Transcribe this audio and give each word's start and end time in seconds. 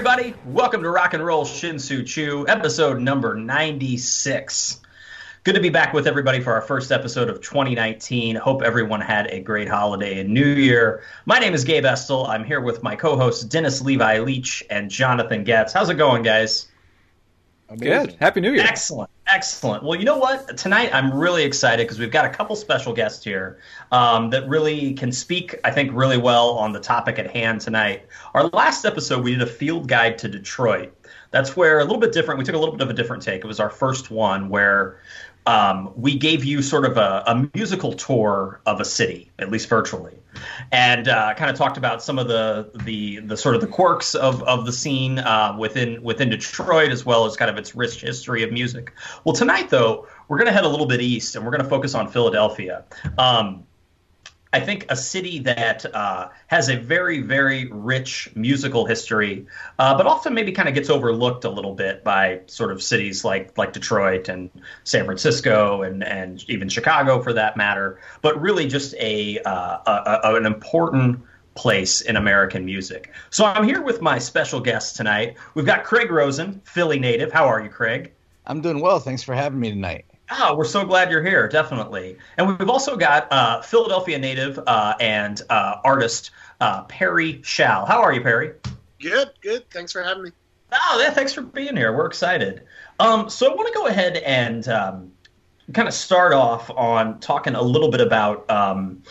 everybody. 0.00 0.34
Welcome 0.46 0.82
to 0.84 0.88
Rock 0.88 1.12
and 1.12 1.22
Roll 1.22 1.44
Shinsu 1.44 2.06
Chu, 2.06 2.46
episode 2.48 3.02
number 3.02 3.34
96. 3.34 4.80
Good 5.44 5.56
to 5.56 5.60
be 5.60 5.68
back 5.68 5.92
with 5.92 6.06
everybody 6.06 6.40
for 6.40 6.54
our 6.54 6.62
first 6.62 6.90
episode 6.90 7.28
of 7.28 7.42
2019. 7.42 8.34
Hope 8.36 8.62
everyone 8.62 9.02
had 9.02 9.26
a 9.26 9.40
great 9.40 9.68
holiday 9.68 10.20
and 10.20 10.30
new 10.30 10.46
year. 10.46 11.02
My 11.26 11.38
name 11.38 11.52
is 11.52 11.64
Gabe 11.64 11.84
Estel. 11.84 12.26
I'm 12.26 12.44
here 12.44 12.62
with 12.62 12.82
my 12.82 12.96
co 12.96 13.14
hosts 13.14 13.44
Dennis 13.44 13.82
Levi 13.82 14.20
Leach 14.20 14.64
and 14.70 14.90
Jonathan 14.90 15.44
Getz. 15.44 15.74
How's 15.74 15.90
it 15.90 15.96
going, 15.96 16.22
guys? 16.22 16.68
Amazing. 17.68 18.06
Good. 18.06 18.16
Happy 18.20 18.40
New 18.40 18.52
Year. 18.52 18.64
Excellent. 18.64 19.09
Excellent. 19.32 19.84
Well, 19.84 19.98
you 19.98 20.04
know 20.04 20.18
what? 20.18 20.56
Tonight 20.56 20.90
I'm 20.92 21.14
really 21.14 21.44
excited 21.44 21.86
because 21.86 22.00
we've 22.00 22.10
got 22.10 22.24
a 22.24 22.30
couple 22.30 22.56
special 22.56 22.92
guests 22.92 23.22
here 23.22 23.58
um, 23.92 24.30
that 24.30 24.48
really 24.48 24.94
can 24.94 25.12
speak, 25.12 25.54
I 25.62 25.70
think, 25.70 25.92
really 25.94 26.18
well 26.18 26.50
on 26.58 26.72
the 26.72 26.80
topic 26.80 27.18
at 27.20 27.30
hand 27.30 27.60
tonight. 27.60 28.06
Our 28.34 28.48
last 28.48 28.84
episode, 28.84 29.22
we 29.22 29.32
did 29.32 29.42
a 29.42 29.46
field 29.46 29.86
guide 29.86 30.18
to 30.18 30.28
Detroit. 30.28 30.92
That's 31.30 31.56
where 31.56 31.78
a 31.78 31.84
little 31.84 32.00
bit 32.00 32.12
different. 32.12 32.38
We 32.38 32.44
took 32.44 32.56
a 32.56 32.58
little 32.58 32.74
bit 32.74 32.82
of 32.82 32.90
a 32.90 32.94
different 32.94 33.22
take. 33.22 33.44
It 33.44 33.46
was 33.46 33.60
our 33.60 33.70
first 33.70 34.10
one 34.10 34.48
where 34.48 34.98
um, 35.46 35.92
we 35.96 36.16
gave 36.16 36.44
you 36.44 36.60
sort 36.60 36.84
of 36.84 36.96
a, 36.96 37.22
a, 37.26 37.48
musical 37.54 37.92
tour 37.92 38.60
of 38.66 38.80
a 38.80 38.84
city, 38.84 39.30
at 39.38 39.50
least 39.50 39.68
virtually, 39.68 40.16
and 40.72 41.08
uh, 41.08 41.34
kind 41.34 41.50
of 41.50 41.56
talked 41.56 41.76
about 41.76 42.02
some 42.02 42.18
of 42.18 42.28
the 42.28 42.70
the 42.84 43.20
the 43.20 43.36
sort 43.36 43.54
of 43.54 43.60
the 43.60 43.66
quirks 43.66 44.14
of, 44.14 44.42
of 44.42 44.66
the 44.66 44.72
scene 44.72 45.18
uh, 45.18 45.56
within 45.58 46.02
within 46.02 46.30
Detroit, 46.30 46.90
as 46.90 47.04
well 47.04 47.26
as 47.26 47.36
kind 47.36 47.50
of 47.50 47.56
its 47.56 47.74
rich 47.74 48.00
history 48.00 48.42
of 48.42 48.52
music. 48.52 48.92
Well, 49.24 49.34
tonight 49.34 49.70
though, 49.70 50.06
we're 50.28 50.38
going 50.38 50.48
to 50.48 50.52
head 50.52 50.64
a 50.64 50.68
little 50.68 50.86
bit 50.86 51.00
east, 51.00 51.36
and 51.36 51.44
we're 51.44 51.52
going 51.52 51.62
to 51.62 51.68
focus 51.68 51.94
on 51.94 52.08
Philadelphia. 52.08 52.84
Um, 53.18 53.64
I 54.52 54.58
think 54.60 54.86
a 54.88 54.96
city 54.96 55.38
that 55.40 55.86
uh, 55.94 56.30
has 56.48 56.68
a 56.68 56.76
very, 56.76 57.20
very 57.20 57.66
rich 57.66 58.30
musical 58.34 58.84
history, 58.84 59.46
uh, 59.78 59.96
but 59.96 60.06
often 60.06 60.34
maybe 60.34 60.50
kind 60.50 60.68
of 60.68 60.74
gets 60.74 60.90
overlooked 60.90 61.44
a 61.44 61.50
little 61.50 61.74
bit 61.74 62.02
by 62.02 62.40
sort 62.46 62.72
of 62.72 62.82
cities 62.82 63.24
like 63.24 63.56
like 63.56 63.72
Detroit 63.72 64.28
and 64.28 64.50
San 64.82 65.04
Francisco 65.04 65.82
and 65.82 66.02
and 66.02 66.44
even 66.48 66.68
Chicago 66.68 67.22
for 67.22 67.32
that 67.34 67.56
matter. 67.56 68.00
But 68.22 68.40
really, 68.40 68.66
just 68.66 68.94
a, 68.94 69.38
uh, 69.40 69.78
a, 69.86 70.20
a 70.24 70.34
an 70.34 70.46
important 70.46 71.20
place 71.54 72.00
in 72.00 72.16
American 72.16 72.64
music. 72.64 73.12
So 73.30 73.44
I'm 73.44 73.64
here 73.64 73.82
with 73.82 74.00
my 74.00 74.18
special 74.18 74.60
guest 74.60 74.96
tonight. 74.96 75.36
We've 75.54 75.66
got 75.66 75.84
Craig 75.84 76.10
Rosen, 76.10 76.60
Philly 76.64 76.98
native. 76.98 77.30
How 77.30 77.46
are 77.46 77.62
you, 77.62 77.68
Craig? 77.68 78.12
I'm 78.46 78.62
doing 78.62 78.80
well. 78.80 78.98
Thanks 78.98 79.22
for 79.22 79.34
having 79.34 79.60
me 79.60 79.70
tonight. 79.70 80.06
Oh, 80.32 80.54
we're 80.54 80.64
so 80.64 80.84
glad 80.84 81.10
you're 81.10 81.24
here, 81.24 81.48
definitely. 81.48 82.16
And 82.36 82.46
we've 82.46 82.70
also 82.70 82.96
got 82.96 83.26
uh, 83.32 83.62
Philadelphia 83.62 84.18
native 84.18 84.60
uh, 84.64 84.94
and 85.00 85.42
uh, 85.50 85.76
artist 85.84 86.30
uh, 86.60 86.84
Perry 86.84 87.40
Shao. 87.42 87.84
How 87.84 88.00
are 88.00 88.12
you, 88.12 88.20
Perry? 88.20 88.52
Good, 89.00 89.30
good. 89.40 89.68
Thanks 89.70 89.90
for 89.92 90.02
having 90.02 90.24
me. 90.24 90.30
Oh, 90.72 91.00
yeah, 91.02 91.10
thanks 91.10 91.32
for 91.32 91.42
being 91.42 91.76
here. 91.76 91.96
We're 91.96 92.06
excited. 92.06 92.62
Um, 93.00 93.28
so 93.28 93.50
I 93.50 93.54
want 93.54 93.68
to 93.68 93.74
go 93.74 93.86
ahead 93.86 94.18
and 94.18 94.68
um, 94.68 95.12
kind 95.72 95.88
of 95.88 95.94
start 95.94 96.32
off 96.32 96.70
on 96.70 97.18
talking 97.18 97.56
a 97.56 97.62
little 97.62 97.90
bit 97.90 98.00
about 98.00 98.48
um, 98.48 99.02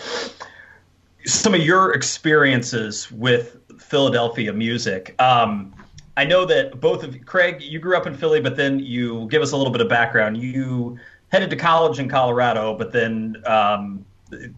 some 1.26 1.54
of 1.54 1.62
your 1.62 1.94
experiences 1.94 3.12
with 3.12 3.58
Philadelphia 3.78 4.54
music. 4.54 5.22
Um, 5.22 5.74
I 6.20 6.26
know 6.26 6.44
that 6.44 6.82
both 6.82 7.06
of 7.06 7.26
Craig, 7.26 7.62
you 7.62 7.80
grew 7.80 7.96
up 7.96 8.06
in 8.06 8.14
Philly, 8.14 8.42
but 8.42 8.58
then 8.58 8.80
you 8.80 9.30
give 9.32 9.42
us 9.42 9.54
a 9.54 9.56
little 9.58 9.72
bit 9.72 9.80
of 9.80 9.88
background. 9.88 10.36
You 10.36 11.00
headed 11.30 11.50
to 11.52 11.56
college 11.56 11.98
in 11.98 12.10
Colorado, 12.10 12.78
but 12.78 12.92
then 12.92 13.42
um, 13.46 14.04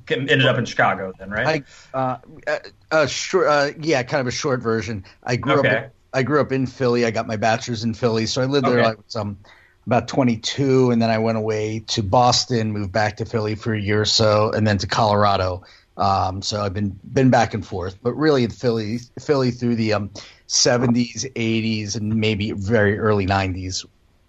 ended 0.10 0.48
up 0.48 0.58
in 0.58 0.66
Chicago. 0.66 1.14
Then, 1.20 1.30
right? 1.30 1.64
I, 1.94 1.98
uh, 1.98 2.58
uh, 2.90 3.06
short, 3.06 3.46
uh, 3.48 3.70
yeah, 3.80 4.02
kind 4.02 4.22
of 4.22 4.26
a 4.26 4.32
short 4.32 4.60
version. 4.60 5.06
I 5.24 5.36
grew 5.36 5.60
okay. 5.60 5.78
up. 5.78 5.92
I 6.14 6.24
grew 6.24 6.42
up 6.42 6.52
in 6.52 6.66
Philly. 6.66 7.06
I 7.06 7.12
got 7.12 7.28
my 7.28 7.38
bachelor's 7.38 7.84
in 7.84 7.94
Philly, 7.94 8.26
so 8.26 8.42
I 8.42 8.46
lived 8.46 8.66
there. 8.66 8.80
Okay. 8.80 8.90
I 8.90 8.94
was 8.96 9.16
um, 9.16 9.38
about 9.86 10.08
22, 10.08 10.90
and 10.90 11.00
then 11.00 11.12
I 11.12 11.20
went 11.20 11.38
away 11.38 11.84
to 11.90 12.02
Boston, 12.02 12.72
moved 12.72 12.92
back 12.92 13.18
to 13.18 13.26
Philly 13.26 13.54
for 13.54 13.72
a 13.76 13.80
year 13.80 14.02
or 14.02 14.06
so, 14.06 14.50
and 14.52 14.66
then 14.66 14.80
to 14.80 14.88
Colorado. 14.88 15.62
Um, 15.98 16.42
so 16.42 16.62
I've 16.62 16.74
been 16.74 16.98
been 17.14 17.30
back 17.30 17.54
and 17.54 17.66
forth, 17.66 17.98
but 18.02 18.14
really 18.14 18.44
in 18.44 18.50
Philly, 18.50 19.00
Philly 19.20 19.52
through 19.52 19.76
the 19.76 19.94
um, 19.94 20.10
70s, 20.48 21.32
80s, 21.34 21.96
and 21.96 22.16
maybe 22.16 22.52
very 22.52 22.98
early 22.98 23.26
90s 23.26 23.86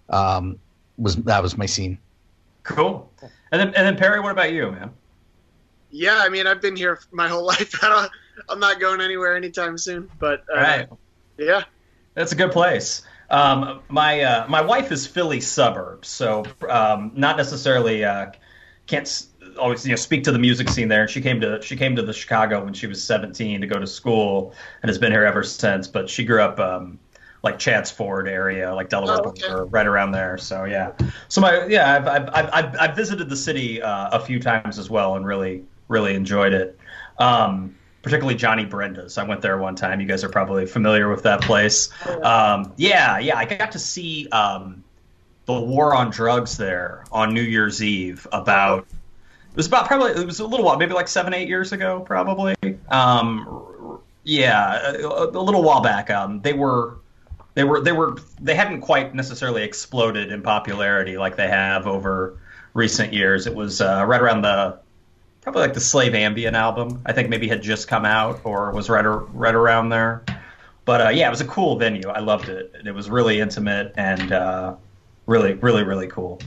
um, 0.09 0.59
was 0.97 1.15
that 1.17 1.41
was 1.41 1.57
my 1.57 1.65
scene. 1.65 1.97
Cool. 2.63 3.11
And 3.51 3.59
then 3.61 3.67
and 3.67 3.87
then 3.87 3.95
Perry, 3.95 4.19
what 4.19 4.31
about 4.31 4.51
you, 4.51 4.71
man? 4.71 4.91
Yeah, 5.91 6.19
I 6.19 6.29
mean, 6.29 6.47
I've 6.47 6.61
been 6.61 6.75
here 6.75 6.99
my 7.11 7.27
whole 7.27 7.45
life. 7.45 7.73
I 7.81 8.07
am 8.49 8.59
not 8.59 8.79
going 8.79 9.01
anywhere 9.01 9.35
anytime 9.35 9.77
soon. 9.77 10.09
But 10.19 10.43
uh, 10.53 10.59
right. 10.59 10.89
yeah, 11.37 11.63
that's 12.13 12.31
a 12.31 12.35
good 12.35 12.51
place. 12.51 13.03
Um, 13.29 13.81
my 13.89 14.21
uh, 14.21 14.47
my 14.47 14.61
wife 14.61 14.91
is 14.91 15.07
Philly 15.07 15.39
suburbs, 15.39 16.07
so 16.07 16.43
um, 16.69 17.11
not 17.15 17.37
necessarily 17.37 18.03
uh, 18.03 18.31
can't 18.85 19.25
always 19.57 19.85
you 19.85 19.91
know 19.91 19.95
speak 19.95 20.23
to 20.25 20.31
the 20.31 20.39
music 20.39 20.69
scene 20.69 20.87
there. 20.87 21.01
And 21.01 21.09
she 21.09 21.21
came 21.21 21.41
to 21.41 21.61
she 21.61 21.75
came 21.75 21.95
to 21.95 22.01
the 22.01 22.13
Chicago 22.13 22.63
when 22.63 22.73
she 22.73 22.87
was 22.87 23.03
17 23.03 23.61
to 23.61 23.67
go 23.67 23.79
to 23.79 23.87
school 23.87 24.53
and 24.81 24.89
has 24.89 24.97
been 24.97 25.11
here 25.11 25.25
ever 25.25 25.43
since. 25.43 25.87
But 25.87 26.09
she 26.09 26.23
grew 26.25 26.41
up 26.41 26.59
um, 26.59 26.99
like 27.43 27.59
Chadds 27.59 27.91
Ford 27.91 28.27
area, 28.27 28.73
like 28.73 28.89
Delaware, 28.89 29.19
oh, 29.23 29.29
okay. 29.29 29.69
right 29.69 29.85
around 29.85 30.11
there. 30.11 30.37
So 30.37 30.63
yeah, 30.63 30.93
so 31.27 31.41
my 31.41 31.65
yeah, 31.65 31.95
I've 31.95 32.07
I've 32.07 32.53
I've, 32.53 32.75
I've 32.79 32.95
visited 32.95 33.29
the 33.29 33.37
city 33.37 33.81
uh, 33.81 34.17
a 34.17 34.19
few 34.19 34.39
times 34.39 34.79
as 34.79 34.89
well 34.89 35.15
and 35.15 35.25
really 35.25 35.63
really 35.87 36.15
enjoyed 36.15 36.53
it. 36.53 36.79
Um, 37.19 37.75
particularly 38.01 38.35
Johnny 38.35 38.65
Brenda's. 38.65 39.17
I 39.17 39.23
went 39.23 39.41
there 39.41 39.57
one 39.57 39.75
time. 39.75 40.01
You 40.01 40.07
guys 40.07 40.23
are 40.23 40.29
probably 40.29 40.65
familiar 40.65 41.09
with 41.09 41.23
that 41.23 41.41
place. 41.41 41.89
Um, 42.21 42.73
yeah, 42.75 43.17
yeah. 43.17 43.37
I 43.37 43.45
got 43.45 43.71
to 43.71 43.79
see 43.79 44.27
um, 44.29 44.83
the 45.45 45.59
war 45.59 45.95
on 45.95 46.11
drugs 46.11 46.57
there 46.57 47.05
on 47.11 47.33
New 47.33 47.41
Year's 47.41 47.81
Eve 47.81 48.27
about 48.31 48.87
it 49.53 49.57
was 49.57 49.67
about 49.67 49.85
probably 49.85 50.11
it 50.11 50.25
was 50.25 50.39
a 50.39 50.47
little 50.47 50.65
while, 50.65 50.77
maybe 50.77 50.93
like 50.93 51.07
seven, 51.07 51.31
eight 51.31 51.47
years 51.47 51.71
ago, 51.71 51.99
probably. 51.99 52.55
Um, 52.89 53.99
yeah, 54.23 54.93
a, 54.93 55.25
a, 55.25 55.43
little 55.43 55.61
while 55.61 55.81
back. 55.81 56.09
Um, 56.09 56.41
they 56.41 56.53
were 56.53 56.97
they 57.53 57.63
were 57.63 57.79
they 57.79 57.91
were 57.91 58.17
they 58.41 58.55
hadn't 58.55 58.81
quite 58.81 59.13
necessarily 59.13 59.61
exploded 59.61 60.31
in 60.31 60.41
popularity 60.41 61.17
like 61.17 61.35
they 61.35 61.47
have 61.47 61.85
over 61.85 62.39
recent 62.73 63.13
years. 63.13 63.45
It 63.45 63.53
was 63.53 63.79
uh, 63.79 64.03
right 64.07 64.19
around 64.19 64.41
the 64.41 64.79
probably 65.41 65.61
like 65.61 65.75
the 65.75 65.81
Slave 65.81 66.15
Ambient 66.15 66.55
album. 66.55 67.03
I 67.05 67.13
think 67.13 67.29
maybe 67.29 67.47
had 67.47 67.61
just 67.61 67.87
come 67.87 68.05
out 68.05 68.41
or 68.45 68.71
was 68.71 68.89
right 68.89 69.05
or, 69.05 69.19
right 69.19 69.53
around 69.53 69.89
there. 69.89 70.23
But 70.85 71.01
uh, 71.01 71.09
yeah, 71.09 71.27
it 71.27 71.31
was 71.31 71.41
a 71.41 71.45
cool 71.45 71.77
venue. 71.77 72.09
I 72.09 72.21
loved 72.21 72.49
it. 72.49 72.73
It 72.83 72.91
was 72.91 73.07
really 73.07 73.39
intimate 73.39 73.93
and 73.97 74.31
uh, 74.31 74.75
really, 75.27 75.53
really, 75.53 75.83
really 75.83 76.07
cool. 76.07 76.41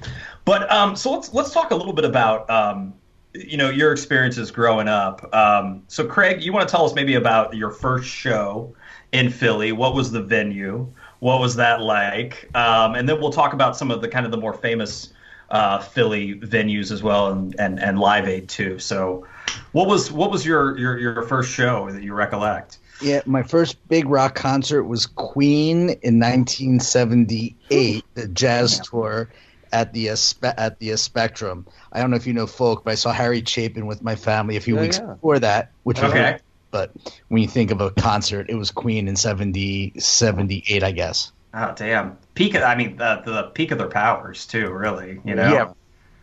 But 0.47 0.71
um, 0.71 0.97
so 0.97 1.13
let's 1.13 1.35
let's 1.35 1.51
talk 1.51 1.73
a 1.73 1.75
little 1.75 1.93
bit 1.93 2.05
about 2.07 2.49
um, 2.49 2.95
you 3.35 3.59
know 3.59 3.69
your 3.69 3.93
experiences 3.93 4.51
growing 4.51 4.89
up. 4.89 5.35
Um, 5.35 5.83
so 5.89 6.07
Craig, 6.07 6.41
you 6.41 6.53
want 6.53 6.67
to 6.67 6.73
tell 6.73 6.87
us 6.87 6.95
maybe 6.95 7.17
about 7.17 7.55
your 7.55 7.71
first 7.71 8.09
show 8.09 8.75
in 9.11 9.29
Philly? 9.29 9.73
What 9.73 9.95
was 9.95 10.13
the 10.13 10.23
venue? 10.23 10.91
What 11.19 11.41
was 11.41 11.57
that 11.57 11.83
like? 11.83 12.49
Um, 12.55 12.95
and 12.95 13.09
then 13.09 13.21
we'll 13.21 13.33
talk 13.33 13.55
about 13.55 13.77
some 13.77 13.91
of 13.91 14.01
the 14.01 14.09
kind 14.09 14.25
of 14.25 14.31
the 14.31 14.39
more 14.39 14.53
famous 14.53 15.13
uh, 15.51 15.81
Philly 15.81 16.35
venues 16.35 16.93
as 16.93 17.03
well, 17.03 17.33
and, 17.33 17.59
and 17.59 17.81
and 17.81 17.99
Live 17.99 18.29
Aid 18.29 18.49
too. 18.49 18.79
So, 18.79 19.27
what 19.73 19.89
was 19.89 20.13
what 20.13 20.31
was 20.31 20.47
your 20.47 20.79
your 20.79 20.97
your 20.97 21.23
first 21.23 21.51
show 21.51 21.91
that 21.91 22.05
you 22.05 22.15
recollect? 22.15 22.79
Yeah, 23.03 23.21
my 23.27 23.43
first 23.43 23.77
big 23.89 24.09
rock 24.09 24.37
concert 24.37 24.85
was 24.85 25.07
Queen 25.07 25.91
in 26.03 26.21
1978, 26.21 28.05
the 28.15 28.29
jazz 28.29 28.81
tour 28.81 29.29
at 29.73 29.93
the 29.93 30.11
uh, 30.11 30.17
at 30.43 30.79
the 30.79 30.93
uh, 30.93 30.97
Spectrum. 30.97 31.67
I 31.93 32.01
don't 32.01 32.11
know 32.11 32.17
if 32.17 32.27
you 32.27 32.33
know 32.33 32.47
folk, 32.47 32.85
but 32.85 32.93
I 32.93 32.95
saw 32.95 33.13
Harry 33.13 33.43
Chapin 33.45 33.87
with 33.87 34.03
my 34.03 34.17
family 34.17 34.57
a 34.57 34.61
few 34.61 34.77
weeks 34.77 34.99
yeah. 34.99 35.07
before 35.07 35.39
that, 35.41 35.71
which 35.83 36.01
was 36.01 36.11
okay. 36.11 36.39
but 36.71 36.93
when 37.29 37.43
you 37.43 37.49
think 37.49 37.71
of 37.71 37.81
a 37.81 37.91
concert, 37.91 38.51
it 38.51 38.55
was 38.55 38.71
Queen 38.71 39.09
in 39.09 39.17
70, 39.17 39.95
78, 39.99 40.83
I 40.83 40.91
guess. 40.93 41.33
Oh 41.55 41.73
damn! 41.75 42.19
Peak. 42.35 42.55
Of, 42.55 42.63
I 42.63 42.75
mean, 42.75 42.97
the, 42.97 43.23
the 43.25 43.43
peak 43.55 43.71
of 43.71 43.79
their 43.79 43.89
powers 43.89 44.47
too. 44.47 44.71
Really, 44.71 45.21
you 45.25 45.35
know. 45.35 45.53
Yeah. 45.53 45.73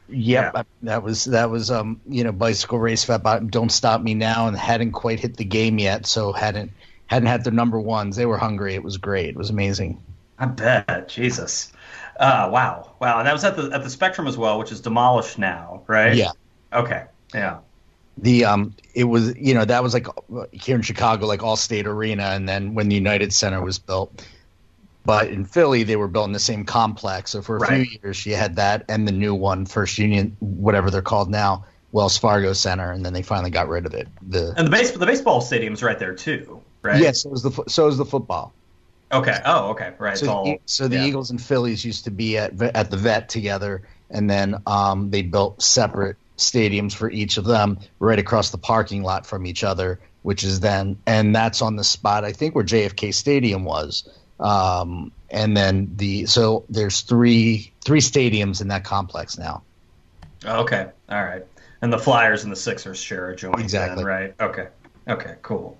Yep, 0.09 0.53
yeah. 0.53 0.63
that 0.83 1.01
was 1.01 1.25
that 1.25 1.49
was 1.49 1.71
um 1.71 2.01
you 2.07 2.25
know 2.25 2.33
bicycle 2.33 2.77
race 2.77 3.05
fat 3.05 3.23
don't 3.49 3.71
stop 3.71 4.01
me 4.01 4.13
now 4.13 4.47
and 4.47 4.57
hadn't 4.57 4.91
quite 4.91 5.21
hit 5.21 5.37
the 5.37 5.45
game 5.45 5.79
yet 5.79 6.05
so 6.05 6.33
hadn't 6.33 6.71
hadn't 7.07 7.27
had 7.27 7.45
their 7.45 7.53
number 7.53 7.79
ones 7.79 8.17
they 8.17 8.25
were 8.25 8.37
hungry 8.37 8.75
it 8.75 8.83
was 8.83 8.97
great 8.97 9.29
it 9.29 9.37
was 9.37 9.49
amazing 9.49 10.03
I 10.37 10.47
bet 10.47 11.07
Jesus 11.07 11.71
uh, 12.19 12.49
wow, 12.51 12.95
wow, 12.99 13.19
and 13.19 13.27
that 13.27 13.33
was 13.33 13.43
at 13.43 13.55
the 13.55 13.71
at 13.73 13.83
the 13.83 13.89
Spectrum 13.89 14.27
as 14.27 14.37
well, 14.37 14.59
which 14.59 14.71
is 14.71 14.81
demolished 14.81 15.39
now, 15.39 15.83
right? 15.87 16.15
Yeah. 16.15 16.31
Okay. 16.71 17.05
Yeah. 17.33 17.59
The 18.17 18.45
um, 18.45 18.75
it 18.93 19.05
was 19.05 19.35
you 19.35 19.53
know 19.53 19.65
that 19.65 19.81
was 19.81 19.93
like 19.93 20.07
here 20.51 20.75
in 20.75 20.83
Chicago, 20.83 21.25
like 21.25 21.39
Allstate 21.39 21.85
Arena, 21.85 22.25
and 22.25 22.47
then 22.47 22.75
when 22.75 22.89
the 22.89 22.95
United 22.95 23.33
Center 23.33 23.61
was 23.61 23.79
built. 23.79 24.25
But 25.05 25.27
in 25.27 25.43
Philly, 25.43 25.83
they 25.83 25.97
were 25.97 26.07
built 26.07 26.27
in 26.27 26.31
the 26.31 26.39
same 26.39 26.63
complex. 26.63 27.31
So 27.31 27.41
for 27.41 27.57
a 27.57 27.59
right. 27.59 27.85
few 27.85 27.99
years, 28.01 28.25
you 28.25 28.35
had 28.35 28.55
that 28.55 28.85
and 28.87 29.05
the 29.05 29.11
new 29.11 29.35
one, 29.35 29.65
First 29.65 29.97
Union, 29.97 30.37
whatever 30.39 30.89
they're 30.89 31.01
called 31.01 31.29
now, 31.29 31.65
Wells 31.91 32.17
Fargo 32.17 32.53
Center, 32.53 32.91
and 32.91 33.05
then 33.05 33.11
they 33.11 33.21
finally 33.21 33.49
got 33.49 33.67
rid 33.67 33.85
of 33.85 33.93
it. 33.93 34.07
The 34.21 34.53
and 34.55 34.67
the 34.67 34.71
base 34.71 34.91
the 34.91 35.05
baseball 35.05 35.41
stadium's 35.41 35.83
right 35.83 35.99
there 35.99 36.13
too, 36.13 36.61
right? 36.83 37.01
Yes, 37.01 37.25
yeah, 37.25 37.31
so 37.31 37.33
is 37.33 37.41
the 37.41 37.63
so 37.67 37.87
is 37.87 37.97
the 37.97 38.05
football. 38.05 38.53
Okay. 39.13 39.39
Oh, 39.45 39.69
okay. 39.69 39.93
Right. 39.97 40.17
So, 40.17 40.29
all, 40.29 40.45
the, 40.45 40.59
so 40.65 40.87
the 40.87 40.97
yeah. 40.97 41.05
Eagles 41.05 41.29
and 41.29 41.41
Phillies 41.41 41.85
used 41.85 42.05
to 42.05 42.11
be 42.11 42.37
at 42.37 42.59
at 42.61 42.89
the 42.89 42.97
vet 42.97 43.29
together, 43.29 43.83
and 44.09 44.29
then 44.29 44.61
um, 44.65 45.09
they 45.11 45.21
built 45.21 45.61
separate 45.61 46.17
stadiums 46.37 46.93
for 46.93 47.09
each 47.09 47.37
of 47.37 47.45
them 47.45 47.79
right 47.99 48.19
across 48.19 48.49
the 48.49 48.57
parking 48.57 49.03
lot 49.03 49.25
from 49.25 49.45
each 49.45 49.63
other, 49.63 49.99
which 50.23 50.43
is 50.43 50.59
then 50.59 50.97
and 51.05 51.35
that's 51.35 51.61
on 51.61 51.75
the 51.75 51.83
spot 51.83 52.25
I 52.25 52.31
think 52.31 52.55
where 52.55 52.63
JFK 52.63 53.13
Stadium 53.13 53.63
was. 53.63 54.09
Um, 54.39 55.11
and 55.29 55.55
then 55.55 55.93
the 55.95 56.25
so 56.25 56.65
there's 56.69 57.01
three 57.01 57.71
three 57.83 58.01
stadiums 58.01 58.61
in 58.61 58.69
that 58.69 58.83
complex 58.83 59.37
now. 59.37 59.63
Okay. 60.45 60.89
All 61.09 61.23
right. 61.23 61.45
And 61.81 61.91
the 61.91 61.99
Flyers 61.99 62.43
and 62.43 62.51
the 62.51 62.55
Sixers 62.57 62.97
share 62.97 63.29
a 63.29 63.35
joint. 63.35 63.59
Exactly. 63.59 63.97
Then, 63.97 64.05
right. 64.05 64.33
Okay. 64.39 64.67
Okay. 65.07 65.35
Cool. 65.41 65.77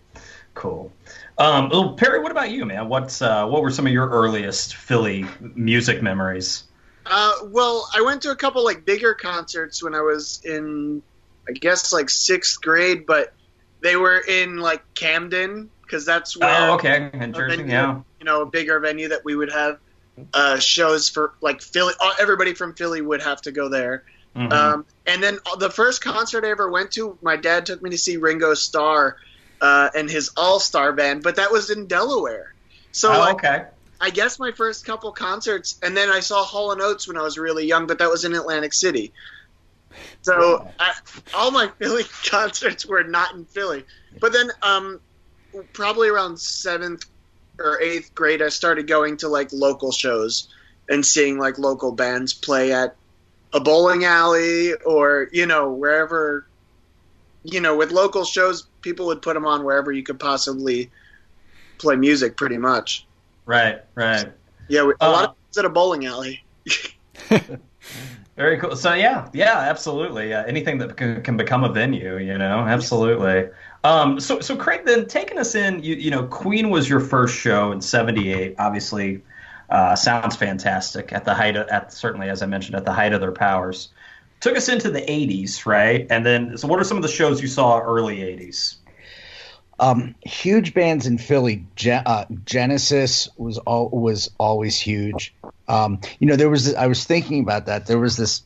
Cool. 0.54 0.92
Um, 1.38 1.70
well, 1.70 1.94
Perry, 1.94 2.22
what 2.22 2.32
about 2.32 2.52
you, 2.52 2.66
man? 2.66 2.90
What's 2.90 3.22
uh, 3.22 3.48
what 3.48 3.62
were 3.62 3.72
some 3.72 3.88
of 3.88 3.94
your 3.94 4.08
earliest 4.10 4.76
Philly 4.76 5.26
music 5.40 6.02
memories? 6.02 6.66
Uh, 7.06 7.34
well, 7.46 7.90
I 7.94 8.02
went 8.02 8.22
to 8.24 8.32
a 8.32 8.36
couple 8.36 8.64
like 8.64 8.86
bigger 8.86 9.14
concerts 9.14 9.84
when 9.84 9.96
I 9.96 10.02
was 10.02 10.42
in, 10.44 11.02
I 11.48 11.54
guess 11.54 11.92
like 11.92 12.10
sixth 12.10 12.62
grade, 12.62 13.06
but 13.06 13.34
they 13.82 13.96
were 13.96 14.20
in 14.20 14.58
like 14.58 14.82
Camden 14.94 15.70
because 15.82 16.06
that's 16.06 16.38
where. 16.38 16.70
Oh, 16.70 16.76
okay, 16.76 17.10
in 17.14 17.34
Jersey, 17.34 17.58
venue, 17.58 17.72
yeah. 17.72 18.02
You 18.20 18.26
know, 18.26 18.44
a 18.44 18.46
bigger 18.46 18.80
venue 18.80 19.10
that 19.10 19.26
we 19.26 19.36
would 19.36 19.52
have 19.52 19.80
uh, 20.34 20.60
shows 20.60 21.10
for 21.10 21.34
like 21.42 21.62
Philly. 21.62 21.94
Uh, 22.00 22.14
everybody 22.20 22.54
from 22.54 22.74
Philly 22.76 23.02
would 23.02 23.22
have 23.22 23.42
to 23.42 23.52
go 23.52 23.70
there. 23.70 24.04
Mm-hmm. 24.36 24.52
Um, 24.52 24.86
and 25.06 25.22
then 25.22 25.38
the 25.60 25.70
first 25.70 26.04
concert 26.04 26.46
I 26.46 26.50
ever 26.50 26.70
went 26.70 26.92
to, 26.92 27.18
my 27.22 27.36
dad 27.36 27.66
took 27.66 27.82
me 27.82 27.92
to 27.92 27.98
see 27.98 28.18
Ringo 28.18 28.54
Starr 28.54 29.18
uh, 29.63 29.89
and 29.95 30.10
his 30.10 30.30
All 30.36 30.60
Star 30.60 30.92
Band, 30.92 31.24
but 31.24 31.38
that 31.38 31.50
was 31.50 31.69
in 31.69 31.88
Delaware. 31.88 32.54
So 32.92 33.13
oh, 33.13 33.19
like, 33.19 33.36
okay. 33.36 33.65
I 34.01 34.10
guess 34.10 34.38
my 34.38 34.51
first 34.51 34.86
couple 34.86 35.13
concerts, 35.13 35.80
and 35.81 35.95
then 35.95 36.10
I 36.10 36.19
saw 36.19 36.44
Hall 36.44 36.74
and 36.74 36.81
Oates 36.81 37.07
when 37.07 37.15
I 37.15 37.21
was 37.21 37.38
really 37.38 37.65
young, 37.65 37.88
but 37.88 38.00
that 38.00 38.10
was 38.10 38.25
in 38.25 38.36
Atlantic 38.36 38.74
City. 38.74 39.13
So 40.21 40.69
I, 40.77 40.94
all 41.33 41.51
my 41.51 41.69
Philly 41.80 42.04
concerts 42.30 42.86
were 42.86 43.06
not 43.06 43.36
in 43.36 43.45
Philly. 43.45 43.86
But 44.19 44.33
then, 44.33 44.50
um, 44.62 45.00
probably 45.71 46.10
around 46.10 46.42
seventh 46.42 47.06
or 47.57 47.80
eighth 47.80 48.13
grade, 48.13 48.42
I 48.42 48.50
started 48.50 48.86
going 48.86 49.18
to 49.18 49.30
like 49.30 49.54
local 49.54 49.94
shows 49.94 50.50
and 50.89 51.06
seeing 51.06 51.38
like 51.39 51.57
local 51.57 51.94
bands 51.94 52.33
play 52.33 52.74
at 52.74 52.98
a 53.54 53.62
bowling 53.62 54.04
alley 54.04 54.74
or 54.74 55.30
you 55.31 55.45
know 55.45 55.71
wherever. 55.71 56.45
You 57.45 57.62
know, 57.62 57.77
with 57.77 57.92
local 57.92 58.25
shows, 58.25 58.68
people 58.84 59.08
would 59.08 59.22
put 59.22 59.34
them 59.34 59.46
on 59.46 59.64
wherever 59.64 59.92
you 59.92 60.04
could 60.04 60.20
possibly 60.20 60.92
play 61.80 61.96
music, 61.96 62.38
pretty 62.38 62.58
much. 62.58 63.08
Right, 63.46 63.82
right. 63.96 64.32
Yeah, 64.68 64.82
a 64.82 65.04
uh, 65.04 65.12
lot 65.12 65.30
of 65.30 65.36
it's 65.50 65.58
at 65.58 65.66
a 65.66 65.70
bowling 65.70 66.06
alley. 66.06 66.44
Very 68.36 68.58
cool. 68.58 68.76
So 68.76 68.94
yeah, 68.94 69.30
yeah, 69.34 69.60
absolutely. 69.60 70.34
Uh, 70.34 70.44
anything 70.46 70.80
that 70.80 70.98
can, 70.98 71.22
can, 71.22 71.38
become 71.38 71.64
a 71.64 71.72
venue, 71.72 72.18
you 72.18 72.38
know, 72.38 72.60
absolutely. 72.60 73.50
Um, 73.84 74.20
so 74.20 74.40
so 74.40 74.56
Craig, 74.56 74.86
then 74.86 75.08
taking 75.08 75.38
us 75.38 75.54
in, 75.54 75.84
you, 75.84 75.96
you 75.96 76.10
know, 76.10 76.26
Queen 76.26 76.72
was 76.72 76.90
your 76.90 77.00
first 77.00 77.36
show 77.36 77.72
in 77.72 77.82
'78. 77.82 78.56
Obviously, 78.58 79.22
uh, 79.70 79.96
sounds 79.96 80.36
fantastic 80.36 81.14
at 81.14 81.26
the 81.26 81.34
height 81.36 81.56
of, 81.56 81.68
at 81.68 81.94
certainly 81.94 82.30
as 82.30 82.42
I 82.42 82.48
mentioned 82.48 82.76
at 82.76 82.86
the 82.86 82.94
height 82.94 83.14
of 83.14 83.22
their 83.22 83.32
powers. 83.32 83.90
Took 84.44 84.57
us 84.57 84.68
into 84.68 84.90
the 84.92 85.00
'80s, 85.00 85.66
right? 85.66 86.06
And 86.10 86.25
then, 86.25 86.57
so 86.57 86.68
what 86.68 86.78
are 86.78 86.84
some 86.84 86.98
of 86.98 87.04
the 87.04 87.07
shows 87.07 87.42
you 87.42 87.48
saw 87.48 87.80
early 87.80 88.18
'80s? 88.18 88.75
Um, 89.80 90.16
huge 90.22 90.74
bands 90.74 91.07
in 91.07 91.18
Philly. 91.18 91.66
Gen- 91.78 92.04
uh, 92.06 92.25
Genesis 92.44 93.30
was 93.38 93.57
all 93.60 93.88
was 93.88 94.30
always 94.38 94.78
huge. 94.78 95.34
Um, 95.69 96.01
you 96.19 96.28
know, 96.28 96.36
there 96.36 96.50
was 96.50 96.66
this, 96.66 96.75
I 96.75 96.88
was 96.88 97.06
thinking 97.06 97.40
about 97.40 97.68
that. 97.68 97.88
There 97.88 97.98
was 97.98 98.18
this 98.18 98.42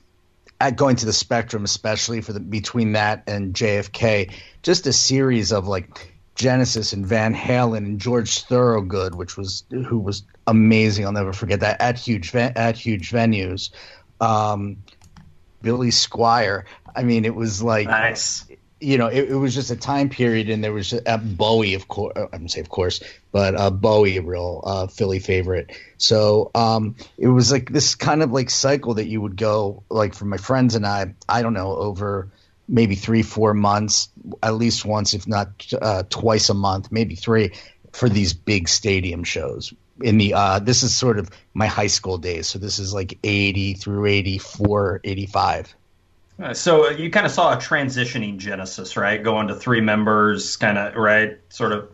at 0.61 0.75
going 0.75 0.97
to 0.97 1.07
the 1.07 1.13
Spectrum, 1.13 1.63
especially 1.63 2.21
for 2.21 2.31
the 2.31 2.41
between 2.41 2.91
that 2.91 3.23
and 3.25 3.55
JFK, 3.55 4.31
just 4.61 4.85
a 4.85 4.93
series 4.93 5.51
of 5.51 5.67
like 5.67 6.13
Genesis 6.35 6.93
and 6.93 7.07
Van 7.07 7.33
Halen 7.33 7.77
and 7.77 7.99
George 7.99 8.43
Thorogood, 8.43 9.15
which 9.15 9.35
was 9.35 9.63
who 9.71 9.97
was 9.97 10.21
amazing. 10.45 11.07
I'll 11.07 11.11
never 11.11 11.33
forget 11.33 11.61
that 11.61 11.81
at 11.81 11.97
huge 11.97 12.35
at 12.35 12.77
huge 12.77 13.09
venues. 13.09 13.71
Um, 14.21 14.77
Billy 15.61 15.89
Squier. 15.89 16.63
I 16.95 17.03
mean, 17.03 17.25
it 17.25 17.35
was 17.35 17.61
like 17.61 17.87
nice 17.87 18.45
you 18.79 18.97
know, 18.97 19.07
it, 19.07 19.31
it, 19.31 19.35
was 19.35 19.55
just 19.55 19.71
a 19.71 19.75
time 19.75 20.09
period, 20.09 20.49
and 20.49 20.63
there 20.63 20.73
was 20.73 20.93
uh, 20.93 21.17
Bowie, 21.17 21.73
of 21.73 21.87
course. 21.87 22.13
Uh, 22.15 22.25
I'm 22.25 22.39
gonna 22.39 22.49
say, 22.49 22.59
of 22.59 22.69
course, 22.69 23.01
but 23.31 23.55
uh, 23.55 23.71
Bowie, 23.71 24.17
a 24.17 24.21
real 24.21 24.61
uh, 24.63 24.87
Philly 24.87 25.19
favorite. 25.19 25.71
So 25.97 26.51
um, 26.53 26.95
it 27.17 27.27
was 27.27 27.51
like 27.51 27.71
this 27.71 27.95
kind 27.95 28.21
of 28.21 28.31
like 28.31 28.49
cycle 28.49 28.95
that 28.95 29.07
you 29.07 29.21
would 29.21 29.35
go, 29.35 29.83
like 29.89 30.13
for 30.13 30.25
my 30.25 30.37
friends 30.37 30.75
and 30.75 30.85
I. 30.85 31.15
I 31.27 31.41
don't 31.41 31.53
know 31.53 31.75
over 31.75 32.31
maybe 32.67 32.95
three, 32.95 33.23
four 33.23 33.53
months, 33.53 34.09
at 34.43 34.55
least 34.55 34.85
once, 34.85 35.13
if 35.13 35.27
not 35.27 35.65
uh, 35.81 36.03
twice 36.09 36.49
a 36.49 36.53
month, 36.53 36.91
maybe 36.91 37.15
three, 37.15 37.53
for 37.93 38.09
these 38.09 38.33
big 38.33 38.67
stadium 38.69 39.23
shows. 39.23 39.73
In 40.01 40.17
the 40.17 40.33
uh, 40.33 40.59
this 40.59 40.83
is 40.83 40.95
sort 40.95 41.19
of 41.19 41.29
my 41.53 41.67
high 41.67 41.87
school 41.87 42.17
days, 42.17 42.47
so 42.47 42.59
this 42.59 42.79
is 42.79 42.93
like 42.93 43.17
80 43.23 43.73
through 43.73 44.05
84, 44.05 45.01
85. 45.03 45.75
Uh, 46.41 46.53
so 46.53 46.89
you 46.89 47.09
kind 47.09 47.25
of 47.25 47.31
saw 47.31 47.53
a 47.53 47.57
transitioning 47.57 48.37
Genesis, 48.37 48.95
right? 48.95 49.23
Going 49.23 49.47
to 49.47 49.55
three 49.55 49.81
members, 49.81 50.55
kind 50.57 50.77
of 50.77 50.95
right, 50.95 51.39
sort 51.49 51.71
of 51.71 51.89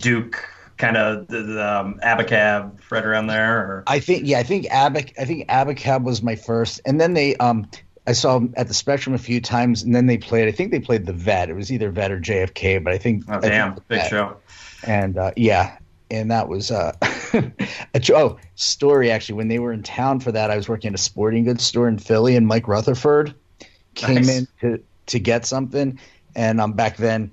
Duke, 0.00 0.46
kind 0.76 0.96
of 0.98 1.28
the, 1.28 1.42
the 1.42 1.80
um, 1.80 2.00
Abacab, 2.02 2.78
right 2.90 3.04
around 3.04 3.28
there. 3.28 3.58
Or? 3.58 3.84
I 3.86 4.00
think, 4.00 4.26
yeah, 4.26 4.38
I 4.38 4.42
think 4.42 4.66
Abac, 4.66 5.14
I 5.18 5.24
think 5.24 5.48
Abacab 5.48 6.04
was 6.04 6.22
my 6.22 6.36
first, 6.36 6.82
and 6.84 7.00
then 7.00 7.14
they, 7.14 7.36
um, 7.36 7.70
I 8.06 8.12
saw 8.12 8.38
them 8.38 8.52
at 8.56 8.68
the 8.68 8.74
Spectrum 8.74 9.14
a 9.14 9.18
few 9.18 9.40
times, 9.40 9.82
and 9.82 9.94
then 9.94 10.06
they 10.06 10.18
played. 10.18 10.46
I 10.46 10.52
think 10.52 10.70
they 10.70 10.80
played 10.80 11.06
the 11.06 11.12
Vet. 11.12 11.48
It 11.48 11.54
was 11.54 11.72
either 11.72 11.90
Vet 11.90 12.12
or 12.12 12.20
JFK, 12.20 12.84
but 12.84 12.92
I 12.92 12.98
think. 12.98 13.24
Oh 13.28 13.40
damn, 13.40 13.74
think 13.74 13.88
big 13.88 14.02
show. 14.04 14.36
And 14.84 15.18
uh, 15.18 15.32
yeah, 15.36 15.78
and 16.10 16.30
that 16.30 16.48
was 16.48 16.70
uh, 16.70 16.92
a 17.02 18.00
oh 18.14 18.38
story 18.54 19.10
actually. 19.10 19.36
When 19.36 19.48
they 19.48 19.58
were 19.58 19.72
in 19.72 19.82
town 19.82 20.20
for 20.20 20.32
that, 20.32 20.50
I 20.50 20.56
was 20.56 20.68
working 20.68 20.88
at 20.88 20.94
a 20.94 21.02
sporting 21.02 21.44
goods 21.44 21.64
store 21.64 21.88
in 21.88 21.98
Philly, 21.98 22.36
and 22.36 22.46
Mike 22.46 22.68
Rutherford 22.68 23.34
came 23.94 24.16
nice. 24.16 24.38
in 24.38 24.48
to 24.60 24.82
to 25.06 25.18
get 25.18 25.46
something, 25.46 25.98
and 26.34 26.60
um, 26.60 26.72
back 26.72 26.96
then, 26.96 27.30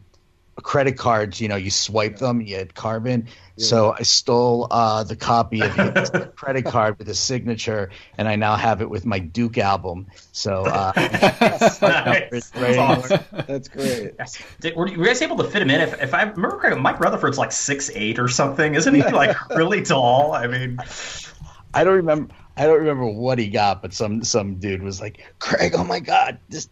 credit 0.62 0.98
cards, 0.98 1.42
you 1.42 1.48
know, 1.48 1.56
you 1.56 1.72
swipe 1.72 2.18
them, 2.18 2.42
you 2.42 2.56
had 2.56 2.76
carbon. 2.76 3.28
Yeah. 3.56 3.66
So 3.66 3.96
I 3.98 4.04
stole 4.04 4.68
uh, 4.70 5.04
the 5.04 5.16
copy 5.16 5.62
of 5.62 5.76
the 5.76 6.32
credit 6.36 6.66
card 6.66 6.98
with 6.98 7.08
his 7.08 7.20
signature, 7.20 7.90
and 8.18 8.28
I 8.28 8.36
now 8.36 8.56
have 8.56 8.82
it 8.82 8.90
with 8.90 9.06
my 9.06 9.20
Duke 9.20 9.58
album. 9.58 10.08
So 10.32 10.66
uh, 10.66 10.92
nice. 10.96 11.80
That's, 11.80 12.78
awesome. 12.78 13.20
That's 13.48 13.68
great. 13.68 14.14
Did, 14.60 14.76
were 14.76 14.88
you 14.88 15.04
guys 15.04 15.22
able 15.22 15.38
to 15.38 15.44
fit 15.44 15.62
him 15.62 15.70
in? 15.70 15.82
If, 15.82 16.02
if 16.02 16.14
I 16.14 16.24
remember 16.24 16.58
correctly, 16.58 16.82
Mike 16.82 17.00
Rutherford's 17.00 17.38
like 17.38 17.52
six 17.52 17.90
eight 17.94 18.20
or 18.20 18.28
something, 18.28 18.76
isn't 18.76 18.94
he? 18.94 19.02
Like 19.04 19.36
really 19.50 19.82
tall. 19.84 20.34
I 20.34 20.48
mean, 20.48 20.80
I 21.74 21.84
don't 21.84 21.96
remember. 21.96 22.34
I 22.56 22.66
don't 22.66 22.80
remember 22.80 23.08
what 23.08 23.40
he 23.40 23.48
got, 23.50 23.82
but 23.82 23.94
some 23.94 24.24
some 24.24 24.56
dude 24.56 24.84
was 24.84 25.02
like, 25.02 25.24
"Craig, 25.40 25.74
oh 25.76 25.84
my 25.84 26.00
god!" 26.00 26.38
Just, 26.50 26.70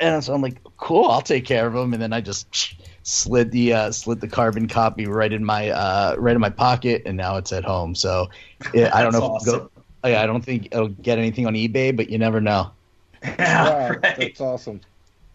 and 0.00 0.22
so 0.22 0.34
I'm 0.34 0.42
like, 0.42 0.60
"Cool, 0.76 1.10
I'll 1.10 1.22
take 1.22 1.46
care 1.46 1.66
of 1.66 1.74
him." 1.74 1.94
And 1.94 2.02
then 2.02 2.12
I 2.12 2.20
just 2.20 2.76
slid 3.02 3.50
the 3.50 3.72
uh, 3.72 3.90
slid 3.92 4.20
the 4.20 4.28
carbon 4.28 4.68
copy 4.68 5.06
right 5.06 5.32
in 5.32 5.44
my 5.44 5.70
uh, 5.70 6.16
right 6.18 6.34
in 6.34 6.40
my 6.40 6.50
pocket, 6.50 7.02
and 7.06 7.16
now 7.16 7.36
it's 7.36 7.52
at 7.52 7.64
home. 7.64 7.94
So 7.94 8.28
it, 8.74 8.92
I 8.94 9.02
don't 9.02 9.12
know. 9.12 9.22
Awesome. 9.22 9.58
Go, 9.58 9.70
I 10.04 10.26
don't 10.26 10.44
think 10.44 10.66
it'll 10.66 10.88
get 10.88 11.18
anything 11.18 11.46
on 11.46 11.54
eBay, 11.54 11.96
but 11.96 12.10
you 12.10 12.18
never 12.18 12.40
know. 12.40 12.70
Yeah, 13.24 13.88
right. 13.88 14.16
that's 14.18 14.40
awesome. 14.40 14.80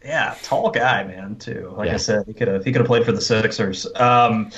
Yeah, 0.04 0.36
tall 0.44 0.72
guy, 0.72 1.06
man. 1.06 1.38
Too. 1.38 1.74
Like 1.78 1.88
yeah. 1.88 1.94
I 1.94 1.98
said, 1.98 2.26
he 2.28 2.34
could 2.34 2.50
have 2.50 2.66
he 2.66 2.72
could 2.72 2.82
have 2.82 2.88
played 2.88 3.06
for 3.06 3.14
the 3.14 3.22
Sixers. 3.22 3.88
Um, 3.96 4.52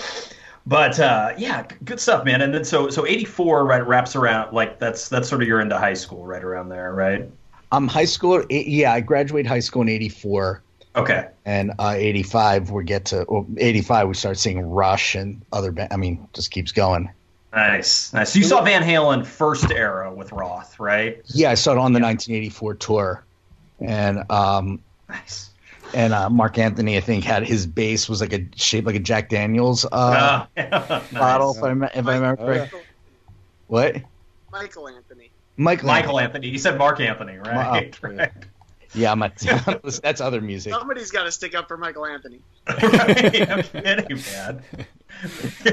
but 0.66 1.00
uh, 1.00 1.34
yeah, 1.38 1.66
good 1.86 2.00
stuff, 2.00 2.26
man. 2.26 2.42
And 2.42 2.54
then 2.54 2.64
so 2.64 2.90
so 2.90 3.06
eighty 3.06 3.26
four 3.26 3.66
right 3.66 3.86
wraps 3.86 4.16
around 4.16 4.54
like 4.54 4.80
that's 4.80 5.10
that's 5.10 5.30
sort 5.30 5.42
of 5.42 5.48
you're 5.48 5.62
into 5.62 5.78
high 5.78 5.94
school 5.94 6.26
right 6.26 6.44
around 6.44 6.70
there, 6.70 6.94
right? 6.94 7.30
I'm 7.72 7.84
um, 7.84 7.88
high 7.88 8.06
school. 8.06 8.44
Yeah, 8.50 8.94
I 8.94 9.02
graduated 9.02 9.48
high 9.48 9.60
school 9.60 9.84
in 9.84 9.90
eighty 9.90 10.10
four. 10.10 10.62
Okay. 10.96 11.28
And 11.46 11.74
uh, 11.80 11.96
eighty 11.96 12.24
five 12.24 12.72
we 12.72 12.84
get 12.84 13.06
to 13.06 13.26
well, 13.28 13.46
eighty 13.58 13.82
five 13.82 14.08
we 14.08 14.14
start 14.14 14.38
seeing 14.38 14.62
Rush 14.62 15.16
and 15.16 15.42
other. 15.52 15.72
Ba- 15.72 15.94
I 15.94 15.98
mean, 15.98 16.28
just 16.34 16.52
keeps 16.52 16.72
going. 16.72 17.10
Nice, 17.54 18.14
nice. 18.14 18.34
So 18.34 18.40
you 18.40 18.46
saw 18.46 18.64
Van 18.64 18.84
Halen 18.84 19.26
first 19.26 19.72
era 19.72 20.14
with 20.14 20.32
Roth, 20.32 20.80
right? 20.80 21.22
Yeah, 21.28 21.50
I 21.50 21.56
saw 21.56 21.72
it 21.72 21.78
on 21.78 21.94
the 21.94 22.00
yeah. 22.00 22.08
1984 22.08 22.76
tour, 22.76 23.26
and 23.80 24.32
um, 24.32 24.84
nice 25.08 25.50
and 25.94 26.14
uh, 26.14 26.30
Marc 26.30 26.58
Anthony, 26.58 26.98
I 26.98 27.02
think, 27.02 27.24
had 27.24 27.44
his 27.44 27.66
bass 27.66 28.08
was 28.08 28.22
like 28.22 28.34
a 28.34 28.46
shaped 28.56 28.86
like 28.86 28.96
a 28.96 29.00
Jack 29.00 29.30
Daniels 29.30 29.86
uh, 29.86 30.46
oh, 30.46 30.62
nice. 30.62 31.12
bottle. 31.12 31.52
If 31.52 31.64
I, 31.64 31.86
if 31.94 32.08
I 32.08 32.16
remember 32.16 32.36
correct. 32.38 32.76
What? 33.68 33.98
Michael 34.52 34.88
Anthony. 34.88 35.32
Michael. 35.58 35.88
Michael 35.88 36.20
Anthony. 36.20 36.48
You 36.48 36.58
said 36.58 36.78
Mark 36.78 37.00
Anthony, 37.00 37.38
right? 37.38 37.94
Oh, 38.04 38.08
right. 38.08 38.32
Yeah, 38.94 39.12
I'm 39.12 39.22
a, 39.22 39.32
that's 40.04 40.22
other 40.22 40.42
music. 40.42 40.74
Somebody's 40.74 41.12
got 41.12 41.24
to 41.24 41.32
stick 41.32 41.56
up 41.56 41.68
for 41.68 41.78
Michael 41.78 42.06
Anthony. 42.06 42.42
right? 42.68 42.84
I'm 43.50 43.64
kidding, 43.64 44.22
man. 44.34 44.64
he, 45.64 45.72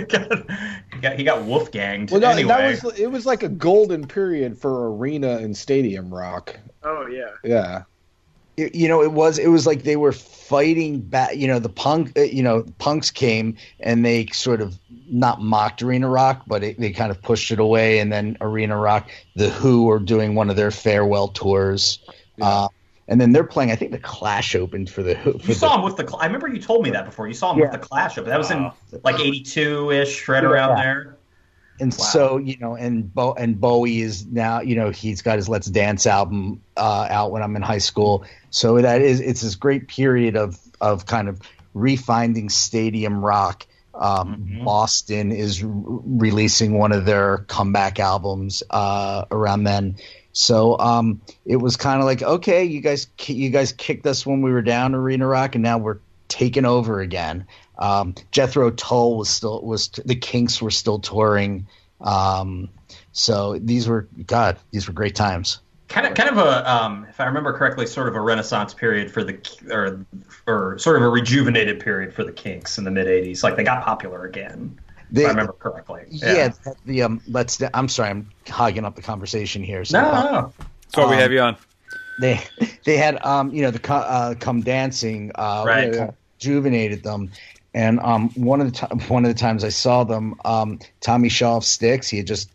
got, 1.00 1.18
he 1.18 1.24
got 1.24 1.38
Wolfganged. 1.42 2.10
Well, 2.10 2.20
no, 2.20 2.30
anyway. 2.30 2.48
that 2.48 2.84
was 2.84 2.98
it 2.98 3.10
was 3.10 3.26
like 3.26 3.42
a 3.42 3.48
golden 3.48 4.06
period 4.06 4.58
for 4.58 4.94
arena 4.94 5.38
and 5.38 5.56
stadium 5.56 6.12
rock. 6.12 6.58
Oh 6.82 7.06
yeah. 7.06 7.30
Yeah. 7.44 7.82
you 8.56 8.88
know, 8.88 9.02
it 9.02 9.12
was 9.12 9.38
it 9.38 9.48
was 9.48 9.66
like 9.66 9.84
they 9.84 9.96
were 9.96 10.12
fighting 10.12 11.00
back. 11.00 11.36
You 11.36 11.46
know, 11.46 11.58
the 11.58 11.68
punk, 11.68 12.18
uh, 12.18 12.22
you 12.22 12.42
know, 12.42 12.64
punks 12.78 13.10
came 13.10 13.56
and 13.80 14.04
they 14.04 14.26
sort 14.26 14.60
of 14.60 14.78
not 15.08 15.40
mocked 15.40 15.82
arena 15.82 16.08
rock, 16.08 16.42
but 16.46 16.62
it, 16.62 16.80
they 16.80 16.90
kind 16.90 17.10
of 17.10 17.22
pushed 17.22 17.50
it 17.50 17.60
away. 17.60 17.98
And 17.98 18.12
then 18.12 18.36
arena 18.40 18.76
rock, 18.76 19.08
the 19.36 19.48
Who 19.48 19.84
were 19.84 20.00
doing 20.00 20.34
one 20.34 20.50
of 20.50 20.56
their 20.56 20.70
farewell 20.70 21.28
tours. 21.28 21.98
Yeah. 22.36 22.46
Uh, 22.46 22.68
and 23.08 23.20
then 23.20 23.32
they're 23.32 23.44
playing. 23.44 23.70
I 23.70 23.76
think 23.76 23.92
the 23.92 23.98
Clash 23.98 24.54
opened 24.54 24.90
for 24.90 25.02
the. 25.02 25.14
For 25.16 25.30
you 25.46 25.54
saw 25.54 25.68
the, 25.68 25.74
him 25.76 25.82
with 25.82 25.96
the. 25.96 26.16
I 26.16 26.26
remember 26.26 26.48
you 26.48 26.60
told 26.60 26.82
me 26.82 26.90
that 26.90 27.04
before. 27.04 27.28
You 27.28 27.34
saw 27.34 27.52
him 27.52 27.58
yeah. 27.58 27.64
with 27.64 27.72
the 27.72 27.78
Clash 27.78 28.18
open. 28.18 28.30
That 28.30 28.38
was 28.38 28.50
in 28.50 28.70
like 29.04 29.20
'82 29.20 29.90
ish, 29.90 30.28
right 30.28 30.42
yeah. 30.42 30.48
around 30.48 30.76
there. 30.76 31.16
And 31.78 31.92
wow. 31.92 32.04
so 32.04 32.36
you 32.38 32.56
know, 32.58 32.74
and 32.74 33.12
Bo 33.12 33.34
and 33.34 33.60
Bowie 33.60 34.00
is 34.00 34.26
now 34.26 34.60
you 34.60 34.76
know 34.76 34.90
he's 34.90 35.22
got 35.22 35.36
his 35.36 35.48
Let's 35.48 35.66
Dance 35.66 36.06
album 36.06 36.62
uh, 36.76 37.06
out 37.10 37.30
when 37.30 37.42
I'm 37.42 37.54
in 37.54 37.62
high 37.62 37.78
school. 37.78 38.24
So 38.50 38.80
that 38.80 39.02
is 39.02 39.20
it's 39.20 39.42
this 39.42 39.54
great 39.54 39.88
period 39.88 40.36
of 40.36 40.58
of 40.80 41.06
kind 41.06 41.28
of 41.28 41.40
refinding 41.74 42.50
stadium 42.50 43.24
rock. 43.24 43.66
Um, 43.94 44.36
mm-hmm. 44.36 44.64
Boston 44.64 45.32
is 45.32 45.62
re- 45.62 46.00
releasing 46.04 46.74
one 46.74 46.92
of 46.92 47.06
their 47.06 47.38
comeback 47.48 47.98
albums 47.98 48.62
uh, 48.68 49.24
around 49.30 49.64
then. 49.64 49.96
So 50.36 50.78
um, 50.78 51.22
it 51.46 51.56
was 51.56 51.78
kind 51.78 51.98
of 51.98 52.04
like, 52.04 52.22
okay, 52.22 52.64
you 52.64 52.82
guys, 52.82 53.06
you 53.24 53.48
guys 53.48 53.72
kicked 53.72 54.06
us 54.06 54.26
when 54.26 54.42
we 54.42 54.52
were 54.52 54.60
down 54.60 54.94
Arena 54.94 55.26
Rock, 55.26 55.54
and 55.54 55.64
now 55.64 55.78
we're 55.78 55.96
taking 56.28 56.66
over 56.66 57.00
again. 57.00 57.46
Um, 57.78 58.14
Jethro 58.32 58.70
Tull 58.70 59.16
was 59.16 59.30
still 59.30 59.62
was 59.62 59.88
the 59.88 60.14
Kinks 60.14 60.60
were 60.60 60.70
still 60.70 60.98
touring. 60.98 61.66
Um, 62.02 62.68
so 63.12 63.58
these 63.58 63.88
were 63.88 64.08
God, 64.26 64.58
these 64.72 64.86
were 64.86 64.92
great 64.92 65.14
times. 65.14 65.60
Kind 65.88 66.06
of, 66.06 66.12
kind 66.12 66.28
of 66.28 66.36
a, 66.36 66.70
um, 66.70 67.06
if 67.08 67.18
I 67.18 67.24
remember 67.24 67.54
correctly, 67.54 67.86
sort 67.86 68.08
of 68.08 68.14
a 68.14 68.20
renaissance 68.20 68.74
period 68.74 69.10
for 69.10 69.24
the, 69.24 69.38
or, 69.70 70.04
or 70.46 70.78
sort 70.78 70.96
of 70.96 71.02
a 71.02 71.08
rejuvenated 71.08 71.80
period 71.80 72.12
for 72.12 72.24
the 72.24 72.32
Kinks 72.32 72.76
in 72.76 72.84
the 72.84 72.90
mid 72.90 73.06
'80s. 73.06 73.42
Like 73.42 73.56
they 73.56 73.64
got 73.64 73.82
popular 73.82 74.26
again. 74.26 74.78
They, 75.10 75.22
if 75.22 75.28
I 75.28 75.30
remember 75.30 75.52
correctly. 75.52 76.04
Yeah, 76.08 76.32
yeah 76.64 76.72
the 76.84 77.02
um, 77.02 77.20
let's. 77.28 77.62
I'm 77.74 77.88
sorry, 77.88 78.10
I'm 78.10 78.30
hogging 78.48 78.84
up 78.84 78.96
the 78.96 79.02
conversation 79.02 79.62
here. 79.62 79.84
So, 79.84 80.00
no, 80.00 80.10
no, 80.10 80.30
no. 80.32 80.52
That's 80.82 80.96
why 80.96 81.04
um, 81.04 81.10
we 81.10 81.16
have 81.16 81.32
you 81.32 81.40
on. 81.40 81.56
They 82.20 82.42
they 82.84 82.96
had 82.96 83.24
um, 83.24 83.52
you 83.52 83.62
know, 83.62 83.70
the 83.70 83.92
uh, 83.92 84.34
come 84.34 84.62
dancing, 84.62 85.32
uh, 85.34 85.64
right. 85.66 86.12
rejuvenated 86.38 87.02
them. 87.02 87.30
And 87.74 88.00
um, 88.00 88.30
one 88.30 88.62
of 88.62 88.72
the 88.72 88.86
t- 88.86 89.08
one 89.08 89.26
of 89.26 89.28
the 89.32 89.38
times 89.38 89.62
I 89.62 89.68
saw 89.68 90.02
them, 90.02 90.34
um, 90.46 90.78
Tommy 91.00 91.28
Shaw 91.28 91.58
of 91.58 91.64
Styx, 91.64 92.08
he 92.08 92.16
had 92.16 92.26
just, 92.26 92.50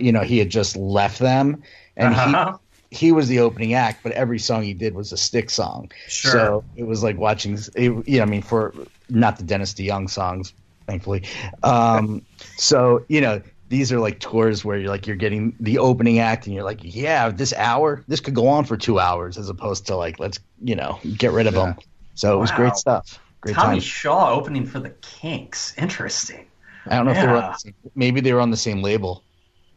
you 0.00 0.10
know, 0.10 0.22
he 0.22 0.38
had 0.38 0.50
just 0.50 0.76
left 0.76 1.20
them, 1.20 1.62
and 1.96 2.14
uh-huh. 2.14 2.58
he 2.90 3.06
he 3.06 3.12
was 3.12 3.28
the 3.28 3.38
opening 3.38 3.74
act, 3.74 4.02
but 4.02 4.10
every 4.12 4.40
song 4.40 4.64
he 4.64 4.74
did 4.74 4.94
was 4.94 5.12
a 5.12 5.16
Styx 5.16 5.54
song. 5.54 5.92
Sure. 6.08 6.32
So 6.32 6.64
it 6.76 6.84
was 6.84 7.04
like 7.04 7.16
watching, 7.16 7.56
it, 7.76 8.08
you 8.08 8.18
know, 8.18 8.22
I 8.22 8.26
mean, 8.26 8.42
for 8.42 8.74
not 9.08 9.36
the 9.36 9.44
Dennis 9.44 9.72
DeYoung 9.74 10.10
songs, 10.10 10.52
thankfully. 10.90 11.22
Um, 11.62 12.22
so 12.56 13.04
you 13.08 13.20
know, 13.20 13.40
these 13.68 13.92
are 13.92 14.00
like 14.00 14.18
tours 14.18 14.64
where 14.64 14.78
you're 14.78 14.90
like 14.90 15.06
you're 15.06 15.16
getting 15.16 15.54
the 15.60 15.78
opening 15.78 16.18
act, 16.18 16.46
and 16.46 16.54
you're 16.54 16.64
like, 16.64 16.80
yeah, 16.82 17.30
this 17.30 17.52
hour, 17.54 18.04
this 18.08 18.20
could 18.20 18.34
go 18.34 18.48
on 18.48 18.64
for 18.64 18.76
two 18.76 18.98
hours, 18.98 19.38
as 19.38 19.48
opposed 19.48 19.86
to 19.86 19.96
like, 19.96 20.18
let's 20.18 20.40
you 20.62 20.74
know, 20.74 20.98
get 21.16 21.32
rid 21.32 21.46
of 21.46 21.54
yeah. 21.54 21.66
them. 21.66 21.76
So 22.14 22.36
it 22.36 22.40
was 22.40 22.50
great 22.50 22.74
stuff. 22.74 23.20
Great 23.40 23.54
Tommy 23.54 23.76
time. 23.76 23.80
Shaw 23.80 24.32
opening 24.32 24.66
for 24.66 24.80
the 24.80 24.90
Kinks. 25.00 25.74
Interesting. 25.78 26.46
I 26.86 26.96
don't 26.96 27.06
know 27.06 27.12
yeah. 27.12 27.20
if 27.20 27.26
they 27.26 27.32
were 27.32 27.38
on 27.38 27.52
the 27.52 27.58
same, 27.58 27.74
maybe 27.94 28.20
they 28.20 28.32
were 28.32 28.40
on 28.40 28.50
the 28.50 28.56
same 28.56 28.82
label. 28.82 29.22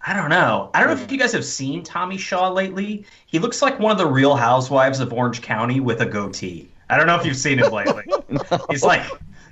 I 0.05 0.13
don't 0.13 0.29
know. 0.29 0.69
I 0.73 0.79
don't 0.81 0.97
know 0.97 1.01
if 1.01 1.09
you 1.09 1.17
guys 1.17 1.31
have 1.31 1.45
seen 1.45 1.81
Tommy 1.81 2.17
Shaw 2.17 2.49
lately. 2.49 3.05
He 3.25 3.39
looks 3.39 3.61
like 3.61 3.79
one 3.79 3.93
of 3.93 3.97
the 3.97 4.05
Real 4.05 4.35
Housewives 4.35 4.99
of 4.99 5.13
Orange 5.13 5.41
County 5.41 5.79
with 5.79 6.01
a 6.01 6.05
goatee. 6.05 6.67
I 6.89 6.97
don't 6.97 7.07
know 7.07 7.15
if 7.15 7.25
you've 7.25 7.37
seen 7.37 7.59
him 7.59 7.71
lately. 7.71 8.03
no. 8.27 8.41
He's 8.69 8.83
like 8.83 9.05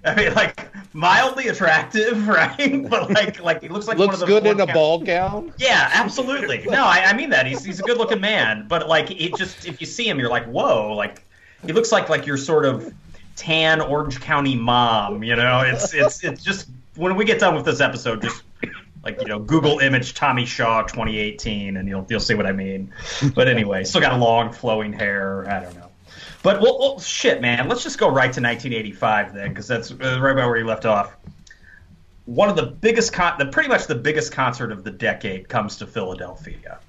I 0.03 0.15
mean, 0.15 0.33
like 0.33 0.70
mildly 0.93 1.47
attractive, 1.47 2.27
right? 2.27 2.89
But 2.89 3.11
like, 3.11 3.41
like 3.41 3.61
he 3.61 3.69
looks 3.69 3.87
like 3.87 3.97
looks 3.97 4.21
good 4.23 4.45
in 4.45 4.59
a 4.59 4.67
ball 4.67 4.99
gown. 4.99 5.53
Yeah, 5.57 5.89
absolutely. 5.93 6.63
No, 6.65 6.83
I, 6.85 7.05
I 7.05 7.13
mean 7.13 7.29
that 7.31 7.45
he's 7.45 7.63
he's 7.63 7.79
a 7.79 7.83
good 7.83 7.97
looking 7.97 8.21
man, 8.21 8.65
but 8.67 8.87
like 8.87 9.11
it 9.11 9.35
just 9.35 9.67
if 9.67 9.81
you 9.81 9.87
see 9.87 10.07
him, 10.07 10.19
you're 10.19 10.29
like, 10.29 10.45
whoa, 10.45 10.93
like 10.93 11.23
he 11.65 11.73
looks 11.73 11.91
like 11.91 12.09
like 12.09 12.25
your 12.25 12.37
sort 12.37 12.65
of 12.65 12.93
tan 13.35 13.81
Orange 13.81 14.19
County 14.19 14.55
mom. 14.55 15.23
You 15.23 15.35
know, 15.35 15.61
it's 15.61 15.93
it's 15.93 16.23
it's 16.23 16.43
just 16.43 16.67
when 16.95 17.15
we 17.15 17.25
get 17.25 17.39
done 17.39 17.55
with 17.55 17.65
this 17.65 17.81
episode, 17.81 18.21
just 18.21 18.43
like 19.03 19.21
you 19.21 19.27
know 19.27 19.39
Google 19.39 19.79
image 19.79 20.13
Tommy 20.13 20.45
Shaw 20.45 20.83
2018, 20.83 21.77
and 21.77 21.87
you'll 21.87 22.05
you'll 22.09 22.19
see 22.19 22.35
what 22.35 22.45
I 22.45 22.51
mean. 22.51 22.93
But 23.33 23.47
anyway, 23.47 23.83
still 23.83 24.01
got 24.01 24.17
long 24.19 24.51
flowing 24.51 24.93
hair. 24.93 25.49
I 25.49 25.61
don't 25.61 25.75
know. 25.75 25.90
But 26.43 26.61
well, 26.61 26.79
well, 26.79 26.99
shit, 26.99 27.41
man. 27.41 27.67
Let's 27.67 27.83
just 27.83 27.97
go 27.97 28.07
right 28.07 28.33
to 28.33 28.41
1985 28.41 29.33
then, 29.33 29.49
because 29.49 29.67
that's 29.67 29.91
uh, 29.91 30.19
right 30.21 30.31
about 30.31 30.47
where 30.47 30.57
you 30.57 30.65
left 30.65 30.85
off. 30.85 31.15
One 32.25 32.49
of 32.49 32.55
the 32.55 32.65
biggest, 32.65 33.13
con- 33.13 33.37
the 33.37 33.47
pretty 33.47 33.69
much 33.69 33.87
the 33.87 33.95
biggest 33.95 34.31
concert 34.31 34.71
of 34.71 34.83
the 34.83 34.91
decade 34.91 35.49
comes 35.49 35.77
to 35.77 35.87
Philadelphia. 35.87 36.79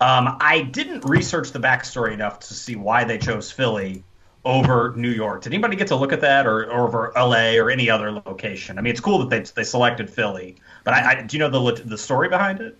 Um, 0.00 0.36
I 0.40 0.62
didn't 0.62 1.04
research 1.04 1.52
the 1.52 1.60
backstory 1.60 2.12
enough 2.12 2.40
to 2.40 2.54
see 2.54 2.76
why 2.76 3.04
they 3.04 3.18
chose 3.18 3.50
Philly 3.50 4.02
over 4.44 4.94
New 4.96 5.10
York. 5.10 5.42
Did 5.42 5.52
anybody 5.52 5.76
get 5.76 5.88
to 5.88 5.96
look 5.96 6.12
at 6.12 6.20
that, 6.22 6.46
or, 6.46 6.70
or 6.70 6.86
over 6.88 7.12
LA 7.16 7.56
or 7.56 7.70
any 7.70 7.90
other 7.90 8.10
location? 8.10 8.78
I 8.78 8.82
mean, 8.82 8.92
it's 8.92 9.00
cool 9.00 9.18
that 9.18 9.30
they 9.30 9.40
they 9.60 9.64
selected 9.64 10.08
Philly, 10.08 10.56
but 10.84 10.94
I, 10.94 11.10
I 11.10 11.22
do 11.22 11.36
you 11.36 11.38
know 11.38 11.50
the 11.50 11.82
the 11.82 11.98
story 11.98 12.28
behind 12.28 12.60
it? 12.60 12.76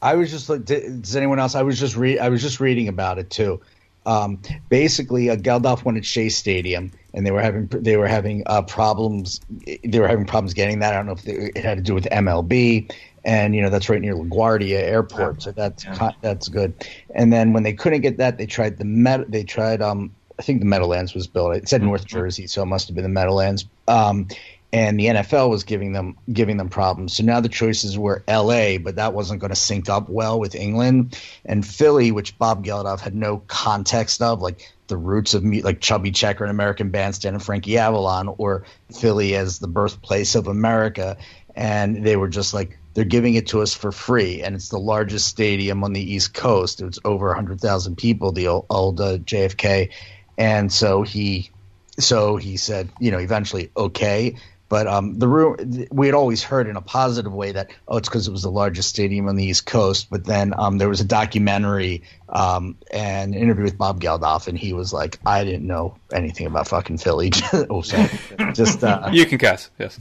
I 0.00 0.14
was 0.14 0.30
just 0.30 0.48
like, 0.48 0.64
does 0.64 1.14
anyone 1.14 1.38
else? 1.38 1.54
I 1.54 1.62
was 1.62 1.78
just 1.78 1.96
re- 1.96 2.18
I 2.18 2.28
was 2.28 2.42
just 2.42 2.58
reading 2.58 2.88
about 2.88 3.18
it 3.18 3.30
too. 3.30 3.60
Um, 4.04 4.40
basically, 4.68 5.30
uh, 5.30 5.36
Geldof 5.36 5.96
at 5.96 6.04
Shea 6.04 6.28
Stadium, 6.28 6.90
and 7.14 7.26
they 7.26 7.30
were 7.30 7.40
having 7.40 7.66
they 7.68 7.96
were 7.96 8.08
having 8.08 8.42
uh, 8.46 8.62
problems. 8.62 9.40
They 9.84 10.00
were 10.00 10.08
having 10.08 10.26
problems 10.26 10.54
getting 10.54 10.80
that. 10.80 10.92
I 10.92 10.96
don't 10.96 11.06
know 11.06 11.12
if 11.12 11.22
they, 11.22 11.52
it 11.54 11.64
had 11.64 11.78
to 11.78 11.82
do 11.82 11.94
with 11.94 12.04
MLB, 12.10 12.92
and 13.24 13.54
you 13.54 13.62
know 13.62 13.70
that's 13.70 13.88
right 13.88 14.00
near 14.00 14.14
LaGuardia 14.14 14.80
Airport, 14.80 15.42
so 15.42 15.52
that's 15.52 15.84
yeah. 15.84 16.10
that's 16.20 16.48
good. 16.48 16.74
And 17.14 17.32
then 17.32 17.52
when 17.52 17.62
they 17.62 17.72
couldn't 17.72 18.00
get 18.00 18.16
that, 18.16 18.38
they 18.38 18.46
tried 18.46 18.78
the 18.78 18.84
Met. 18.84 19.30
They 19.30 19.44
tried. 19.44 19.80
Um, 19.80 20.12
I 20.38 20.42
think 20.42 20.60
the 20.60 20.66
Meadowlands 20.66 21.14
was 21.14 21.26
built. 21.26 21.54
It 21.54 21.68
said 21.68 21.82
mm-hmm. 21.82 21.88
North 21.88 22.06
Jersey, 22.06 22.46
so 22.46 22.62
it 22.62 22.66
must 22.66 22.88
have 22.88 22.94
been 22.96 23.04
the 23.04 23.10
Meadowlands. 23.10 23.66
Um, 23.86 24.26
and 24.72 24.98
the 24.98 25.06
NFL 25.06 25.50
was 25.50 25.64
giving 25.64 25.92
them 25.92 26.16
giving 26.32 26.56
them 26.56 26.70
problems. 26.70 27.14
So 27.16 27.24
now 27.24 27.40
the 27.40 27.48
choices 27.50 27.98
were 27.98 28.24
L.A., 28.26 28.78
but 28.78 28.96
that 28.96 29.12
wasn't 29.12 29.40
going 29.40 29.50
to 29.50 29.56
sync 29.56 29.90
up 29.90 30.08
well 30.08 30.40
with 30.40 30.54
England 30.54 31.18
and 31.44 31.66
Philly, 31.66 32.10
which 32.10 32.38
Bob 32.38 32.64
Geldof 32.64 33.00
had 33.00 33.14
no 33.14 33.38
context 33.46 34.22
of, 34.22 34.40
like 34.40 34.72
the 34.86 34.96
roots 34.96 35.34
of 35.34 35.44
like 35.44 35.80
Chubby 35.80 36.10
Checker 36.10 36.44
and 36.44 36.50
American 36.50 36.90
Bandstand 36.90 37.36
and 37.36 37.44
Frankie 37.44 37.76
Avalon, 37.76 38.34
or 38.38 38.64
Philly 38.98 39.36
as 39.36 39.58
the 39.58 39.68
birthplace 39.68 40.34
of 40.34 40.48
America. 40.48 41.18
And 41.54 42.02
they 42.02 42.16
were 42.16 42.28
just 42.28 42.54
like, 42.54 42.78
they're 42.94 43.04
giving 43.04 43.34
it 43.34 43.48
to 43.48 43.60
us 43.60 43.74
for 43.74 43.92
free, 43.92 44.42
and 44.42 44.54
it's 44.54 44.70
the 44.70 44.78
largest 44.78 45.26
stadium 45.26 45.84
on 45.84 45.92
the 45.92 46.14
East 46.14 46.32
Coast. 46.32 46.80
It's 46.80 46.98
over 47.04 47.28
100,000 47.28 47.96
people, 47.96 48.32
the 48.32 48.48
old, 48.48 48.66
old 48.70 49.00
uh, 49.00 49.18
JFK. 49.18 49.90
And 50.38 50.72
so 50.72 51.02
he 51.02 51.50
so 51.98 52.36
he 52.36 52.56
said, 52.56 52.88
you 52.98 53.10
know, 53.10 53.18
eventually, 53.18 53.70
okay. 53.76 54.36
But 54.72 54.86
um, 54.86 55.18
the 55.18 55.28
room 55.28 55.86
we 55.90 56.06
had 56.06 56.14
always 56.14 56.42
heard 56.42 56.66
in 56.66 56.76
a 56.76 56.80
positive 56.80 57.30
way 57.30 57.52
that 57.52 57.72
oh, 57.86 57.98
it's 57.98 58.08
because 58.08 58.26
it 58.26 58.30
was 58.30 58.40
the 58.40 58.50
largest 58.50 58.88
stadium 58.88 59.28
on 59.28 59.36
the 59.36 59.44
East 59.44 59.66
Coast. 59.66 60.06
But 60.08 60.24
then 60.24 60.54
um, 60.56 60.78
there 60.78 60.88
was 60.88 61.02
a 61.02 61.04
documentary 61.04 62.04
um, 62.30 62.78
and 62.90 63.34
an 63.34 63.38
interview 63.38 63.64
with 63.64 63.76
Bob 63.76 64.00
Geldof, 64.00 64.48
and 64.48 64.56
he 64.56 64.72
was 64.72 64.90
like, 64.90 65.18
"I 65.26 65.44
didn't 65.44 65.66
know 65.66 65.98
anything 66.10 66.46
about 66.46 66.68
fucking 66.68 66.96
Philly." 66.96 67.32
oh, 67.52 67.82
sorry. 67.82 68.08
Just 68.54 68.82
uh, 68.82 69.10
you 69.12 69.26
can 69.26 69.36
cuss, 69.36 69.68
yes. 69.78 70.00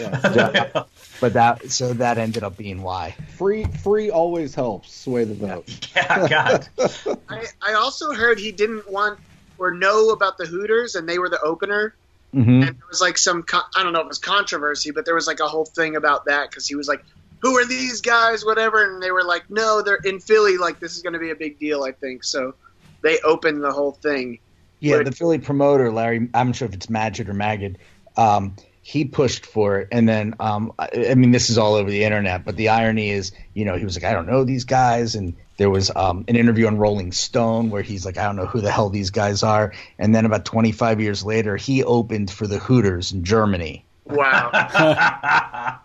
Yeah. 0.00 0.84
but 1.20 1.34
that 1.34 1.70
so 1.70 1.92
that 1.92 2.16
ended 2.16 2.42
up 2.42 2.56
being 2.56 2.80
why 2.80 3.14
free 3.36 3.64
free 3.64 4.10
always 4.10 4.54
helps 4.54 4.94
sway 4.98 5.24
the 5.24 5.34
vote. 5.34 5.90
Yeah, 5.94 6.26
God. 6.26 6.68
I, 7.28 7.44
I 7.60 7.74
also 7.74 8.14
heard 8.14 8.38
he 8.38 8.50
didn't 8.50 8.90
want 8.90 9.20
or 9.58 9.72
know 9.72 10.08
about 10.08 10.38
the 10.38 10.46
Hooters, 10.46 10.94
and 10.94 11.06
they 11.06 11.18
were 11.18 11.28
the 11.28 11.42
opener. 11.42 11.94
Mm-hmm. 12.34 12.50
And 12.50 12.62
there 12.62 12.88
was 12.88 13.00
like 13.00 13.18
some, 13.18 13.44
I 13.74 13.82
don't 13.82 13.92
know 13.92 14.00
if 14.00 14.04
it 14.04 14.08
was 14.08 14.18
controversy, 14.18 14.90
but 14.90 15.04
there 15.04 15.14
was 15.14 15.26
like 15.26 15.40
a 15.40 15.48
whole 15.48 15.64
thing 15.64 15.96
about 15.96 16.26
that 16.26 16.50
because 16.50 16.66
he 16.66 16.74
was 16.74 16.88
like, 16.88 17.04
who 17.40 17.56
are 17.58 17.64
these 17.64 18.00
guys, 18.00 18.44
whatever. 18.44 18.92
And 18.92 19.02
they 19.02 19.10
were 19.10 19.24
like, 19.24 19.48
no, 19.48 19.82
they're 19.82 20.00
in 20.04 20.20
Philly. 20.20 20.58
Like, 20.58 20.80
this 20.80 20.96
is 20.96 21.02
going 21.02 21.12
to 21.12 21.18
be 21.18 21.30
a 21.30 21.36
big 21.36 21.58
deal, 21.58 21.84
I 21.84 21.92
think. 21.92 22.24
So 22.24 22.54
they 23.02 23.20
opened 23.20 23.62
the 23.62 23.72
whole 23.72 23.92
thing. 23.92 24.40
Yeah, 24.80 25.02
the 25.02 25.12
Philly 25.12 25.38
promoter, 25.38 25.90
Larry, 25.90 26.28
I'm 26.34 26.48
not 26.48 26.56
sure 26.56 26.68
if 26.68 26.74
it's 26.74 26.86
Magid 26.86 27.28
or 27.28 27.34
Magid, 27.34 27.76
um, 28.16 28.56
he 28.86 29.04
pushed 29.04 29.44
for 29.44 29.80
it. 29.80 29.88
And 29.90 30.08
then, 30.08 30.36
um, 30.38 30.72
I, 30.78 31.08
I 31.10 31.16
mean, 31.16 31.32
this 31.32 31.50
is 31.50 31.58
all 31.58 31.74
over 31.74 31.90
the 31.90 32.04
internet, 32.04 32.44
but 32.44 32.54
the 32.54 32.68
irony 32.68 33.10
is, 33.10 33.32
you 33.52 33.64
know, 33.64 33.74
he 33.74 33.84
was 33.84 33.96
like, 33.96 34.04
I 34.04 34.12
don't 34.12 34.28
know 34.28 34.44
these 34.44 34.62
guys. 34.62 35.16
And 35.16 35.34
there 35.56 35.68
was 35.68 35.90
um, 35.96 36.24
an 36.28 36.36
interview 36.36 36.68
on 36.68 36.78
Rolling 36.78 37.10
Stone 37.10 37.70
where 37.70 37.82
he's 37.82 38.06
like, 38.06 38.16
I 38.16 38.22
don't 38.22 38.36
know 38.36 38.46
who 38.46 38.60
the 38.60 38.70
hell 38.70 38.88
these 38.88 39.10
guys 39.10 39.42
are. 39.42 39.72
And 39.98 40.14
then 40.14 40.24
about 40.24 40.44
25 40.44 41.00
years 41.00 41.24
later, 41.24 41.56
he 41.56 41.82
opened 41.82 42.30
for 42.30 42.46
the 42.46 42.58
Hooters 42.58 43.10
in 43.10 43.24
Germany. 43.24 43.84
Wow. 44.04 44.50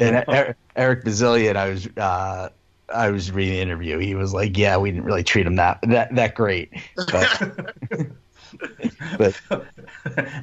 and 0.00 0.24
Eric, 0.28 0.56
Eric 0.76 1.04
Bazilian, 1.04 1.58
I 1.58 1.68
was 1.68 1.86
uh, 1.98 2.48
I 2.88 3.10
was 3.10 3.30
reading 3.30 3.52
the 3.52 3.60
interview. 3.60 3.98
He 3.98 4.14
was 4.14 4.32
like, 4.32 4.56
"Yeah, 4.56 4.78
we 4.78 4.90
didn't 4.92 5.04
really 5.04 5.24
treat 5.24 5.46
him 5.46 5.56
that 5.56 5.80
that 5.82 6.14
that 6.14 6.34
great." 6.34 6.72
But, 6.96 7.74
but 9.18 9.40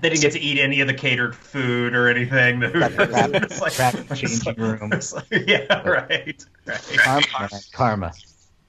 they 0.01 0.09
didn't 0.09 0.21
get 0.21 0.33
to 0.33 0.39
eat 0.39 0.59
any 0.59 0.81
of 0.81 0.87
the 0.87 0.93
catered 0.93 1.35
food 1.35 1.93
or 1.95 2.07
anything. 2.07 2.61
It's 2.63 3.61
like, 3.79 4.17
changing 4.17 4.55
room. 4.55 4.89
Like, 4.89 5.47
yeah, 5.47 5.87
right, 5.87 6.45
right. 6.65 6.97
Karma. 6.97 7.49
karma. 7.73 8.13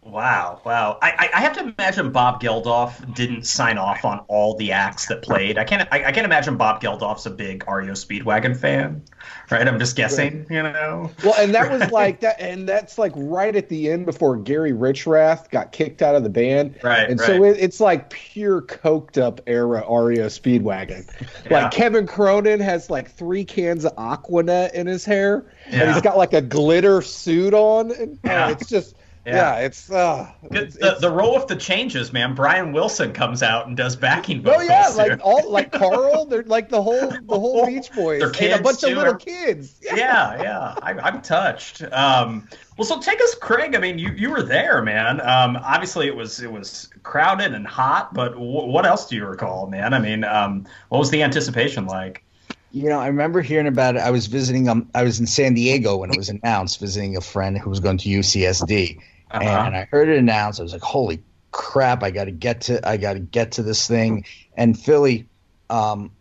Wow, 0.06 0.60
wow. 0.64 0.98
I, 1.02 1.28
I 1.34 1.40
have 1.40 1.54
to 1.54 1.74
imagine 1.76 2.12
Bob 2.12 2.40
Geldof 2.40 3.14
didn't 3.14 3.44
sign 3.44 3.76
off 3.76 4.04
on 4.04 4.20
all 4.28 4.56
the 4.56 4.70
acts 4.70 5.06
that 5.06 5.22
played. 5.22 5.58
I 5.58 5.64
can't 5.64 5.88
I, 5.90 6.04
I 6.04 6.12
can't 6.12 6.24
imagine 6.24 6.56
Bob 6.56 6.80
Geldof's 6.80 7.26
a 7.26 7.30
big 7.30 7.64
REO 7.68 7.92
Speedwagon 7.92 8.56
fan, 8.56 9.02
right? 9.50 9.66
I'm 9.66 9.80
just 9.80 9.96
guessing, 9.96 10.40
right. 10.40 10.50
you 10.50 10.62
know. 10.62 11.10
Well, 11.24 11.34
and 11.38 11.52
that 11.54 11.70
was 11.70 11.90
like 11.90 12.20
that, 12.20 12.40
and 12.40 12.68
that's 12.68 12.98
like 12.98 13.12
right 13.16 13.54
at 13.54 13.68
the 13.68 13.90
end 13.90 14.06
before 14.06 14.36
Gary 14.36 14.72
Richrath 14.72 15.50
got 15.50 15.72
kicked 15.72 16.02
out 16.02 16.14
of 16.14 16.22
the 16.22 16.30
band, 16.30 16.78
right? 16.84 17.10
And 17.10 17.18
right. 17.18 17.26
so 17.26 17.44
it, 17.44 17.56
it's 17.58 17.80
like 17.80 18.10
pure 18.10 18.62
coked 18.62 19.20
up 19.20 19.40
era 19.48 19.80
REO 19.80 20.26
Speedwagon. 20.26 21.10
Yeah. 21.50 21.62
Like 21.62 21.72
Kevin 21.72 22.06
Cronin 22.06 22.60
has 22.60 22.90
like 22.90 23.10
three 23.10 23.44
cans 23.44 23.84
of 23.84 23.94
Aquanet 23.96 24.72
in 24.72 24.86
his 24.86 25.04
hair, 25.04 25.52
yeah. 25.68 25.82
and 25.82 25.92
he's 25.92 26.02
got 26.02 26.16
like 26.16 26.32
a 26.32 26.40
glitter 26.40 27.02
suit 27.02 27.54
on, 27.54 27.90
and 27.90 28.14
uh, 28.24 28.28
yeah. 28.28 28.46
oh, 28.46 28.50
it's 28.52 28.68
just 28.68 28.94
yeah, 29.26 29.58
yeah 29.58 29.64
it's, 29.66 29.90
uh, 29.90 30.30
it's, 30.52 30.76
the, 30.76 30.92
it's 30.92 31.00
the 31.00 31.10
role 31.10 31.34
of 31.36 31.48
the 31.48 31.56
changes, 31.56 32.12
man. 32.12 32.34
Brian 32.34 32.72
Wilson 32.72 33.12
comes 33.12 33.42
out 33.42 33.66
and 33.66 33.76
does 33.76 33.96
backing 33.96 34.40
vocals. 34.40 34.62
Oh 34.62 34.70
yeah, 34.70 34.88
like 34.88 35.20
all 35.24 35.50
like 35.50 35.72
Carl, 35.78 36.26
they're 36.26 36.44
like 36.44 36.68
the 36.68 36.80
whole 36.80 37.10
the 37.10 37.38
whole 37.38 37.66
Beach 37.66 37.92
Boys, 37.92 38.20
they're 38.20 38.30
kids 38.30 38.52
and 38.52 38.60
a 38.60 38.62
bunch 38.62 38.80
too. 38.80 38.88
of 38.88 38.98
little 38.98 39.16
kids. 39.16 39.80
Yeah, 39.82 39.94
yeah, 39.96 40.42
yeah. 40.42 40.74
I, 40.80 41.08
am 41.08 41.22
touched. 41.22 41.82
Um, 41.92 42.48
well, 42.76 42.86
so 42.86 43.00
take 43.00 43.20
us, 43.20 43.34
Craig. 43.34 43.74
I 43.74 43.78
mean, 43.78 43.98
you, 43.98 44.10
you 44.12 44.30
were 44.30 44.42
there, 44.42 44.80
man. 44.82 45.20
Um, 45.20 45.56
obviously, 45.56 46.06
it 46.06 46.14
was 46.14 46.40
it 46.40 46.52
was 46.52 46.88
crowded 47.02 47.52
and 47.52 47.66
hot, 47.66 48.14
but 48.14 48.34
w- 48.34 48.66
what 48.66 48.86
else 48.86 49.08
do 49.08 49.16
you 49.16 49.26
recall, 49.26 49.66
man? 49.66 49.92
I 49.92 49.98
mean, 49.98 50.22
um, 50.22 50.66
what 50.88 50.98
was 50.98 51.10
the 51.10 51.24
anticipation 51.24 51.86
like? 51.86 52.22
You 52.70 52.90
know, 52.90 53.00
I 53.00 53.08
remember 53.08 53.40
hearing 53.40 53.66
about 53.66 53.96
it. 53.96 54.02
I 54.02 54.10
was 54.10 54.26
visiting. 54.26 54.68
Um, 54.68 54.88
I 54.94 55.02
was 55.02 55.18
in 55.18 55.26
San 55.26 55.54
Diego 55.54 55.96
when 55.96 56.10
it 56.10 56.16
was 56.16 56.28
announced, 56.28 56.78
visiting 56.78 57.16
a 57.16 57.20
friend 57.20 57.58
who 57.58 57.70
was 57.70 57.80
going 57.80 57.98
to 57.98 58.08
UCSD 58.08 59.00
uh-huh. 59.30 59.64
and 59.66 59.76
I 59.76 59.88
heard 59.90 60.08
it 60.08 60.18
announced. 60.18 60.60
I 60.60 60.62
was 60.62 60.72
like, 60.72 60.82
"Holy 60.82 61.22
crap! 61.50 62.02
I 62.02 62.10
got 62.10 62.24
to 62.24 62.30
get 62.30 62.62
to 62.62 62.86
I 62.86 62.96
got 62.96 63.14
to 63.14 63.20
get 63.20 63.52
to 63.52 63.62
this 63.62 63.86
thing." 63.86 64.24
And 64.56 64.78
Philly, 64.78 65.28
um, 65.70 66.12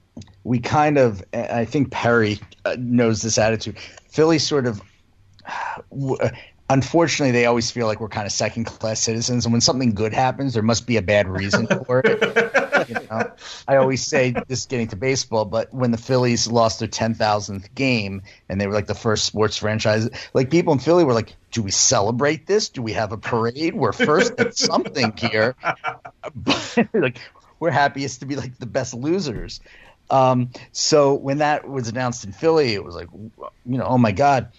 we 0.43 0.59
kind 0.59 0.97
of 0.97 1.23
I 1.33 1.65
think 1.65 1.91
Perry 1.91 2.39
uh, 2.65 2.75
knows 2.79 3.21
this 3.21 3.37
attitude. 3.37 3.77
Philly 4.09 4.39
sort 4.39 4.65
of. 4.65 4.81
Unfortunately, 6.67 7.31
they 7.31 7.45
always 7.45 7.69
feel 7.69 7.85
like 7.85 7.99
we're 7.99 8.09
kind 8.09 8.25
of 8.25 8.31
second 8.31 8.65
class 8.65 8.99
citizens, 8.99 9.45
and 9.45 9.51
when 9.51 9.61
something 9.61 9.93
good 9.93 10.13
happens, 10.13 10.55
there 10.55 10.63
must 10.63 10.87
be 10.87 10.97
a 10.97 11.01
bad 11.01 11.27
reason 11.27 11.67
for 11.67 12.01
it. 12.03 12.89
you 12.89 12.95
know? 12.95 13.31
I 13.67 13.75
always 13.75 14.05
say 14.05 14.33
this 14.47 14.65
getting 14.65 14.87
to 14.87 14.95
baseball, 14.95 15.45
but 15.45 15.71
when 15.71 15.91
the 15.91 15.97
Phillies 15.97 16.47
lost 16.47 16.79
their 16.79 16.87
ten 16.87 17.13
thousandth 17.13 17.73
game 17.75 18.23
and 18.49 18.59
they 18.59 18.65
were 18.65 18.73
like 18.73 18.87
the 18.87 18.95
first 18.95 19.25
sports 19.25 19.57
franchise, 19.57 20.09
like 20.33 20.49
people 20.49 20.73
in 20.73 20.79
Philly 20.79 21.03
were 21.03 21.13
like, 21.13 21.35
"Do 21.51 21.61
we 21.61 21.69
celebrate 21.69 22.47
this? 22.47 22.69
Do 22.69 22.81
we 22.81 22.93
have 22.93 23.11
a 23.11 23.17
parade? 23.17 23.75
We're 23.75 23.93
first 23.93 24.33
at 24.39 24.57
something 24.57 25.13
here." 25.17 25.55
Like 26.93 27.19
we're 27.59 27.71
happiest 27.71 28.19
to 28.19 28.25
be 28.25 28.35
like 28.35 28.57
the 28.57 28.65
best 28.65 28.93
losers. 28.93 29.61
Um, 30.09 30.51
so 30.71 31.13
when 31.13 31.39
that 31.39 31.67
was 31.67 31.87
announced 31.87 32.25
in 32.25 32.31
Philly, 32.31 32.73
it 32.73 32.83
was 32.83 32.95
like, 32.95 33.07
you 33.13 33.77
know, 33.77 33.85
oh 33.85 33.97
my 33.97 34.11
god. 34.11 34.51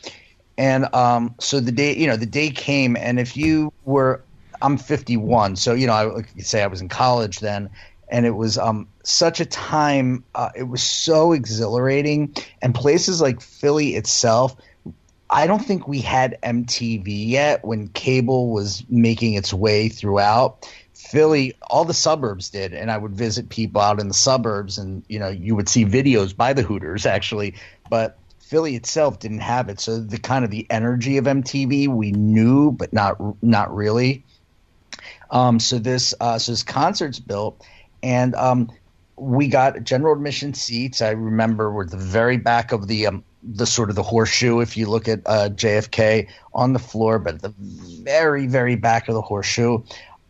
And 0.58 0.92
um, 0.94 1.34
so 1.38 1.60
the 1.60 1.72
day, 1.72 1.94
you 1.94 2.06
know, 2.06 2.16
the 2.16 2.26
day 2.26 2.50
came, 2.50 2.96
and 2.96 3.20
if 3.20 3.36
you 3.36 3.72
were, 3.84 4.22
I'm 4.62 4.78
51, 4.78 5.56
so 5.56 5.74
you 5.74 5.86
know, 5.86 5.92
I 5.92 6.04
like 6.04 6.28
say 6.38 6.62
I 6.62 6.66
was 6.66 6.80
in 6.80 6.88
college 6.88 7.40
then, 7.40 7.68
and 8.08 8.24
it 8.24 8.36
was 8.36 8.56
um, 8.56 8.88
such 9.04 9.40
a 9.40 9.46
time. 9.46 10.24
Uh, 10.34 10.50
it 10.56 10.64
was 10.64 10.82
so 10.82 11.32
exhilarating, 11.32 12.34
and 12.62 12.74
places 12.74 13.20
like 13.20 13.40
Philly 13.40 13.96
itself. 13.96 14.56
I 15.28 15.48
don't 15.48 15.64
think 15.64 15.88
we 15.88 16.00
had 16.00 16.38
MTV 16.42 17.04
yet 17.06 17.64
when 17.64 17.88
cable 17.88 18.52
was 18.52 18.84
making 18.88 19.34
its 19.34 19.52
way 19.52 19.88
throughout. 19.88 20.70
Philly, 20.94 21.54
all 21.68 21.84
the 21.84 21.94
suburbs 21.94 22.48
did, 22.48 22.72
and 22.72 22.90
I 22.90 22.96
would 22.96 23.12
visit 23.12 23.48
people 23.48 23.80
out 23.80 24.00
in 24.00 24.08
the 24.08 24.14
suburbs, 24.14 24.78
and 24.78 25.02
you 25.08 25.18
know, 25.18 25.28
you 25.28 25.54
would 25.54 25.68
see 25.68 25.84
videos 25.84 26.34
by 26.34 26.52
the 26.52 26.62
Hooters 26.62 27.04
actually, 27.04 27.54
but 27.90 28.18
Philly 28.46 28.76
itself 28.76 29.18
didn't 29.18 29.40
have 29.40 29.68
it. 29.68 29.80
So 29.80 29.98
the 29.98 30.18
kind 30.18 30.44
of 30.44 30.52
the 30.52 30.68
energy 30.70 31.16
of 31.16 31.24
MTV 31.24 31.88
we 31.88 32.12
knew, 32.12 32.70
but 32.70 32.92
not 32.92 33.16
not 33.42 33.74
really. 33.74 34.24
Um, 35.32 35.58
so 35.58 35.80
this 35.80 36.14
uh, 36.20 36.38
so 36.38 36.52
this 36.52 36.62
concert's 36.62 37.18
built, 37.18 37.66
and 38.04 38.36
um, 38.36 38.70
we 39.16 39.48
got 39.48 39.82
general 39.82 40.14
admission 40.14 40.54
seats. 40.54 41.02
I 41.02 41.10
remember 41.10 41.72
we're 41.72 41.86
the 41.86 41.96
very 41.96 42.36
back 42.36 42.70
of 42.70 42.86
the 42.86 43.08
um, 43.08 43.24
the 43.42 43.66
sort 43.66 43.90
of 43.90 43.96
the 43.96 44.04
horseshoe. 44.04 44.60
If 44.60 44.76
you 44.76 44.86
look 44.86 45.08
at 45.08 45.22
uh, 45.26 45.48
JFK 45.48 46.28
on 46.54 46.72
the 46.72 46.78
floor, 46.78 47.18
but 47.18 47.42
the 47.42 47.52
very 47.58 48.46
very 48.46 48.76
back 48.76 49.08
of 49.08 49.14
the 49.14 49.22
horseshoe. 49.22 49.82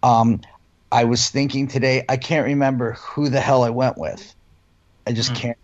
Um, 0.02 0.40
I 0.90 1.04
was 1.04 1.28
thinking 1.28 1.68
today. 1.68 2.06
I 2.08 2.16
can't 2.16 2.46
remember 2.46 2.92
who 2.92 3.28
the 3.28 3.40
hell 3.40 3.62
I 3.62 3.70
went 3.70 3.98
with. 3.98 4.34
I 5.06 5.12
just 5.12 5.32
mm. 5.32 5.36
can't. 5.36 5.58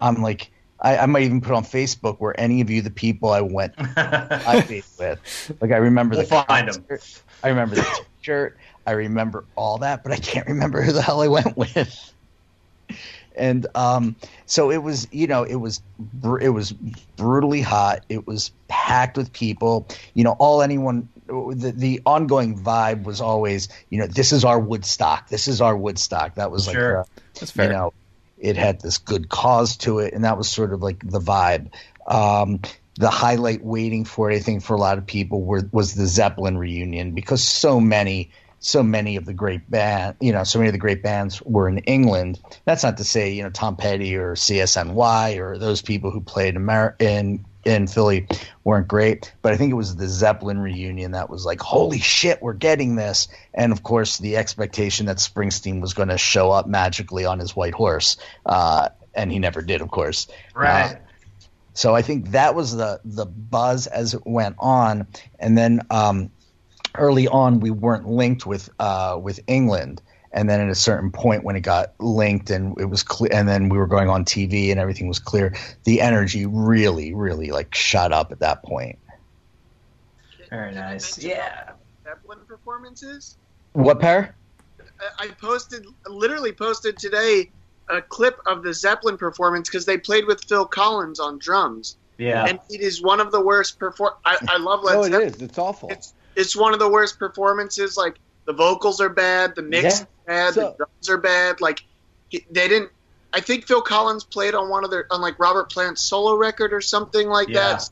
I'm 0.00 0.22
like 0.22 0.50
I, 0.84 0.98
I, 0.98 1.06
might 1.06 1.22
even 1.22 1.40
put 1.40 1.52
on 1.52 1.64
Facebook 1.64 2.18
where 2.18 2.38
any 2.38 2.60
of 2.60 2.68
you 2.68 2.82
the 2.82 2.90
people 2.90 3.30
I 3.30 3.40
went 3.40 3.72
I 3.78 4.82
with. 4.98 5.56
Like 5.60 5.72
I 5.72 5.78
remember 5.78 6.14
we'll 6.14 6.26
the 6.26 6.44
find 6.46 6.68
them. 6.68 6.84
I 7.42 7.48
remember 7.48 7.76
the 7.76 7.82
t-shirt. 8.20 8.58
I 8.86 8.92
remember 8.92 9.46
all 9.56 9.78
that, 9.78 10.02
but 10.02 10.12
I 10.12 10.16
can't 10.16 10.46
remember 10.46 10.82
who 10.82 10.92
the 10.92 11.00
hell 11.00 11.22
I 11.22 11.28
went 11.28 11.56
with. 11.56 12.12
And 13.34 13.66
um, 13.74 14.14
so 14.46 14.70
it 14.70 14.82
was, 14.82 15.08
you 15.10 15.26
know, 15.26 15.42
it 15.42 15.56
was 15.56 15.80
it 16.40 16.50
was 16.50 16.72
brutally 17.16 17.62
hot. 17.62 18.04
It 18.08 18.26
was 18.26 18.52
packed 18.68 19.16
with 19.16 19.32
people. 19.32 19.88
You 20.12 20.24
know, 20.24 20.36
all 20.38 20.62
anyone 20.62 21.08
the, 21.26 21.72
the 21.74 22.00
ongoing 22.04 22.58
vibe 22.58 23.04
was 23.04 23.20
always, 23.20 23.68
you 23.88 23.98
know, 23.98 24.06
this 24.06 24.32
is 24.32 24.44
our 24.44 24.60
Woodstock. 24.60 25.28
This 25.28 25.48
is 25.48 25.60
our 25.60 25.76
Woodstock. 25.76 26.34
That 26.34 26.50
was 26.50 26.66
like, 26.66 26.76
sure. 26.76 27.00
Uh, 27.00 27.04
That's 27.40 27.50
fair. 27.50 27.66
You 27.66 27.72
know, 27.72 27.92
it 28.44 28.56
had 28.56 28.80
this 28.80 28.98
good 28.98 29.28
cause 29.28 29.78
to 29.78 30.00
it, 30.00 30.12
and 30.12 30.24
that 30.24 30.36
was 30.36 30.48
sort 30.50 30.72
of 30.72 30.82
like 30.82 31.00
the 31.00 31.18
vibe. 31.18 31.72
Um, 32.06 32.60
the 32.96 33.10
highlight 33.10 33.64
waiting 33.64 34.04
for 34.04 34.30
it, 34.30 34.36
I 34.36 34.38
think, 34.40 34.62
for 34.62 34.74
a 34.74 34.78
lot 34.78 34.98
of 34.98 35.06
people 35.06 35.42
were, 35.42 35.62
was 35.72 35.94
the 35.94 36.06
Zeppelin 36.06 36.58
reunion 36.58 37.12
because 37.12 37.42
so 37.42 37.80
many, 37.80 38.30
so 38.60 38.82
many 38.82 39.16
of 39.16 39.24
the 39.24 39.32
great 39.32 39.68
band, 39.68 40.16
you 40.20 40.32
know, 40.32 40.44
so 40.44 40.58
many 40.58 40.68
of 40.68 40.74
the 40.74 40.78
great 40.78 41.02
bands 41.02 41.40
were 41.42 41.68
in 41.68 41.78
England. 41.78 42.38
That's 42.66 42.84
not 42.84 42.98
to 42.98 43.04
say, 43.04 43.32
you 43.32 43.42
know, 43.42 43.50
Tom 43.50 43.76
Petty 43.76 44.14
or 44.16 44.34
CSNY 44.34 45.38
or 45.38 45.58
those 45.58 45.82
people 45.82 46.10
who 46.10 46.20
played 46.20 46.54
Amer- 46.54 46.96
in 47.00 47.46
in 47.64 47.86
Philly 47.86 48.26
weren't 48.62 48.88
great, 48.88 49.32
but 49.42 49.52
I 49.52 49.56
think 49.56 49.70
it 49.70 49.74
was 49.74 49.96
the 49.96 50.08
Zeppelin 50.08 50.58
reunion 50.58 51.12
that 51.12 51.30
was 51.30 51.44
like, 51.44 51.60
holy 51.60 51.98
shit, 51.98 52.42
we're 52.42 52.52
getting 52.52 52.96
this. 52.96 53.28
And 53.52 53.72
of 53.72 53.82
course, 53.82 54.18
the 54.18 54.36
expectation 54.36 55.06
that 55.06 55.18
Springsteen 55.18 55.80
was 55.80 55.94
going 55.94 56.08
to 56.08 56.18
show 56.18 56.50
up 56.50 56.66
magically 56.66 57.24
on 57.24 57.38
his 57.38 57.54
white 57.54 57.74
horse, 57.74 58.16
uh, 58.46 58.90
and 59.14 59.30
he 59.30 59.38
never 59.38 59.62
did, 59.62 59.80
of 59.80 59.90
course. 59.90 60.28
Right. 60.54 60.96
Uh, 60.96 60.98
so 61.74 61.94
I 61.94 62.02
think 62.02 62.30
that 62.30 62.54
was 62.54 62.76
the 62.76 63.00
the 63.04 63.26
buzz 63.26 63.86
as 63.88 64.14
it 64.14 64.24
went 64.24 64.56
on, 64.60 65.08
and 65.40 65.58
then 65.58 65.80
um, 65.90 66.30
early 66.94 67.26
on 67.26 67.60
we 67.60 67.70
weren't 67.70 68.08
linked 68.08 68.46
with 68.46 68.70
uh, 68.78 69.18
with 69.20 69.40
England 69.46 70.00
and 70.34 70.50
then 70.50 70.60
at 70.60 70.68
a 70.68 70.74
certain 70.74 71.12
point 71.12 71.44
when 71.44 71.54
it 71.56 71.60
got 71.60 71.94
linked 72.00 72.50
and 72.50 72.78
it 72.78 72.86
was 72.86 73.02
clear 73.02 73.30
and 73.32 73.48
then 73.48 73.68
we 73.68 73.78
were 73.78 73.86
going 73.86 74.10
on 74.10 74.24
tv 74.24 74.70
and 74.70 74.80
everything 74.80 75.08
was 75.08 75.20
clear 75.20 75.54
the 75.84 76.00
energy 76.00 76.44
really 76.44 77.14
really 77.14 77.50
like 77.50 77.74
shot 77.74 78.12
up 78.12 78.32
at 78.32 78.40
that 78.40 78.62
point. 78.62 78.98
Very 80.50 80.74
nice. 80.74 81.18
yeah. 81.18 81.70
zeppelin 82.02 82.40
performances? 82.46 83.38
What 83.72 84.00
pair 84.00 84.34
uh, 84.80 85.04
i 85.18 85.28
posted 85.40 85.86
literally 86.06 86.52
posted 86.52 86.98
today 86.98 87.50
a 87.88 88.02
clip 88.02 88.38
of 88.46 88.62
the 88.62 88.74
zeppelin 88.74 89.16
performance 89.16 89.68
because 89.68 89.86
they 89.86 89.96
played 89.96 90.26
with 90.26 90.44
phil 90.44 90.66
collins 90.66 91.20
on 91.20 91.38
drums. 91.38 91.96
Yeah. 92.18 92.46
And 92.46 92.60
it 92.70 92.80
is 92.80 93.02
one 93.02 93.20
of 93.20 93.30
the 93.32 93.40
worst 93.40 93.78
perform 93.78 94.14
i, 94.24 94.36
I 94.48 94.58
love 94.58 94.82
Led 94.82 94.94
no, 94.94 95.02
Zeppelin. 95.04 95.22
it 95.22 95.34
is. 95.36 95.42
It's 95.42 95.58
awful. 95.58 95.90
It's, 95.90 96.12
it's 96.36 96.56
one 96.56 96.72
of 96.72 96.80
the 96.80 96.88
worst 96.88 97.20
performances 97.20 97.96
like 97.96 98.18
the 98.46 98.52
vocals 98.52 99.00
are 99.00 99.08
bad 99.08 99.54
the 99.54 99.62
mix 99.62 100.00
Yeah. 100.00 100.06
bad, 100.26 100.54
So- 100.54 100.60
the 100.60 100.76
drums 100.76 101.08
are 101.10 101.18
bad. 101.18 101.60
Like 101.60 101.82
they 102.32 102.68
didn't. 102.68 102.90
I 103.32 103.40
think 103.40 103.66
Phil 103.66 103.82
Collins 103.82 104.22
played 104.24 104.54
on 104.54 104.68
one 104.68 104.84
of 104.84 104.90
their 104.90 105.06
on 105.10 105.20
like 105.20 105.38
Robert 105.38 105.70
Plant's 105.70 106.02
solo 106.02 106.36
record 106.36 106.72
or 106.72 106.80
something 106.80 107.28
like 107.28 107.48
Yeah. 107.48 107.72
that. 107.74 107.90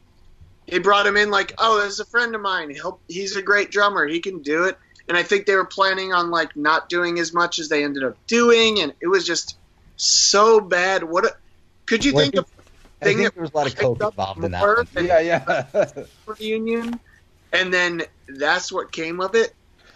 They 0.69 0.79
brought 0.79 1.07
him 1.07 1.17
in 1.17 1.31
like, 1.31 1.55
oh, 1.59 1.81
there's 1.81 1.99
a 2.01 2.05
friend 2.05 2.35
of 2.35 2.41
mine. 2.41 2.71
He'll, 2.71 3.01
he's 3.09 3.35
a 3.37 3.43
great 3.43 3.71
drummer. 3.73 4.07
He 4.07 4.21
can 4.21 4.43
do 4.43 4.65
it. 4.65 4.79
And 5.09 5.19
I 5.19 5.25
think 5.25 5.47
they 5.47 5.57
were 5.57 5.65
planning 5.65 6.12
on 6.12 6.31
like 6.31 6.57
not 6.57 6.88
doing 6.88 7.19
as 7.19 7.35
much 7.35 7.59
as 7.59 7.69
they 7.69 7.83
ended 7.83 8.05
up 8.05 8.17
doing, 8.29 8.81
and 8.81 8.95
it 9.01 9.09
was 9.09 9.27
just 9.27 9.57
so 9.97 10.61
bad. 10.61 11.03
What 11.03 11.25
a, 11.27 11.37
Could 11.87 12.05
you 12.05 12.15
well, 12.15 12.23
think, 12.25 12.37
of 12.37 12.47
I 13.03 13.05
think 13.07 13.19
there 13.19 13.43
was 13.43 13.51
a 13.53 13.57
lot 13.57 13.67
of 13.67 13.77
coke 13.77 14.01
involved 14.01 14.45
in 14.45 14.53
that. 14.53 14.87
Yeah, 14.95 15.19
yeah. 15.21 16.05
reunion, 16.27 17.01
and 17.53 17.75
then 17.75 18.03
that's 18.29 18.71
what 18.71 18.93
came 18.93 19.21
of 19.21 19.35
it. 19.35 19.53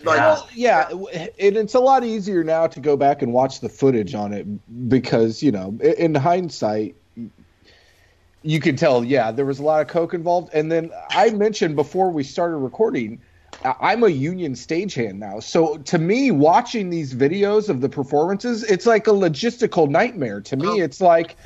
Like, 0.06 0.18
well, 0.18 0.48
yeah, 0.54 0.88
and 0.90 1.56
it's 1.56 1.74
a 1.74 1.80
lot 1.80 2.04
easier 2.04 2.44
now 2.44 2.66
to 2.68 2.80
go 2.80 2.96
back 2.96 3.22
and 3.22 3.32
watch 3.32 3.60
the 3.60 3.68
footage 3.68 4.14
on 4.14 4.32
it 4.32 4.88
because 4.88 5.42
you 5.42 5.52
know, 5.52 5.78
in 5.80 6.14
hindsight, 6.14 6.96
you 8.42 8.60
can 8.60 8.76
tell. 8.76 9.04
Yeah, 9.04 9.32
there 9.32 9.44
was 9.44 9.58
a 9.58 9.62
lot 9.62 9.82
of 9.82 9.88
coke 9.88 10.14
involved, 10.14 10.50
and 10.54 10.70
then 10.70 10.90
I 11.10 11.30
mentioned 11.30 11.76
before 11.76 12.10
we 12.10 12.22
started 12.22 12.56
recording 12.56 13.20
I'm 13.64 14.02
a 14.02 14.08
union 14.08 14.52
stagehand 14.54 15.16
now. 15.16 15.40
So 15.40 15.78
to 15.78 15.98
me, 15.98 16.30
watching 16.30 16.90
these 16.90 17.14
videos 17.14 17.68
of 17.68 17.80
the 17.80 17.88
performances, 17.88 18.62
it's 18.62 18.86
like 18.86 19.06
a 19.06 19.10
logistical 19.10 19.88
nightmare. 19.88 20.40
To 20.42 20.56
me, 20.56 20.68
oh. 20.68 20.84
it's 20.84 21.00
like 21.00 21.36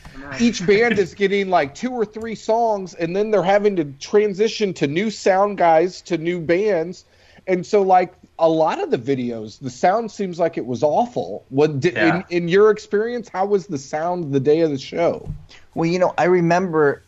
each 0.40 0.66
band 0.66 0.98
is 0.98 1.14
getting 1.14 1.48
like 1.48 1.74
two 1.74 1.92
or 1.92 2.04
three 2.04 2.34
songs, 2.34 2.94
and 2.94 3.14
then 3.14 3.30
they're 3.30 3.42
having 3.42 3.76
to 3.76 3.84
transition 3.84 4.74
to 4.74 4.86
new 4.86 5.10
sound 5.10 5.58
guys 5.58 6.02
to 6.02 6.18
new 6.18 6.40
bands. 6.40 7.04
And 7.46 7.64
so, 7.64 7.82
like 7.82 8.12
a 8.40 8.48
lot 8.48 8.82
of 8.82 8.90
the 8.90 8.98
videos, 8.98 9.60
the 9.60 9.70
sound 9.70 10.10
seems 10.10 10.38
like 10.38 10.56
it 10.56 10.66
was 10.66 10.82
awful. 10.82 11.44
What 11.50 11.78
did, 11.78 11.94
yeah. 11.94 12.22
in, 12.30 12.44
in 12.44 12.48
your 12.48 12.70
experience? 12.70 13.28
How 13.28 13.46
was 13.46 13.66
the 13.66 13.78
sound 13.78 14.32
the 14.32 14.40
day 14.40 14.60
of 14.60 14.70
the 14.70 14.78
show? 14.78 15.32
Well, 15.74 15.88
you 15.88 15.98
know, 15.98 16.14
I 16.18 16.24
remember 16.24 17.02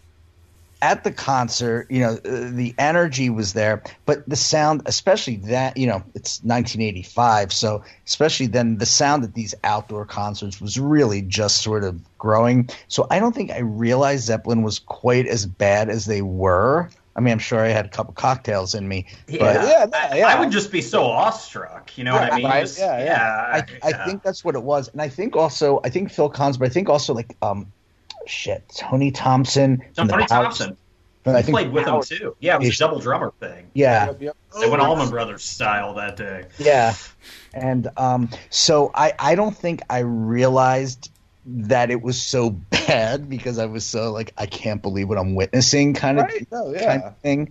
at 0.82 1.04
the 1.04 1.12
concert, 1.12 1.86
you 1.90 2.00
know, 2.00 2.14
uh, 2.14 2.50
the 2.50 2.74
energy 2.76 3.30
was 3.30 3.52
there, 3.52 3.82
but 4.04 4.28
the 4.28 4.36
sound, 4.36 4.82
especially 4.86 5.36
that, 5.36 5.76
you 5.76 5.86
know, 5.86 6.02
it's 6.14 6.42
1985, 6.42 7.52
so 7.52 7.84
especially 8.04 8.48
then 8.48 8.78
the 8.78 8.86
sound 8.86 9.22
at 9.22 9.32
these 9.32 9.54
outdoor 9.64 10.04
concerts 10.04 10.60
was 10.60 10.78
really 10.78 11.22
just 11.22 11.62
sort 11.62 11.84
of 11.84 12.00
growing. 12.18 12.68
So 12.88 13.06
I 13.10 13.20
don't 13.20 13.34
think 13.34 13.52
I 13.52 13.60
realized 13.60 14.24
Zeppelin 14.24 14.62
was 14.62 14.80
quite 14.80 15.26
as 15.26 15.46
bad 15.46 15.88
as 15.88 16.04
they 16.04 16.20
were. 16.20 16.90
I 17.14 17.20
mean, 17.20 17.32
I'm 17.32 17.38
sure 17.38 17.60
I 17.60 17.68
had 17.68 17.84
a 17.84 17.90
couple 17.90 18.14
cocktails 18.14 18.74
in 18.74 18.88
me. 18.88 19.06
But 19.26 19.34
yeah, 19.34 19.86
yeah, 19.92 20.14
yeah. 20.14 20.28
I, 20.28 20.40
would 20.40 20.50
just 20.50 20.72
be 20.72 20.80
so 20.80 21.04
awestruck. 21.04 21.96
You 21.98 22.04
know 22.04 22.14
yeah, 22.14 22.20
what 22.20 22.32
I 22.32 22.36
mean? 22.36 22.62
Just, 22.62 22.78
yeah, 22.78 22.98
yeah. 22.98 23.04
yeah 23.04 23.64
I, 23.82 23.88
I, 23.88 24.04
think 24.06 24.22
that's 24.22 24.44
what 24.44 24.54
it 24.54 24.62
was, 24.62 24.88
and 24.88 25.02
I 25.02 25.08
think 25.08 25.36
also, 25.36 25.80
I 25.84 25.90
think 25.90 26.10
Phil 26.10 26.30
Collins, 26.30 26.56
but 26.56 26.66
I 26.66 26.70
think 26.70 26.88
also 26.88 27.12
like 27.12 27.36
um, 27.42 27.70
shit, 28.26 28.64
Tony 28.76 29.10
Thompson. 29.10 29.82
Tony 29.94 30.26
Thompson. 30.26 30.76
But 31.24 31.36
I 31.36 31.42
think 31.42 31.54
played 31.54 31.72
with 31.72 31.84
Howard, 31.84 32.10
him 32.10 32.18
too. 32.18 32.36
Yeah, 32.40 32.56
it 32.56 32.66
was 32.66 32.74
a 32.74 32.78
double 32.78 32.98
drummer 32.98 33.32
thing. 33.38 33.70
Yeah, 33.74 34.06
yep, 34.06 34.22
yep. 34.22 34.36
they 34.58 34.68
went 34.68 34.82
Allman 34.82 35.08
Brothers 35.08 35.44
style 35.44 35.94
that 35.94 36.16
day. 36.16 36.46
Yeah, 36.58 36.94
and 37.54 37.88
um, 37.96 38.28
so 38.50 38.90
I 38.92 39.12
I 39.18 39.34
don't 39.36 39.56
think 39.56 39.82
I 39.88 40.00
realized 40.00 41.11
that 41.44 41.90
it 41.90 42.02
was 42.02 42.20
so 42.20 42.50
bad 42.50 43.28
because 43.28 43.58
I 43.58 43.66
was 43.66 43.84
so 43.84 44.12
like 44.12 44.32
I 44.36 44.46
can't 44.46 44.82
believe 44.82 45.08
what 45.08 45.18
I'm 45.18 45.34
witnessing 45.34 45.94
kind 45.94 46.18
of, 46.18 46.26
right. 46.26 46.46
oh, 46.52 46.72
yeah. 46.72 46.86
kind 46.86 47.02
of 47.02 47.18
thing. 47.18 47.48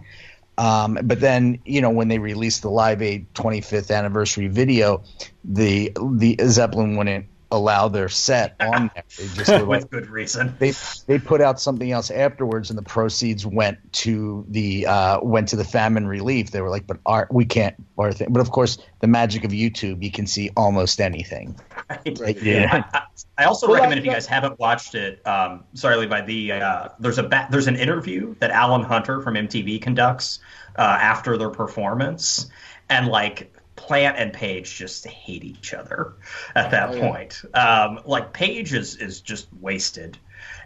Um, 0.58 0.98
but 1.04 1.20
then 1.20 1.60
you 1.66 1.82
know 1.82 1.90
when 1.90 2.08
they 2.08 2.20
released 2.20 2.62
the 2.62 2.70
Live 2.70 3.02
Aid 3.02 3.34
25th 3.34 3.96
anniversary 3.96 4.48
video, 4.48 5.04
the 5.44 5.92
the 6.00 6.38
Zeppelin 6.44 6.98
wouldn't 6.98 7.26
allow 7.52 7.90
their 7.90 8.10
set 8.10 8.56
on 8.60 8.90
there. 8.94 9.04
They 9.18 9.28
just 9.28 9.52
with 9.52 9.68
like, 9.68 9.90
good 9.90 10.10
reason. 10.10 10.56
They 10.58 10.74
they 11.08 11.20
put 11.20 11.42
out 11.42 11.60
something 11.60 11.92
else 11.92 12.10
afterwards, 12.10 12.70
and 12.70 12.78
the 12.78 12.84
proceeds 12.84 13.46
went 13.46 13.78
to 13.94 14.46
the 14.48 14.88
uh, 14.88 15.20
went 15.22 15.50
to 15.50 15.56
the 15.56 15.66
famine 15.66 16.08
relief. 16.08 16.52
They 16.52 16.62
were 16.62 16.70
like, 16.70 16.88
but 16.88 16.98
art 17.06 17.32
we 17.32 17.46
can't 17.46 17.76
art 17.98 18.16
thing. 18.16 18.28
But 18.32 18.42
of 18.42 18.52
course, 18.52 18.78
the 19.00 19.08
magic 19.08 19.44
of 19.44 19.52
YouTube, 19.52 20.02
you 20.04 20.12
can 20.12 20.26
see 20.26 20.50
almost 20.56 21.00
anything. 21.00 21.60
Right. 21.92 22.20
Like, 22.20 22.42
yeah. 22.42 22.84
I, 22.94 23.02
I 23.38 23.46
also 23.46 23.68
well, 23.68 23.78
recommend 23.78 24.00
if 24.00 24.06
you 24.06 24.12
guys 24.12 24.26
haven't 24.26 24.60
watched 24.60 24.96
it. 24.96 25.26
Um, 25.26 25.64
sorry, 25.74 25.98
Levi. 25.98 26.22
The 26.22 26.52
uh, 26.54 26.90
there's 27.00 27.18
a 27.18 27.24
ba- 27.24 27.48
there's 27.50 27.68
an 27.68 27.76
interview 27.76 28.36
that 28.40 28.52
Alan 28.52 28.84
Hunter 28.84 29.22
from 29.22 29.36
MTV 29.36 29.82
conducts 29.82 30.40
uh, 30.78 30.82
after 30.82 31.38
their 31.38 31.50
performance, 31.50 32.50
and 32.90 33.08
like 33.08 33.54
Plant 33.76 34.18
and 34.18 34.32
Page 34.32 34.76
just 34.76 35.08
hate 35.08 35.44
each 35.44 35.74
other 35.74 36.14
at 36.56 36.72
that 36.72 36.96
oh, 36.96 37.00
point. 37.00 37.42
Yeah. 37.54 37.84
Um, 37.84 38.00
like 38.06 38.34
Page 38.34 38.74
is 38.74 38.96
is 38.98 39.22
just 39.22 39.48
wasted, 39.60 40.18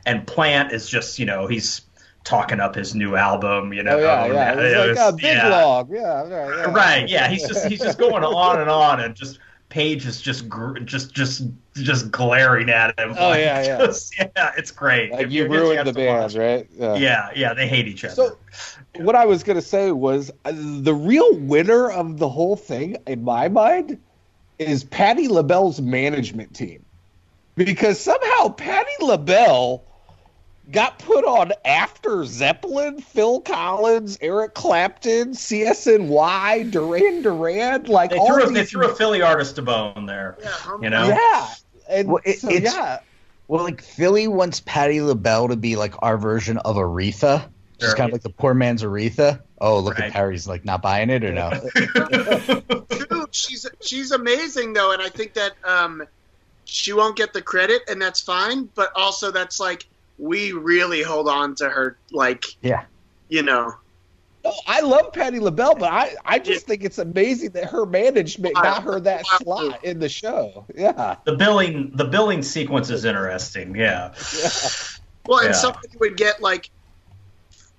and 0.06 0.26
Plant 0.28 0.74
is 0.74 0.90
just 0.90 1.20
you 1.20 1.26
know 1.26 1.48
he's 1.48 1.82
talking 2.26 2.60
up 2.60 2.76
his 2.76 2.94
new 2.94 3.16
album. 3.16 3.72
You 3.72 3.84
know, 3.84 3.98
oh, 3.98 4.02
yeah, 4.02 4.26
yeah. 4.26 4.84
It's 4.84 5.00
like 5.00 5.14
a 5.14 5.16
big 5.16 5.24
yeah. 5.24 5.50
log. 5.50 5.90
Yeah, 5.92 6.28
yeah, 6.28 6.72
right. 6.72 7.08
Yeah, 7.08 7.30
he's 7.30 7.48
just 7.48 7.68
he's 7.68 7.80
just 7.80 7.98
going 7.98 8.24
on 8.24 8.60
and 8.60 8.70
on, 8.70 9.00
and 9.00 9.16
just 9.16 9.40
Page 9.70 10.06
is 10.06 10.22
just 10.22 10.48
gr- 10.48 10.80
just 10.80 11.14
just 11.14 11.44
just 11.74 12.12
glaring 12.12 12.70
at 12.70 12.98
him. 13.00 13.16
Oh 13.18 13.30
like, 13.30 13.40
yeah, 13.40 13.64
yeah, 13.66 13.86
just, 13.86 14.18
yeah. 14.18 14.52
It's 14.58 14.72
great. 14.72 15.12
Like 15.12 15.26
if 15.26 15.32
you 15.32 15.48
ruined 15.48 15.88
the 15.88 15.94
band, 15.94 16.34
right? 16.36 16.68
Yeah. 16.72 16.96
yeah, 16.96 17.30
yeah. 17.36 17.54
They 17.54 17.68
hate 17.68 17.88
each 17.88 18.06
other. 18.06 18.14
So, 18.14 18.38
what 18.98 19.16
I 19.16 19.26
was 19.26 19.44
gonna 19.44 19.62
say 19.62 19.92
was 19.92 20.32
uh, 20.46 20.54
the 20.56 20.94
real 20.94 21.36
winner 21.38 21.90
of 21.90 22.18
the 22.18 22.30
whole 22.30 22.56
thing, 22.56 22.98
in 23.08 23.24
my 23.24 23.48
mind, 23.50 24.00
is 24.60 24.84
Patti 24.84 25.28
LaBelle's 25.28 25.82
management 25.82 26.54
team, 26.56 26.86
because 27.56 28.00
somehow 28.00 28.50
Patti 28.50 28.94
LaBelle 29.02 29.84
got 30.72 31.00
put 31.00 31.26
on 31.26 31.52
after 31.64 32.26
Zeppelin, 32.26 33.00
Phil 33.00 33.42
Collins, 33.42 34.18
Eric 34.22 34.54
Clapton, 34.54 35.32
CSNY, 35.32 36.72
Duran 36.72 37.22
Duran, 37.22 37.84
like 37.84 38.12
they 38.12 38.18
all 38.18 38.34
threw, 38.34 38.46
these... 38.48 38.54
they 38.54 38.66
threw 38.66 38.90
a 38.90 38.96
Philly 38.96 39.22
artist 39.22 39.56
to 39.56 39.62
bone 39.62 40.06
there. 40.06 40.38
Yeah, 40.42 40.78
you 40.82 40.90
know. 40.90 41.08
Yeah, 41.08 41.54
and 41.90 42.10
well, 42.10 42.22
it, 42.26 42.40
so, 42.40 42.50
yeah. 42.50 43.00
Well, 43.48 43.64
like 43.64 43.82
Philly 43.82 44.28
wants 44.28 44.62
Patti 44.62 45.02
LaBelle 45.02 45.50
to 45.50 45.56
be 45.56 45.76
like 45.76 45.94
our 46.00 46.18
version 46.18 46.58
of 46.60 46.78
Aretha. 46.78 47.48
She's 47.80 47.94
kind 47.94 48.10
of 48.10 48.14
like 48.14 48.24
the 48.24 48.30
poor 48.30 48.54
man's 48.54 48.84
Aretha. 48.84 49.42
Oh, 49.60 49.80
look 49.80 50.00
right. 50.00 50.06
at 50.06 50.14
Harry's 50.14 50.48
like 50.48 50.66
not 50.66 50.82
buying 50.82 51.10
it 51.10 51.24
or 51.24 51.32
no? 51.32 51.52
Dude, 52.90 53.36
she's 53.36 53.68
she's 53.82 54.12
amazing 54.12 54.74
though, 54.74 54.92
and 54.94 55.02
I 55.02 55.10
think 55.10 55.34
that 55.34 55.54
um, 55.64 56.08
she 56.64 56.94
won't 56.94 57.16
get 57.16 57.34
the 57.34 57.42
credit, 57.42 57.84
and 57.88 58.02
that's 58.02 58.22
fine. 58.22 58.70
But 58.76 58.92
also, 58.96 59.32
that's 59.32 59.60
like 59.60 59.86
we 60.18 60.52
really 60.52 61.02
hold 61.02 61.28
on 61.28 61.56
to 61.56 61.70
her, 61.70 61.98
like 62.12 62.46
yeah, 62.62 62.86
you 63.30 63.44
know. 63.44 63.74
Oh, 64.48 64.54
I 64.68 64.82
love 64.82 65.12
Patti 65.12 65.40
LaBelle, 65.40 65.74
but 65.74 65.92
I, 65.92 66.16
I 66.24 66.38
just 66.38 66.68
think 66.68 66.84
it's 66.84 67.00
amazing 67.00 67.52
that 67.52 67.66
her 67.66 67.88
management 67.88 68.54
got 68.54 68.84
her 68.84 69.00
that 69.00 69.26
slot 69.26 69.84
in 69.84 69.98
the 69.98 70.08
show. 70.08 70.66
Yeah. 70.76 71.16
The 71.24 71.36
billing 71.36 71.92
the 71.96 72.06
billing 72.06 72.44
sequence 72.44 72.92
is 72.92 73.06
interesting. 73.06 73.76
Yeah. 73.76 74.14
yeah. 74.38 74.50
Well, 75.26 75.40
and 75.40 75.48
yeah. 75.48 75.54
somebody 75.54 75.98
would 76.00 76.16
get 76.16 76.44
like 76.44 76.70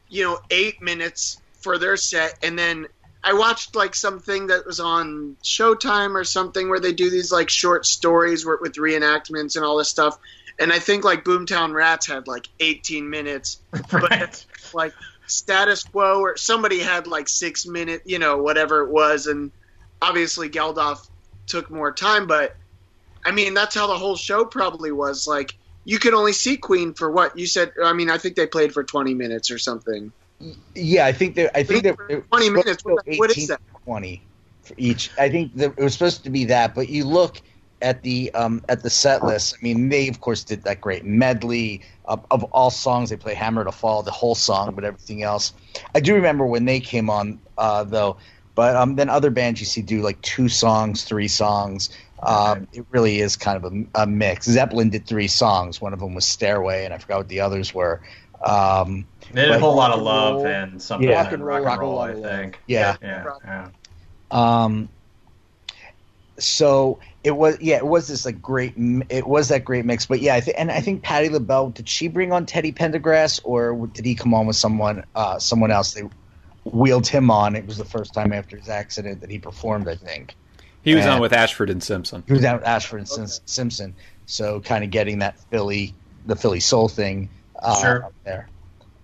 you 0.09 0.25
know, 0.25 0.39
eight 0.51 0.81
minutes 0.83 1.41
for 1.61 1.79
their 1.79 1.97
set, 1.97 2.39
and 2.43 2.59
then 2.59 2.87
I 3.23 3.33
watched 3.33 3.75
like 3.75 3.95
something 3.95 4.49
that 4.49 4.67
was 4.67 4.79
on 4.79 5.37
Showtime 5.43 6.15
or 6.15 6.25
something 6.25 6.69
where 6.69 6.81
they 6.81 6.93
do 6.93 7.11
these 7.11 7.33
like 7.33 7.51
short 7.51 7.87
stories 7.87 8.47
with 8.47 8.75
reenactments 8.75 9.57
and 9.57 9.65
all 9.65 9.77
this 9.77 9.89
stuff. 9.89 10.19
And 10.59 10.73
I 10.73 10.79
think 10.79 11.05
like 11.05 11.25
Boomtown 11.25 11.75
Rats 11.75 12.07
had 12.07 12.27
like 12.27 12.49
18 12.61 13.11
minutes, 13.11 13.61
right. 13.93 14.11
but 14.11 14.47
like 14.73 14.95
Status 15.27 15.85
Quo 15.85 16.21
or 16.21 16.37
somebody 16.37 16.79
had 16.79 17.07
like 17.07 17.29
six 17.29 17.67
minute, 17.67 18.03
you 18.05 18.19
know, 18.19 18.39
whatever 18.39 18.83
it 18.83 18.91
was, 18.91 19.27
and 19.27 19.51
obviously 20.01 20.49
Geldof 20.49 21.07
took 21.47 21.71
more 21.71 21.93
time. 21.93 22.27
But 22.27 22.57
I 23.25 23.33
mean, 23.33 23.55
that's 23.55 23.75
how 23.75 23.87
the 23.87 23.99
whole 23.99 24.17
show 24.17 24.45
probably 24.45 24.93
was. 24.93 25.27
Like 25.27 25.55
you 25.85 25.99
could 25.99 26.15
only 26.15 26.33
see 26.33 26.57
Queen 26.57 26.95
for 26.95 27.11
what 27.11 27.39
you 27.39 27.47
said. 27.47 27.73
I 27.83 27.93
mean, 27.93 28.11
I 28.11 28.19
think 28.19 28.37
they 28.37 28.47
played 28.47 28.73
for 28.73 28.83
20 28.83 29.15
minutes 29.15 29.51
or 29.51 29.59
something. 29.59 30.13
Yeah, 30.75 31.07
I 31.07 31.13
think 31.13 31.35
they 31.35 31.49
I 31.55 31.63
think 31.63 31.83
they're 31.83 31.95
20 31.95 32.51
minutes. 32.51 32.85
what 32.85 33.37
is 33.37 33.49
that? 33.49 33.61
20 33.85 34.23
for 34.63 34.75
each. 34.77 35.11
I 35.19 35.29
think 35.29 35.53
it 35.57 35.77
was 35.77 35.93
supposed 35.93 36.25
to 36.25 36.31
be 36.31 36.47
that, 36.47 36.75
but 36.75 36.89
you 36.89 37.05
look 37.05 37.41
at 37.83 38.03
the 38.03 38.33
um, 38.35 38.63
at 38.69 38.83
the 38.83 38.91
set 38.91 39.25
list. 39.25 39.55
I 39.55 39.63
mean, 39.63 39.89
they 39.89 40.09
of 40.09 40.21
course 40.21 40.45
did 40.45 40.63
that 40.65 40.81
great 40.81 41.05
medley 41.05 41.83
of, 42.05 42.25
of 42.31 42.45
all 42.45 42.71
songs. 42.71 43.11
They 43.11 43.17
play 43.17 43.35
"Hammer 43.35 43.65
to 43.65 43.73
Fall," 43.73 44.03
the 44.03 44.11
whole 44.11 44.35
song, 44.35 44.75
but 44.75 44.85
everything 44.85 45.23
else. 45.23 45.53
I 45.95 46.01
do 46.01 46.15
remember 46.15 46.47
when 46.47 46.65
they 46.65 46.81
came 46.81 47.11
on 47.11 47.41
uh, 47.59 47.85
though. 47.85 48.17
But 48.55 48.75
um, 48.75 48.97
then 48.97 49.11
other 49.11 49.31
bands 49.31 49.61
you 49.61 49.67
see 49.67 49.83
do 49.83 50.01
like 50.01 50.21
two 50.23 50.49
songs, 50.49 51.05
three 51.05 51.29
songs. 51.29 51.91
Um, 52.23 52.67
it 52.73 52.87
really 52.91 53.21
is 53.21 53.37
kind 53.37 53.63
of 53.63 53.71
a, 53.71 54.03
a, 54.03 54.07
mix. 54.07 54.47
Zeppelin 54.47 54.89
did 54.89 55.07
three 55.07 55.29
songs. 55.29 55.79
One 55.79 55.93
of 55.93 56.01
them 56.01 56.15
was 56.15 56.25
Stairway, 56.25 56.87
and 56.87 56.95
I 56.95 56.99
forgot 56.99 57.19
what 57.19 57.29
the 57.29 57.41
others 57.41 57.75
were. 57.75 58.01
Um, 58.43 59.07
they 59.33 59.43
did 59.43 59.51
a 59.51 59.59
whole 59.59 59.77
lot 59.77 59.91
of 59.91 60.01
love 60.01 60.37
roll, 60.37 60.47
and 60.47 60.81
something 60.81 61.09
yeah. 61.09 61.23
rock 61.23 61.33
and 61.33 61.45
roll, 61.45 61.61
rock 61.61 61.73
and 61.73 61.81
roll, 61.83 61.99
I 61.99 62.15
think. 62.15 62.59
Yeah. 62.67 62.97
Yeah. 63.03 63.25
yeah. 63.45 63.69
Um, 64.31 64.89
so 66.39 66.99
it 67.27 67.37
was 67.37 67.61
yeah 67.61 67.77
it 67.77 67.87
was 67.87 68.07
this 68.07 68.25
like 68.25 68.41
great 68.41 68.75
it 69.09 69.27
was 69.27 69.49
that 69.49 69.65
great 69.65 69.85
mix 69.85 70.07
but 70.07 70.21
yeah 70.21 70.37
I 70.37 70.41
th- 70.41 70.57
and 70.57 70.71
I 70.71 70.81
think 70.81 71.03
Patti 71.03 71.29
LaBelle 71.29 71.71
did 71.71 71.89
she 71.89 72.07
bring 72.07 72.33
on 72.33 72.47
Teddy 72.47 72.71
Pendergrass 72.71 73.41
or 73.43 73.89
did 73.89 74.05
he 74.05 74.15
come 74.15 74.33
on 74.33 74.47
with 74.47 74.55
someone 74.55 75.05
uh, 75.17 75.41
someone 75.41 75.73
else 75.73 75.93
they 75.93 76.09
wheeled 76.63 77.09
him 77.09 77.29
on 77.33 77.57
it 77.57 77.67
was 77.67 77.79
the 77.79 77.85
first 77.85 78.15
time 78.15 78.33
after 78.33 78.57
his 78.57 78.69
accident 78.69 79.23
that 79.23 79.31
he 79.31 79.41
performed 79.41 79.89
I 79.89 79.97
think 79.97 80.37
he 80.83 80.95
was 80.95 81.05
and 81.05 81.15
on 81.15 81.21
with 81.21 81.33
Ashford 81.33 81.69
and 81.69 81.83
Simpson. 81.83 82.23
He 82.29 82.33
was 82.33 82.45
on 82.45 82.59
with 82.59 82.65
Ashford 82.65 83.01
and 83.01 83.11
okay. 83.11 83.33
Simpson. 83.45 83.97
So 84.27 84.61
kind 84.61 84.85
of 84.85 84.91
getting 84.91 85.19
that 85.19 85.37
Philly 85.51 85.95
the 86.27 86.37
Philly 86.37 86.61
soul 86.61 86.89
thing. 86.89 87.29
Uh, 87.61 87.81
sure. 87.81 88.09
There. 88.25 88.49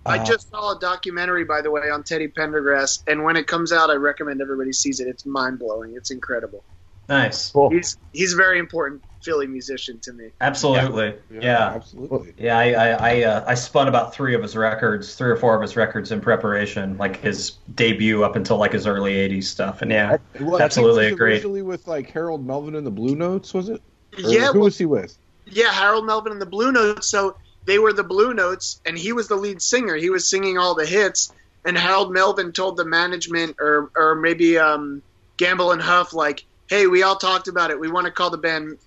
I 0.05 0.19
uh, 0.19 0.23
just 0.23 0.49
saw 0.49 0.77
a 0.77 0.79
documentary, 0.79 1.43
by 1.43 1.61
the 1.61 1.71
way, 1.71 1.89
on 1.89 2.03
Teddy 2.03 2.29
Pendergrass, 2.29 3.03
and 3.05 3.25
when 3.25 3.35
it 3.35 3.47
comes 3.47 3.73
out, 3.73 3.89
I 3.89 3.95
recommend 3.95 4.41
everybody 4.41 4.71
sees 4.71 5.01
it. 5.01 5.07
It's 5.09 5.25
mind 5.25 5.59
blowing. 5.59 5.95
It's 5.97 6.09
incredible. 6.09 6.63
Nice. 7.09 7.51
Cool. 7.51 7.69
He's 7.69 7.97
he's 8.13 8.33
a 8.33 8.37
very 8.37 8.59
important 8.59 9.03
Philly 9.23 9.47
musician 9.47 9.99
to 10.01 10.13
me. 10.13 10.29
Absolutely. 10.41 11.15
Yeah. 11.31 11.39
Yeah. 11.41 11.71
Absolutely. 11.75 12.33
Yeah. 12.37 12.57
I 12.57 12.71
I 12.71 12.89
I, 12.89 13.23
uh, 13.23 13.45
I, 13.47 13.53
spun 13.55 13.87
about 13.87 14.13
three 14.13 14.35
of 14.35 14.41
his 14.41 14.55
records, 14.55 15.15
three 15.15 15.31
or 15.31 15.35
four 15.35 15.55
of 15.55 15.61
his 15.61 15.75
records 15.75 16.11
in 16.11 16.21
preparation, 16.21 16.97
like 16.97 17.17
his 17.17 17.51
debut 17.75 18.23
up 18.23 18.35
until 18.35 18.57
like 18.57 18.73
his 18.73 18.87
early 18.87 19.15
'80s 19.15 19.45
stuff, 19.45 19.81
and 19.81 19.91
yeah, 19.91 20.17
well, 20.39 20.61
absolutely 20.61 21.07
agree. 21.07 21.33
Originally 21.33 21.61
with 21.61 21.87
like 21.87 22.09
Harold 22.09 22.45
Melvin 22.45 22.75
and 22.75 22.85
the 22.85 22.91
Blue 22.91 23.15
Notes, 23.15 23.53
was 23.53 23.69
it? 23.69 23.81
Or 24.17 24.19
yeah. 24.19 24.47
Who 24.47 24.59
well, 24.59 24.65
was 24.65 24.77
he 24.77 24.85
with? 24.85 25.17
Yeah, 25.45 25.71
Harold 25.71 26.05
Melvin 26.05 26.31
and 26.31 26.41
the 26.41 26.45
Blue 26.45 26.71
Notes. 26.71 27.09
So 27.09 27.35
they 27.65 27.79
were 27.79 27.93
the 27.93 28.03
Blue 28.03 28.33
Notes, 28.33 28.81
and 28.85 28.97
he 28.97 29.13
was 29.13 29.27
the 29.27 29.35
lead 29.35 29.61
singer. 29.61 29.95
He 29.95 30.09
was 30.09 30.29
singing 30.29 30.57
all 30.57 30.75
the 30.75 30.85
hits, 30.85 31.33
and 31.65 31.77
Harold 31.77 32.13
Melvin 32.13 32.51
told 32.53 32.77
the 32.77 32.85
management, 32.85 33.57
or 33.59 33.91
or 33.95 34.15
maybe 34.15 34.57
um, 34.57 35.01
Gamble 35.37 35.71
and 35.71 35.81
Huff, 35.81 36.13
like 36.13 36.45
hey, 36.73 36.87
we 36.87 37.03
all 37.03 37.15
talked 37.15 37.47
about 37.47 37.69
it. 37.69 37.79
We 37.79 37.91
want 37.91 38.05
to 38.05 38.11
call 38.11 38.31
the 38.31 38.37
band 38.37 38.79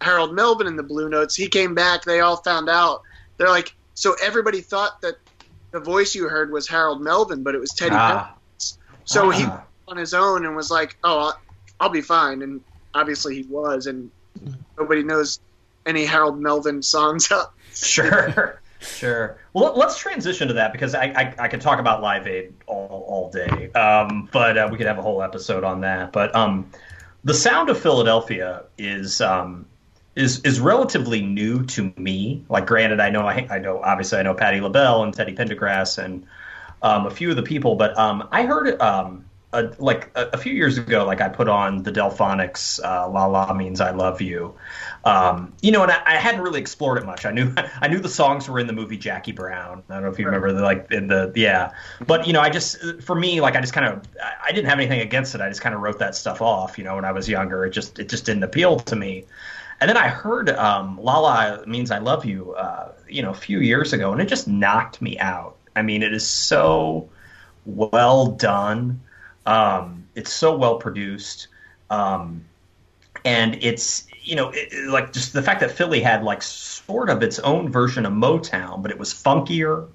Harold 0.00 0.34
Melvin 0.34 0.66
in 0.66 0.76
the 0.76 0.82
Blue 0.82 1.10
Notes. 1.10 1.36
He 1.36 1.46
came 1.46 1.74
back. 1.74 2.02
They 2.04 2.20
all 2.20 2.38
found 2.38 2.70
out. 2.70 3.02
They're 3.36 3.50
like, 3.50 3.74
so 3.92 4.16
everybody 4.22 4.62
thought 4.62 5.02
that 5.02 5.16
the 5.70 5.80
voice 5.80 6.14
you 6.14 6.26
heard 6.26 6.50
was 6.50 6.66
Harold 6.66 7.02
Melvin, 7.02 7.42
but 7.42 7.54
it 7.54 7.58
was 7.58 7.70
Teddy 7.72 7.94
ah. 7.94 8.34
So 9.04 9.30
ah. 9.30 9.30
he 9.32 9.44
on 9.88 9.98
his 9.98 10.14
own 10.14 10.46
and 10.46 10.56
was 10.56 10.70
like, 10.70 10.96
oh, 11.04 11.18
I'll, 11.18 11.40
I'll 11.80 11.88
be 11.90 12.00
fine. 12.00 12.40
And 12.40 12.62
obviously 12.94 13.34
he 13.34 13.42
was, 13.42 13.86
and 13.88 14.10
nobody 14.78 15.02
knows 15.02 15.38
any 15.84 16.06
Harold 16.06 16.40
Melvin 16.40 16.82
songs 16.82 17.30
up. 17.30 17.54
Sure. 17.74 18.60
Sure. 18.80 19.38
Well, 19.54 19.72
let's 19.76 19.96
transition 19.98 20.48
to 20.48 20.54
that 20.54 20.70
because 20.70 20.94
I, 20.94 21.04
I, 21.04 21.34
I 21.38 21.48
could 21.48 21.62
talk 21.62 21.80
about 21.80 22.02
Live 22.02 22.26
Aid 22.26 22.52
all, 22.66 23.06
all 23.08 23.30
day, 23.30 23.72
um, 23.72 24.28
but 24.30 24.58
uh, 24.58 24.68
we 24.70 24.76
could 24.76 24.86
have 24.86 24.98
a 24.98 25.02
whole 25.02 25.22
episode 25.22 25.64
on 25.64 25.80
that. 25.80 26.12
But 26.12 26.34
um, 26.36 26.70
the 27.24 27.34
sound 27.34 27.70
of 27.70 27.78
Philadelphia 27.78 28.64
is 28.78 29.20
um, 29.20 29.66
is 30.14 30.40
is 30.40 30.60
relatively 30.60 31.22
new 31.22 31.64
to 31.64 31.92
me. 31.96 32.44
Like, 32.48 32.66
granted, 32.66 33.00
I 33.00 33.10
know 33.10 33.26
I, 33.26 33.46
I 33.50 33.58
know 33.58 33.80
obviously 33.82 34.18
I 34.18 34.22
know 34.22 34.34
Patti 34.34 34.60
LaBelle 34.60 35.02
and 35.02 35.14
Teddy 35.14 35.34
Pendergrass 35.34 36.02
and 36.02 36.26
um, 36.82 37.06
a 37.06 37.10
few 37.10 37.30
of 37.30 37.36
the 37.36 37.42
people, 37.42 37.76
but 37.76 37.96
um, 37.98 38.28
I 38.30 38.44
heard 38.44 38.80
um, 38.80 39.24
a, 39.54 39.74
like 39.78 40.10
a, 40.14 40.30
a, 40.32 40.38
few 40.38 40.52
years 40.52 40.76
ago, 40.76 41.04
like 41.04 41.20
I 41.20 41.28
put 41.28 41.48
on 41.48 41.82
the 41.82 41.92
Delfonics 41.92 42.80
uh, 42.84 43.08
"La 43.08 43.26
La 43.26 43.52
Means 43.54 43.80
I 43.80 43.92
Love 43.92 44.20
You," 44.20 44.54
um, 45.04 45.52
you 45.62 45.70
know, 45.70 45.82
and 45.82 45.92
I, 45.92 46.02
I, 46.04 46.16
hadn't 46.16 46.40
really 46.40 46.60
explored 46.60 46.98
it 46.98 47.06
much. 47.06 47.24
I 47.24 47.30
knew 47.30 47.52
I 47.80 47.88
knew 47.88 48.00
the 48.00 48.08
songs 48.08 48.48
were 48.48 48.58
in 48.58 48.66
the 48.66 48.72
movie 48.72 48.96
Jackie 48.96 49.32
Brown. 49.32 49.82
I 49.88 49.94
don't 49.94 50.02
know 50.02 50.10
if 50.10 50.18
you 50.18 50.26
remember 50.26 50.52
the 50.52 50.62
like 50.62 50.90
in 50.90 51.06
the 51.06 51.32
yeah, 51.36 51.72
but 52.06 52.26
you 52.26 52.32
know, 52.32 52.40
I 52.40 52.50
just 52.50 53.02
for 53.02 53.14
me 53.14 53.40
like 53.40 53.54
I 53.56 53.60
just 53.60 53.72
kind 53.72 53.86
of 53.86 54.02
I 54.42 54.50
didn't 54.52 54.68
have 54.68 54.78
anything 54.78 55.00
against 55.00 55.34
it. 55.34 55.40
I 55.40 55.48
just 55.48 55.60
kind 55.60 55.74
of 55.74 55.80
wrote 55.80 56.00
that 56.00 56.14
stuff 56.14 56.42
off. 56.42 56.76
You 56.76 56.84
know, 56.84 56.96
when 56.96 57.04
I 57.04 57.12
was 57.12 57.28
younger, 57.28 57.64
it 57.64 57.70
just 57.70 57.98
it 57.98 58.08
just 58.08 58.26
didn't 58.26 58.42
appeal 58.42 58.80
to 58.80 58.96
me. 58.96 59.24
And 59.80 59.88
then 59.88 59.96
I 59.96 60.08
heard 60.08 60.50
um, 60.50 60.98
"La 61.00 61.18
La 61.18 61.64
Means 61.66 61.90
I 61.90 61.98
Love 61.98 62.24
You," 62.24 62.52
uh, 62.54 62.92
you 63.08 63.22
know, 63.22 63.30
a 63.30 63.34
few 63.34 63.60
years 63.60 63.92
ago, 63.92 64.12
and 64.12 64.20
it 64.20 64.26
just 64.26 64.48
knocked 64.48 65.00
me 65.00 65.18
out. 65.18 65.56
I 65.76 65.82
mean, 65.82 66.02
it 66.02 66.12
is 66.12 66.26
so 66.26 67.08
well 67.66 68.26
done. 68.26 69.02
Um, 69.46 70.06
it's 70.14 70.32
so 70.32 70.56
well 70.56 70.78
produced. 70.78 71.48
Um, 71.90 72.44
and 73.24 73.62
it's 73.62 74.06
you 74.22 74.36
know 74.36 74.50
it, 74.54 74.88
like 74.88 75.12
just 75.12 75.32
the 75.32 75.42
fact 75.42 75.60
that 75.60 75.70
Philly 75.70 76.00
had 76.00 76.22
like 76.22 76.42
sort 76.42 77.10
of 77.10 77.22
its 77.22 77.38
own 77.40 77.70
version 77.70 78.06
of 78.06 78.12
Motown, 78.12 78.82
but 78.82 78.90
it 78.90 78.98
was 78.98 79.12
funkier. 79.12 79.88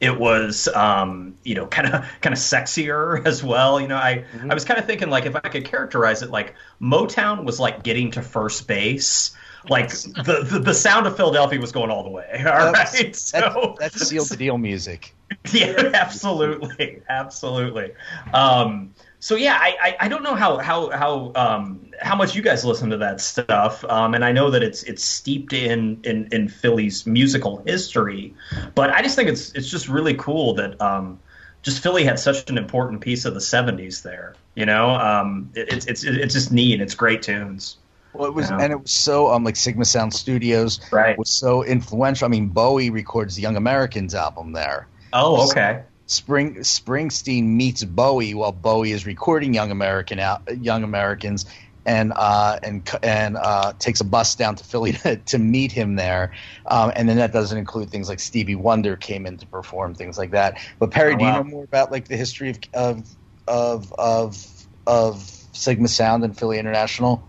It 0.00 0.18
was 0.18 0.68
um, 0.68 1.34
you 1.44 1.54
know 1.54 1.66
kind 1.66 1.88
of 1.88 2.04
kind 2.20 2.32
of 2.32 2.38
sexier 2.38 3.24
as 3.26 3.42
well. 3.42 3.80
You 3.80 3.88
know, 3.88 3.96
I 3.96 4.24
mm-hmm. 4.34 4.50
I 4.50 4.54
was 4.54 4.64
kind 4.64 4.78
of 4.78 4.86
thinking 4.86 5.10
like 5.10 5.26
if 5.26 5.36
I 5.36 5.40
could 5.40 5.64
characterize 5.64 6.22
it 6.22 6.30
like 6.30 6.54
Motown 6.80 7.44
was 7.44 7.60
like 7.60 7.82
getting 7.82 8.10
to 8.12 8.22
first 8.22 8.66
base 8.66 9.36
like 9.68 9.90
the, 9.90 10.46
the, 10.48 10.58
the 10.58 10.74
sound 10.74 11.06
of 11.06 11.16
Philadelphia 11.16 11.60
was 11.60 11.72
going 11.72 11.90
all 11.90 12.02
the 12.02 12.10
way. 12.10 12.26
All 12.46 12.72
that's, 12.72 12.94
right, 12.94 13.14
so 13.14 13.76
that's, 13.78 13.98
that's 13.98 14.08
sealed 14.08 14.38
deal 14.38 14.56
music. 14.56 15.14
Yeah, 15.52 15.90
absolutely, 15.94 17.02
absolutely. 17.08 17.92
Um, 18.32 18.94
so 19.20 19.36
yeah, 19.36 19.56
I, 19.60 19.76
I, 19.80 19.96
I, 20.00 20.08
don't 20.08 20.22
know 20.22 20.34
how 20.34 20.58
how 20.58 20.90
how 20.90 21.32
um, 21.34 21.90
how 22.00 22.16
much 22.16 22.34
you 22.34 22.42
guys 22.42 22.64
listen 22.64 22.90
to 22.90 22.98
that 22.98 23.20
stuff, 23.20 23.84
um, 23.84 24.14
and 24.14 24.24
I 24.24 24.32
know 24.32 24.50
that 24.50 24.62
it's 24.62 24.82
it's 24.84 25.04
steeped 25.04 25.52
in, 25.52 26.00
in 26.04 26.28
in 26.32 26.48
Philly's 26.48 27.06
musical 27.06 27.62
history, 27.66 28.34
but 28.74 28.90
I 28.90 29.02
just 29.02 29.16
think 29.16 29.28
it's 29.28 29.52
it's 29.52 29.68
just 29.68 29.88
really 29.88 30.14
cool 30.14 30.54
that 30.54 30.80
um, 30.80 31.18
just 31.62 31.82
Philly 31.82 32.04
had 32.04 32.18
such 32.18 32.48
an 32.50 32.58
important 32.58 33.00
piece 33.00 33.24
of 33.24 33.34
the 33.34 33.40
'70s 33.40 34.02
there. 34.02 34.34
You 34.54 34.66
know, 34.66 34.90
um, 34.90 35.50
it, 35.54 35.72
it's 35.72 35.86
it's 35.86 36.04
it's 36.04 36.34
just 36.34 36.52
neat. 36.52 36.80
It's 36.80 36.94
great 36.94 37.22
tunes. 37.22 37.76
Well, 38.12 38.26
it 38.26 38.34
was, 38.34 38.50
and 38.50 38.72
it 38.72 38.80
was 38.82 38.90
so 38.90 39.32
um 39.32 39.44
like 39.44 39.56
Sigma 39.56 39.84
Sound 39.84 40.12
Studios 40.14 40.80
right. 40.90 41.16
was 41.18 41.30
so 41.30 41.62
influential. 41.62 42.26
I 42.26 42.28
mean, 42.28 42.48
Bowie 42.48 42.90
records 42.90 43.36
the 43.36 43.42
Young 43.42 43.56
Americans 43.56 44.14
album 44.14 44.52
there. 44.52 44.88
Oh, 45.12 45.48
okay. 45.50 45.82
Spring 46.06 46.56
Springsteen 46.56 47.44
meets 47.44 47.84
Bowie 47.84 48.34
while 48.34 48.52
Bowie 48.52 48.92
is 48.92 49.06
recording 49.06 49.54
Young 49.54 49.70
American 49.70 50.20
Young 50.60 50.82
Americans, 50.82 51.46
and 51.86 52.12
uh, 52.14 52.58
and 52.62 52.88
and 53.02 53.36
uh, 53.36 53.72
takes 53.78 54.00
a 54.00 54.04
bus 54.04 54.34
down 54.34 54.56
to 54.56 54.64
Philly 54.64 54.92
to, 55.04 55.16
to 55.16 55.38
meet 55.38 55.70
him 55.72 55.96
there. 55.96 56.32
Um, 56.66 56.92
and 56.96 57.08
then 57.08 57.18
that 57.18 57.32
doesn't 57.32 57.56
include 57.56 57.90
things 57.90 58.08
like 58.08 58.18
Stevie 58.20 58.56
Wonder 58.56 58.96
came 58.96 59.24
in 59.26 59.38
to 59.38 59.46
perform 59.46 59.94
things 59.94 60.18
like 60.18 60.32
that. 60.32 60.58
But 60.78 60.90
Perry, 60.90 61.14
oh, 61.14 61.18
do 61.18 61.24
you 61.24 61.30
know 61.30 61.44
more 61.44 61.64
about 61.64 61.92
like 61.92 62.08
the 62.08 62.16
history 62.16 62.50
of 62.50 62.58
of 62.74 63.16
of 63.46 63.92
of, 63.98 64.66
of 64.86 65.22
Sigma 65.52 65.88
Sound 65.88 66.24
and 66.24 66.36
Philly 66.36 66.58
International? 66.58 67.22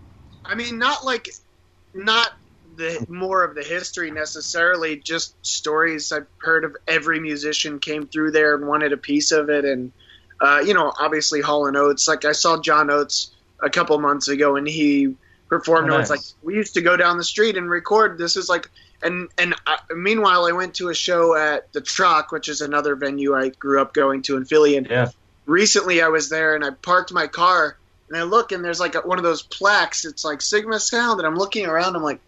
I 0.44 0.56
mean, 0.56 0.78
not 0.78 1.04
like 1.04 1.28
not 1.94 2.32
the 2.76 3.06
more 3.08 3.44
of 3.44 3.54
the 3.54 3.62
history 3.62 4.10
necessarily, 4.10 4.96
just 4.96 5.34
stories 5.44 6.12
I've 6.12 6.26
heard 6.38 6.64
of. 6.64 6.76
Every 6.86 7.20
musician 7.20 7.78
came 7.78 8.06
through 8.06 8.32
there 8.32 8.54
and 8.54 8.66
wanted 8.66 8.92
a 8.92 8.96
piece 8.96 9.32
of 9.32 9.50
it, 9.50 9.64
and 9.64 9.92
uh, 10.40 10.62
you 10.64 10.74
know, 10.74 10.92
obviously 10.98 11.40
Hall 11.40 11.66
and 11.66 11.76
Oates. 11.76 12.08
Like 12.08 12.24
I 12.24 12.32
saw 12.32 12.60
John 12.60 12.90
Oates 12.90 13.30
a 13.62 13.70
couple 13.70 13.98
months 13.98 14.28
ago, 14.28 14.56
and 14.56 14.66
he 14.66 15.14
performed. 15.48 15.90
Oh, 15.90 15.98
nice. 15.98 16.10
Like 16.10 16.20
we 16.42 16.54
used 16.54 16.74
to 16.74 16.82
go 16.82 16.96
down 16.96 17.16
the 17.16 17.24
street 17.24 17.56
and 17.56 17.68
record. 17.68 18.18
This 18.18 18.36
is 18.36 18.48
like, 18.48 18.70
and 19.02 19.28
and 19.38 19.54
I, 19.66 19.78
meanwhile, 19.94 20.46
I 20.46 20.52
went 20.52 20.74
to 20.74 20.88
a 20.88 20.94
show 20.94 21.36
at 21.36 21.72
the 21.72 21.80
Troc, 21.80 22.32
which 22.32 22.48
is 22.48 22.60
another 22.60 22.96
venue 22.96 23.34
I 23.34 23.50
grew 23.50 23.80
up 23.80 23.94
going 23.94 24.22
to 24.22 24.36
in 24.36 24.44
Philly, 24.44 24.76
and 24.76 24.86
yeah. 24.86 25.10
recently 25.46 26.02
I 26.02 26.08
was 26.08 26.28
there 26.28 26.54
and 26.54 26.64
I 26.64 26.70
parked 26.70 27.12
my 27.12 27.26
car 27.26 27.76
and 28.12 28.20
I 28.20 28.24
look 28.24 28.52
and 28.52 28.62
there's 28.62 28.78
like 28.78 28.94
a, 28.94 29.00
one 29.00 29.16
of 29.16 29.24
those 29.24 29.42
plaques. 29.42 30.04
It's 30.04 30.22
like 30.22 30.42
Sigma 30.42 30.78
Sound, 30.78 31.20
and 31.20 31.26
I'm 31.26 31.34
looking 31.34 31.66
around. 31.66 31.96
I'm 31.96 32.02
like, 32.02 32.20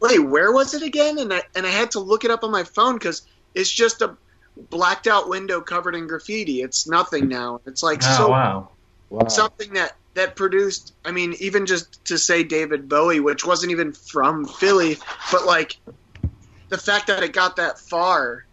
wait, 0.00 0.18
where 0.18 0.52
was 0.52 0.74
it 0.74 0.82
again? 0.82 1.18
And 1.18 1.32
I 1.32 1.42
and 1.54 1.66
I 1.66 1.70
had 1.70 1.92
to 1.92 2.00
look 2.00 2.24
it 2.24 2.30
up 2.30 2.44
on 2.44 2.50
my 2.50 2.64
phone 2.64 2.94
because 2.94 3.22
it's 3.54 3.70
just 3.70 4.02
a 4.02 4.16
blacked 4.70 5.06
out 5.06 5.28
window 5.28 5.60
covered 5.60 5.94
in 5.94 6.06
graffiti. 6.06 6.62
It's 6.62 6.86
nothing 6.86 7.28
now. 7.28 7.60
It's 7.66 7.82
like 7.82 8.00
oh, 8.02 8.16
so 8.16 8.28
wow. 8.28 8.68
wow. 9.10 9.28
something 9.28 9.74
that 9.74 9.96
that 10.14 10.36
produced. 10.36 10.94
I 11.04 11.12
mean, 11.12 11.34
even 11.40 11.66
just 11.66 12.04
to 12.06 12.18
say 12.18 12.42
David 12.42 12.88
Bowie, 12.88 13.20
which 13.20 13.44
wasn't 13.46 13.72
even 13.72 13.92
from 13.92 14.46
Philly, 14.46 14.98
but 15.30 15.46
like 15.46 15.76
the 16.68 16.78
fact 16.78 17.06
that 17.08 17.22
it 17.22 17.32
got 17.32 17.56
that 17.56 17.78
far. 17.78 18.44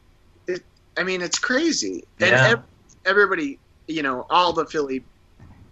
It, 0.48 0.64
I 0.98 1.04
mean, 1.04 1.22
it's 1.22 1.40
crazy. 1.40 2.06
And 2.20 2.32
yeah. 2.32 2.50
ev- 2.50 2.64
everybody, 3.06 3.60
you 3.88 4.04
know, 4.04 4.26
all 4.30 4.54
the 4.54 4.66
Philly 4.66 5.04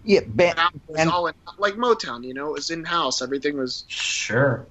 yeah, 0.04 0.22
band, 0.26 0.60
was 0.88 1.08
all 1.08 1.28
in, 1.28 1.36
like 1.58 1.76
Motown. 1.76 2.24
You 2.24 2.34
know, 2.34 2.50
it 2.50 2.54
was 2.54 2.70
in 2.70 2.84
house. 2.84 3.22
Everything 3.22 3.58
was 3.58 3.84
sure. 3.88 4.66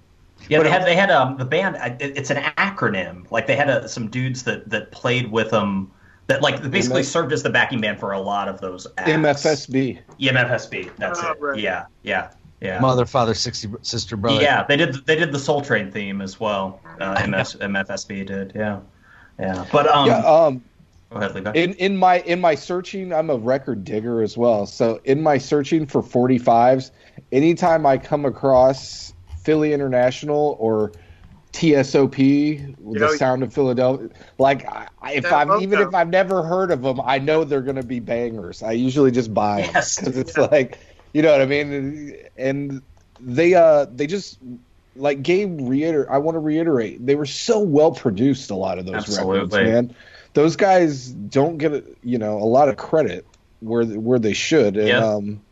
Yeah, 0.48 0.58
but 0.58 0.64
they 0.64 0.70
had 0.70 0.86
they 0.86 0.96
had 0.96 1.10
um 1.10 1.36
the 1.36 1.44
band. 1.44 1.76
It's 2.00 2.30
an 2.30 2.42
acronym. 2.56 3.30
Like 3.30 3.46
they 3.46 3.56
had 3.56 3.68
a, 3.68 3.88
some 3.88 4.08
dudes 4.08 4.44
that 4.44 4.68
that 4.70 4.90
played 4.90 5.30
with 5.30 5.50
them 5.50 5.90
that 6.26 6.42
like 6.42 6.70
basically 6.70 7.02
served 7.02 7.32
as 7.32 7.42
the 7.42 7.50
backing 7.50 7.80
band 7.80 7.98
for 8.00 8.12
a 8.12 8.20
lot 8.20 8.48
of 8.48 8.60
those. 8.60 8.86
Acts. 8.98 9.10
MFSB. 9.10 9.98
Yeah, 10.18 10.32
MFSB. 10.32 10.96
That's 10.96 11.20
oh, 11.22 11.32
it. 11.32 11.40
Right. 11.40 11.60
Yeah, 11.60 11.86
yeah. 12.02 12.30
Yeah. 12.60 12.78
Mother, 12.78 13.06
father, 13.06 13.32
sixty, 13.32 13.68
sister, 13.82 14.16
brother. 14.16 14.42
Yeah, 14.42 14.64
they 14.64 14.76
did. 14.76 15.06
They 15.06 15.16
did 15.16 15.32
the 15.32 15.38
Soul 15.38 15.62
Train 15.62 15.90
theme 15.90 16.20
as 16.20 16.38
well. 16.38 16.80
Uh, 17.00 17.26
MS, 17.26 17.56
MFSB 17.56 18.26
did. 18.26 18.52
Yeah, 18.54 18.80
yeah. 19.38 19.64
But 19.72 19.88
um, 19.88 20.06
yeah, 20.06 20.18
um, 20.18 20.62
Ahead, 21.12 21.56
in 21.56 21.74
in 21.74 21.96
my 21.96 22.20
in 22.20 22.40
my 22.40 22.54
searching, 22.54 23.12
I'm 23.12 23.30
a 23.30 23.36
record 23.36 23.82
digger 23.82 24.22
as 24.22 24.36
well. 24.36 24.64
So 24.66 25.00
in 25.04 25.22
my 25.22 25.38
searching 25.38 25.84
for 25.84 26.02
45s, 26.02 26.92
anytime 27.32 27.84
I 27.84 27.98
come 27.98 28.24
across 28.24 29.12
Philly 29.42 29.72
International 29.72 30.56
or 30.58 30.92
TSOP, 31.52 32.18
you 32.18 32.76
the 32.78 32.98
know, 32.98 33.14
sound 33.16 33.42
of 33.42 33.52
Philadelphia, 33.52 34.08
like 34.38 34.66
I, 34.66 35.14
if 35.14 35.30
I'm 35.32 35.60
even 35.60 35.80
if 35.80 35.94
I've 35.94 36.08
never 36.08 36.42
heard 36.42 36.70
of 36.70 36.82
them, 36.82 37.00
I 37.02 37.18
know 37.18 37.44
they're 37.44 37.60
going 37.60 37.76
to 37.76 37.82
be 37.82 37.98
bangers. 37.98 38.62
I 38.62 38.72
usually 38.72 39.10
just 39.10 39.34
buy 39.34 39.62
them 39.62 39.72
because 39.72 40.16
it's 40.16 40.36
yeah. 40.36 40.44
like, 40.44 40.78
you 41.12 41.22
know 41.22 41.32
what 41.32 41.40
I 41.40 41.46
mean. 41.46 42.16
And 42.36 42.82
they 43.18 43.54
uh 43.54 43.86
they 43.86 44.06
just 44.06 44.38
like 44.94 45.22
Gabe 45.22 45.58
reiter 45.62 46.10
I 46.10 46.18
want 46.18 46.36
to 46.36 46.40
reiterate, 46.40 47.04
they 47.04 47.16
were 47.16 47.26
so 47.26 47.58
well 47.60 47.92
produced 47.92 48.50
a 48.50 48.56
lot 48.56 48.78
of 48.78 48.86
those 48.86 48.94
Absolutely. 48.94 49.34
records, 49.34 49.54
man. 49.54 49.96
Those 50.34 50.54
guys 50.54 51.08
don't 51.08 51.58
get 51.58 51.84
you 52.04 52.18
know 52.18 52.38
a 52.38 52.46
lot 52.46 52.68
of 52.68 52.76
credit 52.76 53.26
where 53.58 53.84
where 53.84 54.20
they 54.20 54.34
should. 54.34 54.76
And 54.76 54.88
yeah. 54.88 55.04
um 55.04 55.42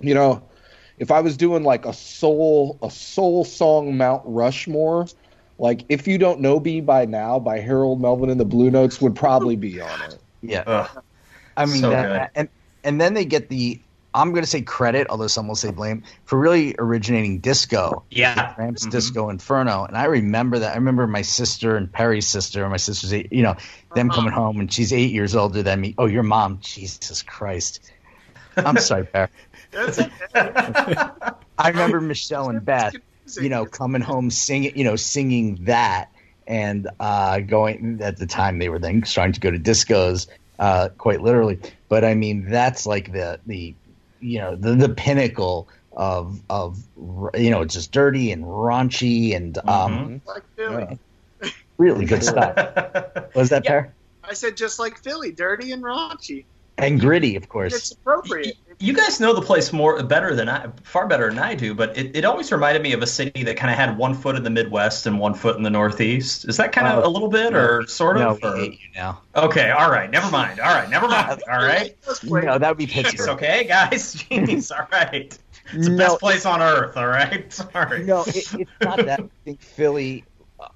you 0.00 0.14
know, 0.14 0.42
if 0.98 1.10
I 1.10 1.20
was 1.20 1.36
doing 1.36 1.62
like 1.64 1.86
a 1.86 1.92
soul 1.92 2.78
a 2.82 2.90
soul 2.90 3.44
song 3.44 3.96
Mount 3.96 4.22
Rushmore, 4.24 5.06
like 5.58 5.84
if 5.88 6.06
you 6.06 6.18
don't 6.18 6.40
know 6.40 6.60
me 6.60 6.80
by 6.80 7.04
now 7.04 7.38
by 7.38 7.58
Harold 7.60 8.00
Melvin 8.00 8.30
and 8.30 8.40
the 8.40 8.44
Blue 8.44 8.70
Notes 8.70 9.00
would 9.00 9.14
probably 9.14 9.56
be 9.56 9.80
on 9.80 10.02
it. 10.02 10.18
Yeah. 10.42 10.64
Ugh. 10.66 11.02
I 11.56 11.66
mean 11.66 11.80
so 11.80 11.90
that, 11.90 12.30
and 12.34 12.48
and 12.84 13.00
then 13.00 13.14
they 13.14 13.24
get 13.24 13.48
the 13.48 13.80
I'm 14.14 14.30
going 14.32 14.42
to 14.42 14.48
say 14.48 14.62
credit, 14.62 15.08
although 15.10 15.26
some 15.26 15.46
will 15.46 15.54
say 15.54 15.70
blame, 15.70 16.02
for 16.24 16.38
really 16.38 16.74
originating 16.78 17.38
disco. 17.40 18.04
Yeah. 18.10 18.54
Trammps 18.54 18.80
mm-hmm. 18.80 18.90
Disco 18.90 19.28
Inferno. 19.28 19.84
And 19.84 19.96
I 19.96 20.04
remember 20.04 20.58
that. 20.60 20.72
I 20.72 20.76
remember 20.76 21.06
my 21.06 21.22
sister 21.22 21.76
and 21.76 21.92
Perry's 21.92 22.26
sister, 22.26 22.62
and 22.62 22.70
my 22.70 22.78
sister's 22.78 23.12
eight, 23.12 23.32
you 23.32 23.42
know, 23.42 23.56
them 23.94 24.08
coming 24.10 24.32
home 24.32 24.60
and 24.60 24.72
she's 24.72 24.92
eight 24.92 25.12
years 25.12 25.36
older 25.36 25.62
than 25.62 25.80
me. 25.80 25.94
Oh, 25.98 26.06
your 26.06 26.22
mom. 26.22 26.58
Jesus 26.62 27.22
Christ. 27.22 27.80
I'm 28.56 28.78
sorry, 28.78 29.04
Perry. 29.04 29.28
I 29.74 31.68
remember 31.68 32.00
Michelle 32.00 32.48
and 32.48 32.64
Beth, 32.64 32.94
you 33.40 33.48
know, 33.48 33.66
coming 33.66 34.00
home 34.00 34.30
singing, 34.30 34.76
you 34.76 34.84
know, 34.84 34.96
singing 34.96 35.64
that 35.64 36.10
and 36.46 36.88
uh, 36.98 37.40
going 37.40 38.00
at 38.02 38.16
the 38.16 38.26
time 38.26 38.58
they 38.58 38.68
were 38.68 38.78
then 38.78 39.04
starting 39.04 39.34
to 39.34 39.40
go 39.40 39.50
to 39.50 39.58
discos 39.58 40.26
uh, 40.58 40.88
quite 40.96 41.20
literally. 41.20 41.58
But 41.88 42.04
I 42.04 42.14
mean, 42.14 42.48
that's 42.48 42.86
like 42.86 43.12
the 43.12 43.38
the 43.46 43.74
you 44.20 44.38
know 44.38 44.56
the 44.56 44.74
the 44.74 44.88
pinnacle 44.88 45.68
of 45.92 46.40
of 46.48 46.82
you 47.34 47.50
know 47.50 47.60
it's 47.62 47.74
just 47.74 47.92
dirty 47.92 48.32
and 48.32 48.44
raunchy 48.44 49.36
and 49.36 49.58
um, 49.58 49.64
mm-hmm. 49.66 50.28
like 50.28 50.44
Philly. 50.56 50.98
really 51.76 52.06
good 52.06 52.24
stuff. 52.24 52.56
Was 53.34 53.50
that 53.50 53.64
yeah. 53.64 53.86
I 54.24 54.34
said 54.34 54.56
just 54.56 54.78
like 54.78 54.98
Philly, 54.98 55.32
dirty 55.32 55.72
and 55.72 55.82
raunchy 55.82 56.44
and 56.78 57.00
gritty, 57.00 57.36
of 57.36 57.48
course. 57.48 57.74
It's 57.74 57.92
appropriate. 57.92 58.56
You 58.80 58.92
guys 58.92 59.18
know 59.18 59.34
the 59.34 59.42
place 59.42 59.72
more 59.72 60.00
better 60.04 60.36
than 60.36 60.48
I, 60.48 60.68
far 60.84 61.08
better 61.08 61.28
than 61.28 61.40
I 61.40 61.56
do. 61.56 61.74
But 61.74 61.98
it, 61.98 62.14
it 62.16 62.24
always 62.24 62.52
reminded 62.52 62.80
me 62.80 62.92
of 62.92 63.02
a 63.02 63.08
city 63.08 63.42
that 63.42 63.56
kind 63.56 63.72
of 63.72 63.76
had 63.76 63.98
one 63.98 64.14
foot 64.14 64.36
in 64.36 64.44
the 64.44 64.50
Midwest 64.50 65.06
and 65.06 65.18
one 65.18 65.34
foot 65.34 65.56
in 65.56 65.64
the 65.64 65.70
Northeast. 65.70 66.48
Is 66.48 66.56
that 66.58 66.70
kind 66.70 66.86
of 66.86 67.02
uh, 67.02 67.08
a 67.08 67.10
little 67.10 67.28
bit, 67.28 67.52
no, 67.52 67.58
or 67.58 67.86
sort 67.88 68.18
of? 68.18 68.40
No, 68.40 68.52
we 68.52 68.60
hate 68.60 68.72
you 68.80 68.88
now. 68.94 69.20
Okay, 69.34 69.70
all 69.70 69.90
right, 69.90 70.08
never 70.08 70.30
mind. 70.30 70.60
All 70.60 70.72
right, 70.72 70.88
never 70.88 71.08
mind. 71.08 71.42
All 71.50 71.58
right. 71.58 71.96
no, 72.22 72.58
that 72.58 72.68
would 72.68 72.78
be 72.78 72.86
Pittsburgh. 72.86 73.30
okay, 73.30 73.64
guys. 73.64 74.14
Jeez, 74.30 74.70
all 74.70 74.86
right. 74.92 75.36
It's 75.72 75.86
the 75.86 75.90
no, 75.90 75.96
best 75.96 76.20
place 76.20 76.46
on 76.46 76.62
earth. 76.62 76.96
All 76.96 77.08
right. 77.08 77.52
Sorry. 77.72 78.04
No, 78.04 78.22
it, 78.22 78.36
it's 78.54 78.70
not 78.80 78.98
that. 79.04 79.20
I 79.20 79.28
think 79.44 79.60
Philly. 79.60 80.24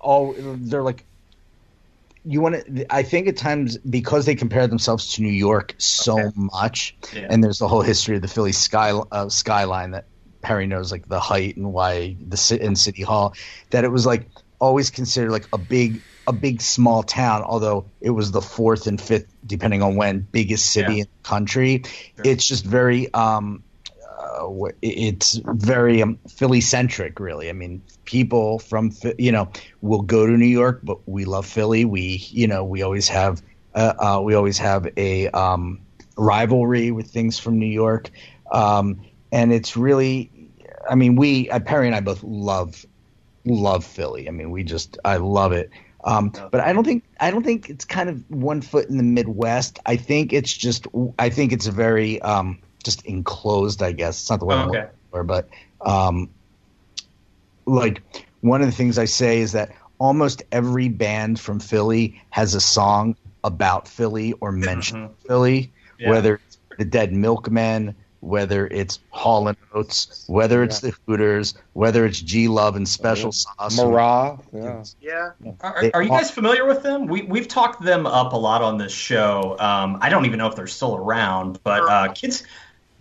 Oh, 0.01 0.35
they're 0.39 0.83
like 0.83 1.05
you 2.25 2.41
want 2.41 2.55
to 2.55 2.95
i 2.95 3.03
think 3.03 3.27
at 3.27 3.37
times 3.37 3.77
because 3.79 4.27
they 4.27 4.35
compare 4.35 4.67
themselves 4.67 5.15
to 5.15 5.23
new 5.23 5.33
york 5.33 5.75
so 5.79 6.19
okay. 6.19 6.31
much 6.37 6.97
yeah. 7.15 7.27
and 7.29 7.43
there's 7.43 7.59
the 7.59 7.69
whole 7.69 7.83
history 7.83 8.17
of 8.17 8.23
the 8.23 8.29
philly 8.29 8.53
sky 8.53 8.91
uh, 8.91 9.29
skyline 9.29 9.91
that 9.91 10.07
perry 10.41 10.67
knows 10.67 10.93
like 10.93 11.09
the 11.09 11.21
height 11.21 11.57
and 11.57 11.73
why 11.73 12.17
the 12.29 12.59
in 12.61 12.77
city 12.77 13.03
hall 13.03 13.35
that 13.71 13.85
it 13.85 13.89
was 13.89 14.07
like 14.07 14.29
always 14.59 14.91
considered 14.91 15.31
like 15.31 15.47
a 15.53 15.59
big 15.59 16.01
a 16.27 16.33
big 16.33 16.61
small 16.61 17.03
town 17.03 17.43
although 17.43 17.85
it 18.01 18.11
was 18.11 18.31
the 18.31 18.43
fourth 18.43 18.87
and 18.87 19.01
fifth 19.01 19.27
depending 19.45 19.83
on 19.83 19.97
when 19.97 20.21
biggest 20.21 20.71
city 20.71 20.95
yeah. 20.95 21.01
in 21.01 21.09
the 21.23 21.29
country 21.29 21.83
sure. 21.85 22.25
it's 22.25 22.47
just 22.47 22.65
very 22.65 23.13
um 23.15 23.63
uh, 24.23 24.69
it's 24.83 25.41
very 25.45 26.03
um, 26.03 26.19
Philly 26.29 26.61
centric, 26.61 27.19
really. 27.21 27.49
I 27.49 27.53
mean, 27.53 27.83
people 28.05 28.59
from 28.59 28.93
you 29.19 29.33
know 29.33 29.51
will 29.81 30.03
go 30.03 30.27
to 30.27 30.33
New 30.33 30.47
York, 30.47 30.81
but 30.83 30.99
we 31.09 31.25
love 31.25 31.47
Philly. 31.47 31.85
We 31.85 32.25
you 32.31 32.47
know 32.47 32.65
we 32.65 32.83
always 32.83 33.09
have 33.09 33.43
uh, 33.75 33.95
uh, 33.99 34.21
we 34.23 34.35
always 34.35 34.59
have 34.59 34.89
a 34.97 35.29
um, 35.29 35.81
rivalry 36.17 36.91
with 36.91 37.11
things 37.11 37.39
from 37.39 37.59
New 37.59 37.67
York, 37.67 38.11
um, 38.53 39.01
and 39.33 39.53
it's 39.53 39.77
really, 39.77 40.31
I 40.89 40.95
mean, 40.95 41.17
we 41.17 41.51
uh, 41.51 41.61
Perry 41.61 41.87
and 41.87 41.97
I 41.97 42.01
both 42.01 42.23
love 42.23 42.85
love 43.45 43.85
Philly. 43.85 44.29
I 44.29 44.31
mean, 44.31 44.51
we 44.51 44.63
just 44.63 44.99
I 45.05 45.17
love 45.17 45.53
it. 45.53 45.71
Um, 46.05 46.33
but 46.51 46.61
I 46.61 46.73
don't 46.73 46.85
think 46.85 47.05
I 47.21 47.31
don't 47.31 47.45
think 47.45 47.71
it's 47.71 47.85
kind 47.85 48.09
of 48.09 48.29
one 48.31 48.61
foot 48.61 48.89
in 48.89 48.97
the 48.97 49.05
Midwest. 49.05 49.79
I 49.87 49.97
think 49.97 50.33
it's 50.33 50.53
just 50.53 50.87
I 51.19 51.29
think 51.29 51.53
it's 51.53 51.67
a 51.67 51.73
very 51.73 52.21
um, 52.23 52.59
just 52.83 53.05
enclosed. 53.07 53.83
I 53.83 53.93
guess 53.93 54.21
it's 54.21 54.31
not 54.31 54.41
the 54.41 54.47
way 54.47 54.57
oh, 54.57 54.59
I'm 54.59 54.69
okay. 54.71 54.87
for, 55.11 55.25
but 55.25 55.49
um, 55.81 56.31
like 57.67 58.03
one 58.41 58.61
of 58.61 58.67
the 58.67 58.73
things 58.73 58.99
I 58.99 59.05
say 59.05 59.41
is 59.41 59.53
that 59.53 59.75
almost 59.99 60.43
every 60.51 60.89
band 60.89 61.39
from 61.39 61.61
Philly 61.61 62.21
has 62.31 62.55
a 62.55 62.61
song 62.61 63.17
about 63.45 63.89
Philly 63.89 64.33
or 64.41 64.53
mention 64.53 65.09
mm-hmm. 65.09 65.27
Philly, 65.27 65.73
yeah. 65.99 66.11
whether 66.11 66.35
it's 66.35 66.59
the 66.79 66.85
Dead 66.85 67.13
Milkmen, 67.13 67.95
whether 68.23 68.69
it's 68.69 69.01
Hall 69.11 69.49
and 69.49 69.57
Oates, 69.75 70.25
whether 70.29 70.63
it's 70.63 70.83
yeah. 70.83 70.91
the 70.91 70.97
Hooters, 71.07 71.55
whether 71.73 72.07
it's 72.07 72.21
G 72.21 72.47
Love 72.47 72.77
and 72.77 72.89
Special 72.89 73.33
Sauce. 73.33 73.77
Marah. 73.77 74.39
Yeah. 74.53 74.85
yeah. 75.01 75.31
Are, 75.61 75.91
are, 75.95 76.03
you 76.03 76.09
guys 76.09 76.31
familiar 76.31 76.65
with 76.65 76.85
them? 76.85 77.07
We, 77.07 77.23
we've 77.23 77.49
talked 77.49 77.83
them 77.83 78.07
up 78.07 78.33
a 78.33 78.37
lot 78.37 78.63
on 78.63 78.79
this 78.79 78.93
show. 78.93 79.57
Um, 79.59 79.99
I 80.01 80.09
don't 80.09 80.25
even 80.27 80.39
know 80.39 80.47
if 80.47 80.55
they're 80.55 80.69
still 80.69 80.97
around, 80.97 81.61
but 81.65 81.83
uh, 81.83 82.13
kids. 82.13 82.45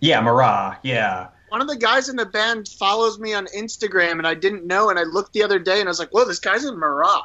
Yeah, 0.02 0.20
Marah. 0.20 0.78
Yeah 0.82 1.28
one 1.52 1.60
of 1.60 1.68
the 1.68 1.76
guys 1.76 2.08
in 2.08 2.16
the 2.16 2.24
band 2.24 2.66
follows 2.66 3.18
me 3.18 3.34
on 3.34 3.46
Instagram, 3.48 4.12
and 4.12 4.26
I 4.26 4.32
didn't 4.32 4.66
know. 4.66 4.88
And 4.88 4.98
I 4.98 5.02
looked 5.02 5.34
the 5.34 5.42
other 5.42 5.58
day, 5.58 5.80
and 5.80 5.86
I 5.86 5.90
was 5.90 5.98
like, 5.98 6.08
"Whoa, 6.08 6.24
this 6.24 6.38
guy's 6.38 6.64
in 6.64 6.78
Marah." 6.78 7.20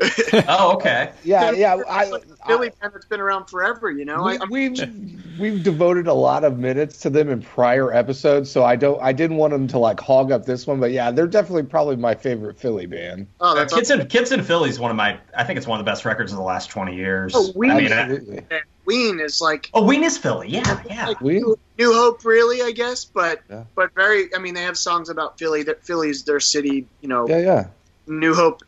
oh, 0.48 0.74
okay. 0.74 1.12
Yeah, 1.24 1.50
yeah. 1.50 1.74
I, 1.88 2.08
like 2.08 2.24
a 2.24 2.46
Philly 2.46 2.70
band 2.80 2.94
that's 2.94 3.06
been 3.06 3.18
around 3.18 3.46
forever. 3.46 3.90
You 3.90 4.04
know, 4.04 4.22
we, 4.22 4.32
have 4.38 4.50
we've, 4.50 5.38
we've 5.38 5.62
devoted 5.64 6.06
a 6.06 6.14
lot 6.14 6.44
of 6.44 6.60
minutes 6.60 6.98
to 7.00 7.10
them 7.10 7.28
in 7.28 7.42
prior 7.42 7.92
episodes, 7.92 8.48
so 8.52 8.64
I 8.64 8.76
don't. 8.76 9.02
I 9.02 9.12
didn't 9.12 9.36
want 9.36 9.52
them 9.52 9.66
to 9.68 9.78
like 9.78 9.98
hog 9.98 10.30
up 10.30 10.46
this 10.46 10.64
one, 10.64 10.78
but 10.78 10.92
yeah, 10.92 11.10
they're 11.10 11.26
definitely 11.26 11.64
probably 11.64 11.96
my 11.96 12.14
favorite 12.14 12.56
Philly 12.56 12.86
band. 12.86 13.26
Oh, 13.40 13.56
that's 13.56 13.74
Kids 13.74 13.90
awesome. 13.90 14.02
in 14.02 14.06
Kids 14.06 14.30
in 14.30 14.44
Philly 14.44 14.70
is 14.70 14.78
one 14.78 14.92
of 14.92 14.96
my. 14.96 15.18
I 15.36 15.42
think 15.42 15.56
it's 15.56 15.66
one 15.66 15.80
of 15.80 15.84
the 15.84 15.90
best 15.90 16.04
records 16.04 16.30
of 16.30 16.38
the 16.38 16.44
last 16.44 16.70
twenty 16.70 16.94
years. 16.94 17.32
Oh, 17.34 17.50
we 17.56 17.68
I 17.68 17.76
mean, 17.76 17.92
Absolutely. 17.92 18.44
I, 18.92 18.96
Ween 18.96 19.20
is 19.20 19.40
like 19.40 19.70
oh 19.74 19.84
Ween 19.84 20.02
is 20.02 20.18
Philly. 20.18 20.48
Yeah 20.48 20.82
yeah. 20.88 21.08
like 21.08 21.20
New, 21.20 21.58
New, 21.78 21.92
Hope 21.92 22.24
really 22.24 22.62
I 22.62 22.72
guess 22.72 23.04
but 23.04 23.40
yeah. 23.50 23.64
but 23.74 23.94
very 23.94 24.34
I 24.34 24.38
mean 24.38 24.54
they 24.54 24.62
have 24.62 24.78
songs 24.78 25.08
about 25.08 25.38
Philly. 25.38 25.64
That 25.64 25.84
Philly's 25.84 26.24
their 26.24 26.40
city 26.40 26.86
you 27.00 27.08
know. 27.08 27.28
Yeah 27.28 27.38
yeah. 27.38 27.66
New 28.06 28.34
Hope 28.34 28.62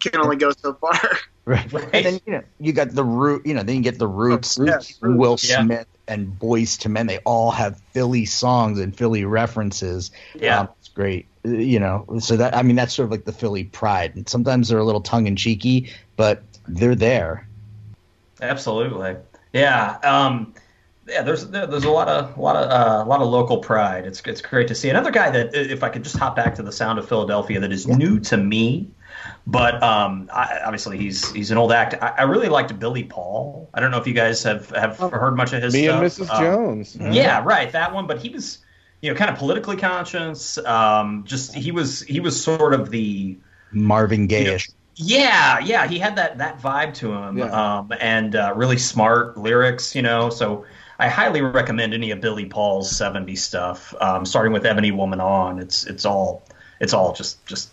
can 0.00 0.20
only 0.20 0.36
go 0.36 0.52
so 0.52 0.74
far. 0.74 0.98
Right, 1.44 1.72
right. 1.72 1.88
and 1.92 2.04
then 2.04 2.20
you 2.26 2.32
know 2.32 2.42
you 2.58 2.72
got 2.72 2.90
the 2.90 3.04
root 3.04 3.46
you 3.46 3.54
know 3.54 3.62
then 3.62 3.76
you 3.76 3.82
get 3.82 3.98
the 3.98 4.08
Roots, 4.08 4.58
roots. 4.58 4.98
Will 5.00 5.36
yeah. 5.42 5.62
Smith 5.62 5.86
and 6.08 6.38
Boyz 6.38 6.84
II 6.84 6.92
Men. 6.92 7.06
They 7.06 7.18
all 7.18 7.50
have 7.50 7.80
Philly 7.92 8.24
songs 8.24 8.80
and 8.80 8.96
Philly 8.96 9.24
references. 9.24 10.10
Yeah. 10.34 10.60
Um, 10.60 10.68
it's 10.80 10.88
great 10.88 11.26
you 11.44 11.78
know. 11.78 12.18
So 12.18 12.36
that 12.38 12.56
I 12.56 12.62
mean 12.62 12.76
that's 12.76 12.94
sort 12.94 13.04
of 13.04 13.10
like 13.10 13.24
the 13.24 13.32
Philly 13.32 13.64
pride. 13.64 14.16
And 14.16 14.28
sometimes 14.28 14.68
they're 14.68 14.78
a 14.78 14.84
little 14.84 15.00
tongue 15.00 15.26
in 15.26 15.36
cheeky 15.36 15.90
but 16.16 16.42
they're 16.66 16.94
there. 16.94 17.46
Absolutely. 18.40 19.16
Yeah. 19.56 19.98
Um, 20.02 20.54
yeah, 21.08 21.22
there's 21.22 21.48
there's 21.48 21.84
a 21.84 21.90
lot 21.90 22.08
of 22.08 22.36
a 22.36 22.40
lot 22.40 22.56
of 22.56 22.70
uh, 22.70 23.04
a 23.04 23.06
lot 23.06 23.20
of 23.20 23.28
local 23.28 23.58
pride. 23.58 24.06
It's 24.06 24.20
it's 24.22 24.40
great 24.40 24.68
to 24.68 24.74
see 24.74 24.90
another 24.90 25.10
guy 25.10 25.30
that 25.30 25.54
if 25.54 25.84
I 25.84 25.88
could 25.88 26.02
just 26.02 26.16
hop 26.16 26.34
back 26.34 26.56
to 26.56 26.62
the 26.62 26.72
sound 26.72 26.98
of 26.98 27.08
Philadelphia 27.08 27.60
that 27.60 27.70
is 27.70 27.86
yeah. 27.86 27.96
new 27.96 28.18
to 28.20 28.36
me, 28.36 28.90
but 29.46 29.80
um, 29.82 30.28
I, 30.32 30.58
obviously 30.64 30.98
he's 30.98 31.30
he's 31.30 31.52
an 31.52 31.58
old 31.58 31.70
act. 31.70 31.94
I, 32.02 32.08
I, 32.18 32.22
really 32.22 32.48
liked 32.48 32.76
Billy 32.78 33.04
Paul. 33.04 33.70
I 33.72 33.80
don't 33.80 33.92
know 33.92 33.98
if 33.98 34.06
you 34.06 34.14
guys 34.14 34.42
have 34.42 34.70
have 34.70 35.00
oh, 35.00 35.10
heard 35.10 35.36
much 35.36 35.52
of 35.52 35.62
his. 35.62 35.74
Me 35.74 35.84
stuff. 35.84 36.02
and 36.02 36.10
Mrs. 36.10 36.30
Um, 36.34 36.42
Jones. 36.42 36.96
Yeah. 36.96 37.12
yeah, 37.12 37.44
right, 37.44 37.70
that 37.70 37.94
one. 37.94 38.08
But 38.08 38.18
he 38.18 38.30
was 38.30 38.58
you 39.00 39.10
know 39.10 39.16
kind 39.16 39.30
of 39.30 39.38
politically 39.38 39.76
conscious. 39.76 40.58
Um, 40.58 41.22
just 41.24 41.54
he 41.54 41.70
was 41.70 42.02
he 42.02 42.18
was 42.18 42.42
sort 42.42 42.74
of 42.74 42.90
the 42.90 43.38
Marvin 43.70 44.26
Gayish. 44.26 44.68
Yeah, 44.96 45.58
yeah, 45.58 45.86
he 45.86 45.98
had 45.98 46.16
that 46.16 46.38
that 46.38 46.60
vibe 46.60 46.94
to 46.94 47.12
him, 47.12 47.38
yeah. 47.38 47.78
um, 47.78 47.92
and 48.00 48.34
uh, 48.34 48.54
really 48.56 48.78
smart 48.78 49.36
lyrics, 49.36 49.94
you 49.94 50.00
know. 50.00 50.30
So 50.30 50.64
I 50.98 51.08
highly 51.08 51.42
recommend 51.42 51.92
any 51.92 52.10
of 52.12 52.22
Billy 52.22 52.46
Paul's 52.46 52.90
'70s 52.90 53.38
stuff, 53.38 53.94
um, 54.00 54.24
starting 54.24 54.54
with 54.54 54.64
Ebony 54.64 54.92
Woman 54.92 55.20
on. 55.20 55.58
It's 55.58 55.86
it's 55.86 56.06
all 56.06 56.42
it's 56.80 56.94
all 56.94 57.12
just 57.12 57.44
just 57.44 57.70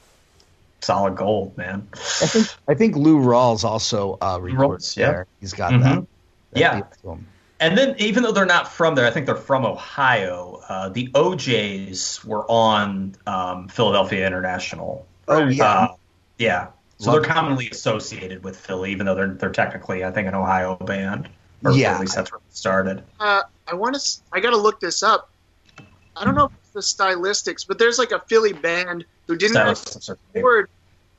solid 0.82 1.16
gold, 1.16 1.58
man. 1.58 1.88
I 1.94 1.98
think 2.28 2.48
I 2.68 2.74
think 2.74 2.96
Lou 2.98 3.20
Rawls 3.20 3.64
also 3.64 4.18
uh, 4.22 4.40
records 4.42 4.98
yeah. 4.98 5.12
there. 5.12 5.28
He's 5.40 5.54
got 5.54 5.72
mm-hmm. 5.72 5.84
that, 5.84 6.06
that. 6.52 6.60
Yeah. 7.06 7.16
And 7.60 7.78
then, 7.78 7.96
even 8.00 8.24
though 8.24 8.34
they're 8.34 8.46
not 8.46 8.68
from 8.68 8.96
there, 8.96 9.08
I 9.08 9.12
think 9.12 9.26
they're 9.26 9.36
from 9.38 9.66
Ohio. 9.66 10.62
Uh, 10.68 10.90
the 10.90 11.10
O'Jays 11.16 12.20
were 12.26 12.44
on 12.52 13.16
um, 13.26 13.70
Philadelphia 13.70 14.28
International. 14.28 15.08
Oh 15.30 15.48
yeah, 15.48 15.66
uh, 15.66 15.88
yeah. 16.38 16.68
So 17.00 17.12
Love 17.12 17.24
they're 17.24 17.32
commonly 17.32 17.70
associated 17.70 18.44
with 18.44 18.56
Philly, 18.58 18.92
even 18.92 19.06
though 19.06 19.16
they're 19.16 19.34
they're 19.34 19.52
technically, 19.52 20.04
I 20.04 20.12
think, 20.12 20.28
an 20.28 20.36
Ohio 20.36 20.76
band. 20.76 21.30
Or 21.66 21.72
yeah, 21.72 21.96
at 21.96 22.02
least 22.02 22.16
that's 22.16 22.32
where 22.32 22.40
it 22.40 22.56
started. 22.56 23.04
Uh, 23.20 23.42
I 23.68 23.76
want 23.76 23.96
to. 23.96 24.22
I 24.32 24.40
got 24.40 24.52
to 24.52 24.58
look 24.58 24.80
this 24.80 25.02
up. 25.02 25.30
I 26.16 26.26
don't 26.26 26.36
know 26.36 26.46
if 26.46 26.74
the 26.74 26.82
Stylistics, 26.82 27.66
but 27.66 27.80
there's 27.80 27.98
like 27.98 28.12
a 28.12 28.20
Philly 28.28 28.54
band 28.54 29.06
who 29.28 29.36
didn't 29.36 29.56
record, 30.34 30.70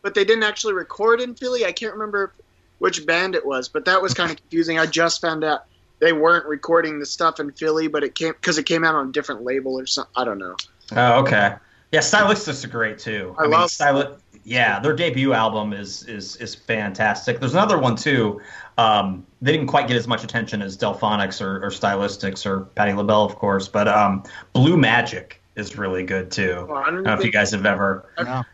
but 0.03 0.14
they 0.14 0.25
didn't 0.25 0.45
actually 0.45 0.75
record 0.75 1.20
in 1.20 1.35
Philly. 1.35 1.64
I 1.64 1.72
can't 1.72 1.95
remember 1.95 2.35
which 2.79 3.07
band 3.07 3.35
it 3.35 3.47
was, 3.47 3.68
but 3.68 3.87
that 3.87 4.03
was 4.03 4.14
kind 4.14 4.31
of 4.31 4.37
confusing. 4.41 4.79
I 4.79 4.87
just 4.87 5.20
found 5.20 5.45
out 5.45 5.64
they 6.01 6.12
weren't 6.12 6.47
recording 6.47 6.99
the 6.99 7.07
stuff 7.07 7.41
in 7.41 7.53
Philly, 7.53 7.89
but 7.89 8.05
it 8.05 8.14
came 8.14 8.33
because 8.33 8.59
it 8.59 8.66
came 8.66 8.85
out 8.85 8.95
on 8.95 9.09
a 9.09 9.12
different 9.12 9.43
label 9.43 9.79
or 9.79 9.87
something. 9.87 10.12
I 10.14 10.25
don't 10.25 10.39
know. 10.39 10.57
Oh, 10.93 11.20
okay. 11.22 11.55
Yeah, 11.93 12.01
Stylistics 12.01 12.64
are 12.64 12.68
great 12.68 12.99
too. 12.99 13.35
I, 13.39 13.45
I 13.45 13.47
love 13.47 13.61
mean, 13.81 14.16
Yeah, 14.45 14.78
their 14.78 14.95
debut 14.95 15.32
album 15.32 15.72
is 15.72 16.03
is 16.05 16.36
is 16.36 16.55
fantastic. 16.55 17.40
There's 17.40 17.55
another 17.55 17.78
one 17.78 17.97
too. 17.97 18.40
Um, 18.76 19.26
they 19.40 19.53
didn't 19.53 19.68
quite 19.68 19.88
get 19.88 19.97
as 19.97 20.07
much 20.07 20.22
attention 20.22 20.61
as 20.61 20.76
Delfonics 20.76 21.40
or, 21.40 21.64
or 21.64 21.70
Stylistics 21.70 22.45
or 22.45 22.61
Patti 22.74 22.92
LaBelle, 22.92 23.24
of 23.24 23.36
course, 23.36 23.68
but 23.68 23.88
um, 23.88 24.22
Blue 24.53 24.76
Magic 24.76 25.40
is 25.57 25.78
really 25.78 26.05
good 26.05 26.30
too. 26.30 26.66
Oh, 26.68 26.74
I, 26.74 26.90
don't 26.90 27.05
know 27.05 27.14
if 27.14 27.24
you 27.24 27.30
guys 27.30 27.53
have 27.53 27.64
ever. 27.64 28.07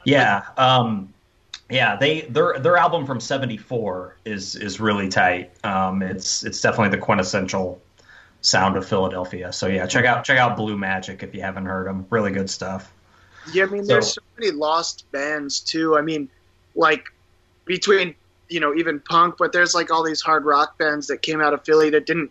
Yeah. 0.04 0.42
Um, 0.56 1.12
yeah, 1.70 1.96
they 1.96 2.22
their 2.22 2.58
their 2.58 2.76
album 2.76 3.06
from 3.06 3.20
'74 3.20 4.16
is 4.24 4.56
is 4.56 4.80
really 4.80 5.08
tight. 5.08 5.52
Um, 5.64 6.02
it's 6.02 6.44
it's 6.44 6.60
definitely 6.60 6.90
the 6.96 7.02
quintessential 7.02 7.80
sound 8.40 8.76
of 8.76 8.86
Philadelphia. 8.86 9.52
So 9.52 9.66
yeah, 9.68 9.86
check 9.86 10.04
out 10.04 10.24
check 10.24 10.38
out 10.38 10.56
Blue 10.56 10.76
Magic 10.76 11.22
if 11.22 11.34
you 11.34 11.42
haven't 11.42 11.66
heard 11.66 11.86
them. 11.86 12.06
Really 12.10 12.32
good 12.32 12.50
stuff. 12.50 12.92
Yeah, 13.52 13.64
I 13.64 13.66
mean, 13.66 13.84
so, 13.84 13.92
there's 13.92 14.14
so 14.14 14.19
many 14.40 14.52
lost 14.52 15.10
bands 15.12 15.60
too. 15.60 15.96
I 15.96 16.02
mean, 16.02 16.28
like 16.74 17.04
between 17.64 18.14
you 18.48 18.60
know 18.60 18.74
even 18.74 19.00
punk, 19.00 19.36
but 19.38 19.52
there's 19.52 19.74
like 19.74 19.90
all 19.90 20.04
these 20.04 20.20
hard 20.20 20.44
rock 20.44 20.78
bands 20.78 21.08
that 21.08 21.22
came 21.22 21.40
out 21.40 21.54
of 21.54 21.64
Philly 21.64 21.90
that 21.90 22.06
didn't 22.06 22.30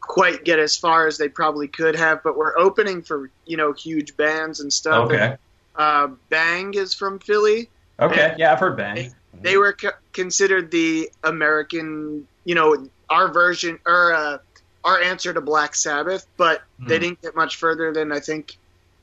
quite 0.00 0.44
get 0.44 0.58
as 0.58 0.76
far 0.76 1.06
as 1.06 1.18
they 1.18 1.28
probably 1.28 1.68
could 1.68 1.96
have, 1.96 2.22
but 2.22 2.36
were 2.36 2.58
opening 2.58 3.02
for 3.02 3.30
you 3.46 3.56
know 3.56 3.72
huge 3.72 4.16
bands 4.16 4.60
and 4.60 4.72
stuff. 4.72 5.10
Okay. 5.10 5.18
And, 5.18 5.38
uh, 5.76 6.08
Bang 6.28 6.74
is 6.74 6.94
from 6.94 7.18
Philly. 7.20 7.68
Okay, 8.00 8.34
yeah, 8.38 8.52
I've 8.52 8.60
heard 8.60 8.76
Bang. 8.76 8.94
They, 8.96 9.10
they 9.40 9.56
were 9.56 9.72
co- 9.72 9.90
considered 10.12 10.70
the 10.70 11.10
American, 11.22 12.26
you 12.44 12.54
know, 12.54 12.88
our 13.08 13.32
version 13.32 13.78
or 13.86 14.12
uh, 14.12 14.38
our 14.84 15.00
answer 15.00 15.32
to 15.32 15.40
Black 15.40 15.74
Sabbath, 15.74 16.26
but 16.36 16.62
they 16.78 16.96
hmm. 16.96 17.02
didn't 17.02 17.22
get 17.22 17.36
much 17.36 17.56
further 17.56 17.92
than 17.92 18.10
I 18.12 18.20
think 18.20 18.56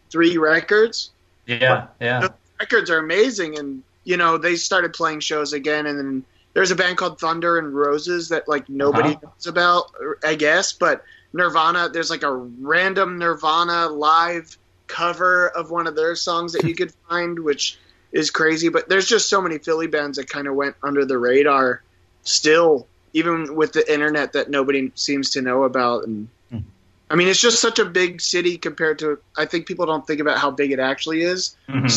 three 0.10 0.38
records. 0.38 1.12
Yeah, 1.46 1.60
but 1.60 1.96
yeah. 2.00 2.28
Records 2.60 2.90
are 2.90 2.98
amazing, 2.98 3.58
and 3.58 3.84
you 4.04 4.18
know 4.18 4.38
they 4.38 4.56
started 4.56 4.94
playing 4.94 5.20
shows 5.20 5.54
again, 5.54 5.86
and 5.86 5.98
then 5.98 6.26
there's 6.54 6.72
a 6.72 6.76
band 6.76 6.98
called 6.98 7.20
Thunder 7.20 7.60
and 7.60 7.76
Roses 7.76 8.30
that 8.30 8.48
like 8.48 8.70
nobody 8.70 9.10
uh-huh. 9.10 9.20
knows 9.24 9.48
about, 9.48 9.92
I 10.24 10.36
guess, 10.36 10.74
but 10.74 11.04
Nirvana. 11.34 11.90
There's 11.90 12.10
like 12.10 12.24
a 12.24 12.32
random 12.34 13.20
Nirvana 13.20 13.88
live 13.90 14.58
cover 14.88 15.50
of 15.50 15.70
one 15.70 15.86
of 15.86 15.96
their 15.96 16.16
songs 16.16 16.54
that 16.54 16.64
you 16.64 16.74
could 16.74 16.94
find, 17.10 17.38
which 17.40 17.78
is 18.12 18.32
crazy. 18.32 18.70
But 18.70 18.88
there's 18.90 19.08
just 19.08 19.30
so 19.30 19.42
many 19.42 19.58
Philly 19.58 19.88
bands 19.88 20.18
that 20.18 20.30
kind 20.30 20.48
of 20.48 20.56
went 20.56 20.76
under 20.82 21.06
the 21.06 21.18
radar 21.18 21.84
still, 22.24 22.88
even 23.14 23.56
with 23.56 23.74
the 23.74 23.94
internet 23.94 24.34
that 24.34 24.50
nobody 24.50 24.92
seems 24.96 25.32
to 25.32 25.42
know 25.42 25.64
about. 25.64 26.08
And 26.08 26.30
mm-hmm. 26.52 26.68
I 27.10 27.16
mean, 27.16 27.28
it's 27.28 27.42
just 27.42 27.60
such 27.60 27.80
a 27.80 27.86
big 27.86 28.22
city 28.22 28.58
compared 28.58 29.00
to. 29.00 29.20
I 29.38 29.46
think 29.46 29.68
people 29.68 29.86
don't 29.86 30.08
think 30.08 30.22
about 30.22 30.38
how 30.38 30.52
big 30.52 30.72
it 30.72 30.80
actually 30.80 31.22
is, 31.22 31.58
mm-hmm. 31.68 31.88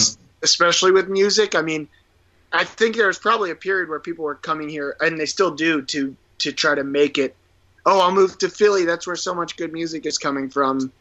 Especially 0.42 0.92
with 0.92 1.08
music. 1.08 1.54
I 1.54 1.62
mean, 1.62 1.88
I 2.52 2.64
think 2.64 2.96
there 2.96 3.06
was 3.08 3.18
probably 3.18 3.50
a 3.50 3.54
period 3.54 3.88
where 3.88 4.00
people 4.00 4.24
were 4.24 4.34
coming 4.34 4.68
here, 4.68 4.96
and 5.00 5.18
they 5.18 5.26
still 5.26 5.50
do, 5.50 5.82
to 5.82 6.16
to 6.38 6.52
try 6.52 6.74
to 6.74 6.84
make 6.84 7.18
it. 7.18 7.34
Oh, 7.84 8.00
I'll 8.00 8.12
move 8.12 8.38
to 8.38 8.48
Philly. 8.48 8.84
That's 8.84 9.06
where 9.06 9.16
so 9.16 9.34
much 9.34 9.56
good 9.56 9.72
music 9.72 10.06
is 10.06 10.18
coming 10.18 10.50
from, 10.50 10.92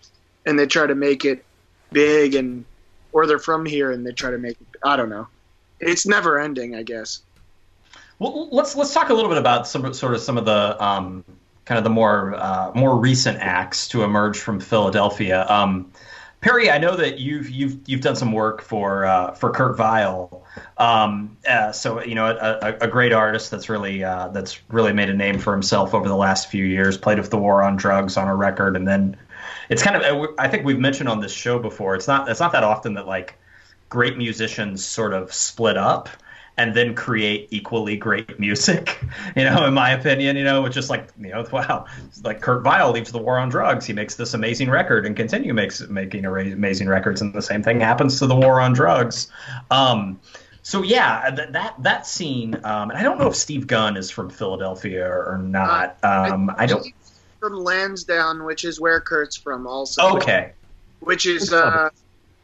and 0.45 0.57
they 0.57 0.65
try 0.65 0.87
to 0.87 0.95
make 0.95 1.25
it 1.25 1.43
big 1.91 2.35
and 2.35 2.65
or 3.11 3.25
they're 3.25 3.39
from 3.39 3.65
here 3.65 3.91
and 3.91 4.05
they 4.05 4.11
try 4.11 4.31
to 4.31 4.37
make. 4.37 4.57
I 4.83 4.95
don't 4.95 5.09
know. 5.09 5.27
It's 5.79 6.05
never 6.05 6.39
ending, 6.39 6.75
I 6.75 6.83
guess. 6.83 7.21
Well, 8.19 8.49
let's 8.51 8.75
let's 8.75 8.93
talk 8.93 9.09
a 9.09 9.13
little 9.13 9.29
bit 9.29 9.37
about 9.37 9.67
some 9.67 9.93
sort 9.93 10.13
of 10.13 10.21
some 10.21 10.37
of 10.37 10.45
the 10.45 10.83
um, 10.83 11.23
kind 11.65 11.77
of 11.77 11.83
the 11.83 11.89
more 11.89 12.35
uh, 12.35 12.71
more 12.73 12.95
recent 12.97 13.39
acts 13.39 13.87
to 13.89 14.03
emerge 14.03 14.37
from 14.39 14.59
Philadelphia. 14.59 15.45
Um, 15.47 15.91
Perry, 16.39 16.69
I 16.69 16.77
know 16.77 16.95
that 16.95 17.19
you've 17.19 17.49
you've 17.49 17.79
you've 17.87 18.01
done 18.01 18.15
some 18.15 18.31
work 18.31 18.61
for 18.61 19.05
uh, 19.05 19.31
for 19.31 19.51
Kurt 19.51 19.75
Vile, 19.75 20.45
um, 20.77 21.37
uh, 21.47 21.71
so 21.71 22.03
you 22.03 22.13
know 22.13 22.27
a, 22.27 22.77
a, 22.81 22.87
great 22.87 23.11
artist 23.11 23.49
that's 23.49 23.69
really 23.69 24.03
uh, 24.03 24.27
that's 24.27 24.61
really 24.69 24.93
made 24.93 25.09
a 25.09 25.15
name 25.15 25.39
for 25.39 25.51
himself 25.51 25.95
over 25.95 26.07
the 26.07 26.15
last 26.15 26.49
few 26.49 26.63
years. 26.63 26.95
Played 26.95 27.17
with 27.17 27.31
the 27.31 27.37
War 27.37 27.63
on 27.63 27.75
Drugs 27.75 28.17
on 28.17 28.27
a 28.27 28.35
record, 28.35 28.75
and 28.75 28.87
then 28.87 29.17
it's 29.67 29.81
kind 29.81 29.95
of 29.95 30.35
I 30.37 30.47
think 30.47 30.63
we've 30.63 30.79
mentioned 30.79 31.09
on 31.09 31.21
this 31.21 31.33
show 31.33 31.57
before. 31.57 31.95
It's 31.95 32.07
not 32.07 32.29
it's 32.29 32.39
not 32.39 32.51
that 32.51 32.63
often 32.63 32.93
that 32.93 33.07
like 33.07 33.39
great 33.89 34.15
musicians 34.15 34.85
sort 34.85 35.13
of 35.13 35.33
split 35.33 35.75
up 35.75 36.07
and 36.57 36.73
then 36.73 36.95
create 36.95 37.47
equally 37.51 37.95
great 37.97 38.39
music. 38.39 38.99
You 39.35 39.43
know, 39.43 39.65
in 39.65 39.73
my 39.73 39.91
opinion, 39.91 40.35
you 40.35 40.43
know, 40.43 40.65
it's 40.65 40.73
just 40.73 40.89
like 40.89 41.09
you 41.19 41.29
know, 41.29 41.45
wow, 41.51 41.85
like 42.23 42.41
Kurt 42.41 42.63
Vile 42.63 42.91
leaves 42.91 43.11
the 43.11 43.19
war 43.19 43.37
on 43.37 43.49
drugs. 43.49 43.85
He 43.85 43.93
makes 43.93 44.15
this 44.15 44.33
amazing 44.33 44.69
record 44.69 45.05
and 45.05 45.15
continue 45.15 45.53
makes 45.53 45.81
making 45.81 46.25
amazing 46.25 46.87
records, 46.87 47.21
and 47.21 47.33
the 47.33 47.41
same 47.41 47.61
thing 47.61 47.79
happens 47.79 48.19
to 48.19 48.27
the 48.27 48.35
war 48.35 48.59
on 48.59 48.73
drugs. 48.73 49.29
Um, 49.69 50.19
so 50.63 50.81
yeah, 50.81 51.29
that 51.29 51.53
that, 51.53 51.75
that 51.83 52.07
scene, 52.07 52.55
um, 52.63 52.89
and 52.89 52.97
I 52.97 53.03
don't 53.03 53.19
know 53.19 53.27
if 53.27 53.35
Steve 53.35 53.67
Gunn 53.67 53.95
is 53.95 54.09
from 54.09 54.29
Philadelphia 54.29 55.07
or, 55.07 55.37
not. 55.37 55.97
Um, 56.03 56.49
I, 56.49 56.63
I 56.63 56.65
don't 56.65 56.85
from 57.39 57.53
Lansdowne, 57.53 58.43
which 58.43 58.65
is 58.65 58.79
where 58.79 58.99
Kurt's 58.99 59.37
from, 59.37 59.67
also. 59.67 60.17
Okay. 60.17 60.53
Which 60.99 61.25
is 61.25 61.53
uh, 61.53 61.89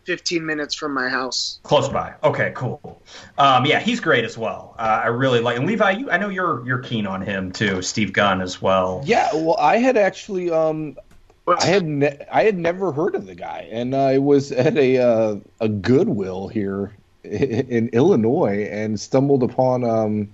15 0.06 0.46
minutes 0.46 0.76
from 0.76 0.94
my 0.94 1.10
house. 1.10 1.60
Close 1.64 1.90
by. 1.90 2.14
Okay, 2.24 2.52
cool. 2.56 3.02
Um, 3.38 3.66
yeah, 3.66 3.80
he's 3.80 4.00
great 4.00 4.24
as 4.24 4.38
well. 4.38 4.76
Uh, 4.78 5.02
I 5.04 5.08
really 5.08 5.40
like. 5.40 5.58
And 5.58 5.66
Levi, 5.66 5.92
you, 5.92 6.12
I 6.12 6.18
know 6.18 6.30
you're 6.30 6.66
you're 6.66 6.80
keen 6.80 7.08
on 7.08 7.22
him 7.22 7.52
too. 7.52 7.82
Steve 7.82 8.14
Gunn 8.14 8.42
as 8.42 8.62
well. 8.62 9.02
Yeah. 9.06 9.30
Well, 9.34 9.58
I 9.60 9.78
had 9.78 9.98
actually. 9.98 10.52
Um, 10.52 10.98
I 11.46 11.66
had 11.66 11.86
ne- 11.86 12.26
I 12.32 12.44
had 12.44 12.58
never 12.58 12.92
heard 12.94 13.16
of 13.16 13.26
the 13.26 13.36
guy, 13.36 13.68
and 13.70 13.96
I 13.96 14.18
was 14.18 14.52
at 14.52 14.78
a 14.78 14.98
uh, 14.98 15.36
a 15.60 15.68
Goodwill 15.68 16.48
here 16.48 16.94
in, 17.24 17.68
in 17.70 17.90
Illinois 17.90 18.70
and 18.72 18.98
stumbled 19.00 19.44
upon 19.44 19.84
um, 19.84 20.30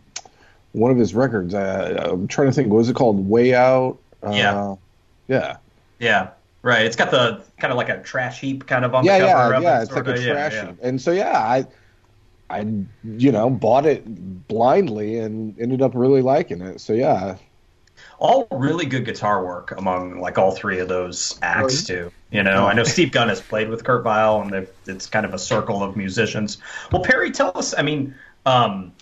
one 0.74 0.91
of 0.91 0.97
his 0.97 1.15
records. 1.15 1.53
Uh, 1.53 2.09
I'm 2.11 2.28
trying 2.28 2.47
to 2.47 2.53
think. 2.53 2.70
What 2.70 2.78
was 2.78 2.89
it 2.89 2.95
called? 2.95 3.28
Way 3.28 3.55
Out 3.55 3.97
yeah. 4.24 4.59
Uh, 4.59 4.76
yeah. 5.28 5.57
Yeah. 5.99 6.30
Right. 6.62 6.86
It's 6.86 6.95
got 6.95 7.12
the 7.12 7.43
kind 7.57 7.72
of 7.72 7.78
like 7.78 7.89
a 7.89 8.01
trash 8.01 8.41
heap 8.41 8.68
kind 8.68 8.84
of 8.84 8.93
on 8.93 9.05
yeah, 9.05 9.20
the 9.20 9.26
cover. 9.28 9.51
Yeah, 9.51 9.57
of 9.57 9.64
yeah. 9.64 9.80
It, 9.80 9.84
it's 9.84 9.91
like 9.91 10.07
a 10.07 10.14
trash 10.14 10.53
yeah, 10.53 10.68
heap. 10.68 10.78
And 10.82 11.01
so 11.01 11.12
yeah, 11.12 11.38
I 11.38 11.66
I 12.49 12.60
you 13.03 13.32
know 13.32 13.49
bought 13.49 13.86
it 13.86 14.03
blindly 14.47 15.20
and 15.20 15.60
ended 15.60 15.82
up 15.82 15.91
really 15.95 16.22
liking 16.22 16.62
it. 16.62 16.82
So 16.82 16.93
yeah. 16.93 17.38
All 18.18 18.47
really 18.51 18.86
good 18.86 19.05
guitar 19.05 19.45
work 19.45 19.72
among 19.78 20.20
like 20.20 20.38
all 20.38 20.51
three 20.51 20.80
of 20.80 20.89
those 20.89 21.39
acts 21.41 21.86
too. 21.86 22.12
You 22.32 22.43
know, 22.43 22.68
I 22.68 22.74
know 22.74 22.84
Steve 22.84 23.12
Gunn 23.12 23.30
has 23.30 23.41
played 23.41 23.70
with 23.70 23.84
Kurt 23.84 24.03
Vile, 24.03 24.41
and 24.41 24.68
it's 24.86 25.07
kind 25.07 25.26
of 25.26 25.34
a 25.34 25.39
circle 25.39 25.82
of 25.82 25.95
musicians. 25.95 26.57
Well, 26.91 27.01
Perry, 27.01 27.32
tell 27.32 27.57
us. 27.57 27.74
I 27.78 27.82
mean, 27.82 28.14
um, 28.45 28.93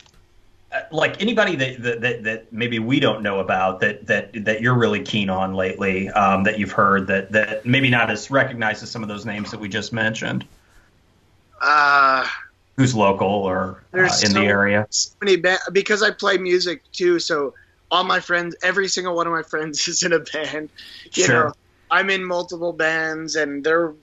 like 0.91 1.21
anybody 1.21 1.55
that, 1.55 2.01
that 2.01 2.23
that 2.23 2.53
maybe 2.53 2.79
we 2.79 2.99
don't 2.99 3.23
know 3.23 3.39
about 3.39 3.79
that 3.79 4.05
that 4.07 4.45
that 4.45 4.61
you're 4.61 4.77
really 4.77 5.01
keen 5.01 5.29
on 5.29 5.53
lately 5.53 6.09
um, 6.09 6.43
that 6.43 6.59
you've 6.59 6.71
heard 6.71 7.07
that 7.07 7.31
that 7.31 7.65
maybe 7.65 7.89
not 7.89 8.09
as 8.09 8.29
recognized 8.29 8.83
as 8.83 8.91
some 8.91 9.01
of 9.01 9.09
those 9.09 9.25
names 9.25 9.51
that 9.51 9.59
we 9.59 9.69
just 9.69 9.93
mentioned? 9.93 10.45
Uh 11.61 12.27
who's 12.75 12.93
local 12.93 13.27
or 13.27 13.83
uh, 13.93 14.01
in 14.01 14.09
so, 14.09 14.27
the 14.39 14.45
area? 14.45 14.85
so 14.89 15.09
many 15.21 15.37
ba- 15.37 15.57
because 15.71 16.03
i 16.03 16.11
play 16.11 16.37
music 16.37 16.83
too 16.91 17.17
so 17.17 17.53
all 17.89 18.03
my 18.03 18.19
friends 18.19 18.55
every 18.61 18.87
single 18.87 19.15
one 19.15 19.25
of 19.25 19.33
my 19.33 19.43
friends 19.43 19.87
is 19.87 20.03
in 20.03 20.13
a 20.13 20.19
band 20.19 20.69
you 21.13 21.23
sure. 21.23 21.45
know. 21.45 21.53
I'm 21.89 22.09
in 22.09 22.25
multiple 22.25 22.73
bands 22.73 23.37
and 23.37 23.63
they're 23.63 23.93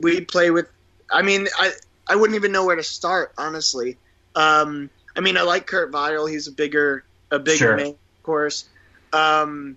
we 0.00 0.20
play 0.20 0.50
with 0.50 0.68
i 1.10 1.22
mean 1.22 1.48
i 1.58 1.72
i 2.06 2.14
wouldn't 2.14 2.36
even 2.36 2.52
know 2.52 2.66
where 2.66 2.76
to 2.76 2.82
start 2.82 3.32
honestly. 3.38 3.96
Um 4.36 4.90
I 5.16 5.20
mean, 5.20 5.36
I 5.36 5.42
like 5.42 5.66
Kurt 5.66 5.90
Vile. 5.90 6.26
He's 6.26 6.46
a 6.46 6.52
bigger, 6.52 7.04
a 7.30 7.38
bigger 7.38 7.56
sure. 7.56 7.76
name, 7.76 7.96
of 8.16 8.22
course. 8.22 8.68
Um, 9.12 9.76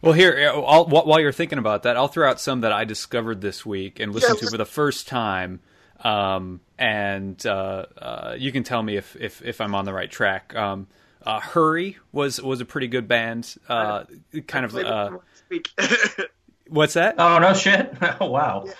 well, 0.00 0.12
here, 0.12 0.52
I'll, 0.54 0.86
while 0.86 1.20
you're 1.20 1.32
thinking 1.32 1.58
about 1.58 1.82
that, 1.84 1.96
I'll 1.96 2.08
throw 2.08 2.28
out 2.28 2.40
some 2.40 2.60
that 2.60 2.72
I 2.72 2.84
discovered 2.84 3.40
this 3.40 3.66
week 3.66 4.00
and 4.00 4.12
listened 4.12 4.38
yeah, 4.40 4.46
to 4.46 4.50
for 4.50 4.56
the 4.56 4.66
first 4.66 5.08
time. 5.08 5.60
Um, 6.04 6.60
and 6.78 7.44
uh, 7.44 7.86
uh, 7.96 8.34
you 8.38 8.52
can 8.52 8.62
tell 8.62 8.82
me 8.82 8.96
if, 8.96 9.16
if, 9.16 9.42
if 9.42 9.60
I'm 9.60 9.74
on 9.74 9.84
the 9.84 9.92
right 9.92 10.10
track. 10.10 10.54
Um, 10.54 10.86
uh, 11.22 11.40
Hurry 11.40 11.98
was 12.12 12.40
was 12.40 12.60
a 12.60 12.64
pretty 12.64 12.86
good 12.86 13.08
band. 13.08 13.56
Uh, 13.68 14.04
kind 14.46 14.64
of. 14.64 14.76
Uh, 14.76 15.18
what's 16.68 16.94
that? 16.94 17.16
Oh 17.18 17.38
no, 17.38 17.54
shit! 17.54 17.92
oh 18.20 18.26
wow. 18.30 18.64
Yeah, 18.66 18.72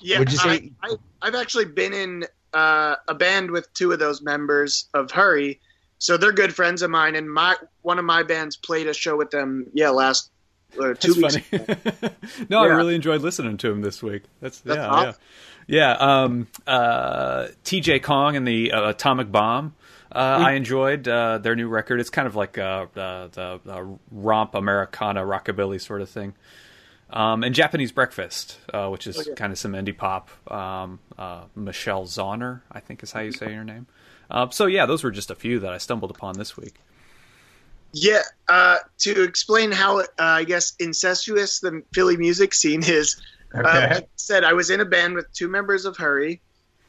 yeah 0.00 0.18
Would 0.20 0.32
you 0.32 0.38
say? 0.38 0.70
I, 0.82 0.88
I, 0.90 0.96
I've 1.20 1.34
actually 1.34 1.64
been 1.66 1.92
in 1.92 2.24
uh, 2.52 2.96
a 3.08 3.14
band 3.14 3.50
with 3.50 3.72
two 3.74 3.92
of 3.92 3.98
those 3.98 4.22
members 4.22 4.88
of 4.94 5.10
Hurry, 5.10 5.60
so 5.98 6.16
they're 6.16 6.32
good 6.32 6.54
friends 6.54 6.82
of 6.82 6.90
mine. 6.90 7.14
And 7.14 7.30
my 7.32 7.56
one 7.82 7.98
of 7.98 8.04
my 8.04 8.22
bands 8.22 8.56
played 8.56 8.86
a 8.86 8.94
show 8.94 9.16
with 9.16 9.30
them, 9.30 9.66
yeah, 9.72 9.90
last 9.90 10.30
uh, 10.78 10.94
two 10.94 11.14
That's 11.14 11.34
weeks. 11.36 11.52
no, 12.48 12.64
yeah. 12.64 12.72
I 12.72 12.76
really 12.76 12.94
enjoyed 12.94 13.22
listening 13.22 13.56
to 13.58 13.70
him 13.70 13.82
this 13.82 14.02
week. 14.02 14.22
That's, 14.40 14.60
That's 14.60 14.78
yeah, 14.78 14.88
awesome. 14.88 15.20
yeah, 15.66 15.96
yeah. 15.98 16.22
Um, 16.22 16.48
uh, 16.66 17.48
T.J. 17.64 18.00
Kong 18.00 18.36
and 18.36 18.46
the 18.46 18.72
uh, 18.72 18.90
Atomic 18.90 19.30
Bomb. 19.30 19.74
Uh, 20.10 20.36
mm-hmm. 20.36 20.44
I 20.44 20.52
enjoyed 20.52 21.08
uh, 21.08 21.38
their 21.38 21.56
new 21.56 21.68
record. 21.68 22.00
It's 22.00 22.10
kind 22.10 22.26
of 22.26 22.36
like 22.36 22.58
uh, 22.58 22.86
the, 22.92 23.60
the 23.64 23.98
romp 24.10 24.54
Americana 24.54 25.22
rockabilly 25.22 25.80
sort 25.80 26.02
of 26.02 26.10
thing. 26.10 26.34
Um, 27.12 27.44
and 27.44 27.54
Japanese 27.54 27.92
Breakfast, 27.92 28.58
uh, 28.72 28.88
which 28.88 29.06
is 29.06 29.18
okay. 29.18 29.34
kind 29.34 29.52
of 29.52 29.58
some 29.58 29.72
indie 29.72 29.96
pop. 29.96 30.30
Um, 30.50 30.98
uh, 31.18 31.44
Michelle 31.54 32.04
Zauner, 32.04 32.62
I 32.70 32.80
think 32.80 33.02
is 33.02 33.12
how 33.12 33.20
you 33.20 33.32
say 33.32 33.52
your 33.52 33.64
name. 33.64 33.86
Uh, 34.30 34.48
so 34.48 34.64
yeah, 34.66 34.86
those 34.86 35.04
were 35.04 35.10
just 35.10 35.30
a 35.30 35.34
few 35.34 35.60
that 35.60 35.72
I 35.72 35.78
stumbled 35.78 36.10
upon 36.10 36.38
this 36.38 36.56
week. 36.56 36.74
Yeah, 37.92 38.22
uh, 38.48 38.78
to 39.00 39.22
explain 39.22 39.72
how 39.72 40.00
uh, 40.00 40.04
I 40.18 40.44
guess 40.44 40.72
incestuous 40.78 41.60
the 41.60 41.82
Philly 41.92 42.16
music 42.16 42.54
scene 42.54 42.82
is. 42.82 43.20
Uh, 43.54 43.58
okay. 43.60 44.06
said 44.16 44.44
I 44.44 44.54
was 44.54 44.70
in 44.70 44.80
a 44.80 44.86
band 44.86 45.14
with 45.14 45.30
two 45.34 45.48
members 45.48 45.84
of 45.84 45.98
Hurry, 45.98 46.40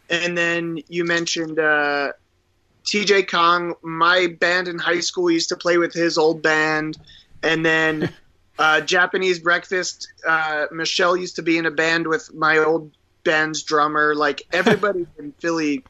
and 0.10 0.38
then 0.38 0.80
you 0.88 1.04
mentioned 1.04 1.58
TJ 1.58 3.30
Kong. 3.30 3.74
My 3.82 4.28
band 4.40 4.70
in 4.70 4.80
high 4.80 5.02
school 5.02 5.30
used 5.30 5.50
to 5.50 5.58
play 5.58 5.78
with 5.78 5.94
his 5.94 6.18
old 6.18 6.42
band, 6.42 6.98
and 7.42 7.66
then 7.66 8.14
uh, 8.60 8.82
Japanese 8.82 9.40
Breakfast. 9.40 10.12
Uh, 10.28 10.66
Michelle 10.72 11.18
used 11.18 11.36
to 11.38 11.42
be 11.42 11.58
in 11.58 11.66
a 11.66 11.72
band 11.72 12.08
with 12.08 12.34
my 12.34 12.58
old 12.58 12.92
band's 13.24 13.64
drummer. 13.64 14.16
Like 14.16 14.44
everybody 14.52 15.08
in 15.18 15.32
Philly 15.40 15.84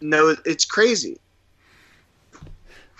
knows 0.00 0.38
it's 0.44 0.64
crazy. 0.64 1.18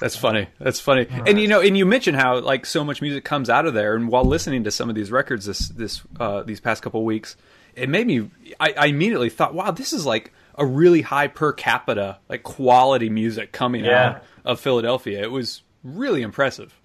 That's 0.01 0.17
funny. 0.17 0.49
That's 0.59 0.79
funny. 0.79 1.07
Right. 1.07 1.29
And 1.29 1.41
you 1.41 1.49
know, 1.49 1.61
and 1.61 1.77
you 1.77 1.87
mentioned 1.87 2.19
how 2.19 2.41
like 2.41 2.67
so 2.67 2.85
much 2.85 3.01
music 3.01 3.25
comes 3.25 3.49
out 3.49 3.67
of 3.67 3.73
there. 3.73 3.97
And 3.97 4.09
while 4.09 4.25
listening 4.25 4.65
to 4.65 4.71
some 4.71 4.91
of 4.91 4.95
these 4.95 5.11
records 5.11 5.47
this 5.47 5.69
this 5.69 6.03
uh, 6.21 6.43
these 6.43 6.61
past 6.61 6.83
couple 6.83 7.03
weeks, 7.05 7.37
it 7.75 7.89
made 7.89 8.07
me. 8.07 8.31
I, 8.61 8.75
I, 8.77 8.87
immediately 8.87 9.31
thought, 9.31 9.55
wow, 9.55 9.71
this 9.71 9.93
is 9.95 10.05
like 10.05 10.33
a 10.57 10.67
really 10.67 11.01
high 11.01 11.29
per 11.29 11.53
capita 11.53 12.19
like 12.29 12.43
quality 12.43 13.09
music 13.09 13.53
coming 13.53 13.85
yeah. 13.87 14.07
out 14.07 14.25
of 14.45 14.61
Philadelphia. 14.61 15.23
It 15.23 15.31
was 15.31 15.63
really 15.83 16.21
impressive. 16.21 16.79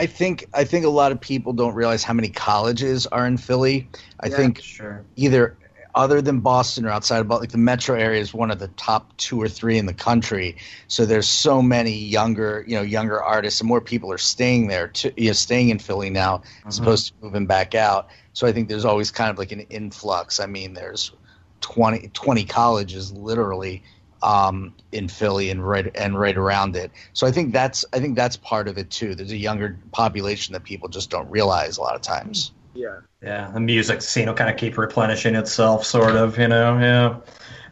I 0.00 0.06
think 0.06 0.46
I 0.54 0.64
think 0.64 0.86
a 0.86 0.88
lot 0.88 1.12
of 1.12 1.20
people 1.20 1.52
don't 1.52 1.74
realize 1.74 2.02
how 2.02 2.14
many 2.14 2.30
colleges 2.30 3.06
are 3.06 3.26
in 3.26 3.36
Philly. 3.36 3.86
I 4.18 4.28
yeah, 4.28 4.36
think 4.36 4.62
sure. 4.62 5.04
either 5.14 5.58
other 5.94 6.22
than 6.22 6.40
Boston 6.40 6.86
or 6.86 6.88
outside 6.88 7.20
of 7.20 7.28
like 7.28 7.50
the 7.50 7.58
metro 7.58 7.98
area 7.98 8.18
is 8.18 8.32
one 8.32 8.50
of 8.50 8.58
the 8.58 8.68
top 8.68 9.14
two 9.18 9.42
or 9.42 9.46
three 9.46 9.76
in 9.76 9.84
the 9.84 9.92
country. 9.92 10.56
So 10.88 11.04
there's 11.04 11.28
so 11.28 11.60
many 11.60 11.98
younger, 11.98 12.64
you 12.66 12.76
know, 12.76 12.82
younger 12.82 13.22
artists, 13.22 13.60
and 13.60 13.68
more 13.68 13.82
people 13.82 14.10
are 14.10 14.16
staying 14.16 14.68
there, 14.68 14.88
to, 14.88 15.12
you 15.18 15.26
know, 15.26 15.32
staying 15.34 15.68
in 15.68 15.78
Philly 15.78 16.08
now 16.08 16.38
mm-hmm. 16.38 16.68
as 16.68 16.78
opposed 16.78 17.08
to 17.08 17.12
moving 17.20 17.44
back 17.44 17.74
out. 17.74 18.08
So 18.32 18.46
I 18.46 18.52
think 18.52 18.70
there's 18.70 18.86
always 18.86 19.10
kind 19.10 19.30
of 19.30 19.36
like 19.36 19.52
an 19.52 19.60
influx. 19.68 20.40
I 20.40 20.46
mean, 20.46 20.72
there's 20.72 21.12
20, 21.60 22.08
20 22.08 22.44
colleges 22.44 23.12
literally 23.12 23.82
um, 24.22 24.74
in 24.92 25.08
Philly 25.08 25.50
and 25.50 25.66
right 25.66 25.90
and 25.96 26.18
right 26.18 26.36
around 26.36 26.76
it. 26.76 26.90
So 27.12 27.26
I 27.26 27.32
think 27.32 27.52
that's 27.52 27.84
I 27.92 28.00
think 28.00 28.16
that's 28.16 28.36
part 28.36 28.68
of 28.68 28.78
it 28.78 28.90
too. 28.90 29.14
There's 29.14 29.32
a 29.32 29.36
younger 29.36 29.78
population 29.92 30.52
that 30.52 30.64
people 30.64 30.88
just 30.88 31.10
don't 31.10 31.28
realize 31.30 31.78
a 31.78 31.82
lot 31.82 31.94
of 31.94 32.02
times. 32.02 32.52
Yeah, 32.74 33.00
yeah. 33.22 33.50
The 33.50 33.60
music 33.60 34.02
scene 34.02 34.26
will 34.26 34.34
kind 34.34 34.50
of 34.50 34.56
keep 34.56 34.78
replenishing 34.78 35.34
itself, 35.34 35.84
sort 35.84 36.16
of. 36.16 36.38
You 36.38 36.48
know, 36.48 36.78
yeah, 36.78 37.16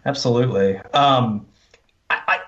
absolutely. 0.04 0.78
Um, 0.92 1.46
I, 2.10 2.20
I 2.26 2.38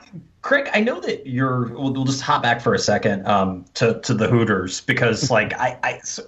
Craig, 0.43 0.71
I 0.73 0.81
know 0.81 1.01
that 1.01 1.27
you're. 1.27 1.69
We'll, 1.69 1.93
we'll, 1.93 2.05
just 2.05 2.23
hop 2.23 2.43
back 2.43 2.63
for 2.63 2.73
a 2.73 2.79
second 2.79 3.27
um, 3.27 3.67
to 3.75 4.01
to 4.01 4.15
the 4.15 4.27
Hooters 4.27 4.81
because, 4.81 5.31
like, 5.31 5.53
I, 5.53 5.79
I 5.83 5.99
so, 5.99 6.23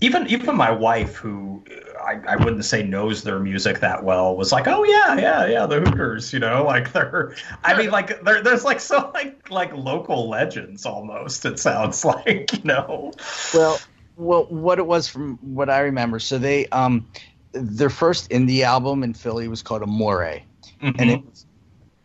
even 0.00 0.26
even 0.28 0.56
my 0.56 0.70
wife, 0.70 1.16
who 1.16 1.64
I, 2.00 2.20
I 2.26 2.36
wouldn't 2.36 2.64
say 2.64 2.82
knows 2.82 3.22
their 3.22 3.38
music 3.38 3.80
that 3.80 4.04
well, 4.04 4.36
was 4.36 4.52
like, 4.52 4.66
oh 4.66 4.84
yeah, 4.84 5.16
yeah, 5.16 5.46
yeah, 5.46 5.66
the 5.66 5.80
Hooters, 5.80 6.32
you 6.32 6.38
know, 6.38 6.64
like 6.66 6.92
they're. 6.92 7.34
I 7.62 7.76
mean, 7.76 7.90
like 7.90 8.22
there's 8.22 8.64
like 8.64 8.80
so 8.80 9.10
like 9.14 9.50
like 9.50 9.72
local 9.74 10.28
legends 10.28 10.86
almost. 10.86 11.44
It 11.44 11.58
sounds 11.58 12.04
like 12.04 12.52
you 12.52 12.64
know. 12.64 13.12
Well, 13.54 13.80
well, 14.16 14.46
what 14.46 14.78
it 14.78 14.86
was 14.86 15.08
from 15.08 15.38
what 15.42 15.70
I 15.70 15.80
remember, 15.80 16.18
so 16.18 16.38
they 16.38 16.66
um, 16.66 17.08
their 17.52 17.90
first 17.90 18.30
indie 18.30 18.62
album 18.62 19.02
in 19.02 19.14
Philly 19.14 19.48
was 19.48 19.62
called 19.62 19.82
Amore, 19.82 20.40
mm-hmm. 20.82 20.90
and 20.98 21.10
it 21.10 21.24
was 21.24 21.46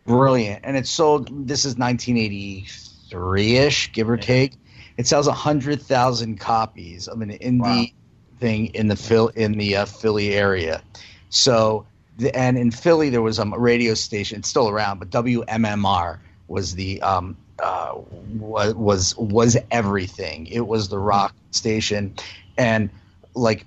brilliant. 0.06 0.60
And 0.64 0.76
it 0.76 0.86
sold. 0.86 1.46
This 1.46 1.64
is 1.64 1.76
1983 1.76 3.56
ish, 3.56 3.92
give 3.92 4.08
or 4.08 4.16
take. 4.16 4.52
It 4.96 5.06
sells 5.08 5.26
hundred 5.26 5.82
thousand 5.82 6.38
copies 6.38 7.08
of 7.08 7.20
an 7.20 7.30
indie 7.30 7.60
wow. 7.60 7.86
Thing 8.38 8.66
in 8.74 8.88
the 8.88 8.96
Phil 8.96 9.28
in 9.28 9.52
the 9.52 9.76
uh, 9.76 9.84
Philly 9.86 10.34
area. 10.34 10.82
So, 11.30 11.86
the, 12.18 12.36
and 12.36 12.56
in 12.56 12.70
Philly 12.70 13.10
there 13.10 13.22
was 13.22 13.38
a 13.38 13.46
radio 13.46 13.94
station. 13.94 14.38
It's 14.38 14.48
still 14.48 14.68
around, 14.68 14.98
but 14.98 15.10
WMMR 15.10 16.18
was 16.48 16.74
the 16.74 17.00
um, 17.02 17.36
uh, 17.58 17.94
was 18.38 19.16
was 19.16 19.56
everything. 19.70 20.46
It 20.46 20.66
was 20.66 20.88
the 20.88 20.98
rock 20.98 21.34
station, 21.50 22.14
and 22.56 22.90
like 23.34 23.66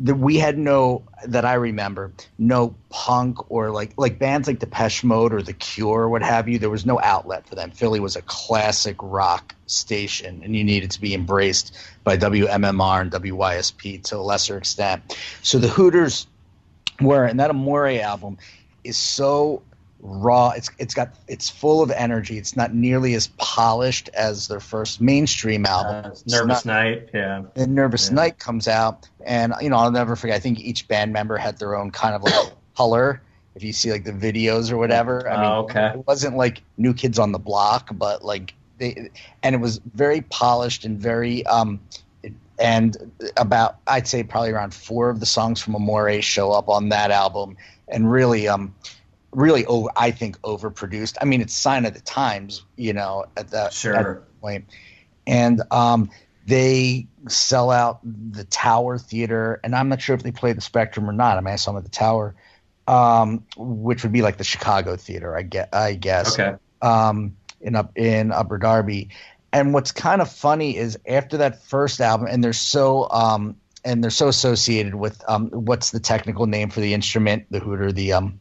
we 0.00 0.36
had 0.36 0.56
no 0.56 1.02
that 1.26 1.44
I 1.44 1.54
remember 1.54 2.12
no 2.38 2.74
punk 2.88 3.50
or 3.50 3.70
like 3.70 3.92
like 3.96 4.18
bands 4.18 4.46
like 4.46 4.60
Depeche 4.60 5.02
Mode 5.02 5.32
or 5.32 5.42
The 5.42 5.52
Cure 5.52 6.02
or 6.02 6.08
what 6.08 6.22
have 6.22 6.48
you. 6.48 6.58
There 6.58 6.70
was 6.70 6.86
no 6.86 7.00
outlet 7.00 7.48
for 7.48 7.56
them. 7.56 7.72
Philly 7.72 7.98
was 7.98 8.14
a 8.14 8.22
classic 8.22 8.96
rock 9.00 9.54
station, 9.66 10.42
and 10.44 10.54
you 10.54 10.62
needed 10.62 10.92
to 10.92 11.00
be 11.00 11.14
embraced 11.14 11.76
by 12.08 12.16
WMMR 12.16 13.02
and 13.02 13.12
WYSP 13.12 14.02
to 14.04 14.16
a 14.16 14.24
lesser 14.24 14.56
extent. 14.56 15.14
So 15.42 15.58
the 15.58 15.68
Hooters 15.68 16.26
were, 17.02 17.26
and 17.26 17.38
that 17.38 17.50
Amore 17.50 18.00
album 18.00 18.38
is 18.82 18.96
so 18.96 19.62
raw. 20.00 20.52
It's 20.56 20.70
it's 20.78 20.94
got 20.94 21.10
it's 21.28 21.50
full 21.50 21.82
of 21.82 21.90
energy. 21.90 22.38
It's 22.38 22.56
not 22.56 22.72
nearly 22.72 23.12
as 23.12 23.26
polished 23.36 24.08
as 24.14 24.48
their 24.48 24.58
first 24.58 25.02
mainstream 25.02 25.66
album. 25.66 26.12
Uh, 26.12 26.16
Nervous 26.26 26.64
not, 26.64 26.66
Night, 26.66 27.10
yeah. 27.12 27.42
And 27.56 27.74
Nervous 27.74 28.08
yeah. 28.08 28.14
Night 28.14 28.38
comes 28.38 28.68
out, 28.68 29.06
and 29.26 29.52
you 29.60 29.68
know 29.68 29.76
I'll 29.76 29.90
never 29.90 30.16
forget. 30.16 30.34
I 30.34 30.40
think 30.40 30.60
each 30.60 30.88
band 30.88 31.12
member 31.12 31.36
had 31.36 31.58
their 31.58 31.76
own 31.76 31.90
kind 31.90 32.14
of 32.14 32.22
like 32.22 32.52
color. 32.74 33.20
If 33.54 33.62
you 33.62 33.74
see 33.74 33.92
like 33.92 34.04
the 34.04 34.12
videos 34.12 34.72
or 34.72 34.78
whatever, 34.78 35.28
I 35.28 35.36
mean, 35.36 35.44
oh, 35.44 35.58
okay. 35.64 35.88
it 35.88 36.06
wasn't 36.06 36.38
like 36.38 36.62
New 36.78 36.94
Kids 36.94 37.18
on 37.18 37.32
the 37.32 37.38
Block, 37.38 37.90
but 37.92 38.24
like 38.24 38.54
they, 38.78 39.10
and 39.42 39.54
it 39.54 39.58
was 39.58 39.80
very 39.94 40.22
polished 40.22 40.84
and 40.84 40.98
very 40.98 41.44
um, 41.46 41.80
and 42.58 43.12
about 43.36 43.76
I'd 43.86 44.08
say 44.08 44.22
probably 44.22 44.50
around 44.50 44.74
four 44.74 45.10
of 45.10 45.20
the 45.20 45.26
songs 45.26 45.60
from 45.60 45.76
Amore 45.76 46.22
show 46.22 46.52
up 46.52 46.68
on 46.68 46.88
that 46.90 47.10
album, 47.10 47.56
and 47.88 48.10
really 48.10 48.48
um 48.48 48.74
really 49.32 49.66
over, 49.66 49.88
I 49.96 50.10
think 50.10 50.40
overproduced. 50.42 51.16
I 51.20 51.24
mean, 51.24 51.40
it's 51.40 51.54
sign 51.54 51.84
of 51.84 51.94
the 51.94 52.00
times, 52.00 52.64
you 52.76 52.92
know, 52.92 53.26
at 53.36 53.50
that, 53.50 53.72
sure. 53.72 53.94
at 53.94 54.04
that 54.04 54.40
point. 54.40 54.66
And 55.26 55.62
um, 55.70 56.10
they 56.46 57.06
sell 57.28 57.70
out 57.70 58.00
the 58.02 58.44
Tower 58.44 58.98
Theater, 58.98 59.60
and 59.62 59.74
I'm 59.74 59.88
not 59.88 60.00
sure 60.00 60.14
if 60.16 60.22
they 60.22 60.32
play 60.32 60.52
the 60.52 60.60
Spectrum 60.60 61.08
or 61.08 61.12
not. 61.12 61.36
I 61.36 61.40
mean, 61.40 61.52
I 61.52 61.56
saw 61.56 61.72
them 61.72 61.78
at 61.78 61.84
the 61.84 61.90
Tower, 61.90 62.34
um, 62.86 63.44
which 63.56 64.02
would 64.02 64.12
be 64.12 64.22
like 64.22 64.38
the 64.38 64.44
Chicago 64.44 64.96
Theater, 64.96 65.36
I 65.36 65.42
get, 65.42 65.74
I 65.74 65.94
guess. 65.94 66.38
Okay. 66.38 66.56
Um, 66.80 67.36
in 67.60 67.74
up 67.74 67.96
in 67.96 68.32
Upper 68.32 68.58
Darby, 68.58 69.10
and 69.52 69.72
what's 69.72 69.92
kind 69.92 70.20
of 70.20 70.30
funny 70.30 70.76
is 70.76 70.98
after 71.06 71.38
that 71.38 71.62
first 71.64 72.00
album, 72.00 72.26
and 72.28 72.42
they're 72.42 72.52
so 72.52 73.08
um, 73.10 73.56
and 73.84 74.02
they're 74.02 74.10
so 74.10 74.28
associated 74.28 74.94
with 74.94 75.22
um, 75.28 75.48
what's 75.50 75.90
the 75.90 76.00
technical 76.00 76.46
name 76.46 76.70
for 76.70 76.80
the 76.80 76.94
instrument, 76.94 77.46
the 77.50 77.60
hooter, 77.60 77.92
the 77.92 78.12
um, 78.12 78.40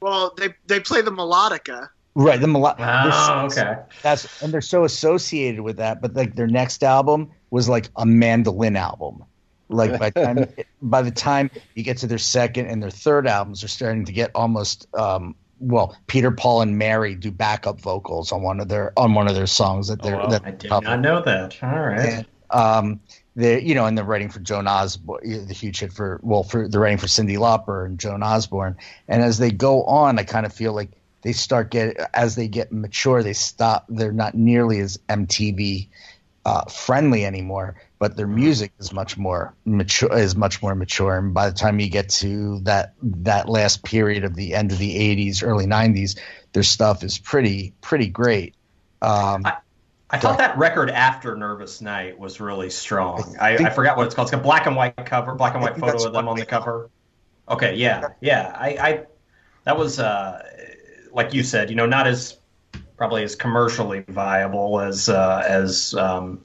well, 0.00 0.32
they 0.36 0.54
they 0.66 0.80
play 0.80 1.02
the 1.02 1.10
melodica. 1.10 1.88
Right, 2.14 2.40
the 2.40 2.46
melodica. 2.46 3.10
Oh, 3.12 3.46
okay. 3.46 3.76
That's 4.02 4.42
and 4.42 4.52
they're 4.52 4.60
so 4.60 4.84
associated 4.84 5.60
with 5.60 5.76
that. 5.76 6.00
But 6.00 6.14
like 6.14 6.34
their 6.34 6.46
next 6.46 6.82
album 6.82 7.30
was 7.50 7.68
like 7.68 7.88
a 7.96 8.06
mandolin 8.06 8.76
album. 8.76 9.24
Like 9.68 9.98
by 9.98 10.10
the 10.10 10.24
time 10.24 10.48
by 10.82 11.02
the 11.02 11.10
time 11.10 11.50
you 11.74 11.82
get 11.82 11.98
to 11.98 12.06
their 12.06 12.18
second 12.18 12.66
and 12.66 12.82
their 12.82 12.90
third 12.90 13.26
albums, 13.26 13.60
they're 13.60 13.68
starting 13.68 14.04
to 14.06 14.12
get 14.12 14.30
almost 14.34 14.86
um, 14.94 15.34
well, 15.60 15.96
Peter, 16.06 16.30
Paul, 16.30 16.62
and 16.62 16.78
Mary 16.78 17.14
do 17.14 17.30
backup 17.30 17.80
vocals 17.80 18.32
on 18.32 18.42
one 18.42 18.60
of 18.60 18.68
their 18.68 18.92
on 18.96 19.14
one 19.14 19.28
of 19.28 19.34
their 19.34 19.46
songs 19.46 19.88
that 19.88 20.02
they're. 20.02 20.16
Oh, 20.16 20.20
well, 20.20 20.28
that 20.28 20.44
I 20.44 20.50
did 20.52 20.70
not 20.70 21.00
know 21.00 21.20
that. 21.22 21.56
All 21.62 21.80
right. 21.80 21.98
And, 22.00 22.26
um, 22.50 23.00
they 23.36 23.62
you 23.62 23.74
know, 23.74 23.86
and 23.86 23.96
they're 23.96 24.04
writing 24.04 24.30
for 24.30 24.40
Joan 24.40 24.66
Osborne, 24.66 25.46
the 25.46 25.54
huge 25.54 25.80
hit 25.80 25.92
for 25.92 26.20
well, 26.22 26.42
for 26.42 26.68
they're 26.68 26.80
writing 26.80 26.98
for 26.98 27.06
Cyndi 27.06 27.36
Lauper 27.36 27.86
and 27.86 27.98
Joan 27.98 28.22
Osborne, 28.22 28.76
and 29.06 29.22
as 29.22 29.38
they 29.38 29.50
go 29.50 29.84
on, 29.84 30.18
I 30.18 30.24
kind 30.24 30.44
of 30.44 30.52
feel 30.52 30.72
like 30.72 30.90
they 31.22 31.32
start 31.32 31.70
get 31.70 31.96
as 32.14 32.34
they 32.34 32.48
get 32.48 32.72
mature, 32.72 33.22
they 33.22 33.32
stop. 33.32 33.86
They're 33.88 34.12
not 34.12 34.34
nearly 34.34 34.80
as 34.80 34.98
MTV 35.08 35.88
uh, 36.44 36.64
friendly 36.64 37.24
anymore, 37.24 37.76
but 37.98 38.16
their 38.16 38.26
music 38.26 38.72
is 38.78 38.92
much 38.92 39.16
more 39.16 39.54
mature. 39.64 40.16
Is 40.16 40.36
much 40.36 40.62
more 40.62 40.74
mature, 40.74 41.16
and 41.16 41.34
by 41.34 41.48
the 41.50 41.56
time 41.56 41.80
you 41.80 41.88
get 41.88 42.08
to 42.10 42.60
that 42.60 42.94
that 43.02 43.48
last 43.48 43.82
period 43.82 44.24
of 44.24 44.34
the 44.34 44.54
end 44.54 44.72
of 44.72 44.78
the 44.78 44.96
'80s, 44.96 45.42
early 45.42 45.66
'90s, 45.66 46.18
their 46.52 46.62
stuff 46.62 47.02
is 47.02 47.18
pretty 47.18 47.74
pretty 47.80 48.08
great. 48.08 48.54
Um, 49.02 49.44
I- 49.44 49.58
I 50.10 50.18
thought 50.18 50.38
that 50.38 50.56
record 50.56 50.90
after 50.90 51.36
Nervous 51.36 51.82
Night 51.82 52.18
was 52.18 52.40
really 52.40 52.70
strong. 52.70 53.36
I, 53.38 53.58
I, 53.58 53.66
I, 53.66 53.70
forgot 53.70 53.98
what 53.98 54.06
it's 54.06 54.14
called. 54.14 54.28
It's 54.28 54.34
got 54.34 54.42
black 54.42 54.64
and 54.66 54.74
white 54.74 54.96
cover, 55.04 55.34
black 55.34 55.52
and 55.52 55.62
white 55.62 55.76
photo 55.76 56.06
of 56.06 56.14
them 56.14 56.28
on 56.28 56.38
the 56.38 56.46
cover. 56.46 56.88
Okay, 57.46 57.74
yeah, 57.74 58.08
yeah. 58.22 58.54
I, 58.58 58.68
I 58.68 59.06
that 59.64 59.76
was 59.76 59.98
uh, 59.98 60.42
like 61.12 61.34
you 61.34 61.42
said, 61.42 61.68
you 61.68 61.76
know, 61.76 61.84
not 61.84 62.06
as 62.06 62.38
probably 62.96 63.22
as 63.22 63.36
commercially 63.36 64.00
viable 64.08 64.80
as 64.80 65.10
uh, 65.10 65.44
as 65.46 65.94
um, 65.94 66.42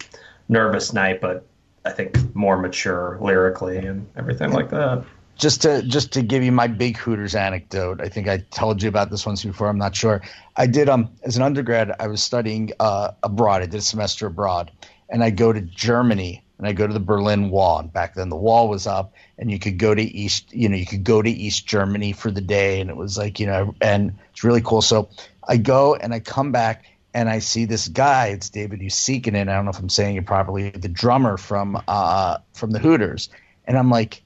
Nervous 0.49 0.93
Night, 0.93 1.21
but 1.21 1.45
I 1.85 1.91
think 1.91 2.35
more 2.35 2.57
mature 2.57 3.17
lyrically 3.21 3.77
and 3.77 4.07
everything 4.15 4.51
like 4.51 4.69
that 4.69 5.05
just 5.35 5.63
to 5.63 5.81
just 5.83 6.11
to 6.13 6.21
give 6.21 6.43
you 6.43 6.51
my 6.51 6.67
big 6.67 6.97
Hooters 6.97 7.35
anecdote, 7.35 8.01
I 8.01 8.09
think 8.09 8.27
I 8.27 8.37
told 8.51 8.81
you 8.81 8.89
about 8.89 9.09
this 9.09 9.25
once 9.25 9.43
before. 9.43 9.67
I'm 9.67 9.77
not 9.77 9.95
sure. 9.95 10.21
I 10.55 10.67
did 10.67 10.89
um 10.89 11.09
as 11.23 11.37
an 11.37 11.43
undergrad, 11.43 11.91
I 11.99 12.07
was 12.07 12.21
studying 12.21 12.71
uh, 12.79 13.11
abroad. 13.23 13.61
I 13.61 13.65
did 13.65 13.75
a 13.75 13.81
semester 13.81 14.27
abroad, 14.27 14.71
and 15.09 15.23
I 15.23 15.31
go 15.31 15.51
to 15.51 15.61
Germany 15.61 16.43
and 16.57 16.67
I 16.67 16.73
go 16.73 16.85
to 16.85 16.93
the 16.93 16.99
Berlin 16.99 17.49
Wall. 17.49 17.79
And 17.79 17.91
back 17.91 18.13
then, 18.13 18.29
the 18.29 18.35
wall 18.35 18.69
was 18.69 18.85
up, 18.85 19.13
and 19.37 19.49
you 19.49 19.59
could 19.59 19.77
go 19.77 19.95
to 19.95 20.01
East. 20.01 20.53
You 20.53 20.69
know, 20.69 20.77
you 20.77 20.85
could 20.85 21.03
go 21.03 21.21
to 21.21 21.29
East 21.29 21.65
Germany 21.65 22.13
for 22.13 22.29
the 22.29 22.41
day, 22.41 22.79
and 22.79 22.89
it 22.89 22.95
was 22.95 23.17
like 23.17 23.39
you 23.39 23.47
know, 23.47 23.73
and 23.81 24.13
it's 24.31 24.43
really 24.43 24.61
cool. 24.61 24.81
So 24.81 25.09
I 25.47 25.57
go 25.57 25.95
and 25.95 26.13
I 26.13 26.19
come 26.19 26.51
back. 26.51 26.85
And 27.13 27.29
I 27.29 27.39
see 27.39 27.65
this 27.65 27.87
guy. 27.87 28.27
It's 28.27 28.49
David 28.49 28.79
Usikin, 28.79 29.35
and 29.35 29.51
I 29.51 29.55
don't 29.55 29.65
know 29.65 29.71
if 29.71 29.79
I'm 29.79 29.89
saying 29.89 30.15
it 30.15 30.25
properly. 30.25 30.71
The 30.71 30.89
drummer 30.89 31.37
from 31.37 31.81
uh, 31.87 32.39
from 32.53 32.71
the 32.71 32.79
Hooters, 32.79 33.29
and 33.65 33.77
I'm 33.77 33.89
like, 33.89 34.23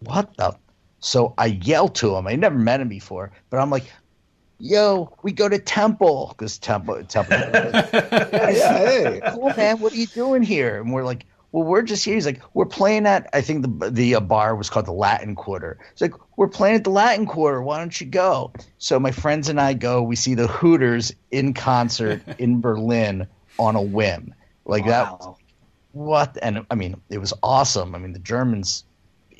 what 0.00 0.36
the? 0.36 0.56
So 0.98 1.34
I 1.38 1.46
yell 1.46 1.88
to 1.88 2.16
him. 2.16 2.26
I 2.26 2.34
never 2.34 2.58
met 2.58 2.80
him 2.80 2.88
before, 2.88 3.32
but 3.50 3.58
I'm 3.58 3.70
like, 3.70 3.84
yo, 4.60 5.16
we 5.22 5.32
go 5.32 5.48
to 5.48 5.58
Temple 5.58 6.34
because 6.36 6.58
Temple, 6.58 7.02
Temple. 7.04 7.36
yeah, 7.52 8.50
yeah, 8.50 8.78
hey, 8.78 9.20
cool 9.32 9.52
man, 9.56 9.78
what 9.80 9.92
are 9.92 9.96
you 9.96 10.06
doing 10.06 10.42
here? 10.42 10.80
And 10.80 10.92
we're 10.92 11.04
like, 11.04 11.26
well, 11.52 11.64
we're 11.64 11.82
just 11.82 12.04
here. 12.04 12.14
He's 12.14 12.26
like, 12.26 12.40
we're 12.54 12.66
playing 12.66 13.06
at. 13.06 13.28
I 13.32 13.40
think 13.40 13.62
the 13.62 13.90
the 13.90 14.14
uh, 14.16 14.20
bar 14.20 14.54
was 14.54 14.70
called 14.70 14.86
the 14.86 14.92
Latin 14.92 15.34
Quarter. 15.34 15.78
It's 15.92 16.00
like 16.00 16.14
we're 16.36 16.48
playing 16.48 16.76
at 16.76 16.84
the 16.84 16.90
Latin 16.90 17.26
Quarter. 17.26 17.62
Why 17.62 17.78
don't 17.78 17.98
you 18.00 18.06
go? 18.06 18.52
So 18.78 19.00
my 19.00 19.10
friends 19.10 19.48
and 19.48 19.60
I 19.60 19.74
go. 19.74 20.02
We 20.02 20.16
see 20.16 20.34
the 20.34 20.46
Hooters 20.46 21.12
in 21.30 21.54
concert 21.54 22.22
in 22.38 22.60
Berlin 22.60 23.26
on 23.58 23.74
a 23.74 23.82
whim. 23.82 24.34
Like 24.64 24.86
wow. 24.86 25.18
that. 25.20 25.34
What? 25.92 26.38
And 26.40 26.64
I 26.70 26.76
mean, 26.76 27.00
it 27.10 27.18
was 27.18 27.34
awesome. 27.42 27.96
I 27.96 27.98
mean, 27.98 28.12
the 28.12 28.20
Germans 28.20 28.84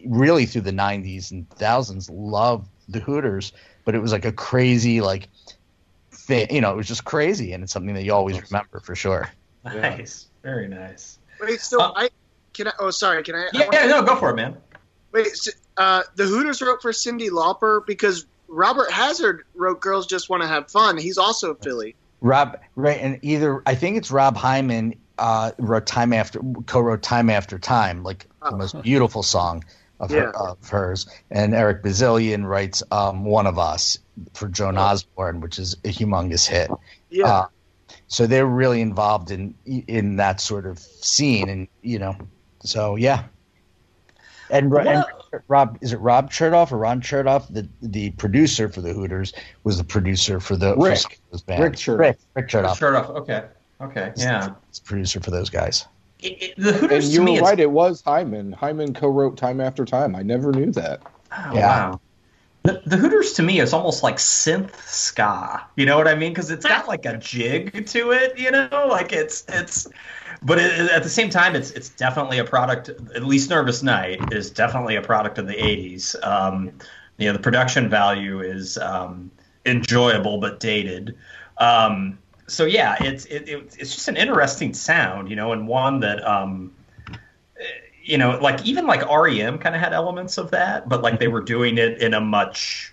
really 0.04 0.46
through 0.46 0.62
the 0.62 0.72
90s 0.72 1.30
and 1.30 1.48
thousands 1.50 2.10
loved 2.10 2.68
the 2.88 2.98
Hooters, 2.98 3.52
but 3.84 3.94
it 3.94 4.00
was 4.00 4.10
like 4.10 4.24
a 4.24 4.32
crazy 4.32 5.00
like 5.00 5.28
thing. 6.10 6.48
You 6.50 6.60
know, 6.60 6.72
it 6.72 6.76
was 6.76 6.88
just 6.88 7.04
crazy, 7.04 7.52
and 7.52 7.62
it's 7.62 7.72
something 7.72 7.94
that 7.94 8.02
you 8.02 8.12
always 8.12 8.40
remember 8.50 8.80
for 8.80 8.96
sure. 8.96 9.30
Nice, 9.64 10.26
yeah. 10.26 10.50
very 10.50 10.66
nice. 10.66 11.19
Wait, 11.40 11.60
so 11.60 11.80
uh, 11.80 11.92
I 11.94 12.10
can 12.52 12.68
I? 12.68 12.72
Oh, 12.78 12.90
sorry, 12.90 13.22
can 13.22 13.34
I? 13.34 13.48
Yeah, 13.52 13.68
I 13.72 13.74
yeah, 13.74 13.86
no, 13.86 14.02
go 14.02 14.16
for 14.16 14.30
it, 14.30 14.36
man. 14.36 14.56
Wait, 15.12 15.28
uh, 15.76 16.02
the 16.16 16.24
Hooters 16.24 16.62
wrote 16.62 16.82
for 16.82 16.92
Cyndi 16.92 17.30
Lauper 17.30 17.84
because 17.84 18.26
Robert 18.48 18.90
Hazard 18.90 19.44
wrote 19.54 19.80
"Girls 19.80 20.06
Just 20.06 20.28
Want 20.28 20.42
to 20.42 20.48
Have 20.48 20.70
Fun." 20.70 20.98
He's 20.98 21.18
also 21.18 21.52
a 21.52 21.54
Philly. 21.56 21.96
Rob, 22.20 22.60
right, 22.76 22.98
and 23.00 23.18
either 23.22 23.62
I 23.66 23.74
think 23.74 23.96
it's 23.96 24.10
Rob 24.10 24.36
Hyman 24.36 24.94
uh, 25.18 25.52
wrote 25.58 25.86
"Time 25.86 26.12
After" 26.12 26.40
co-wrote 26.66 27.02
"Time 27.02 27.30
After 27.30 27.58
Time," 27.58 28.02
like 28.02 28.26
oh. 28.42 28.50
the 28.50 28.56
most 28.56 28.80
beautiful 28.82 29.22
song 29.22 29.64
of, 30.00 30.10
yeah. 30.10 30.20
her, 30.20 30.36
of 30.36 30.68
hers. 30.68 31.06
And 31.30 31.54
Eric 31.54 31.82
Bazilian 31.82 32.46
writes 32.46 32.82
um, 32.90 33.24
One 33.24 33.46
of 33.46 33.58
Us 33.58 33.98
for 34.34 34.48
Joan 34.48 34.78
Osborne, 34.78 35.40
which 35.40 35.58
is 35.58 35.74
a 35.84 35.88
humongous 35.88 36.46
hit. 36.46 36.70
Yeah. 37.10 37.46
So 38.10 38.26
they're 38.26 38.44
really 38.44 38.80
involved 38.80 39.30
in 39.30 39.54
in 39.64 40.16
that 40.16 40.40
sort 40.40 40.66
of 40.66 40.80
scene, 40.80 41.48
and 41.48 41.68
you 41.82 41.96
know, 41.98 42.16
so 42.60 42.96
yeah. 42.96 43.24
And, 44.50 44.72
and 44.74 45.04
Rob 45.46 45.78
is 45.80 45.92
it 45.92 45.98
Rob 45.98 46.28
Chertoff 46.28 46.72
or 46.72 46.78
Ron 46.78 47.00
Chertoff, 47.00 47.46
the 47.54 47.68
the 47.80 48.10
producer 48.12 48.68
for 48.68 48.80
the 48.80 48.92
Hooters, 48.92 49.32
was 49.62 49.78
the 49.78 49.84
producer 49.84 50.40
for 50.40 50.56
the 50.56 50.74
Rick 50.76 51.20
for 51.30 51.62
Rick 51.62 51.74
Chertoff. 51.74 51.98
Rick, 51.98 52.18
Rick 52.34 52.48
Chertoff. 52.48 52.78
Chertoff. 52.78 53.10
Okay. 53.10 53.44
Okay. 53.80 54.12
Yeah. 54.16 54.54
It's 54.68 54.80
producer 54.80 55.20
for 55.20 55.30
those 55.30 55.48
guys. 55.48 55.86
It, 56.18 56.42
it, 56.42 56.54
the 56.58 56.72
Hooters 56.72 57.14
and 57.16 57.28
you 57.28 57.34
were 57.34 57.40
right. 57.40 57.60
It 57.60 57.70
was 57.70 58.02
Hyman. 58.02 58.50
Hyman 58.50 58.92
co-wrote 58.92 59.36
"Time 59.36 59.60
After 59.60 59.84
Time." 59.84 60.16
I 60.16 60.22
never 60.22 60.50
knew 60.50 60.72
that. 60.72 61.00
Oh, 61.30 61.54
yeah. 61.54 61.90
Wow. 61.90 62.00
The, 62.62 62.82
the, 62.84 62.98
Hooters 62.98 63.32
to 63.34 63.42
me 63.42 63.58
is 63.58 63.72
almost 63.72 64.02
like 64.02 64.16
synth 64.16 64.74
ska. 64.86 65.64
You 65.76 65.86
know 65.86 65.96
what 65.96 66.06
I 66.06 66.14
mean? 66.14 66.32
Because 66.32 66.50
it's 66.50 66.66
got 66.66 66.88
like 66.88 67.06
a 67.06 67.16
jig 67.16 67.86
to 67.86 68.10
it. 68.10 68.38
You 68.38 68.50
know, 68.50 68.86
like 68.88 69.12
it's 69.12 69.44
it's. 69.48 69.86
But 70.42 70.58
it, 70.58 70.90
at 70.90 71.02
the 71.02 71.08
same 71.08 71.30
time, 71.30 71.56
it's 71.56 71.70
it's 71.70 71.88
definitely 71.88 72.38
a 72.38 72.44
product. 72.44 72.88
At 72.88 73.24
least 73.24 73.48
"Nervous 73.48 73.82
Night" 73.82 74.32
is 74.32 74.50
definitely 74.50 74.96
a 74.96 75.02
product 75.02 75.38
of 75.38 75.46
the 75.46 75.54
'80s. 75.54 76.14
Um, 76.26 76.72
you 77.16 77.26
know, 77.26 77.32
the 77.32 77.38
production 77.38 77.88
value 77.88 78.40
is 78.40 78.76
um, 78.78 79.30
enjoyable 79.64 80.38
but 80.38 80.60
dated. 80.60 81.16
Um, 81.58 82.18
so 82.46 82.64
yeah, 82.64 82.96
it's 83.00 83.24
it, 83.26 83.48
it, 83.48 83.76
it's 83.78 83.94
just 83.94 84.08
an 84.08 84.16
interesting 84.16 84.74
sound, 84.74 85.30
you 85.30 85.36
know, 85.36 85.52
and 85.52 85.68
one 85.68 86.00
that 86.00 86.26
um, 86.26 86.72
you 88.02 88.18
know, 88.18 88.38
like 88.40 88.64
even 88.64 88.86
like 88.86 89.06
REM 89.08 89.58
kind 89.58 89.74
of 89.74 89.80
had 89.80 89.92
elements 89.92 90.38
of 90.38 90.50
that, 90.52 90.88
but 90.88 91.02
like 91.02 91.18
they 91.18 91.28
were 91.28 91.42
doing 91.42 91.78
it 91.78 92.00
in 92.00 92.14
a 92.14 92.20
much 92.20 92.92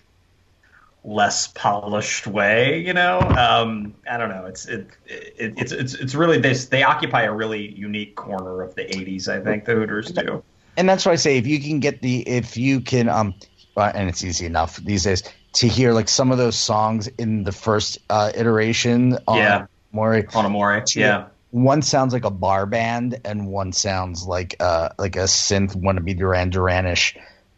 less 1.04 1.48
polished 1.48 2.26
way, 2.26 2.80
you 2.80 2.92
know. 2.92 3.20
Um, 3.20 3.94
I 4.10 4.16
don't 4.16 4.28
know. 4.28 4.46
It's 4.46 4.66
it, 4.66 4.88
it 5.06 5.54
it's 5.56 5.72
it's 5.72 5.94
it's 5.94 6.14
really 6.14 6.38
this. 6.38 6.66
They 6.66 6.82
occupy 6.82 7.22
a 7.22 7.32
really 7.32 7.74
unique 7.74 8.16
corner 8.16 8.62
of 8.62 8.74
the 8.74 8.84
'80s. 8.84 9.28
I 9.28 9.42
think 9.42 9.64
the 9.64 9.74
Hooters 9.74 10.10
do. 10.10 10.42
And 10.76 10.88
that's 10.88 11.04
why 11.04 11.12
I 11.12 11.16
say 11.16 11.38
if 11.38 11.46
you 11.46 11.60
can 11.60 11.80
get 11.80 12.02
the 12.02 12.28
if 12.28 12.56
you 12.56 12.80
can 12.80 13.08
um, 13.08 13.34
and 13.76 14.08
it's 14.08 14.24
easy 14.24 14.46
enough 14.46 14.76
these 14.76 15.04
days 15.04 15.22
to 15.54 15.68
hear 15.68 15.92
like 15.92 16.08
some 16.08 16.30
of 16.30 16.38
those 16.38 16.56
songs 16.56 17.08
in 17.18 17.44
the 17.44 17.52
first 17.52 17.98
uh, 18.10 18.32
iteration 18.34 19.18
on 19.26 19.38
yeah. 19.38 19.66
Amore. 19.92 20.24
On 20.34 20.44
Amore, 20.44 20.84
yeah. 20.94 21.26
One 21.50 21.82
sounds 21.82 22.12
like 22.12 22.24
a 22.24 22.30
bar 22.30 22.66
band, 22.66 23.20
and 23.24 23.46
one 23.46 23.72
sounds 23.72 24.26
like 24.26 24.56
uh, 24.60 24.90
like 24.98 25.16
a 25.16 25.24
synth 25.24 25.74
wannabe 25.74 26.18
Duran 26.18 26.50
Duranish 26.50 27.16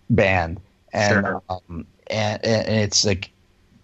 band, 0.08 0.60
and, 0.92 1.26
sure. 1.26 1.42
um, 1.48 1.86
and 2.06 2.44
and 2.44 2.68
it's 2.68 3.04
like 3.04 3.30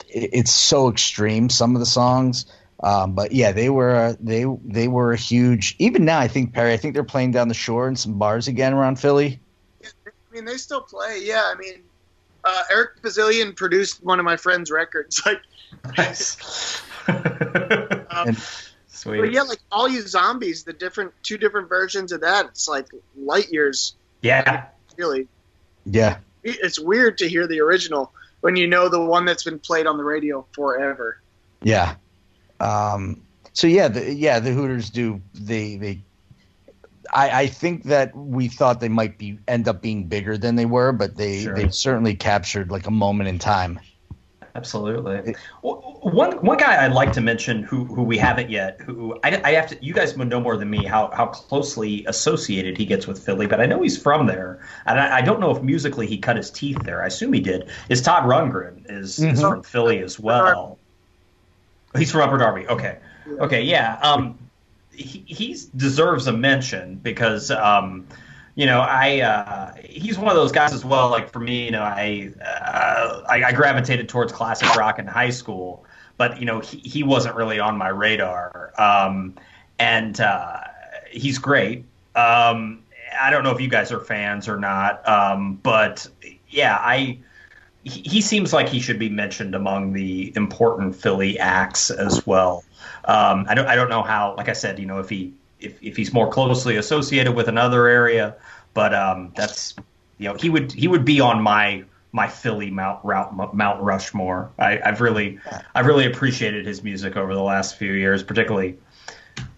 it's 0.09 0.53
so 0.53 0.89
extreme. 0.89 1.49
Some 1.49 1.75
of 1.75 1.81
the 1.81 1.87
songs, 1.87 2.47
um, 2.81 3.15
but 3.15 3.33
yeah, 3.33 3.53
they 3.53 3.69
were 3.69 4.17
they 4.21 4.45
they 4.65 4.87
were 4.87 5.13
a 5.13 5.17
huge. 5.17 5.75
Even 5.79 6.05
now, 6.05 6.21
I 6.21 6.29
think 6.29 6.53
Perry. 6.53 6.73
I 6.73 6.77
think 6.77 6.95
they're 6.95 7.05
playing 7.05 7.33
down 7.33 7.49
the 7.49 7.55
shore 7.55 7.89
in 7.89 7.97
some 7.97 8.19
bars 8.19 8.47
again 8.47 8.75
around 8.75 9.01
Philly. 9.01 9.41
I 9.85 9.89
mean, 10.33 10.45
they 10.45 10.57
still 10.57 10.83
play. 10.83 11.21
Yeah, 11.23 11.51
I 11.53 11.59
mean, 11.59 11.83
uh, 12.45 12.63
Eric 12.71 13.03
Bazilian 13.03 13.55
produced 13.55 14.05
one 14.05 14.21
of 14.21 14.25
my 14.25 14.37
friend's 14.37 14.71
records. 14.71 15.21
Like, 15.27 15.41
nice. 15.97 16.81
um, 17.09 18.37
Sweet. 18.97 19.21
But 19.21 19.33
yeah, 19.33 19.43
like 19.43 19.61
all 19.71 19.89
you 19.89 20.03
zombies, 20.03 20.65
the 20.65 20.73
different 20.73 21.13
two 21.23 21.37
different 21.37 21.69
versions 21.69 22.13
of 22.13 22.23
that, 22.23 22.47
it's 22.47 22.67
like 22.69 22.87
light 23.17 23.51
years. 23.51 23.95
Yeah. 24.23 24.67
Really. 24.97 25.29
Yeah. 25.85 26.19
It's 26.43 26.81
weird 26.81 27.19
to 27.19 27.29
hear 27.29 27.47
the 27.47 27.61
original 27.61 28.13
when 28.41 28.57
you 28.57 28.67
know 28.67 28.89
the 28.89 29.01
one 29.01 29.25
that's 29.25 29.45
been 29.45 29.59
played 29.59 29.87
on 29.87 29.99
the 29.99 30.05
radio 30.05 30.47
forever. 30.53 31.21
Yeah. 31.63 31.97
Um, 32.61 33.21
so 33.53 33.67
yeah, 33.67 33.89
the, 33.89 34.15
yeah, 34.15 34.39
the 34.41 34.53
Hooters 34.53 34.91
do 34.91 35.21
they 35.35 35.77
they 35.77 36.03
I, 37.13 37.43
I, 37.43 37.47
think 37.47 37.85
that 37.85 38.17
we 38.17 38.49
thought 38.49 38.81
they 38.81 38.89
might 38.89 39.19
be 39.19 39.39
end 39.47 39.69
up 39.69 39.81
being 39.81 40.09
bigger 40.09 40.37
than 40.37 40.57
they 40.57 40.67
were, 40.67 40.93
but 40.93 41.17
they 41.17 41.43
sure. 41.43 41.55
they 41.55 41.69
certainly 41.69 42.15
captured 42.15 42.71
like 42.71 42.87
a 42.87 42.91
moment 42.91 43.29
in 43.29 43.39
time. 43.39 43.79
Absolutely. 44.57 45.35
One 45.61 46.33
one 46.39 46.57
guy 46.57 46.83
I'd 46.85 46.93
like 46.93 47.13
to 47.13 47.21
mention 47.21 47.63
who 47.63 47.85
who 47.85 48.03
we 48.03 48.17
haven't 48.17 48.49
yet, 48.49 48.81
who 48.81 49.19
I, 49.23 49.41
I 49.45 49.53
have 49.53 49.67
to 49.69 49.85
you 49.85 49.93
guys 49.93 50.17
know 50.17 50.41
more 50.41 50.57
than 50.57 50.71
me 50.71 50.85
how 50.85 51.11
how 51.13 51.27
closely 51.27 52.07
associated 52.07 52.79
he 52.79 52.87
gets 52.87 53.07
with 53.07 53.23
Philly, 53.23 53.47
but 53.47 53.61
I 53.61 53.67
know 53.67 53.83
he's 53.83 54.01
from 54.01 54.27
there, 54.27 54.67
and 54.87 54.99
I, 54.99 55.19
I 55.19 55.21
don't 55.21 55.41
know 55.41 55.55
if 55.55 55.63
musically 55.63 56.07
he 56.07 56.17
cut 56.17 56.37
his 56.37 56.51
teeth 56.51 56.79
there. 56.85 57.03
I 57.03 57.07
assume 57.07 57.35
he 57.35 57.41
did. 57.41 57.69
Is 57.91 58.01
Todd 58.01 58.25
Rundgren 58.25 58.91
is, 58.91 59.19
mm-hmm. 59.19 59.35
is 59.35 59.41
from 59.43 59.63
Philly 59.63 59.99
as 59.99 60.19
well? 60.19 60.79
He's 61.95 62.11
from 62.11 62.23
Upper 62.23 62.39
Darby. 62.39 62.67
Okay, 62.67 62.99
okay, 63.29 63.63
yeah. 63.63 63.99
Um, 64.03 64.39
he 64.91 65.23
he's 65.27 65.67
deserves 65.67 66.27
a 66.29 66.33
mention 66.33 66.95
because 66.97 67.51
um, 67.51 68.07
you 68.57 68.67
know 68.67 68.81
I 68.81 69.21
uh, 69.21 69.75
he's 69.85 70.19
one 70.19 70.29
of 70.29 70.35
those 70.35 70.51
guys 70.51 70.73
as 70.73 70.85
well. 70.85 71.11
Like 71.11 71.31
for 71.31 71.39
me, 71.39 71.67
you 71.67 71.71
know, 71.71 71.83
I, 71.83 72.33
uh, 72.45 73.23
I, 73.29 73.45
I 73.45 73.53
gravitated 73.53 74.09
towards 74.09 74.33
classic 74.33 74.75
rock 74.75 74.99
in 74.99 75.07
high 75.07 75.31
school, 75.31 75.85
but 76.17 76.41
you 76.41 76.47
know 76.47 76.61
he 76.61 76.79
he 76.79 77.03
wasn't 77.05 77.37
really 77.37 77.61
on 77.61 77.77
my 77.77 77.89
radar. 77.89 78.73
Um, 78.79 79.35
and 79.79 80.19
uh, 80.21 80.61
he's 81.11 81.39
great. 81.39 81.85
Um, 82.17 82.83
I 83.21 83.31
don't 83.31 83.45
know 83.45 83.53
if 83.53 83.61
you 83.61 83.69
guys 83.69 83.93
are 83.93 84.01
fans 84.01 84.49
or 84.49 84.57
not, 84.57 85.07
um, 85.07 85.61
but 85.63 86.09
yeah, 86.49 86.79
I 86.81 87.19
he, 87.85 88.01
he 88.01 88.21
seems 88.23 88.55
like 88.55 88.71
he 88.71 88.81
should 88.81 88.99
be 88.99 89.11
mentioned 89.11 89.55
among 89.55 89.93
the 89.93 90.33
important 90.35 90.97
Philly 90.97 91.39
acts 91.39 91.91
as 91.91 92.27
well. 92.27 92.65
Um, 93.05 93.45
I 93.51 93.55
don't 93.55 93.67
I 93.67 93.77
don't 93.77 93.91
know 93.91 94.03
how. 94.03 94.35
Like 94.35 94.49
I 94.49 94.55
said, 94.55 94.79
you 94.79 94.87
know, 94.87 94.99
if 94.99 95.11
he 95.11 95.35
if, 95.61 95.83
if 95.83 95.97
he's 95.97 96.13
more 96.13 96.31
closely 96.31 96.77
associated 96.77 97.33
with 97.33 97.49
another 97.49 97.87
area, 97.87 98.37
but 98.75 98.95
um, 98.95 99.33
that's 99.37 99.75
you 100.19 100.29
know 100.29 100.35
he 100.35 100.51
would 100.51 100.73
he 100.73 100.89
would 100.89 101.05
be 101.05 101.21
on 101.21 101.43
my 101.43 101.85
my 102.13 102.29
Philly 102.29 102.71
Mount 102.71 103.05
route 103.05 103.55
Mount 103.55 103.83
Rushmore. 103.83 104.51
I, 104.59 104.81
have 104.85 105.01
really 105.01 105.39
I've 105.75 105.87
really 105.87 106.07
appreciated 106.07 106.67
his 106.67 106.83
music 106.83 107.17
over 107.17 107.35
the 107.35 107.43
last 107.43 107.77
few 107.77 107.93
years, 107.93 108.23
particularly 108.23 108.79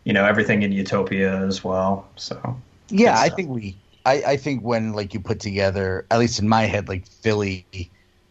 you 0.04 0.12
know 0.12 0.24
everything 0.24 0.62
in 0.62 0.72
Utopia 0.72 1.46
as 1.46 1.62
well. 1.62 2.08
So 2.16 2.56
yeah, 2.88 3.18
I 3.18 3.28
think 3.28 3.50
we 3.50 3.76
I, 4.04 4.22
I 4.26 4.36
think 4.36 4.62
when 4.62 4.92
like 4.92 5.14
you 5.14 5.20
put 5.20 5.40
together 5.40 6.06
at 6.10 6.18
least 6.18 6.40
in 6.40 6.48
my 6.48 6.62
head 6.62 6.88
like 6.88 7.06
Philly 7.06 7.66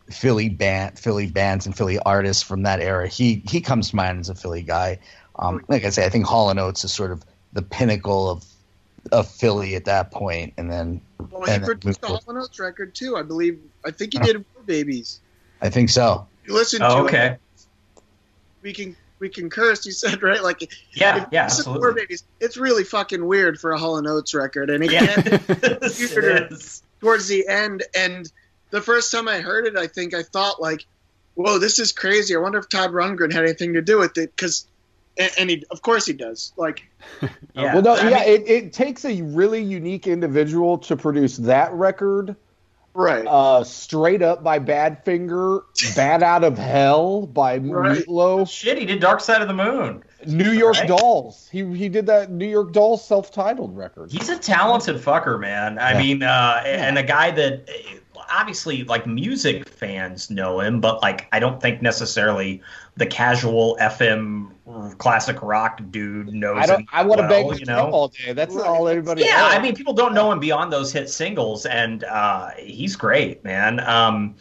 Philly 0.09 0.49
band 0.49 0.97
Philly 0.97 1.27
bands 1.27 1.65
and 1.65 1.75
Philly 1.75 1.99
artists 1.99 2.43
from 2.43 2.63
that 2.63 2.79
era, 2.79 3.07
he 3.07 3.43
he 3.47 3.61
comes 3.61 3.91
to 3.91 3.95
mind 3.95 4.19
as 4.19 4.29
a 4.29 4.35
Philly 4.35 4.61
guy. 4.61 4.99
Um, 5.37 5.63
like 5.67 5.85
I 5.85 5.91
say, 5.91 6.05
I 6.05 6.09
think 6.09 6.25
Hall 6.25 6.49
and 6.49 6.59
Oates 6.59 6.83
is 6.83 6.91
sort 6.91 7.11
of 7.11 7.23
the 7.57 7.63
pinnacle 7.63 8.29
of 8.29 8.45
of 9.11 9.27
Philly 9.27 9.75
at 9.75 9.85
that 9.85 10.11
point, 10.11 10.53
and 10.57 10.71
then. 10.71 11.01
Well, 11.31 11.41
he 11.51 11.59
produced 11.59 12.01
the 12.01 12.07
Hall 12.07 12.23
and 12.27 12.37
Oates 12.37 12.59
record 12.59 12.93
too, 12.93 13.17
I 13.17 13.23
believe. 13.23 13.59
I 13.83 13.89
think 13.89 14.13
he 14.13 14.19
did 14.19 14.37
War 14.37 14.63
Babies. 14.65 15.19
I 15.59 15.69
think 15.69 15.89
so. 15.89 16.27
You 16.45 16.53
listen 16.53 16.83
oh, 16.83 16.99
to 16.99 17.03
okay. 17.05 17.25
It, 17.27 17.39
we 18.61 18.73
can 18.73 18.95
we 19.17 19.29
can 19.29 19.49
curse. 19.49 19.87
You 19.87 19.91
said 19.91 20.21
right, 20.21 20.43
like 20.43 20.71
yeah, 20.93 21.25
yeah, 21.31 21.45
absolutely. 21.45 21.79
War 21.79 21.93
Babies. 21.93 22.23
It's 22.39 22.57
really 22.57 22.83
fucking 22.83 23.25
weird 23.25 23.59
for 23.59 23.71
a 23.71 23.79
Hall 23.79 23.97
and 23.97 24.07
Oates 24.07 24.35
record, 24.35 24.69
and 24.69 24.83
it 24.83 24.91
yeah. 24.91 26.49
towards 27.01 27.27
the 27.27 27.47
end. 27.47 27.83
And 27.97 28.31
the 28.69 28.81
first 28.81 29.11
time 29.11 29.27
I 29.27 29.39
heard 29.39 29.65
it, 29.65 29.75
I 29.75 29.87
think 29.87 30.13
I 30.13 30.21
thought 30.21 30.61
like, 30.61 30.85
"Whoa, 31.33 31.57
this 31.57 31.79
is 31.79 31.91
crazy." 31.91 32.35
I 32.35 32.39
wonder 32.39 32.59
if 32.59 32.69
Todd 32.69 32.91
Rundgren 32.91 33.33
had 33.33 33.45
anything 33.45 33.73
to 33.73 33.81
do 33.81 33.97
with 33.97 34.15
it 34.19 34.35
because 34.35 34.67
and, 35.17 35.31
and 35.37 35.49
he, 35.49 35.65
of 35.71 35.81
course, 35.81 36.05
he 36.05 36.13
does. 36.13 36.53
Like, 36.57 36.83
yeah. 37.53 37.73
well, 37.73 37.81
no, 37.81 37.95
I 37.95 38.09
yeah, 38.09 38.19
mean, 38.19 38.29
it, 38.29 38.49
it 38.49 38.73
takes 38.73 39.05
a 39.05 39.21
really 39.21 39.61
unique 39.61 40.07
individual 40.07 40.77
to 40.79 40.95
produce 40.95 41.37
that 41.37 41.71
record. 41.73 42.35
Right. 42.93 43.27
Uh, 43.27 43.63
straight 43.63 44.23
up 44.23 44.43
by 44.43 44.57
Badfinger, 44.57 45.61
bad 45.95 46.23
Out 46.23 46.43
of 46.43 46.57
Hell 46.57 47.27
by 47.27 47.57
right. 47.57 47.99
Meatloaf. 47.99 48.49
Shit, 48.49 48.79
he 48.79 48.85
did 48.85 48.99
Dark 48.99 49.21
Side 49.21 49.43
of 49.43 49.47
the 49.47 49.53
Moon. 49.53 50.03
New 50.25 50.51
York 50.51 50.77
right? 50.77 50.87
Dolls. 50.87 51.47
He 51.51 51.63
he 51.75 51.89
did 51.89 52.07
that 52.07 52.31
New 52.31 52.47
York 52.47 52.73
Dolls 52.73 53.05
self-titled 53.05 53.77
record. 53.77 54.11
He's 54.11 54.29
a 54.29 54.37
talented 54.39 54.95
fucker, 54.95 55.39
man. 55.39 55.77
I 55.77 55.91
yeah. 55.91 55.97
mean, 55.99 56.23
uh, 56.23 56.63
yeah. 56.65 56.87
and 56.87 56.97
a 56.97 57.03
guy 57.03 57.29
that 57.29 57.69
obviously 58.29 58.83
like 58.83 59.05
music 59.05 59.67
fans 59.69 60.29
know 60.29 60.59
him, 60.59 60.81
but 60.81 61.01
like 61.01 61.27
I 61.31 61.39
don't 61.39 61.61
think 61.61 61.81
necessarily 61.81 62.61
the 62.95 63.05
casual 63.05 63.77
FM 63.79 64.51
classic 64.97 65.41
rock 65.41 65.81
dude 65.91 66.33
knows. 66.33 66.57
I 66.59 66.65
don't. 66.65 66.79
him 66.79 66.87
I 66.91 67.03
want 67.03 67.21
to 67.21 67.27
well, 67.27 67.49
beg 67.49 67.59
you 67.59 67.65
know 67.65 67.89
all 67.91 68.07
day. 68.09 68.33
That's 68.33 68.55
right. 68.55 68.65
all 68.65 68.87
everybody. 68.87 69.23
Yeah, 69.23 69.41
knows. 69.41 69.53
I 69.53 69.61
mean, 69.61 69.75
people 69.75 69.93
don't 69.93 70.13
know 70.13 70.31
him 70.31 70.39
beyond 70.39 70.73
those 70.73 70.91
hit 70.91 71.09
singles, 71.09 71.65
and 71.65 72.03
uh, 72.03 72.51
he's 72.57 72.95
great, 72.95 73.43
man. 73.43 73.79
Um, 73.81 74.35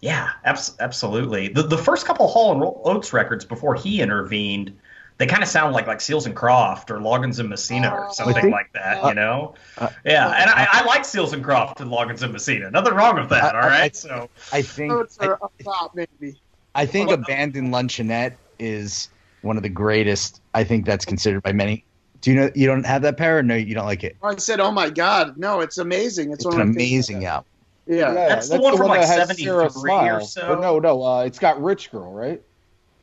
yeah, 0.00 0.30
abs- 0.44 0.76
absolutely. 0.80 1.48
The 1.48 1.62
the 1.62 1.78
first 1.78 2.06
couple 2.06 2.28
Hall 2.28 2.52
and 2.52 2.62
Oates 2.84 3.12
records 3.12 3.44
before 3.44 3.74
he 3.74 4.00
intervened 4.00 4.76
they 5.18 5.26
kind 5.26 5.42
of 5.42 5.48
sound 5.48 5.74
like 5.74 5.86
like 5.86 6.00
Seals 6.00 6.26
and 6.26 6.34
Croft 6.34 6.90
or 6.90 6.98
Loggins 6.98 7.38
and 7.38 7.48
Messina 7.48 7.90
or 7.94 8.06
oh. 8.06 8.12
something 8.12 8.34
think, 8.34 8.52
like 8.52 8.72
that, 8.72 9.02
uh, 9.02 9.08
you 9.08 9.14
know? 9.14 9.54
Uh, 9.78 9.88
yeah, 10.04 10.28
and 10.28 10.50
I, 10.50 10.66
I, 10.70 10.84
like 10.84 11.04
Seals 11.04 11.32
and 11.32 11.44
Croft 11.44 11.80
and 11.80 11.90
Loggins 11.90 12.22
and 12.22 12.32
Messina. 12.32 12.70
Nothing 12.70 12.94
wrong 12.94 13.16
with 13.16 13.28
that, 13.30 13.54
all 13.54 13.62
right? 13.62 13.84
I, 13.84 13.88
so 13.90 14.28
I 14.52 14.62
think 14.62 14.92
I, 15.20 15.36
top, 15.62 15.94
maybe. 15.94 16.40
I 16.74 16.86
think 16.86 17.10
Abandoned 17.10 17.72
Luncheonette 17.72 18.34
is 18.58 19.08
one 19.42 19.56
of 19.56 19.62
the 19.62 19.68
greatest. 19.68 20.40
I 20.52 20.64
think 20.64 20.84
that's 20.84 21.04
considered 21.04 21.42
by 21.42 21.52
many. 21.52 21.84
Do 22.20 22.32
you 22.32 22.40
know 22.40 22.50
you 22.54 22.66
don't 22.66 22.86
have 22.86 23.02
that 23.02 23.16
pair? 23.16 23.38
Or 23.38 23.42
no, 23.42 23.54
you 23.54 23.74
don't 23.74 23.84
like 23.84 24.02
it. 24.02 24.16
I 24.22 24.34
said, 24.36 24.58
"Oh 24.58 24.72
my 24.72 24.88
god, 24.88 25.36
no! 25.36 25.60
It's 25.60 25.76
amazing. 25.76 26.32
It's, 26.32 26.44
it's 26.44 26.54
an 26.54 26.62
amazing 26.62 27.26
album." 27.26 27.46
Yeah. 27.86 27.96
yeah, 27.96 28.12
that's, 28.14 28.48
that's 28.48 28.48
the 28.48 28.60
one 28.60 28.72
the 28.72 28.78
from 28.78 28.88
one 28.88 28.98
like 28.98 29.06
seventy 29.06 29.44
three 29.44 29.92
or 29.92 30.22
so. 30.22 30.58
no, 30.58 30.78
no, 30.78 31.02
uh, 31.04 31.24
it's 31.24 31.38
got 31.38 31.62
Rich 31.62 31.90
Girl, 31.90 32.10
right? 32.10 32.42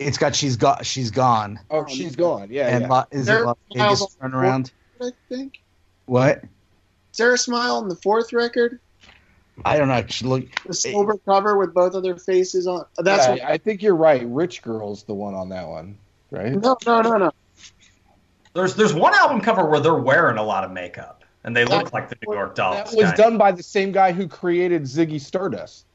It's 0.08 0.18
got 0.18 0.36
she's 0.36 0.58
got 0.58 0.86
she's 0.86 1.12
gone. 1.12 1.60
Oh, 1.70 1.80
oh 1.80 1.86
she's 1.88 2.16
gone. 2.16 2.50
Yeah. 2.52 2.68
And 2.68 2.82
yeah. 2.84 2.88
La, 2.88 3.06
is 3.12 3.26
Sarah 3.26 3.42
it 3.42 3.46
Las 3.46 3.58
Vegas 3.74 4.18
turnaround? 4.22 4.72
I 5.02 5.10
think. 5.30 5.62
What? 6.06 6.44
Sarah 7.12 7.38
Smile 7.38 7.78
on 7.78 7.90
the 7.90 7.96
fourth 7.96 8.34
record. 8.34 8.80
I 9.66 9.78
don't 9.78 9.90
know. 9.90 10.04
She 10.08 10.26
look 10.26 10.46
the 10.66 10.74
silver 10.74 11.14
it, 11.14 11.26
cover 11.26 11.58
with 11.58 11.74
both 11.74 11.94
of 11.94 12.04
their 12.04 12.18
faces 12.18 12.68
on. 12.68 12.86
That's 12.98 13.26
yeah, 13.26 13.32
what, 13.32 13.42
I 13.44 13.58
think 13.58 13.82
you're 13.82 13.96
right. 13.96 14.24
Rich 14.26 14.62
Girl's 14.62 15.04
the 15.04 15.14
one 15.14 15.36
on 15.36 15.50
that 15.50 15.68
one, 15.68 15.98
right? 16.32 16.54
No, 16.54 16.78
no, 16.86 17.02
no, 17.02 17.18
no. 17.18 17.32
There's 18.54 18.76
there's 18.76 18.94
one 18.94 19.14
album 19.14 19.42
cover 19.42 19.66
where 19.66 19.80
they're 19.80 19.94
wearing 19.94 20.38
a 20.38 20.44
lot 20.44 20.64
of 20.64 20.72
makeup 20.72 21.24
and 21.44 21.56
they 21.56 21.66
look 21.66 21.86
that, 21.86 21.94
like 21.94 22.10
the 22.10 22.18
New 22.26 22.34
York 22.34 22.56
Dolls. 22.56 22.92
That 22.92 22.96
was 22.96 23.14
done 23.14 23.38
by 23.38 23.52
the 23.52 23.64
same 23.64 23.92
guy 23.92 24.12
who 24.12 24.28
created 24.28 24.84
Ziggy 24.84 25.20
Stardust. 25.20 25.86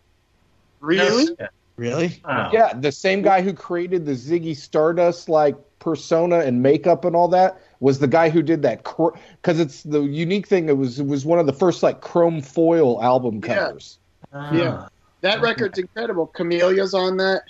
Really? 0.81 1.35
No, 1.39 1.49
Really? 1.77 2.21
Oh. 2.25 2.51
Yeah, 2.53 2.73
the 2.75 2.93
same 2.93 3.23
guy 3.23 3.43
who 3.43 3.53
created 3.53 4.07
the 4.07 4.13
Ziggy 4.13 4.57
Stardust 4.57 5.29
like 5.29 5.57
persona 5.79 6.41
and 6.41 6.63
makeup 6.63 7.05
and 7.05 7.15
all 7.15 7.29
that 7.29 7.61
was 7.81 7.99
the 7.99 8.09
guy 8.09 8.31
who 8.31 8.43
did 8.43 8.63
that 8.63 8.83
because 8.83 9.61
it's 9.61 9.83
the 9.83 10.01
unique 10.03 10.49
thing. 10.49 10.69
It 10.69 10.77
was 10.77 10.99
it 10.99 11.07
was 11.07 11.27
one 11.27 11.39
of 11.39 11.47
the 11.47 11.53
first 11.53 11.83
like 11.83 12.01
chrome 12.01 12.41
foil 12.41 13.03
album 13.03 13.41
covers. 13.41 13.99
Yeah, 14.33 14.53
yeah. 14.53 14.89
that 15.21 15.41
record's 15.43 15.79
incredible. 15.79 16.27
Camellia's 16.29 16.95
on 16.95 17.19
that. 17.19 17.43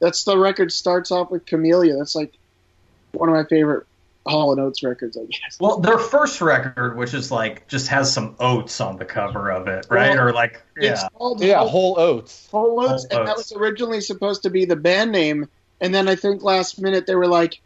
That's 0.00 0.24
the 0.24 0.38
record 0.38 0.72
starts 0.72 1.10
off 1.10 1.30
with 1.30 1.46
Camellia. 1.46 1.96
That's 1.96 2.14
like 2.14 2.34
one 3.12 3.28
of 3.28 3.34
my 3.34 3.44
favorite 3.44 3.86
Hall 4.26 4.52
and 4.52 4.60
Oates 4.60 4.82
records, 4.82 5.16
I 5.16 5.24
guess. 5.24 5.58
Well, 5.60 5.78
their 5.80 5.98
first 5.98 6.40
record, 6.40 6.96
which 6.96 7.12
is 7.12 7.30
like 7.30 7.68
just 7.68 7.88
has 7.88 8.12
some 8.12 8.36
oats 8.40 8.80
on 8.80 8.96
the 8.96 9.04
cover 9.04 9.50
of 9.50 9.68
it, 9.68 9.86
right? 9.90 10.10
Well, 10.10 10.28
or 10.28 10.32
like 10.32 10.62
yeah, 10.80 11.08
yeah, 11.38 11.58
whole, 11.58 11.68
whole 11.68 12.00
oats, 12.00 12.48
whole 12.50 12.80
oats, 12.80 13.06
whole 13.10 13.20
and 13.20 13.28
oats. 13.28 13.28
that 13.28 13.36
was 13.36 13.52
originally 13.52 14.00
supposed 14.00 14.42
to 14.44 14.50
be 14.50 14.64
the 14.64 14.76
band 14.76 15.12
name, 15.12 15.48
and 15.80 15.94
then 15.94 16.08
I 16.08 16.16
think 16.16 16.42
last 16.42 16.80
minute 16.80 17.06
they 17.06 17.16
were 17.16 17.26
like, 17.26 17.60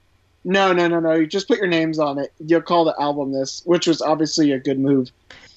no, 0.45 0.73
no, 0.73 0.89
no, 0.89 0.99
no, 0.99 1.13
you 1.13 1.27
just 1.27 1.47
put 1.47 1.59
your 1.59 1.69
names 1.69 1.99
on 1.99 2.19
it. 2.19 2.33
You'll 2.39 2.63
call 2.63 2.85
the 2.85 3.01
album 3.01 3.33
this, 3.33 3.63
which 3.65 3.87
was 3.87 4.03
obviously 4.03 4.53
a 4.53 4.59
good 4.59 4.79
move. 4.79 5.11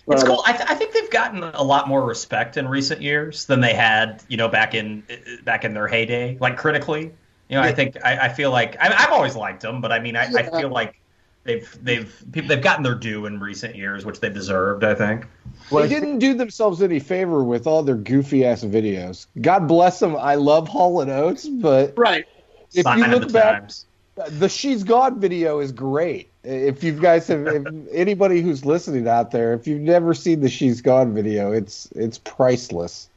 But, 0.05 0.15
it's 0.15 0.23
cool. 0.23 0.43
I, 0.45 0.53
th- 0.53 0.69
I, 0.69 0.75
think 0.75 0.93
they've 0.93 1.11
gotten 1.11 1.43
a 1.43 1.61
lot 1.61 1.87
more 1.87 2.03
respect 2.03 2.57
in 2.57 2.67
recent 2.67 3.01
years 3.01 3.45
than 3.45 3.61
they 3.61 3.73
had, 3.73 4.23
you 4.27 4.35
know, 4.35 4.47
back 4.47 4.73
in 4.73 5.03
back 5.43 5.63
in 5.63 5.73
their 5.73 5.87
heyday, 5.87 6.37
like 6.39 6.57
critically. 6.57 7.13
You 7.51 7.57
know, 7.57 7.63
I 7.63 7.73
think 7.73 7.97
I, 8.05 8.17
I 8.17 8.29
feel 8.29 8.49
like 8.49 8.79
I, 8.79 8.93
have 8.93 9.11
always 9.11 9.35
liked 9.35 9.61
them, 9.61 9.81
but 9.81 9.91
I 9.91 9.99
mean, 9.99 10.15
I, 10.15 10.29
yeah. 10.29 10.37
I, 10.37 10.61
feel 10.61 10.69
like 10.69 11.01
they've 11.43 11.77
they've 11.83 12.23
people 12.31 12.47
they've 12.47 12.63
gotten 12.63 12.81
their 12.81 12.95
due 12.95 13.25
in 13.25 13.41
recent 13.41 13.75
years, 13.75 14.05
which 14.05 14.21
they 14.21 14.29
deserved. 14.29 14.85
I 14.85 14.95
think. 14.95 15.27
Well, 15.69 15.83
they 15.83 15.89
didn't 15.89 16.19
do 16.19 16.33
themselves 16.33 16.81
any 16.81 16.99
favor 16.99 17.43
with 17.43 17.67
all 17.67 17.83
their 17.83 17.97
goofy 17.97 18.45
ass 18.45 18.63
videos. 18.63 19.27
God 19.41 19.67
bless 19.67 19.99
them. 19.99 20.15
I 20.15 20.35
love 20.35 20.69
Hall 20.69 21.01
and 21.01 21.11
Oates, 21.11 21.45
but 21.45 21.93
right. 21.97 22.25
If 22.73 22.83
Sign 22.83 22.99
you 22.99 23.07
look 23.07 23.33
back, 23.33 23.59
times. 23.59 23.85
the 24.29 24.47
"She's 24.47 24.85
Gone" 24.85 25.19
video 25.19 25.59
is 25.59 25.73
great. 25.73 26.29
If 26.45 26.85
you 26.85 26.93
guys 26.93 27.27
have 27.27 27.45
if 27.47 27.67
anybody 27.91 28.41
who's 28.41 28.63
listening 28.63 29.09
out 29.09 29.31
there, 29.31 29.53
if 29.53 29.67
you've 29.67 29.81
never 29.81 30.13
seen 30.13 30.39
the 30.39 30.47
"She's 30.47 30.79
Gone" 30.79 31.13
video, 31.13 31.51
it's 31.51 31.89
it's 31.97 32.17
priceless. 32.17 33.09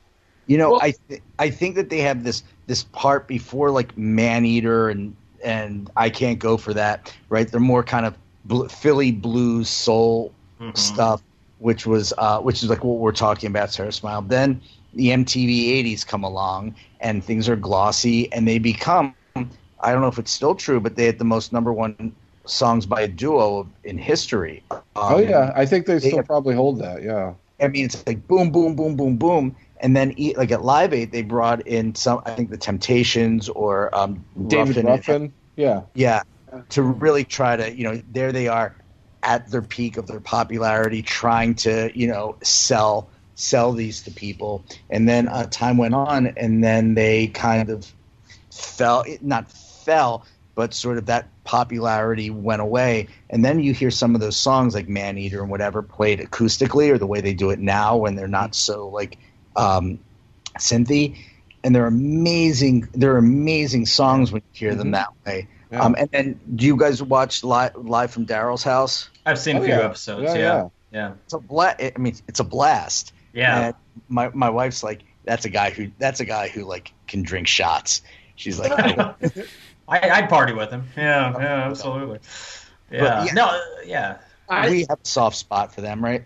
You 0.47 0.59
know, 0.59 0.73
well, 0.73 0.83
I 0.83 0.95
th- 1.09 1.23
I 1.39 1.51
think 1.51 1.75
that 1.77 1.91
they 1.91 2.01
have 2.01 2.25
this 2.25 2.43
this 2.67 2.85
part 2.85 3.29
before 3.29 3.71
like 3.71 3.97
Maneater 3.97 4.89
and 4.89 5.17
and 5.43 5.91
I 5.97 6.11
can't 6.11 6.39
go 6.39 6.57
for 6.57 6.75
that. 6.75 7.15
Right? 7.29 7.49
They're 7.49 7.61
more 7.61 7.83
kind 7.83 8.07
of 8.07 8.17
bl- 8.45 8.67
Philly 8.67 9.13
blues 9.13 9.69
soul 9.69 10.33
mm-hmm. 10.61 10.75
stuff, 10.75 11.23
which 11.59 11.87
was 11.87 12.13
uh, 12.19 12.41
which 12.41 12.63
is 12.63 12.69
like 12.69 12.85
what 12.85 12.99
we're 12.99 13.13
talking 13.13 13.49
about. 13.49 13.73
Sarah 13.73 13.93
Smile. 13.93 14.23
Then 14.23 14.61
the 14.95 15.09
MTV 15.09 15.85
'80s 15.85 16.07
come 16.07 16.25
along 16.25 16.75
and 17.01 17.25
things 17.25 17.49
are 17.49 17.57
glossy 17.57 18.33
and 18.33 18.47
they 18.47 18.59
become. 18.59 19.15
I 19.81 19.93
don't 19.93 20.01
know 20.01 20.09
if 20.09 20.19
it's 20.19 20.31
still 20.31 20.55
true, 20.55 20.81
but 20.81 20.97
they 20.97 21.05
had 21.05 21.19
the 21.19 21.25
most 21.25 21.53
number 21.53 21.73
one 21.73 22.15
songs 22.47 22.87
by 22.87 23.03
a 23.03 23.09
duo 23.09 23.69
in 23.85 23.99
history. 23.99 24.63
Um, 24.71 24.81
oh 24.97 25.19
yeah, 25.19 25.53
I 25.55 25.67
think 25.67 25.87
they, 25.87 25.99
they 25.99 26.11
still 26.11 26.23
probably 26.23 26.55
hold 26.55 26.79
that. 26.81 27.03
Yeah. 27.03 27.35
I 27.61 27.69
mean, 27.69 27.85
it's 27.87 28.07
like 28.07 28.27
boom, 28.27 28.51
boom, 28.51 28.75
boom, 28.77 28.97
boom, 28.97 29.17
boom, 29.17 29.57
and 29.85 29.95
then 29.95 30.15
like 30.37 30.51
at 30.51 30.65
Live 30.65 30.95
Aid, 30.95 31.13
they 31.13 31.21
brought 31.21 31.67
in 31.67 31.95
some. 31.95 32.23
I 32.25 32.31
think 32.31 32.49
the 32.49 32.57
Temptations 32.57 33.51
or 33.51 33.95
um, 33.95 34.25
David 34.47 34.77
Ruffin. 34.77 34.87
Ruffin. 34.87 35.33
Yeah, 35.57 35.83
yeah, 35.93 36.23
to 36.71 36.83
really 36.83 37.23
try 37.23 37.55
to 37.55 37.71
you 37.71 37.85
know 37.85 38.03
there 38.11 38.33
they 38.33 38.49
are 38.49 38.75
at 39.23 39.51
their 39.51 39.61
peak 39.61 39.99
of 39.99 40.07
their 40.07 40.21
popularity, 40.21 41.03
trying 41.03 41.55
to 41.57 41.91
you 41.95 42.09
know 42.09 42.37
sell 42.43 43.11
sell 43.35 43.73
these 43.73 44.03
to 44.05 44.11
people, 44.11 44.65
and 44.89 45.07
then 45.07 45.29
uh, 45.29 45.45
time 45.51 45.77
went 45.77 45.95
on, 45.95 46.29
and 46.29 46.65
then 46.65 46.95
they 46.95 47.27
kind 47.27 47.69
of 47.69 47.87
fell, 48.51 49.05
not 49.21 49.53
fell, 49.53 50.25
but 50.55 50.73
sort 50.73 50.97
of 50.97 51.07
that 51.07 51.29
popularity 51.45 52.31
went 52.31 52.63
away. 52.63 53.09
And 53.29 53.45
then 53.45 53.61
you 53.61 53.75
hear 53.75 53.91
some 53.91 54.15
of 54.15 54.23
those 54.23 54.39
songs 54.39 54.75
like 54.75 54.89
Man 54.89 55.19
Eater 55.19 55.43
and 55.43 55.51
whatever 55.51 55.83
played 55.83 56.21
acoustically 56.21 56.91
or 56.91 56.97
the 56.97 57.07
way 57.07 57.21
they 57.21 57.35
do 57.35 57.51
it 57.51 57.59
now 57.59 57.99
when 57.99 58.15
they're 58.15 58.27
not 58.27 58.55
so 58.55 58.89
like 58.89 59.19
um, 59.57 59.99
synthy. 60.59 61.17
and 61.63 61.75
they're 61.75 61.87
amazing. 61.87 62.89
They're 62.93 63.17
amazing 63.17 63.87
songs 63.87 64.33
when 64.33 64.43
you 64.53 64.59
hear 64.59 64.71
mm-hmm. 64.71 64.79
them 64.79 64.91
that 64.93 65.09
way. 65.27 65.49
Yeah. 65.71 65.83
Um, 65.83 65.97
and 65.99 66.11
then, 66.11 66.41
do 66.55 66.67
you 66.67 66.77
guys 66.77 67.03
watch 67.03 67.43
live, 67.43 67.75
live 67.75 68.11
from 68.11 68.27
Daryl's 68.27 68.63
house? 68.63 69.09
I've 69.27 69.39
seen 69.39 69.57
oh, 69.57 69.63
a 69.63 69.65
few 69.65 69.75
yeah. 69.75 69.81
episodes. 69.81 70.23
Yeah, 70.23 70.35
yeah, 70.35 70.69
yeah. 70.93 71.13
It's 71.25 71.35
a 71.35 71.39
blast. 71.39 71.81
I 71.81 71.93
mean, 71.99 72.15
it's 72.29 72.41
a 72.41 72.45
blast. 72.45 73.13
Yeah. 73.33 73.67
And 73.67 73.75
my 74.09 74.29
my 74.29 74.51
wife's 74.51 74.83
like, 74.83 75.03
that's 75.25 75.45
a 75.45 75.49
guy 75.49 75.71
who 75.71 75.91
that's 75.99 76.21
a 76.21 76.25
guy 76.25 76.49
who 76.49 76.65
like 76.65 76.93
can 77.09 77.23
drink 77.23 77.49
shots. 77.49 78.03
She's 78.37 78.59
like, 78.59 78.73
I, 78.73 79.15
would 80.21 80.29
party 80.29 80.53
with 80.53 80.71
him. 80.71 80.85
Yeah, 80.97 81.33
yeah, 81.39 81.69
absolutely. 81.69 82.21
Yeah, 82.91 83.25
yeah. 83.25 83.33
no, 83.33 83.61
yeah. 83.87 84.19
I, 84.49 84.71
we 84.71 84.87
have 84.89 84.99
a 85.03 85.07
soft 85.07 85.37
spot 85.37 85.75
for 85.75 85.81
them, 85.81 86.05
right? 86.05 86.25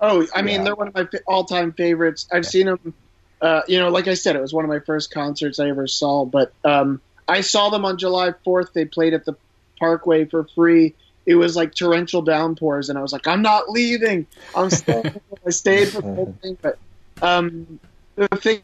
Oh, 0.00 0.26
I 0.34 0.42
mean, 0.42 0.56
yeah. 0.56 0.64
they're 0.64 0.74
one 0.74 0.88
of 0.88 0.94
my 0.94 1.06
all-time 1.26 1.72
favorites. 1.72 2.26
I've 2.32 2.46
seen 2.46 2.66
them. 2.66 2.94
Uh, 3.40 3.62
you 3.68 3.78
know, 3.78 3.88
like 3.88 4.08
I 4.08 4.14
said, 4.14 4.36
it 4.36 4.42
was 4.42 4.52
one 4.52 4.64
of 4.64 4.68
my 4.68 4.80
first 4.80 5.10
concerts 5.10 5.58
I 5.58 5.68
ever 5.68 5.86
saw. 5.86 6.24
But 6.24 6.52
um, 6.64 7.00
I 7.28 7.40
saw 7.40 7.70
them 7.70 7.84
on 7.84 7.98
July 7.98 8.32
4th. 8.46 8.72
They 8.74 8.84
played 8.84 9.14
at 9.14 9.24
the 9.24 9.36
Parkway 9.78 10.26
for 10.26 10.46
free. 10.54 10.94
It 11.26 11.34
was 11.34 11.56
like 11.56 11.74
torrential 11.74 12.22
downpours, 12.22 12.88
and 12.88 12.96
I 12.96 13.02
was 13.02 13.12
like, 13.12 13.26
"I'm 13.26 13.42
not 13.42 13.68
leaving. 13.68 14.26
I'm 14.54 14.70
staying." 14.70 15.20
I 15.44 15.50
stayed 15.50 15.88
for 15.88 16.00
the 16.00 16.14
whole 16.14 16.38
thing. 16.40 16.56
But 16.62 16.78
um, 17.20 17.80
the 18.14 18.28
thing 18.36 18.62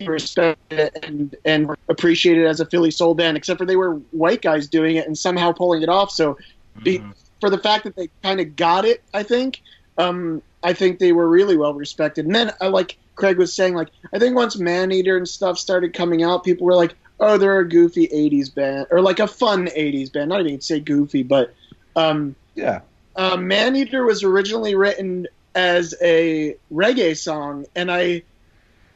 respected 0.00 0.90
and 1.02 1.36
and 1.44 1.70
appreciated 1.88 2.46
as 2.46 2.60
a 2.60 2.66
Philly 2.66 2.90
soul 2.90 3.14
band, 3.14 3.36
except 3.36 3.58
for 3.58 3.66
they 3.66 3.76
were 3.76 3.94
white 4.10 4.42
guys 4.42 4.68
doing 4.68 4.96
it 4.96 5.06
and 5.06 5.16
somehow 5.16 5.52
pulling 5.52 5.82
it 5.82 5.88
off. 5.88 6.10
So, 6.10 6.38
mm-hmm. 6.80 7.10
for 7.40 7.50
the 7.50 7.58
fact 7.58 7.84
that 7.84 7.96
they 7.96 8.08
kind 8.22 8.40
of 8.40 8.56
got 8.56 8.84
it, 8.84 9.02
I 9.14 9.22
think, 9.22 9.62
um, 9.96 10.42
I 10.62 10.72
think 10.72 10.98
they 10.98 11.12
were 11.12 11.28
really 11.28 11.56
well 11.56 11.74
respected. 11.74 12.26
And 12.26 12.34
then, 12.34 12.52
uh, 12.60 12.70
like 12.70 12.96
Craig 13.14 13.38
was 13.38 13.52
saying, 13.54 13.74
like 13.74 13.88
I 14.14 14.18
think 14.18 14.36
once 14.36 14.58
Man 14.58 14.92
Eater 14.92 15.16
and 15.16 15.28
stuff 15.28 15.58
started 15.58 15.94
coming 15.94 16.22
out, 16.22 16.44
people 16.44 16.66
were 16.66 16.74
like, 16.74 16.94
"Oh, 17.20 17.38
they're 17.38 17.58
a 17.58 17.68
goofy 17.68 18.08
'80s 18.08 18.54
band 18.54 18.86
or 18.90 19.00
like 19.00 19.20
a 19.20 19.26
fun 19.26 19.66
'80s 19.66 20.12
band." 20.12 20.28
Not 20.28 20.40
even 20.40 20.60
say 20.60 20.80
goofy, 20.80 21.22
but 21.22 21.54
um, 21.96 22.34
yeah. 22.54 22.80
Uh, 23.16 23.36
Maneater 23.36 24.04
was 24.04 24.22
originally 24.22 24.76
written 24.76 25.26
as 25.54 25.94
a 26.00 26.56
reggae 26.72 27.16
song, 27.16 27.66
and 27.74 27.90
I 27.90 28.22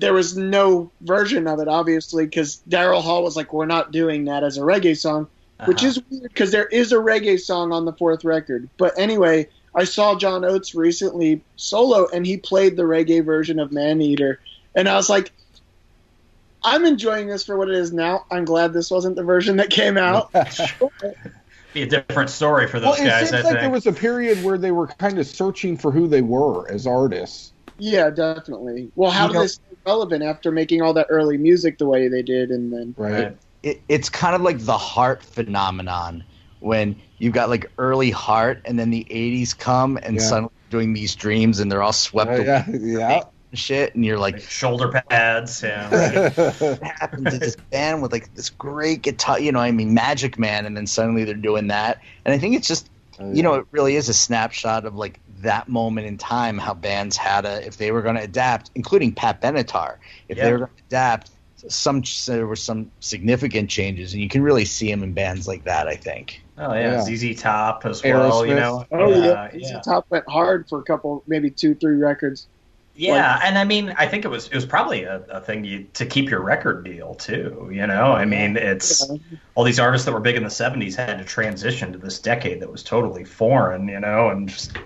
there 0.03 0.13
was 0.13 0.37
no 0.37 0.91
version 1.01 1.47
of 1.47 1.61
it, 1.61 1.69
obviously, 1.69 2.25
because 2.25 2.61
Daryl 2.69 3.01
Hall 3.01 3.23
was 3.23 3.37
like, 3.37 3.53
"We're 3.53 3.67
not 3.67 3.93
doing 3.93 4.25
that 4.25 4.43
as 4.43 4.59
a 4.59 4.63
reggae 4.63 4.97
song," 4.97 5.29
uh-huh. 5.61 5.69
which 5.69 5.85
is 5.85 6.03
weird 6.11 6.25
because 6.25 6.51
there 6.51 6.67
is 6.67 6.91
a 6.91 6.97
reggae 6.97 7.39
song 7.39 7.73
on 7.73 7.85
the 7.85 7.93
fourth 7.93 8.25
record. 8.25 8.69
But 8.79 8.99
anyway, 8.99 9.49
I 9.77 9.85
saw 9.85 10.19
John 10.19 10.45
Oates 10.45 10.75
recently 10.75 11.41
solo, 11.55 12.09
and 12.13 12.27
he 12.27 12.37
played 12.37 12.77
the 12.77 12.83
reggae 12.83 13.25
version 13.25 13.61
of 13.61 13.71
Man 13.71 14.03
Eater, 14.03 14.41
and 14.75 14.89
I 14.89 14.97
was 14.97 15.09
like, 15.09 15.31
"I'm 16.65 16.85
enjoying 16.85 17.29
this 17.29 17.45
for 17.45 17.57
what 17.57 17.69
it 17.69 17.77
is 17.77 17.93
now. 17.93 18.27
I'm 18.29 18.45
glad 18.45 18.73
this 18.73 18.91
wasn't 18.91 19.15
the 19.15 19.23
version 19.23 19.59
that 19.59 19.71
came 19.71 19.97
out." 19.97 20.33
Be 21.75 21.83
a 21.83 21.87
different 21.87 22.29
story 22.29 22.67
for 22.67 22.81
those 22.81 22.99
well, 22.99 23.07
guys. 23.07 23.23
It 23.23 23.27
seems 23.29 23.33
I 23.33 23.37
like 23.37 23.45
think. 23.45 23.61
there 23.61 23.71
was 23.71 23.87
a 23.87 23.93
period 23.93 24.43
where 24.43 24.59
they 24.59 24.73
were 24.73 24.89
kind 24.89 25.21
of 25.21 25.29
searching 25.29 25.77
for 25.77 25.93
who 25.93 26.09
they 26.09 26.23
were 26.23 26.69
as 26.71 26.89
artists. 26.89 27.52
Yeah, 27.83 28.11
definitely. 28.11 28.93
Well, 28.95 29.11
how 29.11 29.25
you 29.25 29.33
did 29.33 29.35
know, 29.35 29.43
this 29.43 29.61
relevant 29.85 30.23
after 30.23 30.53
making 30.53 30.83
all 30.83 30.95
that 30.95 31.09
early 31.11 31.37
music 31.37 31.79
the 31.79 31.87
way 31.87 32.07
they 32.07 32.23
did, 32.23 32.51
and 32.53 32.73
then 32.73 32.95
right. 32.97 33.37
It, 33.65 33.83
it's 33.89 34.09
kind 34.09 34.37
of 34.37 34.43
like 34.43 34.61
the 34.61 34.79
Heart 34.79 35.25
phenomenon 35.25 36.23
when 36.61 36.95
you've 37.19 37.33
got 37.33 37.49
like 37.49 37.69
early 37.79 38.13
Heart, 38.13 38.63
and 38.67 38.79
then 38.79 38.91
the 38.91 39.05
'80s 39.11 39.59
come 39.59 39.99
and 40.01 40.15
yeah. 40.15 40.23
suddenly 40.23 40.53
doing 40.71 40.93
these 40.93 41.17
dreams, 41.17 41.59
and 41.59 41.73
they're 41.73 41.83
all 41.83 41.93
swept 41.93 42.31
oh, 42.31 42.35
away. 42.37 42.45
Yeah, 42.45 42.65
yeah. 42.71 43.23
Shit, 43.53 43.97
and 43.97 44.05
you're 44.05 44.17
like, 44.17 44.35
like 44.35 44.43
shoulder 44.45 45.03
pads. 45.11 45.61
Yeah, 45.61 46.31
what 46.59 46.83
happened 46.85 47.33
to 47.33 47.39
this 47.39 47.57
band 47.73 48.01
with 48.01 48.13
like 48.13 48.33
this 48.37 48.49
great 48.49 49.03
guitar? 49.03 49.41
You 49.41 49.51
know, 49.51 49.59
I 49.59 49.73
mean, 49.73 49.93
Magic 49.93 50.39
Man, 50.39 50.67
and 50.67 50.77
then 50.77 50.87
suddenly 50.87 51.25
they're 51.25 51.35
doing 51.35 51.67
that. 51.67 52.01
And 52.25 52.33
I 52.33 52.39
think 52.39 52.55
it's 52.55 52.69
just, 52.69 52.89
oh, 53.19 53.27
yeah. 53.27 53.35
you 53.35 53.43
know, 53.43 53.55
it 53.55 53.67
really 53.73 53.97
is 53.97 54.09
a 54.09 54.15
snapshot 54.15 54.85
of 54.85 54.95
like 54.95 55.19
that 55.43 55.69
moment 55.69 56.07
in 56.07 56.19
time 56.19 56.59
how 56.59 56.75
bands 56.75 57.17
had 57.17 57.45
a 57.45 57.65
if 57.67 57.77
they 57.77 57.93
were 57.93 58.03
going 58.03 58.17
to 58.17 58.23
adapt, 58.23 58.71
including 58.75 59.13
Pat 59.13 59.41
Benatar, 59.41 59.97
if 60.29 60.37
yeah. 60.37 60.45
they 60.45 60.53
were 60.53 60.59
going 60.59 60.71
to 60.71 60.83
adapt, 60.89 61.31
some 61.69 62.03
there 62.27 62.47
were 62.47 62.57
some 62.57 62.91
significant 63.01 63.71
changes, 63.71 64.13
and 64.13 64.23
you 64.23 64.29
can 64.29 64.43
really 64.43 64.65
see 64.65 64.91
them 64.91 65.03
in 65.03 65.13
bands 65.13 65.47
like 65.47 65.65
that. 65.65 65.89
I 65.89 65.97
think. 65.97 66.43
Oh 66.59 66.75
yeah, 66.75 67.05
yeah. 67.07 67.17
ZZ 67.17 67.41
Top 67.41 67.85
as 67.85 68.03
well. 68.03 68.43
Aerosmith. 68.43 68.49
You 68.49 68.55
know. 68.55 68.87
Oh 68.91 69.11
yeah, 69.11 69.51
yeah. 69.55 69.81
ZZ 69.81 69.85
Top 69.85 70.07
went 70.11 70.29
hard 70.29 70.69
for 70.69 70.81
a 70.81 70.83
couple, 70.83 71.23
maybe 71.27 71.51
two, 71.51 71.75
three 71.75 71.97
records. 71.97 72.47
Yeah, 72.95 73.35
like, 73.35 73.45
and 73.47 73.59
I 73.59 73.65
mean, 73.65 73.95
I 73.97 74.07
think 74.07 74.27
it 74.27 74.29
was 74.29 74.49
it 74.49 74.55
was 74.55 74.67
probably 74.67 75.05
a, 75.05 75.23
a 75.31 75.41
thing 75.41 75.65
you, 75.65 75.87
to 75.95 76.05
keep 76.05 76.29
your 76.29 76.43
record 76.43 76.85
deal 76.85 77.15
too. 77.15 77.71
You 77.73 77.87
know, 77.87 78.13
I 78.13 78.27
mean, 78.27 78.57
it's 78.57 79.09
yeah. 79.09 79.17
all 79.55 79.65
these 79.65 79.81
artists 79.81 80.05
that 80.05 80.13
were 80.13 80.21
big 80.21 80.37
in 80.37 80.43
the 80.43 80.51
'70s 80.51 80.95
had 80.95 81.19
to 81.19 81.25
transition 81.25 81.93
to 81.93 81.99
this 81.99 82.19
decade 82.19 82.61
that 82.61 82.71
was 82.71 82.83
totally 82.83 83.25
foreign. 83.25 83.89
You 83.89 84.01
know, 84.01 84.29
and 84.29 84.49
just 84.49 84.77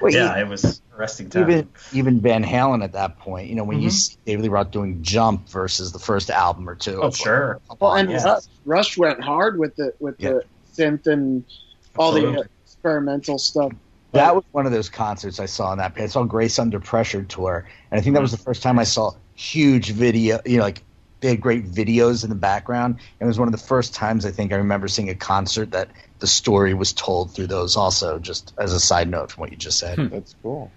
well, 0.00 0.12
yeah, 0.12 0.38
it 0.38 0.48
was 0.48 0.80
interesting 0.92 1.30
time. 1.30 1.42
Even 1.50 1.68
even 1.92 2.20
Van 2.20 2.44
Halen 2.44 2.82
at 2.82 2.92
that 2.92 3.18
point, 3.18 3.48
you 3.48 3.54
know, 3.54 3.64
when 3.64 3.78
mm-hmm. 3.78 3.84
you 3.84 3.90
see 3.90 4.16
David 4.24 4.42
Lee 4.42 4.48
Roth 4.48 4.70
doing 4.70 5.02
Jump 5.02 5.48
versus 5.48 5.92
the 5.92 5.98
first 5.98 6.30
album 6.30 6.68
or 6.68 6.74
two. 6.74 7.02
Oh, 7.02 7.10
sure. 7.10 7.60
Well, 7.80 7.94
and 7.94 8.10
yeah. 8.10 8.38
Rush 8.64 8.96
went 8.96 9.20
hard 9.20 9.58
with 9.58 9.76
the 9.76 9.94
with 10.00 10.16
yeah. 10.18 10.30
the 10.30 10.44
synth 10.74 11.06
and 11.06 11.44
all 11.96 12.14
Absolutely. 12.14 12.42
the 12.42 12.48
experimental 12.64 13.38
stuff. 13.38 13.72
That 14.12 14.34
was 14.34 14.44
one 14.52 14.64
of 14.64 14.70
those 14.70 14.88
concerts 14.88 15.40
I 15.40 15.46
saw 15.46 15.72
in 15.72 15.78
that. 15.78 15.94
I 15.96 16.06
saw 16.06 16.22
Grace 16.22 16.58
Under 16.60 16.78
Pressure 16.78 17.24
tour, 17.24 17.66
and 17.90 17.98
I 17.98 18.02
think 18.02 18.14
that 18.14 18.22
was 18.22 18.30
the 18.30 18.38
first 18.38 18.62
time 18.62 18.78
I 18.78 18.84
saw 18.84 19.10
huge 19.34 19.90
video, 19.90 20.40
you 20.46 20.58
know, 20.58 20.62
like 20.62 20.82
they 21.24 21.30
had 21.30 21.40
great 21.40 21.64
videos 21.64 22.22
in 22.22 22.28
the 22.28 22.36
background. 22.36 22.96
And 23.18 23.26
it 23.26 23.28
was 23.28 23.38
one 23.38 23.48
of 23.48 23.52
the 23.52 23.66
first 23.66 23.94
times 23.94 24.26
I 24.26 24.30
think 24.30 24.52
I 24.52 24.56
remember 24.56 24.88
seeing 24.88 25.08
a 25.08 25.14
concert 25.14 25.70
that 25.70 25.88
the 26.18 26.26
story 26.26 26.74
was 26.74 26.92
told 26.92 27.32
through 27.32 27.46
those. 27.46 27.76
Also, 27.76 28.18
just 28.18 28.52
as 28.58 28.74
a 28.74 28.80
side 28.80 29.08
note 29.08 29.32
from 29.32 29.40
what 29.40 29.50
you 29.50 29.56
just 29.56 29.78
said. 29.78 29.98
Hmm. 29.98 30.08
That's 30.08 30.34
cool. 30.42 30.70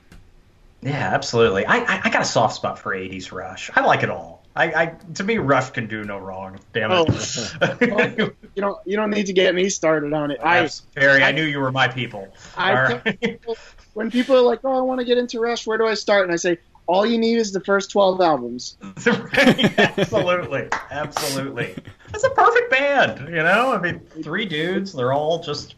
Yeah, 0.82 1.10
absolutely. 1.14 1.66
I, 1.66 1.80
I, 1.80 2.02
I 2.06 2.10
got 2.10 2.22
a 2.22 2.26
soft 2.26 2.56
spot 2.56 2.80
for 2.80 2.95
'80s 2.95 3.34
Rush. 3.34 3.70
I 3.76 3.84
like 3.84 4.04
it 4.04 4.10
all. 4.10 4.45
I, 4.56 4.66
I 4.66 4.86
to 5.16 5.24
me, 5.24 5.38
Rush 5.38 5.72
can 5.72 5.88
do 5.88 6.04
no 6.04 6.18
wrong. 6.18 6.60
Damn 6.72 6.91
it! 6.91 6.95
Oh. 6.95 7.78
well, 7.82 8.12
you 8.56 8.62
don't 8.62 8.80
you 8.86 8.95
don't 8.95 9.10
need 9.10 9.26
to 9.26 9.34
get 9.34 9.54
me 9.54 9.70
started 9.70 10.14
on 10.14 10.32
it. 10.32 10.39
I, 10.41 10.70
Perry, 10.95 11.24
I, 11.24 11.30
I 11.30 11.32
knew 11.32 11.43
you 11.43 11.60
were 11.60 11.72
my 11.72 11.88
people. 11.88 12.30
I 12.56 12.74
right. 12.74 13.20
people, 13.22 13.58
when 13.95 14.12
people 14.12 14.36
are 14.36 14.41
like, 14.41 14.60
"Oh, 14.64 14.78
I 14.78 14.82
want 14.82 15.00
to 15.00 15.06
get 15.06 15.18
into 15.18 15.39
Rush. 15.39 15.68
Where 15.68 15.78
do 15.78 15.86
I 15.86 15.95
start?" 15.95 16.24
and 16.24 16.32
I 16.32 16.38
say, 16.38 16.60
all 16.88 17.05
you 17.05 17.17
need 17.17 17.38
is 17.38 17.51
the 17.51 17.59
first 17.61 17.91
12 17.91 18.21
albums. 18.21 18.77
absolutely. 19.05 20.69
Absolutely. 20.89 21.75
That's 22.11 22.23
a 22.23 22.29
perfect 22.29 22.71
band, 22.71 23.27
you 23.29 23.43
know? 23.43 23.73
I 23.73 23.79
mean, 23.79 23.99
three 24.23 24.45
dudes, 24.45 24.93
they're 24.93 25.13
all 25.13 25.43
just 25.43 25.75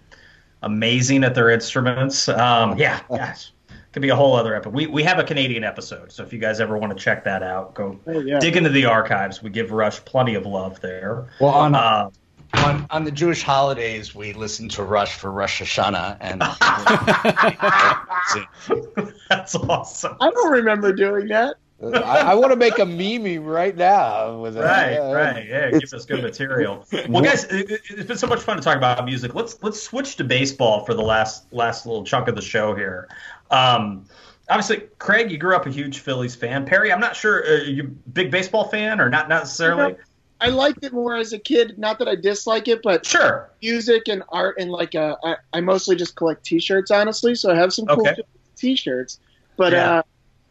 amazing 0.61 1.23
at 1.23 1.35
their 1.35 1.49
instruments. 1.49 2.29
Um, 2.29 2.77
yeah, 2.77 3.01
gosh. 3.09 3.51
Could 3.91 4.03
be 4.03 4.09
a 4.09 4.15
whole 4.15 4.35
other 4.35 4.55
episode. 4.55 4.75
We, 4.75 4.85
we 4.85 5.03
have 5.03 5.17
a 5.17 5.23
Canadian 5.23 5.63
episode, 5.63 6.11
so 6.11 6.21
if 6.21 6.31
you 6.31 6.37
guys 6.37 6.59
ever 6.59 6.77
want 6.77 6.95
to 6.95 7.03
check 7.03 7.23
that 7.23 7.41
out, 7.41 7.73
go 7.73 7.99
oh, 8.05 8.19
yeah. 8.19 8.37
dig 8.37 8.55
into 8.55 8.69
the 8.69 8.85
archives. 8.85 9.41
We 9.41 9.49
give 9.49 9.71
Rush 9.71 10.03
plenty 10.05 10.35
of 10.35 10.45
love 10.45 10.79
there. 10.79 11.27
Well, 11.39 11.51
on, 11.51 11.73
uh, 11.73 12.11
on 12.53 12.85
on 12.89 13.03
the 13.03 13.11
Jewish 13.11 13.43
holidays, 13.43 14.15
we 14.15 14.33
listen 14.33 14.69
to 14.69 14.83
Rush 14.83 15.15
for 15.15 15.31
Rosh 15.31 15.61
Hashanah, 15.61 16.17
and 16.19 16.41
that's 19.29 19.55
awesome. 19.55 20.17
I 20.19 20.29
don't 20.29 20.51
remember 20.51 20.93
doing 20.93 21.27
that. 21.27 21.55
I, 21.81 22.31
I 22.31 22.35
want 22.35 22.51
to 22.51 22.57
make 22.57 22.77
a 22.77 22.85
meme 22.85 23.45
right 23.45 23.75
now 23.75 24.37
with 24.39 24.57
it. 24.57 24.61
Right, 24.61 24.93
yeah. 24.93 25.11
right. 25.13 25.47
Yeah, 25.47 25.65
it 25.67 25.79
gives 25.79 25.93
us 25.93 26.05
good 26.05 26.21
material. 26.21 26.85
Well, 27.07 27.23
guys, 27.23 27.45
it, 27.45 27.69
has 27.95 28.05
been 28.05 28.17
so 28.17 28.27
much 28.27 28.41
fun 28.41 28.57
to 28.57 28.63
talk 28.63 28.75
about 28.75 29.03
music. 29.05 29.33
Let's 29.33 29.61
let's 29.63 29.81
switch 29.81 30.17
to 30.17 30.23
baseball 30.23 30.85
for 30.85 30.93
the 30.93 31.01
last 31.01 31.51
last 31.53 31.85
little 31.85 32.03
chunk 32.03 32.27
of 32.27 32.35
the 32.35 32.41
show 32.41 32.75
here. 32.75 33.07
Um, 33.51 34.05
obviously, 34.49 34.87
Craig, 34.99 35.31
you 35.31 35.37
grew 35.37 35.55
up 35.55 35.65
a 35.65 35.69
huge 35.69 35.99
Phillies 35.99 36.35
fan. 36.35 36.65
Perry, 36.65 36.91
I'm 36.91 36.99
not 36.99 37.15
sure, 37.15 37.45
uh, 37.45 37.63
you 37.63 37.83
big 38.13 38.31
baseball 38.31 38.65
fan 38.65 38.99
or 38.99 39.09
not 39.09 39.29
necessarily? 39.29 39.95
I 40.41 40.49
liked 40.49 40.83
it 40.83 40.93
more 40.93 41.15
as 41.15 41.33
a 41.33 41.39
kid. 41.39 41.77
Not 41.77 41.99
that 41.99 42.07
I 42.07 42.15
dislike 42.15 42.67
it, 42.67 42.81
but 42.83 43.05
sure, 43.05 43.49
music 43.61 44.07
and 44.07 44.23
art 44.29 44.55
and 44.59 44.71
like 44.71 44.95
uh, 44.95 45.15
I, 45.23 45.35
I 45.53 45.61
mostly 45.61 45.95
just 45.95 46.15
collect 46.15 46.45
T-shirts, 46.45 46.91
honestly. 46.91 47.35
So 47.35 47.51
I 47.51 47.55
have 47.55 47.73
some 47.73 47.85
cool 47.85 48.07
okay. 48.07 48.21
T-shirts, 48.55 49.19
but 49.57 49.73
yeah. 49.73 49.91
uh, 49.91 50.01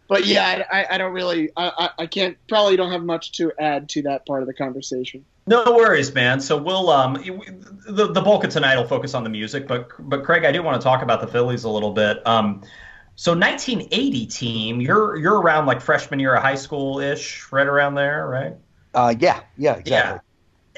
but 0.08 0.26
yeah, 0.26 0.64
I, 0.72 0.86
I 0.90 0.98
don't 0.98 1.12
really, 1.12 1.50
I, 1.56 1.90
I 1.98 2.06
can't 2.06 2.36
probably 2.48 2.76
don't 2.76 2.90
have 2.92 3.02
much 3.02 3.32
to 3.32 3.52
add 3.58 3.90
to 3.90 4.02
that 4.02 4.26
part 4.26 4.42
of 4.42 4.46
the 4.46 4.54
conversation. 4.54 5.24
No 5.46 5.64
worries, 5.64 6.14
man. 6.14 6.40
So 6.40 6.56
we'll 6.58 6.90
um 6.90 7.14
the 7.86 8.12
the 8.12 8.20
bulk 8.20 8.44
of 8.44 8.50
tonight 8.50 8.76
will 8.76 8.86
focus 8.86 9.14
on 9.14 9.24
the 9.24 9.30
music, 9.30 9.66
but 9.66 9.88
but 9.98 10.24
Craig, 10.24 10.44
I 10.44 10.52
do 10.52 10.62
want 10.62 10.78
to 10.80 10.84
talk 10.84 11.02
about 11.02 11.22
the 11.22 11.26
Phillies 11.26 11.64
a 11.64 11.70
little 11.70 11.92
bit. 11.92 12.26
Um, 12.26 12.62
so 13.16 13.32
1980 13.32 14.26
team, 14.26 14.80
you're 14.80 15.16
you're 15.16 15.40
around 15.40 15.64
like 15.64 15.80
freshman 15.80 16.20
year 16.20 16.34
of 16.34 16.42
high 16.42 16.54
school 16.54 17.00
ish, 17.00 17.50
right 17.50 17.66
around 17.66 17.94
there, 17.94 18.26
right? 18.28 18.54
Uh, 18.94 19.14
yeah, 19.18 19.40
yeah, 19.56 19.76
exactly. 19.76 19.92
Yeah. 19.92 20.18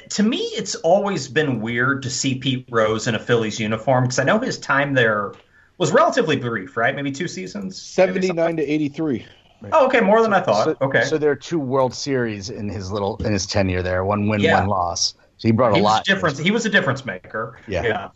To 0.09 0.23
me, 0.23 0.39
it's 0.39 0.75
always 0.77 1.29
been 1.29 1.61
weird 1.61 2.03
to 2.03 2.11
see 2.11 2.37
Pete 2.37 2.67
Rose 2.71 3.07
in 3.07 3.15
a 3.15 3.19
Phillies 3.19 3.61
uniform 3.61 4.05
because 4.05 4.19
I 4.19 4.25
know 4.25 4.39
his 4.39 4.59
time 4.59 4.95
there 4.95 5.33
was 5.79 5.93
relatively 5.93 6.37
brief, 6.37 6.77
right? 6.77 6.95
Maybe 6.95 7.13
two 7.13 7.29
seasons. 7.29 7.81
Seventy 7.81 8.33
nine 8.33 8.57
to 8.57 8.63
eighty 8.63 8.89
three. 8.89 9.27
Right. 9.61 9.73
Oh, 9.75 9.87
okay, 9.87 10.01
more 10.01 10.23
than 10.23 10.33
I 10.33 10.41
thought. 10.41 10.65
So, 10.65 10.77
okay, 10.81 11.05
so 11.05 11.19
there 11.19 11.31
are 11.31 11.37
two 11.37 11.59
World 11.59 11.93
Series 11.93 12.49
in 12.49 12.69
his 12.69 12.91
little 12.91 13.17
in 13.19 13.33
his 13.33 13.47
tenure 13.47 13.83
there. 13.83 14.05
One 14.05 14.27
win, 14.29 14.41
yeah. 14.41 14.61
one 14.61 14.69
loss. 14.69 15.15
So 15.37 15.49
he 15.49 15.53
brought 15.53 15.75
he 15.75 15.81
a 15.81 15.83
lot. 15.83 16.05
Difference. 16.05 16.39
He 16.39 16.51
was 16.51 16.65
a 16.65 16.71
difference 16.71 17.05
maker. 17.05 17.59
Yeah. 17.69 17.83
Yeah. 17.83 18.09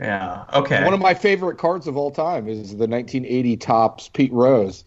Yeah. 0.00 0.44
Okay. 0.52 0.84
One 0.84 0.92
of 0.92 1.00
my 1.00 1.14
favorite 1.14 1.56
cards 1.56 1.86
of 1.86 1.96
all 1.96 2.10
time 2.10 2.48
is 2.48 2.70
the 2.70 2.86
1980 2.86 3.56
Topps 3.58 4.08
Pete 4.08 4.32
Rose 4.32 4.84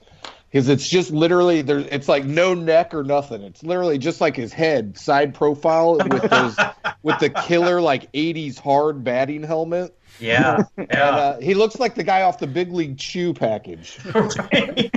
because 0.50 0.70
it's 0.70 0.88
just 0.88 1.12
literally 1.12 1.62
there. 1.62 1.80
It's 1.80 2.08
like 2.08 2.24
no 2.26 2.54
neck 2.54 2.94
or 2.94 3.04
nothing. 3.04 3.42
It's 3.44 3.64
literally 3.64 3.98
just 3.98 4.22
like 4.22 4.36
his 4.36 4.54
head 4.54 4.98
side 4.98 5.34
profile 5.34 5.98
with 5.98 6.30
those 6.30 6.58
with 7.04 7.20
the 7.20 7.30
killer 7.30 7.82
like 7.82 8.12
'80s 8.14 8.60
hard 8.60 9.04
batting 9.04 9.44
helmet. 9.44 9.98
Yeah, 10.20 10.64
yeah. 10.78 10.86
And, 10.90 10.92
uh, 10.92 11.38
he 11.40 11.54
looks 11.54 11.80
like 11.80 11.96
the 11.96 12.04
guy 12.04 12.22
off 12.24 12.40
the 12.40 12.48
Big 12.48 12.72
League 12.72 12.98
Chew 12.98 13.34
package. 13.34 14.00
like, 14.16 14.88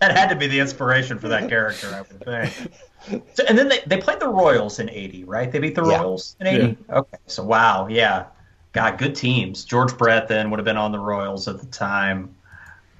that 0.00 0.16
had 0.16 0.28
to 0.28 0.36
be 0.36 0.46
the 0.46 0.60
inspiration 0.60 1.18
for 1.18 1.28
that 1.28 1.48
character, 1.48 1.88
I 1.88 2.02
would 2.02 2.24
think. 2.24 2.72
So, 3.34 3.44
and 3.48 3.58
then 3.58 3.68
they, 3.68 3.80
they 3.86 3.96
played 3.96 4.20
the 4.20 4.28
Royals 4.28 4.78
in 4.78 4.90
'80, 4.90 5.24
right? 5.24 5.50
They 5.50 5.58
beat 5.58 5.74
the 5.74 5.84
yeah. 5.84 6.00
Royals 6.00 6.36
in 6.38 6.46
'80. 6.46 6.62
Yeah. 6.88 6.94
Okay, 6.98 7.18
so 7.26 7.42
wow, 7.44 7.88
yeah, 7.88 8.26
God, 8.72 8.98
good 8.98 9.16
teams. 9.16 9.64
George 9.64 9.96
Brett 9.96 10.28
then 10.28 10.50
would 10.50 10.58
have 10.58 10.64
been 10.64 10.76
on 10.76 10.92
the 10.92 10.98
Royals 10.98 11.48
at 11.48 11.58
the 11.58 11.66
time. 11.66 12.35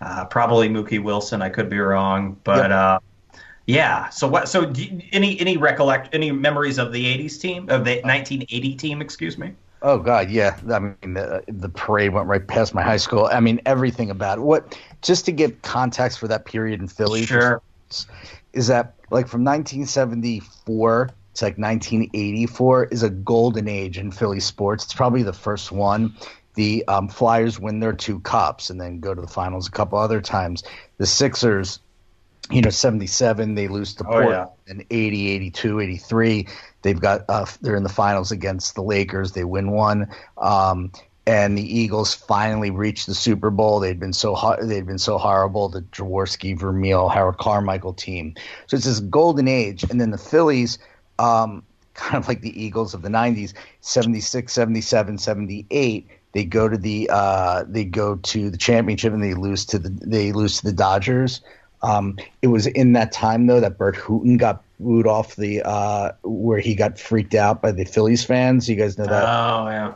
Uh, 0.01 0.25
probably 0.27 0.69
Mookie 0.69 1.03
Wilson. 1.03 1.43
I 1.43 1.49
could 1.49 1.71
be 1.71 1.79
wrong, 1.79 2.37
but 2.45 2.71
yep. 2.71 2.71
uh, 2.71 2.99
yeah. 3.67 4.09
So 4.11 4.29
what? 4.29 4.49
So 4.49 4.71
you, 4.71 5.01
any 5.13 5.39
any 5.41 5.57
recollect 5.57 6.15
any 6.15 6.31
memories 6.33 6.79
of 6.79 6.93
the 6.93 7.05
'80s 7.05 7.41
team 7.41 7.63
of 7.71 7.85
the 7.85 8.01
1980 8.03 8.75
team? 8.77 9.01
Excuse 9.01 9.39
me. 9.39 9.53
Oh 9.83 9.99
God, 9.99 10.31
yeah. 10.31 10.59
I 10.73 10.79
mean, 10.79 11.15
the, 11.15 11.45
the 11.49 11.69
parade 11.69 12.13
went 12.13 12.27
right 12.27 12.47
past 12.47 12.75
my 12.75 12.83
high 12.83 12.97
school. 12.97 13.29
I 13.31 13.41
mean, 13.41 13.61
everything 13.67 14.11
about 14.11 14.39
it. 14.39 14.43
What? 14.43 14.79
Just 15.03 15.25
to 15.27 15.33
give 15.33 15.61
context 15.63 16.19
for 16.19 16.29
that 16.29 16.45
period 16.45 16.81
in 16.81 16.89
Philly, 16.89 17.25
sure. 17.25 17.63
is 18.53 18.67
that 18.67 18.95
like 19.11 19.29
from 19.29 19.45
1974 19.45 21.11
to 21.35 21.45
like 21.45 21.59
1984 21.59 22.85
is 22.87 23.03
a 23.03 23.11
golden 23.11 23.69
age 23.69 23.99
in 23.99 24.11
Philly 24.11 24.41
sports. 24.41 24.85
It's 24.85 24.95
probably 24.95 25.23
the 25.23 25.33
first 25.33 25.71
one 25.71 26.15
the 26.57 26.85
um, 26.89 27.09
Flyers 27.09 27.61
win 27.61 27.81
their 27.81 27.93
two 27.93 28.19
cups 28.21 28.71
and 28.71 28.81
then 28.81 28.99
go 28.99 29.15
to 29.15 29.21
the 29.21 29.29
finals 29.29 29.69
a 29.69 29.71
couple 29.71 29.99
other 29.99 30.21
times. 30.21 30.65
The 30.97 31.07
Sixers, 31.07 31.79
you 32.51 32.63
know, 32.63 32.71
77, 32.71 33.55
they 33.55 33.69
lose 33.69 33.95
to 33.95 34.05
Portland. 34.05 34.51
Oh, 34.69 34.73
yeah. 34.75 34.85
80, 34.91 35.29
82, 35.29 35.81
83, 35.81 36.49
they've 36.83 37.01
got 37.01 37.25
uh, 37.29 37.47
they're 37.61 37.77
in 37.77 37.83
the 37.83 37.89
finals 37.89 38.33
against 38.33 38.75
the 38.75 38.83
Lakers. 38.83 39.33
They 39.33 39.45
win 39.45 39.71
one. 39.71 40.09
Um, 40.39 40.91
and 41.27 41.59
the 41.59 41.79
Eagles 41.79 42.15
finally 42.15 42.71
reached 42.71 43.07
the 43.07 43.15
Super 43.15 43.51
Bowl. 43.51 43.81
They'd 43.81 44.01
been 44.01 44.13
so 44.13 44.57
they'd 44.63 44.87
been 44.87 44.99
so 44.99 45.19
horrible. 45.19 45.69
The 45.69 45.83
Jaworski, 45.83 46.59
Vermeil, 46.59 47.09
Harold 47.09 47.39
Carmichael 47.39 47.93
team. 47.93 48.35
So 48.67 48.77
it's 48.77 48.87
this 48.87 49.01
golden 49.01 49.49
age. 49.49 49.85
And 49.91 50.01
then 50.01 50.11
the 50.11 50.19
Phillies, 50.19 50.79
um, 51.19 51.65
kind 51.95 52.17
of 52.17 52.29
like 52.29 52.41
the 52.41 52.63
Eagles 52.63 52.95
of 52.95 53.03
the 53.03 53.09
90s, 53.09 53.53
76, 53.81 54.53
77, 54.53 55.19
78 55.19 56.09
they 56.37 56.45
go 56.45 56.69
to 56.69 56.77
the 56.77 57.09
uh, 57.11 57.65
they 57.67 57.83
go 57.83 58.17
to 58.17 58.51
the 58.51 58.59
championship 58.59 59.15
and 59.15 59.25
they 59.25 59.33
lose 59.33 59.65
to 59.65 59.79
the 59.79 59.89
they 59.89 60.33
lose 60.33 60.59
to 60.61 60.67
the 60.67 60.73
Dodgers. 60.73 61.41
Um, 61.81 62.19
it 62.43 62.49
was 62.49 62.67
in 62.67 62.93
that 62.93 63.11
time 63.11 63.47
though 63.47 63.59
that 63.59 63.79
Burt 63.79 63.97
Hooton 63.97 64.37
got 64.37 64.63
booed 64.79 65.07
off 65.07 65.37
the 65.37 65.63
uh, 65.63 66.13
where 66.25 66.59
he 66.59 66.75
got 66.75 66.99
freaked 66.99 67.35
out 67.35 67.63
by 67.63 67.73
the 67.73 67.87
Phillies 67.87 68.23
fans. 68.23 68.69
You 68.69 68.77
guys 68.77 68.99
know 68.99 69.07
that? 69.07 69.25
Oh 69.25 69.69
yeah. 69.69 69.95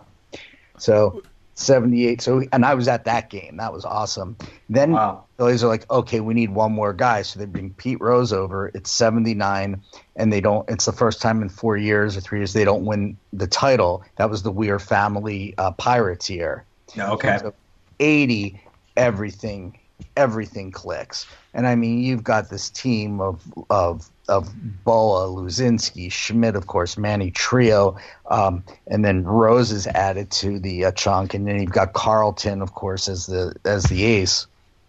So 0.79 1.23
78. 1.61 2.21
So, 2.23 2.43
and 2.53 2.65
I 2.65 2.75
was 2.75 2.89
at 2.89 3.05
that 3.05 3.31
game. 3.31 3.57
That 3.59 3.73
was 3.73 3.85
awesome. 3.85 4.37
Then 4.69 4.93
wow. 4.93 5.25
the 5.37 5.45
Phillies 5.45 5.65
are 5.65 5.69
like, 5.69 5.91
okay, 5.91 6.21
we 6.21 6.35
need 6.35 6.51
one 6.51 6.73
more 6.73 6.93
guy. 6.93 7.23
So 7.23 7.39
they 7.39 7.47
bring 7.47 7.71
Pete 7.75 8.01
Rose 8.01 8.33
over. 8.33 8.69
It's 8.75 8.91
79, 8.91 9.83
and 10.17 10.33
they 10.33 10.41
don't, 10.41 10.69
it's 10.69 10.87
the 10.87 10.93
first 10.93 11.21
time 11.21 11.43
in 11.43 11.49
four 11.49 11.77
years 11.77 12.17
or 12.17 12.21
three 12.21 12.39
years 12.39 12.53
they 12.53 12.65
don't 12.65 12.85
win 12.85 13.17
the 13.33 13.47
title. 13.47 14.05
That 14.17 14.31
was 14.31 14.43
the 14.43 14.51
We 14.51 14.71
Are 14.71 14.79
Family 14.79 15.55
uh, 15.59 15.73
Pirates 15.73 16.31
year. 16.31 16.65
Okay. 16.99 17.39
So 17.41 17.55
80, 18.01 18.61
everything, 18.97 19.79
everything 20.17 20.71
clicks. 20.71 21.27
And 21.55 21.67
I 21.67 21.75
mean, 21.75 22.01
you've 22.01 22.25
got 22.25 22.49
this 22.51 22.71
team 22.71 23.21
of, 23.21 23.43
of, 23.71 24.09
of 24.31 24.49
Bowa, 24.85 25.27
Luzinski, 25.27 26.11
Schmidt, 26.11 26.55
of 26.55 26.69
course, 26.69 26.97
Manny 26.97 27.33
Trillo, 27.33 28.01
um, 28.31 28.65
and 28.87 29.05
then 29.05 29.25
Rose 29.25 29.73
is 29.73 29.87
added 29.89 30.31
to 30.31 30.61
the 30.61 30.87
uh, 30.87 30.93
chunk, 30.93 31.35
and 31.35 31.47
then 31.47 31.61
you've 31.61 31.73
got 31.73 31.93
Carlton, 31.93 32.63
of 32.63 32.73
course, 32.73 33.09
as 33.09 33.27
the 33.27 33.55
as 33.65 33.85
the 33.85 34.05
ace. 34.05 34.47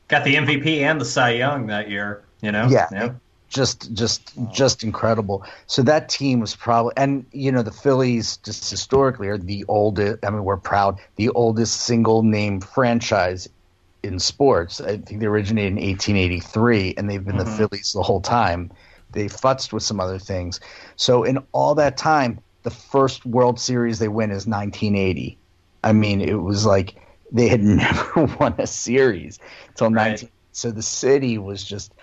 Got 0.07 0.23
the 0.23 0.35
MVP 0.35 0.81
and 0.81 1.01
the 1.01 1.05
Cy 1.05 1.31
Young 1.31 1.67
that 1.67 1.89
year, 1.89 2.23
you 2.41 2.51
know. 2.51 2.67
Yeah, 2.69 2.87
yeah. 2.91 3.13
just 3.49 3.91
just 3.93 4.31
just 4.53 4.83
incredible. 4.83 5.43
So 5.65 5.81
that 5.83 6.07
team 6.07 6.39
was 6.39 6.55
probably, 6.55 6.93
and 6.95 7.25
you 7.31 7.51
know, 7.51 7.63
the 7.63 7.71
Phillies 7.71 8.37
just 8.37 8.69
historically 8.69 9.27
are 9.27 9.37
the 9.37 9.65
oldest. 9.67 10.23
I 10.23 10.29
mean, 10.29 10.43
we're 10.43 10.57
proud 10.57 10.99
the 11.15 11.29
oldest 11.29 11.81
single 11.81 12.21
name 12.21 12.61
franchise 12.61 13.49
in 14.03 14.19
sports. 14.19 14.81
I 14.81 14.97
think 14.97 15.19
they 15.19 15.25
originated 15.25 15.73
in 15.73 15.87
1883, 15.87 16.95
and 16.97 17.09
they've 17.09 17.23
been 17.23 17.37
mm-hmm. 17.37 17.45
the 17.45 17.57
Phillies 17.57 17.93
the 17.93 18.03
whole 18.03 18.21
time. 18.21 18.71
They 19.11 19.25
futzed 19.25 19.73
with 19.73 19.83
some 19.83 19.99
other 19.99 20.19
things. 20.19 20.59
So 20.95 21.23
in 21.23 21.39
all 21.51 21.75
that 21.75 21.97
time, 21.97 22.39
the 22.63 22.71
first 22.71 23.25
World 23.25 23.59
Series 23.59 23.99
they 23.99 24.07
win 24.07 24.31
is 24.31 24.47
1980. 24.47 25.37
I 25.83 25.93
mean, 25.93 26.21
it 26.21 26.41
was 26.41 26.65
like 26.65 26.95
they 27.31 27.47
had 27.47 27.61
never 27.63 28.25
won 28.39 28.55
a 28.57 28.67
series 28.67 29.39
until 29.69 29.91
right. 29.91 30.09
19. 30.09 30.29
So 30.51 30.71
the 30.71 30.81
city 30.81 31.37
was 31.37 31.63
just. 31.63 31.93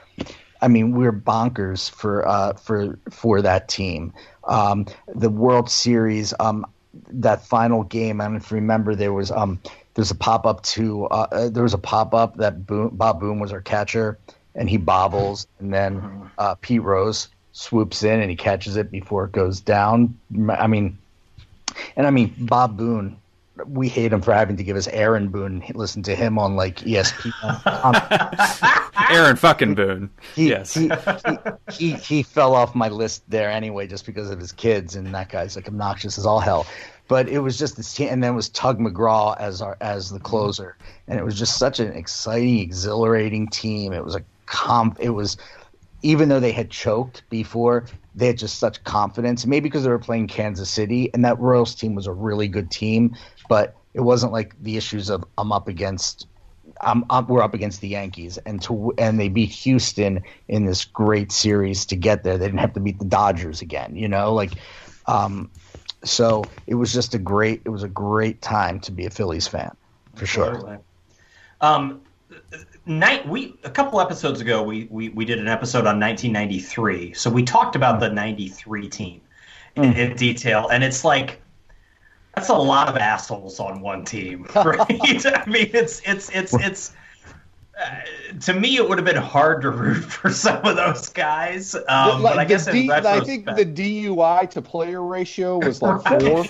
I 0.61 0.67
mean, 0.67 0.91
we 0.91 1.07
are 1.07 1.13
bonkers 1.13 1.89
for 1.89 2.27
uh, 2.27 2.55
for 2.55 2.99
for 3.11 3.43
that 3.43 3.69
team. 3.69 4.13
Um, 4.45 4.87
the 5.15 5.31
World 5.31 5.71
Series, 5.71 6.35
um, 6.41 6.67
that 7.11 7.47
final 7.47 7.85
game. 7.85 8.21
I 8.21 8.25
don't 8.25 8.33
know 8.33 8.39
if 8.39 8.51
you 8.51 8.57
remember. 8.57 8.97
There 8.97 9.13
was 9.13 9.31
um, 9.31 9.61
there's 9.95 10.11
a 10.11 10.17
pop 10.17 10.47
up 10.47 10.63
to 10.63 11.07
uh, 11.07 11.27
uh, 11.31 11.49
there 11.51 11.63
was 11.63 11.75
a 11.75 11.79
pop 11.79 12.15
up 12.15 12.37
that 12.39 12.67
Bob 12.67 13.21
Boone 13.21 13.39
was 13.39 13.53
our 13.53 13.61
catcher, 13.61 14.19
and 14.55 14.69
he 14.69 14.77
bobbles, 14.77 15.47
and 15.59 15.73
then 15.73 16.01
mm-hmm. 16.01 16.27
uh, 16.39 16.55
Pete 16.57 16.83
Rose 16.83 17.29
swoops 17.53 18.03
in 18.03 18.21
and 18.21 18.31
he 18.31 18.37
catches 18.37 18.77
it 18.77 18.91
before 18.91 19.25
it 19.25 19.33
goes 19.33 19.61
down. 19.61 20.19
I 20.51 20.67
mean, 20.67 20.99
and 21.97 22.07
I 22.07 22.11
mean 22.11 22.35
Bob 22.39 22.77
Boone. 22.77 23.17
We 23.67 23.89
hate 23.89 24.13
him 24.13 24.23
for 24.23 24.33
having 24.33 24.57
to 24.57 24.63
give 24.63 24.77
us 24.77 24.87
Aaron 24.87 25.31
Boone. 25.31 25.65
Listen 25.75 26.05
to 26.05 26.15
him 26.15 26.39
on 26.39 26.55
like 26.55 26.77
ESPN. 26.77 27.33
Aaron 29.11 29.35
fucking 29.35 29.75
Boone. 29.75 30.11
He, 30.37 30.51
yes, 30.51 30.75
he, 30.75 30.89
he, 30.89 31.39
he, 31.73 31.93
he 31.95 32.23
fell 32.23 32.55
off 32.55 32.77
my 32.77 32.89
list 32.89 33.25
there 33.29 33.51
anyway, 33.51 33.89
just 33.89 34.07
because 34.07 34.31
of 34.31 34.39
his 34.39 34.53
kids, 34.53 34.95
and 34.95 35.13
that 35.13 35.29
guy's 35.29 35.57
like 35.57 35.67
obnoxious 35.67 36.19
as 36.19 36.27
all 36.27 36.39
hell 36.39 36.67
but 37.09 37.29
it 37.29 37.39
was 37.39 37.59
just 37.59 37.77
this 37.77 37.95
team, 37.95 38.09
and 38.11 38.23
then 38.23 38.35
it 38.35 38.37
was 38.37 38.51
Tug 38.51 38.79
McGraw 38.79 39.37
as 39.39 39.63
our 39.63 39.77
as 39.81 40.11
the 40.11 40.21
closer, 40.21 40.77
and 41.09 41.19
it 41.19 41.25
was 41.25 41.39
just 41.39 41.59
such 41.59 41.81
an 41.81 41.93
exciting, 41.93 42.61
exhilarating 42.61 43.49
team. 43.49 43.95
It 43.95 44.05
was 44.05 44.15
a 44.15 44.23
comp. 44.49 44.99
It 45.01 45.11
was 45.11 45.37
even 46.03 46.29
though 46.29 46.41
they 46.41 46.53
had 46.53 46.71
choked 46.71 47.29
before, 47.29 47.87
they 48.15 48.27
had 48.29 48.39
just 48.39 48.59
such 48.59 48.83
confidence. 48.85 49.47
Maybe 49.47 49.69
because 49.69 49.85
they 49.85 49.91
were 49.91 49.99
playing 49.99 50.29
Kansas 50.29 50.71
City, 50.71 51.11
and 51.13 51.25
that 51.25 51.39
Royals 51.39 51.75
team 51.75 51.95
was 51.95 52.07
a 52.07 52.13
really 52.13 52.49
good 52.49 52.71
team, 52.71 53.17
but 53.49 53.75
it 53.95 54.01
wasn't 54.01 54.33
like 54.33 54.55
the 54.63 54.77
issues 54.77 55.11
of 55.11 55.25
I'm 55.37 55.53
up 55.53 55.69
against. 55.69 56.27
I'm, 56.83 57.05
I'm, 57.11 57.27
we're 57.27 57.43
up 57.43 57.55
against 57.55 57.81
the 57.81 57.89
Yankees, 57.89 58.39
and 58.39 58.61
to 58.63 58.93
and 58.99 59.19
they 59.19 59.29
beat 59.29 59.51
Houston 59.51 60.23
in 60.47 60.67
this 60.67 60.85
great 60.85 61.33
series 61.33 61.87
to 61.87 61.97
get 61.97 62.23
there. 62.23 62.39
They 62.39 62.47
didn't 62.47 62.61
have 62.61 62.75
to 62.75 62.81
beat 62.81 62.99
the 62.99 63.07
Dodgers 63.07 63.63
again, 63.63 63.97
you 63.97 64.09
know. 64.09 64.35
Like, 64.35 64.53
um, 65.07 65.51
so 66.05 66.51
it 66.67 66.75
was 66.75 66.93
just 66.93 67.15
a 67.15 67.19
great. 67.19 67.63
It 67.65 67.71
was 67.71 67.83
a 67.83 67.89
great 67.89 68.43
time 68.43 68.81
to 68.81 68.93
be 68.93 69.07
a 69.07 69.11
Phillies 69.11 69.49
fan, 69.49 69.77
for 70.15 70.27
sure. 70.27 70.81
Um, 71.61 72.03
night 72.89 73.29
we 73.29 73.55
a 73.65 73.71
couple 73.71 74.01
episodes 74.01 74.41
ago 74.41 74.63
we, 74.63 74.89
we 74.91 75.11
we 75.11 75.25
did 75.25 75.39
an 75.39 75.49
episode 75.49 75.87
on 75.87 76.01
1993 76.01 77.13
so 77.13 77.31
we 77.31 77.43
talked 77.43 77.77
about 77.77 78.01
the 78.01 78.09
93 78.09 78.89
team 78.89 79.21
in, 79.77 79.93
mm. 79.93 79.97
in 79.97 80.17
detail 80.17 80.69
and 80.69 80.83
it's 80.83 81.05
like 81.05 81.41
that's 82.35 82.49
a 82.49 82.55
lot 82.55 82.89
of 82.89 82.97
assholes 82.97 83.61
on 83.61 83.81
one 83.81 84.05
team 84.05 84.45
right 84.55 85.27
i 85.27 85.45
mean 85.47 85.71
it's 85.73 86.01
it's 86.07 86.31
it's 86.31 86.55
it's 86.55 86.93
uh, 87.81 88.01
to 88.41 88.55
me, 88.55 88.77
it 88.77 88.89
would 88.89 88.99
have 88.99 89.05
been 89.05 89.15
hard 89.15 89.63
to 89.63 89.71
root 89.71 90.03
for 90.03 90.31
some 90.31 90.65
of 90.65 90.75
those 90.75 91.09
guys. 91.11 91.77
Um, 91.77 92.23
like 92.23 92.35
but 92.35 92.39
I 92.39 92.45
guess 92.45 92.67
D, 92.67 92.91
I 92.91 93.21
think 93.21 93.45
the 93.47 93.65
DUI 93.65 94.51
to 94.51 94.63
player 94.63 95.03
ratio 95.03 95.59
was 95.59 95.81
like 95.81 96.03
four. 96.21 96.45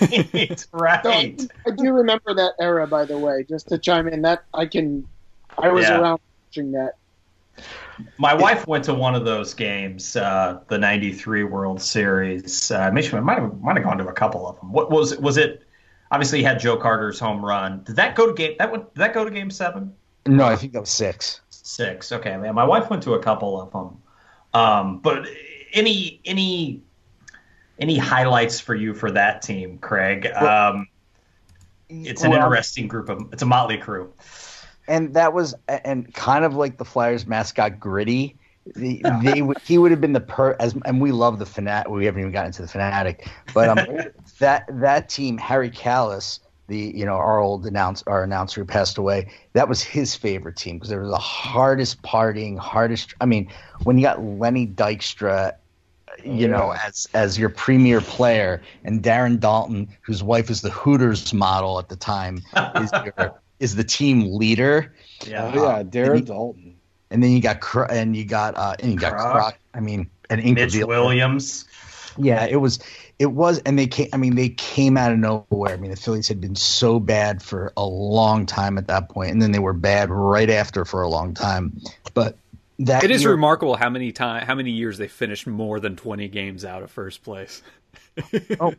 right. 0.73 1.05
right. 1.05 1.41
So, 1.41 1.47
I 1.67 1.71
do 1.75 1.93
remember 1.93 2.33
that 2.33 2.53
era, 2.59 2.87
by 2.87 3.05
the 3.05 3.17
way. 3.17 3.45
Just 3.47 3.67
to 3.69 3.77
chime 3.77 4.07
in, 4.07 4.23
that 4.23 4.43
I 4.55 4.65
can, 4.65 5.07
I 5.57 5.69
was 5.69 5.85
yeah. 5.85 5.99
around 5.99 6.19
watching 6.49 6.71
that. 6.73 6.93
My 8.17 8.33
wife 8.33 8.65
went 8.67 8.85
to 8.85 8.93
one 8.93 9.15
of 9.15 9.25
those 9.25 9.53
games, 9.53 10.15
uh, 10.15 10.61
the 10.69 10.77
'93 10.77 11.43
World 11.43 11.81
Series. 11.81 12.71
Uh, 12.71 12.89
maybe 12.91 13.09
might 13.19 13.39
have 13.39 13.59
might 13.61 13.75
have 13.75 13.83
gone 13.83 13.97
to 13.97 14.07
a 14.07 14.13
couple 14.13 14.47
of 14.47 14.59
them. 14.59 14.71
What 14.71 14.89
was 14.89 15.11
it? 15.11 15.21
Was 15.21 15.37
it? 15.37 15.65
obviously 16.11 16.39
he 16.39 16.43
had 16.43 16.59
Joe 16.59 16.77
Carter's 16.77 17.19
home 17.19 17.43
run. 17.43 17.83
Did 17.83 17.95
that 17.97 18.15
go 18.15 18.27
to 18.27 18.33
game? 18.33 18.55
That 18.59 18.71
went, 18.71 18.93
did 18.93 18.99
that 18.99 19.13
go 19.13 19.25
to 19.25 19.31
game 19.31 19.51
seven? 19.51 19.93
No, 20.25 20.45
I 20.45 20.55
think 20.55 20.73
that 20.73 20.81
was 20.81 20.89
six. 20.89 21.41
Six. 21.49 22.11
Okay, 22.11 22.35
man. 22.37 22.55
My 22.55 22.65
wife 22.65 22.89
went 22.89 23.03
to 23.03 23.13
a 23.13 23.19
couple 23.21 23.59
of 23.61 23.71
them. 23.71 24.01
Um, 24.53 24.99
but 24.99 25.27
any 25.73 26.19
any 26.25 26.81
any 27.79 27.97
highlights 27.97 28.59
for 28.59 28.75
you 28.75 28.93
for 28.93 29.11
that 29.11 29.41
team, 29.41 29.77
Craig? 29.77 30.25
Um, 30.27 30.87
it's 31.89 32.23
an 32.23 32.31
well, 32.31 32.43
interesting 32.43 32.87
group 32.87 33.09
of. 33.09 33.31
It's 33.31 33.41
a 33.41 33.45
motley 33.45 33.77
crew. 33.77 34.13
And 34.89 35.13
that 35.13 35.33
was 35.33 35.55
and 35.67 36.13
kind 36.13 36.43
of 36.43 36.55
like 36.55 36.77
the 36.77 36.83
Flyers 36.83 37.25
mascot, 37.25 37.79
Gritty. 37.79 38.35
The, 38.75 39.01
they 39.23 39.41
he 39.63 39.77
would 39.77 39.91
have 39.91 40.01
been 40.01 40.13
the 40.13 40.19
per 40.19 40.57
as 40.59 40.75
and 40.85 40.99
we 40.99 41.11
love 41.11 41.39
the 41.39 41.45
Phanatic. 41.45 41.89
We 41.89 42.05
haven't 42.05 42.19
even 42.19 42.33
gotten 42.33 42.47
into 42.47 42.63
the 42.63 42.67
Phanatic, 42.67 43.29
but 43.53 43.69
um, 43.69 43.79
that 44.39 44.65
that 44.81 45.07
team, 45.07 45.37
Harry 45.37 45.69
Kalas, 45.69 46.39
the 46.67 46.91
you 46.95 47.05
know 47.05 47.13
our 47.13 47.39
old 47.39 47.65
announce 47.65 48.03
our 48.07 48.23
announcer 48.23 48.61
who 48.61 48.65
passed 48.65 48.97
away, 48.97 49.31
that 49.53 49.69
was 49.69 49.81
his 49.81 50.15
favorite 50.15 50.57
team 50.57 50.77
because 50.77 50.89
they 50.89 50.97
were 50.97 51.07
the 51.07 51.17
hardest 51.17 52.01
partying, 52.01 52.57
hardest. 52.57 53.13
I 53.21 53.25
mean, 53.25 53.49
when 53.83 53.97
you 53.97 54.03
got 54.03 54.21
Lenny 54.21 54.67
Dykstra 54.67 55.53
you 56.23 56.47
know, 56.47 56.73
as 56.85 57.07
as 57.13 57.37
your 57.37 57.49
premier 57.49 58.01
player, 58.01 58.61
and 58.83 59.01
Darren 59.01 59.37
Daulton, 59.37 59.87
whose 60.01 60.23
wife 60.23 60.49
is 60.49 60.61
the 60.61 60.69
Hooters 60.69 61.33
model 61.33 61.79
at 61.79 61.89
the 61.89 61.95
time, 61.95 62.41
is 62.75 62.91
your, 63.05 63.39
is 63.59 63.75
the 63.75 63.83
team 63.83 64.33
leader. 64.33 64.93
Yeah, 65.25 65.51
oh, 65.53 65.63
yeah, 65.63 65.83
Darren 65.83 66.17
and 66.17 66.27
Daulton. 66.27 66.73
And 67.11 67.23
then 67.23 67.31
you 67.31 67.41
got 67.41 67.63
and 67.91 68.15
you 68.15 68.25
got 68.25 68.57
uh, 68.57 68.75
and 68.79 68.91
you 68.91 68.97
got 68.97 69.13
Kruk. 69.13 69.53
I 69.73 69.79
mean, 69.79 70.09
and 70.29 70.43
Mitch 70.53 70.75
Williams. 70.75 71.65
Yeah, 72.17 72.45
it 72.45 72.57
was 72.57 72.79
it 73.17 73.27
was, 73.27 73.59
and 73.59 73.77
they 73.77 73.87
came. 73.87 74.09
I 74.13 74.17
mean, 74.17 74.35
they 74.35 74.49
came 74.49 74.95
out 74.97 75.11
of 75.11 75.19
nowhere. 75.19 75.73
I 75.73 75.77
mean, 75.77 75.91
the 75.91 75.97
Phillies 75.97 76.27
had 76.27 76.39
been 76.39 76.55
so 76.55 76.99
bad 76.99 77.41
for 77.41 77.73
a 77.75 77.85
long 77.85 78.45
time 78.45 78.77
at 78.77 78.87
that 78.87 79.09
point, 79.09 79.31
and 79.31 79.41
then 79.41 79.51
they 79.51 79.59
were 79.59 79.73
bad 79.73 80.09
right 80.09 80.49
after 80.49 80.85
for 80.85 81.01
a 81.01 81.09
long 81.09 81.33
time. 81.33 81.81
But 82.13 82.37
that 82.79 83.03
it 83.03 83.11
is 83.11 83.23
year, 83.23 83.31
remarkable 83.31 83.75
how 83.75 83.89
many 83.89 84.11
time 84.13 84.45
how 84.45 84.55
many 84.55 84.71
years 84.71 84.97
they 84.97 85.09
finished 85.09 85.45
more 85.45 85.81
than 85.81 85.97
20 85.97 86.29
games 86.29 86.63
out 86.63 86.81
of 86.81 86.89
first 86.89 87.23
place 87.23 87.61
oh, 88.59 88.73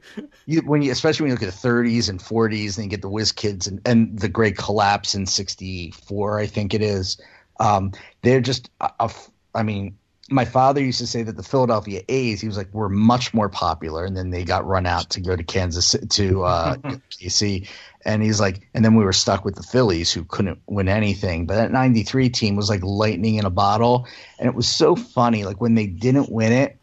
you, 0.46 0.60
when 0.60 0.82
you 0.82 0.92
especially 0.92 1.24
when 1.24 1.30
you 1.30 1.34
look 1.34 1.42
at 1.42 1.60
the 1.60 1.68
30s 1.68 2.08
and 2.08 2.20
40s 2.20 2.76
and 2.76 2.84
you 2.84 2.90
get 2.90 3.02
the 3.02 3.08
whiz 3.08 3.32
kids 3.32 3.66
and, 3.66 3.80
and 3.86 4.18
the 4.18 4.28
great 4.28 4.56
collapse 4.56 5.14
in 5.14 5.26
64 5.26 6.38
i 6.38 6.46
think 6.46 6.74
it 6.74 6.82
is 6.82 7.20
um, 7.58 7.92
they're 8.22 8.40
just 8.40 8.70
a, 8.80 8.90
a, 9.00 9.10
I 9.54 9.62
mean 9.62 9.96
my 10.30 10.44
father 10.44 10.80
used 10.80 11.00
to 11.00 11.06
say 11.06 11.24
that 11.24 11.36
the 11.36 11.42
Philadelphia 11.42 12.02
A's, 12.08 12.40
he 12.40 12.46
was 12.46 12.56
like, 12.56 12.72
were 12.72 12.88
much 12.88 13.34
more 13.34 13.48
popular, 13.48 14.04
and 14.04 14.16
then 14.16 14.30
they 14.30 14.44
got 14.44 14.64
run 14.64 14.86
out 14.86 15.10
to 15.10 15.20
go 15.20 15.34
to 15.34 15.42
Kansas 15.42 15.96
to 16.10 16.44
uh, 16.44 16.76
KC, 17.10 17.68
and 18.04 18.22
he's 18.22 18.40
like, 18.40 18.68
and 18.72 18.84
then 18.84 18.94
we 18.94 19.04
were 19.04 19.12
stuck 19.12 19.44
with 19.44 19.56
the 19.56 19.62
Phillies 19.62 20.12
who 20.12 20.24
couldn't 20.24 20.60
win 20.66 20.88
anything. 20.88 21.46
But 21.46 21.56
that 21.56 21.72
'93 21.72 22.30
team 22.30 22.56
was 22.56 22.70
like 22.70 22.82
lightning 22.82 23.34
in 23.34 23.44
a 23.44 23.50
bottle, 23.50 24.06
and 24.38 24.48
it 24.48 24.54
was 24.54 24.68
so 24.68 24.94
funny. 24.94 25.44
Like 25.44 25.60
when 25.60 25.74
they 25.74 25.86
didn't 25.86 26.30
win 26.30 26.52
it, 26.52 26.78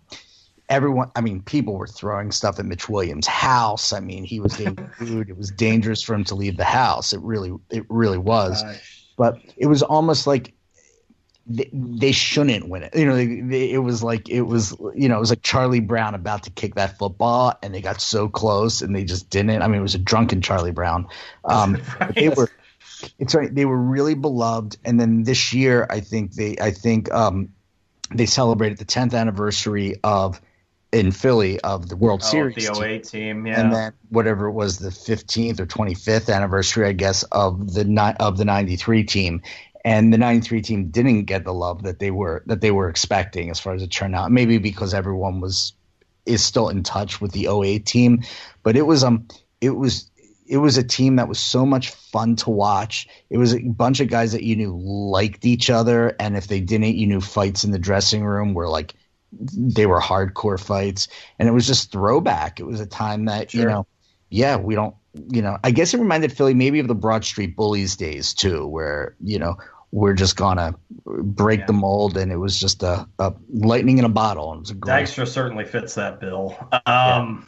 everyone, 0.70 1.12
I 1.16 1.22
mean, 1.22 1.42
people 1.42 1.76
were 1.76 1.88
throwing 1.88 2.32
stuff 2.32 2.60
at 2.60 2.66
Mitch 2.66 2.90
Williams' 2.90 3.28
house. 3.28 3.94
I 3.94 4.00
mean, 4.00 4.24
he 4.24 4.40
was 4.40 4.56
getting 4.56 4.76
food. 4.98 5.30
It 5.30 5.38
was 5.38 5.52
dangerous 5.52 6.02
for 6.02 6.14
him 6.14 6.24
to 6.26 6.36
leave 6.36 6.58
the 6.58 6.64
house. 6.64 7.14
It 7.14 7.22
really, 7.22 7.54
it 7.70 7.86
really 7.90 8.18
was. 8.18 8.64
But 9.18 9.40
it 9.56 9.68
was 9.68 9.82
almost 9.82 10.28
like 10.28 10.54
they, 11.48 11.70
they 11.74 12.12
shouldn't 12.12 12.68
win 12.68 12.84
it. 12.84 12.96
You 12.96 13.06
know, 13.06 13.16
they, 13.16 13.42
they, 13.42 13.72
it 13.72 13.80
was 13.80 14.04
like 14.04 14.30
it 14.30 14.42
was 14.42 14.76
you 14.96 15.08
know 15.08 15.18
it 15.18 15.20
was 15.20 15.30
like 15.30 15.42
Charlie 15.42 15.80
Brown 15.80 16.14
about 16.14 16.44
to 16.44 16.50
kick 16.52 16.76
that 16.76 16.98
football, 16.98 17.58
and 17.64 17.74
they 17.74 17.82
got 17.82 18.02
so 18.02 18.28
close, 18.28 18.82
and 18.82 18.96
they 18.96 19.04
just 19.04 19.30
didn't. 19.30 19.62
I 19.62 19.68
mean, 19.68 19.80
it 19.80 19.84
was 19.84 19.96
a 19.96 20.00
drunken 20.00 20.42
Charlie 20.42 20.72
Brown. 20.72 21.08
Um, 21.46 21.78
right. 22.00 22.14
They 22.14 22.30
were. 22.30 22.50
It's 23.20 23.34
right. 23.36 23.54
They 23.54 23.66
were 23.66 23.78
really 23.78 24.16
beloved, 24.16 24.78
and 24.84 25.00
then 25.00 25.24
this 25.24 25.54
year, 25.54 25.88
I 25.90 26.00
think 26.00 26.34
they, 26.34 26.58
I 26.60 26.72
think 26.72 27.12
um, 27.14 27.50
they 28.14 28.26
celebrated 28.26 28.80
the 28.80 28.86
10th 28.86 29.14
anniversary 29.14 29.96
of 30.04 30.42
in 30.92 31.12
Philly 31.12 31.60
of 31.60 31.90
the 31.90 31.96
World 31.96 32.22
oh, 32.24 32.28
Series, 32.28 32.56
the 32.56 32.84
08 32.84 33.04
team, 33.04 33.46
yeah, 33.46 33.60
and 33.60 33.74
then 33.74 33.94
whatever 34.10 34.48
it 34.48 34.54
was 34.54 34.78
the 34.78 34.90
15th 34.90 35.60
or 35.60 35.66
25th 35.66 36.34
anniversary, 36.34 36.88
I 36.88 36.94
guess, 36.94 37.24
of 37.24 37.74
the 37.74 38.16
of 38.20 38.38
the 38.38 38.46
'93 38.46 39.04
team, 39.04 39.42
and 39.84 40.14
the 40.14 40.18
93 40.18 40.62
team 40.62 40.88
didn't 40.90 41.24
get 41.26 41.44
the 41.44 41.54
love 41.54 41.84
that 41.84 42.00
they 42.00 42.12
were 42.12 42.44
that 42.48 42.62
they 42.62 42.72
were 42.72 42.90
expecting 42.90 43.50
as 43.50 43.60
far 43.60 43.74
as 43.74 43.84
it 43.84 43.88
turned 43.88 44.16
out. 44.16 44.32
Maybe 44.32 44.58
because 44.58 44.94
everyone 44.94 45.40
was 45.40 45.74
is 46.28 46.44
still 46.44 46.70
in 46.70 46.84
touch 46.84 47.22
with 47.22 47.32
the 47.32 47.48
08 47.48 47.86
team. 47.86 48.24
But 48.64 48.76
it 48.76 48.84
was 48.84 49.04
um 49.04 49.28
it 49.62 49.72
was 49.72 50.12
it 50.46 50.58
was 50.58 50.78
a 50.78 50.84
team 50.84 51.18
that 51.18 51.28
was 51.28 51.40
so 51.40 51.66
much 51.66 51.92
fun 51.92 52.36
to 52.38 52.50
watch. 52.50 53.08
It 53.30 53.38
was 53.38 53.54
a 53.54 53.60
bunch 53.60 54.00
of 54.00 54.10
guys 54.10 54.34
that 54.34 54.44
you 54.44 54.56
knew 54.56 54.78
liked 54.78 55.46
each 55.46 55.70
other. 55.70 56.16
And 56.20 56.38
if 56.38 56.48
they 56.48 56.60
didn't 56.60 56.96
you 56.96 57.08
knew 57.08 57.22
fights 57.22 57.64
in 57.64 57.72
the 57.72 57.80
dressing 57.80 58.26
room 58.26 58.54
were 58.54 58.68
like 58.68 58.94
they 59.32 59.86
were 59.86 60.00
hardcore 60.00 60.60
fights 60.60 61.08
and 61.38 61.50
it 61.50 61.52
was 61.52 61.68
just 61.68 61.92
throwback 61.92 62.60
it 62.60 62.66
was 62.66 62.80
a 62.80 62.86
time 62.86 63.26
that 63.26 63.52
sure. 63.52 63.62
you 63.62 63.68
know 63.68 63.86
yeah 64.30 64.56
we 64.56 64.74
don't 64.74 64.96
you 65.30 65.42
know, 65.42 65.58
I 65.64 65.72
guess 65.72 65.94
it 65.94 66.00
reminded 66.00 66.32
Philly 66.32 66.54
maybe 66.54 66.80
of 66.80 66.88
the 66.88 66.96
Broad 66.96 67.26
Street 67.26 67.56
Bullies 67.56 67.96
days 67.96 68.34
too, 68.34 68.68
where 68.68 69.16
you 69.24 69.40
know 69.40 69.58
we're 69.92 70.14
just 70.14 70.36
gonna 70.36 70.76
break 71.06 71.62
yeah. 71.62 71.66
the 71.68 71.74
mold, 71.74 72.18
and 72.18 72.32
it 72.32 72.38
was 72.38 72.60
just 72.60 72.84
a, 72.84 73.08
a, 73.20 73.34
lightning 73.50 73.98
in 73.98 74.06
a 74.06 74.10
bottle. 74.10 74.52
And 74.52 74.60
it 74.60 74.62
was 74.62 74.72
a 74.72 74.76
great. 74.76 75.04
Dykstra 75.04 75.28
certainly 75.28 75.66
fits 75.66 75.96
that 75.96 76.20
bill. 76.20 76.56
Um, 76.86 77.48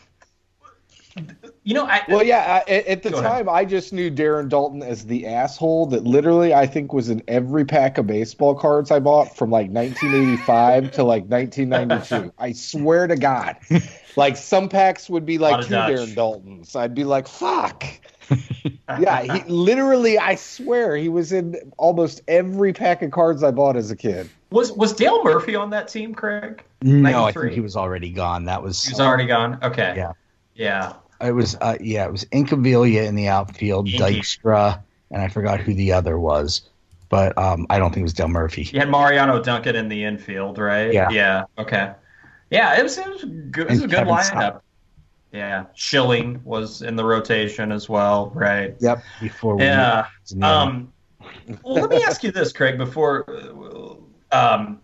yeah. 1.15 1.23
You 1.63 1.73
know, 1.73 1.85
I, 1.85 2.01
well, 2.07 2.23
yeah. 2.23 2.63
I, 2.67 2.71
at 2.71 3.03
the 3.03 3.11
time, 3.11 3.23
ahead. 3.25 3.47
I 3.49 3.65
just 3.65 3.91
knew 3.91 4.09
Darren 4.09 4.49
Daulton 4.49 4.83
as 4.83 5.05
the 5.05 5.27
asshole 5.27 5.87
that 5.87 6.03
literally 6.03 6.53
I 6.53 6.65
think 6.65 6.93
was 6.93 7.09
in 7.09 7.21
every 7.27 7.65
pack 7.65 7.97
of 7.97 8.07
baseball 8.07 8.55
cards 8.55 8.91
I 8.91 8.99
bought 8.99 9.35
from 9.35 9.51
like 9.51 9.69
1985 9.69 10.91
to 10.91 11.03
like 11.03 11.25
1992. 11.25 12.33
I 12.39 12.53
swear 12.53 13.07
to 13.07 13.15
God, 13.15 13.57
like 14.15 14.37
some 14.37 14.69
packs 14.69 15.09
would 15.09 15.25
be 15.25 15.37
like 15.37 15.65
two 15.65 15.71
Dutch. 15.71 15.91
Darren 15.91 16.15
Daultons. 16.15 16.75
I'd 16.75 16.95
be 16.95 17.03
like, 17.03 17.27
fuck. 17.27 17.83
yeah, 18.99 19.21
he 19.21 19.49
literally, 19.49 20.17
I 20.17 20.35
swear, 20.35 20.95
he 20.95 21.09
was 21.09 21.31
in 21.31 21.55
almost 21.77 22.21
every 22.27 22.73
pack 22.73 23.01
of 23.01 23.11
cards 23.11 23.43
I 23.43 23.51
bought 23.51 23.75
as 23.75 23.91
a 23.91 23.95
kid. 23.95 24.29
Was 24.51 24.71
was 24.71 24.93
Dale 24.93 25.23
Murphy 25.23 25.55
on 25.55 25.69
that 25.71 25.87
team, 25.87 26.15
Craig? 26.15 26.63
No, 26.81 27.25
I 27.25 27.31
think 27.31 27.51
he 27.51 27.59
was 27.59 27.75
already 27.75 28.09
gone. 28.09 28.45
That 28.45 28.63
was 28.63 28.83
he 28.83 28.91
was 28.91 28.99
already 28.99 29.25
gone. 29.25 29.59
Okay. 29.61 29.93
Yeah. 29.95 30.13
Yeah. 30.55 30.93
It 31.21 31.31
was 31.31 31.55
uh, 31.55 31.77
yeah, 31.81 32.05
it 32.05 32.11
was 32.11 32.25
Incaviglia 32.25 33.05
in 33.05 33.15
the 33.15 33.27
outfield, 33.27 33.87
Inky. 33.87 33.99
Dykstra, 33.99 34.81
and 35.11 35.21
I 35.21 35.27
forgot 35.27 35.59
who 35.59 35.73
the 35.73 35.93
other 35.93 36.19
was, 36.19 36.61
but 37.09 37.37
um, 37.37 37.67
I 37.69 37.79
don't 37.79 37.89
think 37.91 38.01
it 38.01 38.03
was 38.03 38.13
Del 38.13 38.29
Murphy. 38.29 38.69
You 38.71 38.79
had 38.79 38.89
Mariano 38.89 39.41
Duncan 39.41 39.75
in 39.75 39.89
the 39.89 40.03
infield, 40.03 40.57
right? 40.57 40.93
Yeah. 40.93 41.09
Yeah. 41.09 41.43
Okay. 41.57 41.91
Yeah, 42.51 42.79
it 42.79 42.83
was, 42.83 42.97
it 42.97 43.07
was 43.07 43.23
good. 43.23 43.67
It 43.67 43.71
was 43.71 43.83
a 43.83 43.87
good 43.87 43.97
Kevin 43.97 44.13
lineup. 44.13 44.25
Scott. 44.25 44.63
Yeah, 45.31 45.65
Schilling 45.75 46.41
was 46.43 46.81
in 46.81 46.95
the 46.95 47.05
rotation 47.05 47.71
as 47.71 47.87
well, 47.87 48.31
right? 48.33 48.75
Yep. 48.79 49.03
Before 49.21 49.55
we 49.55 49.63
yeah. 49.63 50.07
Um, 50.41 50.91
well, 51.63 51.75
let 51.75 51.91
me 51.91 52.01
ask 52.03 52.23
you 52.23 52.31
this, 52.31 52.51
Craig. 52.51 52.79
Before, 52.79 53.25
um, 54.31 54.79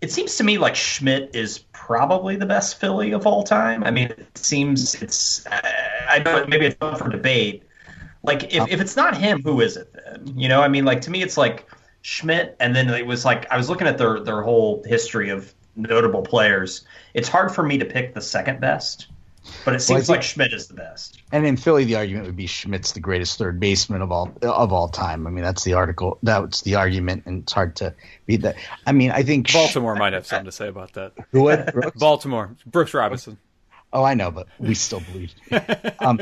it 0.00 0.12
seems 0.12 0.36
to 0.36 0.44
me 0.44 0.58
like 0.58 0.74
Schmidt 0.74 1.34
is 1.34 1.58
probably 1.72 2.36
the 2.36 2.46
best 2.46 2.78
Philly 2.78 3.12
of 3.12 3.26
all 3.26 3.42
time. 3.42 3.82
I 3.84 3.90
mean, 3.90 4.08
it 4.08 4.38
seems 4.38 4.94
it's. 5.02 5.46
I 5.50 6.20
know 6.24 6.44
maybe 6.46 6.66
it's 6.66 6.76
up 6.80 6.98
for 6.98 7.08
debate. 7.08 7.62
Like, 8.22 8.54
if, 8.54 8.68
if 8.68 8.80
it's 8.80 8.96
not 8.96 9.16
him, 9.16 9.40
who 9.42 9.60
is 9.60 9.76
it 9.76 9.92
then? 9.92 10.32
You 10.36 10.48
know, 10.48 10.60
I 10.60 10.68
mean, 10.68 10.84
like 10.84 11.00
to 11.02 11.10
me, 11.10 11.22
it's 11.22 11.36
like 11.36 11.68
Schmidt, 12.02 12.56
and 12.60 12.74
then 12.74 12.90
it 12.90 13.06
was 13.06 13.24
like 13.24 13.50
I 13.50 13.56
was 13.56 13.70
looking 13.70 13.86
at 13.86 13.98
their 13.98 14.20
their 14.20 14.42
whole 14.42 14.82
history 14.84 15.30
of 15.30 15.54
notable 15.76 16.22
players. 16.22 16.84
It's 17.14 17.28
hard 17.28 17.54
for 17.54 17.62
me 17.62 17.78
to 17.78 17.84
pick 17.84 18.14
the 18.14 18.20
second 18.20 18.60
best. 18.60 19.08
But 19.64 19.74
it 19.74 19.80
seems 19.80 20.08
well, 20.08 20.16
like 20.16 20.22
Schmidt 20.22 20.52
is 20.52 20.68
the 20.68 20.74
best. 20.74 21.22
And 21.32 21.46
in 21.46 21.56
Philly, 21.56 21.84
the 21.84 21.96
argument 21.96 22.26
would 22.26 22.36
be 22.36 22.46
Schmidt's 22.46 22.92
the 22.92 23.00
greatest 23.00 23.38
third 23.38 23.58
baseman 23.58 24.02
of 24.02 24.12
all 24.12 24.32
of 24.42 24.72
all 24.72 24.88
time. 24.88 25.26
I 25.26 25.30
mean, 25.30 25.44
that's 25.44 25.64
the 25.64 25.74
article. 25.74 26.18
That's 26.22 26.62
the 26.62 26.76
argument, 26.76 27.24
and 27.26 27.42
it's 27.42 27.52
hard 27.52 27.76
to 27.76 27.94
beat 28.26 28.42
that. 28.42 28.56
I 28.86 28.92
mean, 28.92 29.10
I 29.10 29.22
think 29.22 29.52
Baltimore 29.52 29.96
might 29.96 30.12
have 30.12 30.26
something 30.26 30.46
to 30.46 30.52
say 30.52 30.68
about 30.68 30.92
that. 30.94 31.12
What? 31.32 31.74
Baltimore, 31.98 32.56
Brooks 32.66 32.94
Robinson. 32.94 33.38
Oh, 33.92 34.02
I 34.02 34.14
know, 34.14 34.30
but 34.30 34.48
we 34.58 34.74
still 34.74 35.00
believe. 35.00 35.34
um, 36.00 36.20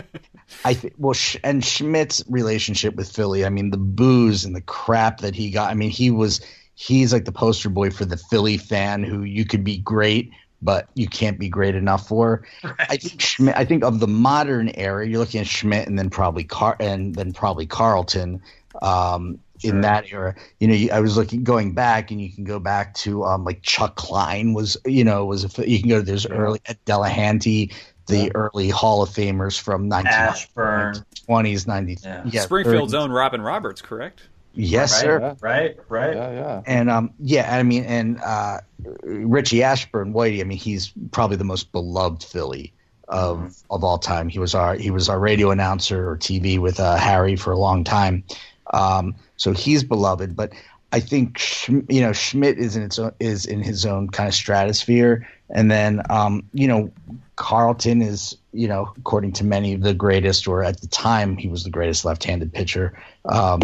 I 0.64 0.74
think 0.74 0.94
well, 0.98 1.14
and 1.42 1.64
Schmidt's 1.64 2.22
relationship 2.28 2.94
with 2.94 3.10
Philly. 3.10 3.44
I 3.44 3.48
mean, 3.48 3.70
the 3.70 3.78
booze 3.78 4.44
and 4.44 4.54
the 4.54 4.60
crap 4.60 5.18
that 5.18 5.34
he 5.34 5.50
got. 5.50 5.70
I 5.70 5.74
mean, 5.74 5.90
he 5.90 6.10
was 6.10 6.40
he's 6.74 7.12
like 7.12 7.24
the 7.24 7.32
poster 7.32 7.68
boy 7.68 7.90
for 7.90 8.04
the 8.04 8.16
Philly 8.16 8.58
fan 8.58 9.02
who 9.02 9.22
you 9.22 9.44
could 9.44 9.64
be 9.64 9.78
great 9.78 10.32
but 10.64 10.88
you 10.94 11.06
can't 11.06 11.38
be 11.38 11.48
great 11.48 11.74
enough 11.74 12.08
for. 12.08 12.42
Right. 12.64 12.74
I 12.78 12.96
think 12.96 13.20
Schmidt. 13.20 13.56
I 13.56 13.64
think 13.64 13.84
of 13.84 14.00
the 14.00 14.08
modern 14.08 14.70
era, 14.74 15.06
you're 15.06 15.18
looking 15.18 15.40
at 15.40 15.46
Schmidt 15.46 15.86
and 15.86 15.98
then 15.98 16.10
probably 16.10 16.44
Car 16.44 16.76
and 16.80 17.14
then 17.14 17.32
probably 17.32 17.66
Carlton. 17.66 18.42
Um, 18.82 19.38
sure. 19.58 19.70
In 19.70 19.82
that 19.82 20.10
era, 20.10 20.34
you 20.58 20.66
know, 20.66 20.94
I 20.94 21.00
was 21.00 21.16
looking 21.16 21.44
going 21.44 21.74
back, 21.74 22.10
and 22.10 22.20
you 22.20 22.32
can 22.32 22.44
go 22.44 22.58
back 22.58 22.94
to 22.94 23.24
um, 23.24 23.44
like 23.44 23.62
Chuck 23.62 23.94
Klein 23.94 24.52
was, 24.52 24.76
you 24.84 25.04
know, 25.04 25.26
was 25.26 25.44
a, 25.44 25.70
you 25.70 25.78
can 25.78 25.88
go 25.88 25.98
to 25.98 26.02
there's 26.02 26.24
yeah. 26.24 26.32
early 26.32 26.60
Ed 26.66 26.78
Delahanty, 26.86 27.72
the 28.06 28.32
early 28.34 28.70
Hall 28.70 29.02
of 29.02 29.10
Famers 29.10 29.60
from 29.60 29.88
1920s, 29.88 31.04
90s. 31.28 32.04
Yeah. 32.04 32.22
yeah 32.26 32.40
Springfield's 32.42 32.94
30s. 32.94 32.98
own 32.98 33.12
Robin 33.12 33.40
Roberts, 33.40 33.80
correct? 33.80 34.22
Yes, 34.54 34.92
right, 34.92 35.00
sir. 35.00 35.20
Yeah. 35.20 35.34
Right, 35.40 35.76
right. 35.88 36.14
Yeah, 36.14 36.32
yeah. 36.32 36.62
And 36.66 36.90
um, 36.90 37.12
yeah, 37.18 37.56
I 37.56 37.62
mean, 37.62 37.84
and 37.84 38.20
uh, 38.20 38.60
Richie 39.02 39.62
Ashburn, 39.62 40.12
Whitey. 40.12 40.40
I 40.40 40.44
mean, 40.44 40.58
he's 40.58 40.92
probably 41.10 41.36
the 41.36 41.44
most 41.44 41.72
beloved 41.72 42.22
Philly 42.22 42.72
of 43.08 43.38
mm-hmm. 43.38 43.48
of 43.70 43.84
all 43.84 43.98
time. 43.98 44.28
He 44.28 44.38
was 44.38 44.54
our 44.54 44.74
he 44.74 44.90
was 44.90 45.08
our 45.08 45.18
radio 45.18 45.50
announcer 45.50 46.08
or 46.08 46.16
TV 46.16 46.58
with 46.58 46.78
uh, 46.78 46.96
Harry 46.96 47.36
for 47.36 47.52
a 47.52 47.58
long 47.58 47.84
time. 47.84 48.24
Um, 48.72 49.14
so 49.36 49.52
he's 49.52 49.84
beloved, 49.84 50.36
but 50.36 50.52
I 50.92 51.00
think 51.00 51.40
you 51.68 52.00
know 52.00 52.12
Schmidt 52.12 52.58
is 52.58 52.76
in 52.76 52.82
its 52.84 52.98
own, 52.98 53.12
is 53.18 53.46
in 53.46 53.60
his 53.62 53.84
own 53.84 54.08
kind 54.08 54.28
of 54.28 54.34
stratosphere, 54.34 55.28
and 55.50 55.70
then 55.70 56.02
um, 56.08 56.48
you 56.52 56.68
know 56.68 56.92
Carlton 57.34 58.00
is 58.00 58.36
you 58.52 58.68
know 58.68 58.92
according 58.96 59.32
to 59.32 59.44
many 59.44 59.74
the 59.74 59.94
greatest, 59.94 60.46
or 60.46 60.62
at 60.62 60.80
the 60.80 60.86
time 60.86 61.36
he 61.36 61.48
was 61.48 61.64
the 61.64 61.70
greatest 61.70 62.04
left-handed 62.04 62.52
pitcher. 62.52 62.96
Um, 63.24 63.60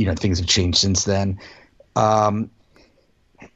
you 0.00 0.06
know 0.06 0.14
things 0.14 0.38
have 0.38 0.48
changed 0.48 0.78
since 0.78 1.04
then. 1.04 1.38
Um, 1.94 2.50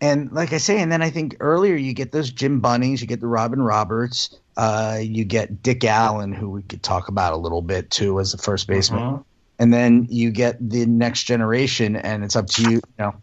and 0.01 0.31
like 0.31 0.53
I 0.53 0.59
say, 0.59 0.81
and 0.81 0.93
then 0.93 1.01
I 1.01 1.09
think 1.09 1.37
earlier 1.41 1.75
you 1.75 1.95
get 1.95 2.13
those 2.13 2.31
Jim 2.31 2.61
Bunnings, 2.61 3.01
you 3.01 3.07
get 3.07 3.21
the 3.21 3.27
Robin 3.27 3.63
Roberts, 3.63 4.39
uh, 4.59 4.99
you 5.01 5.25
get 5.25 5.63
Dick 5.63 5.85
Allen, 5.85 6.33
who 6.35 6.51
we 6.51 6.63
could 6.63 6.83
talk 6.83 7.09
about 7.09 7.33
a 7.33 7.37
little 7.37 7.63
bit 7.63 7.91
too 7.91 8.21
as 8.21 8.33
the 8.33 8.39
first 8.39 8.67
baseman. 8.67 9.03
Uh-huh. 9.03 9.19
And 9.59 9.73
then 9.73 10.07
you 10.11 10.31
get 10.31 10.57
the 10.61 10.85
next 10.85 11.25
generation, 11.25 11.97
and 11.97 12.25
it's 12.25 12.37
up 12.37 12.47
to 12.49 12.63
you. 12.63 12.71
You 12.71 12.83
know, 12.99 13.15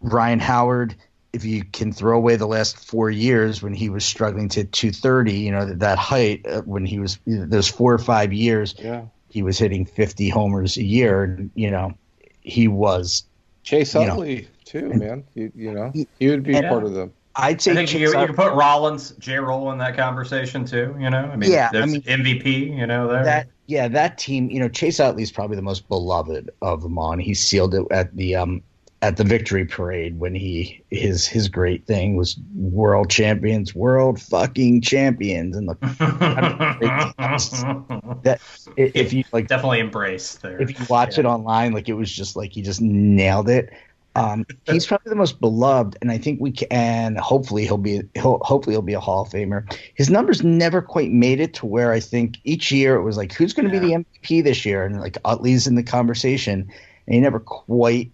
Ryan 0.00 0.40
Howard. 0.40 0.96
If 1.32 1.46
you 1.46 1.64
can 1.64 1.92
throw 1.92 2.16
away 2.18 2.36
the 2.36 2.46
last 2.46 2.78
four 2.78 3.08
years 3.08 3.62
when 3.62 3.72
he 3.72 3.88
was 3.88 4.04
struggling 4.04 4.50
to 4.50 4.64
230, 4.64 5.32
you 5.32 5.50
know 5.50 5.64
that, 5.64 5.78
that 5.78 5.98
height 5.98 6.44
uh, 6.46 6.62
when 6.62 6.84
he 6.84 6.98
was 6.98 7.18
those 7.26 7.68
four 7.68 7.94
or 7.94 7.98
five 7.98 8.34
years, 8.34 8.74
yeah. 8.78 9.04
he 9.30 9.42
was 9.42 9.58
hitting 9.58 9.86
50 9.86 10.28
homers 10.28 10.76
a 10.76 10.82
year. 10.82 11.48
You 11.54 11.70
know, 11.70 11.94
he 12.42 12.68
was 12.68 13.24
Chase 13.62 13.94
Utley 13.94 14.42
know, 14.42 14.48
too, 14.64 14.88
man. 14.94 15.24
You, 15.34 15.52
you 15.54 15.72
know, 15.72 15.92
he 16.18 16.28
would 16.28 16.42
be 16.42 16.60
part 16.60 16.84
of 16.84 16.92
them. 16.92 17.12
I'd 17.34 17.62
say 17.62 17.70
I 17.70 17.74
think 17.74 17.94
you, 17.94 18.00
you 18.00 18.12
can 18.12 18.34
put 18.34 18.52
Rollins, 18.52 19.12
J. 19.12 19.38
Roll 19.38 19.72
in 19.72 19.78
that 19.78 19.96
conversation 19.96 20.66
too. 20.66 20.94
You 21.00 21.08
know, 21.08 21.30
I 21.32 21.36
mean, 21.36 21.50
yeah, 21.50 21.70
I 21.72 21.86
mean, 21.86 22.02
MVP. 22.02 22.76
You 22.76 22.86
know, 22.86 23.08
there. 23.08 23.24
That 23.24 23.48
yeah, 23.66 23.88
that 23.88 24.18
team. 24.18 24.50
You 24.50 24.60
know, 24.60 24.68
Chase 24.68 25.00
Utley 25.00 25.22
is 25.22 25.32
probably 25.32 25.56
the 25.56 25.62
most 25.62 25.88
beloved 25.88 26.50
of 26.60 26.82
them 26.82 26.98
on. 26.98 27.18
He 27.18 27.32
sealed 27.32 27.74
it 27.74 27.86
at 27.90 28.14
the 28.14 28.36
um 28.36 28.62
at 29.02 29.16
the 29.16 29.24
victory 29.24 29.64
parade 29.64 30.20
when 30.20 30.34
he 30.34 30.82
his 30.90 31.26
his 31.26 31.48
great 31.48 31.86
thing 31.86 32.16
was 32.16 32.38
world 32.54 33.10
champions, 33.10 33.74
world 33.74 34.22
fucking 34.22 34.80
champions, 34.80 35.56
and 35.56 35.68
the 35.68 35.74
that 38.22 38.40
if 38.76 39.12
you 39.12 39.24
like 39.32 39.48
definitely 39.48 39.80
embrace 39.80 40.36
there. 40.36 40.62
If 40.62 40.78
you 40.78 40.86
watch 40.88 41.18
yeah. 41.18 41.24
it 41.24 41.26
online, 41.26 41.72
like 41.72 41.88
it 41.88 41.94
was 41.94 42.10
just 42.10 42.36
like 42.36 42.52
he 42.52 42.62
just 42.62 42.80
nailed 42.80 43.48
it. 43.48 43.70
Um, 44.14 44.46
he's 44.66 44.86
probably 44.86 45.10
the 45.10 45.16
most 45.16 45.40
beloved, 45.40 45.96
and 46.00 46.12
I 46.12 46.18
think 46.18 46.40
we 46.40 46.52
can. 46.52 47.16
Hopefully, 47.16 47.64
he'll 47.64 47.78
be. 47.78 48.02
He'll 48.14 48.38
hopefully 48.42 48.74
he'll 48.74 48.82
be 48.82 48.92
a 48.92 49.00
Hall 49.00 49.22
of 49.22 49.30
Famer. 49.30 49.76
His 49.94 50.10
numbers 50.10 50.44
never 50.44 50.80
quite 50.80 51.10
made 51.10 51.40
it 51.40 51.54
to 51.54 51.66
where 51.66 51.92
I 51.92 51.98
think 51.98 52.38
each 52.44 52.70
year 52.70 52.94
it 52.94 53.02
was 53.02 53.16
like, 53.16 53.32
who's 53.32 53.52
going 53.52 53.68
to 53.68 53.74
yeah. 53.74 53.80
be 53.80 53.86
the 53.86 53.94
MVP 53.94 54.44
this 54.44 54.64
year? 54.64 54.84
And 54.84 55.00
like 55.00 55.18
Utley's 55.24 55.66
in 55.66 55.74
the 55.74 55.82
conversation, 55.82 56.70
and 57.06 57.14
he 57.14 57.20
never 57.20 57.40
quite 57.40 58.12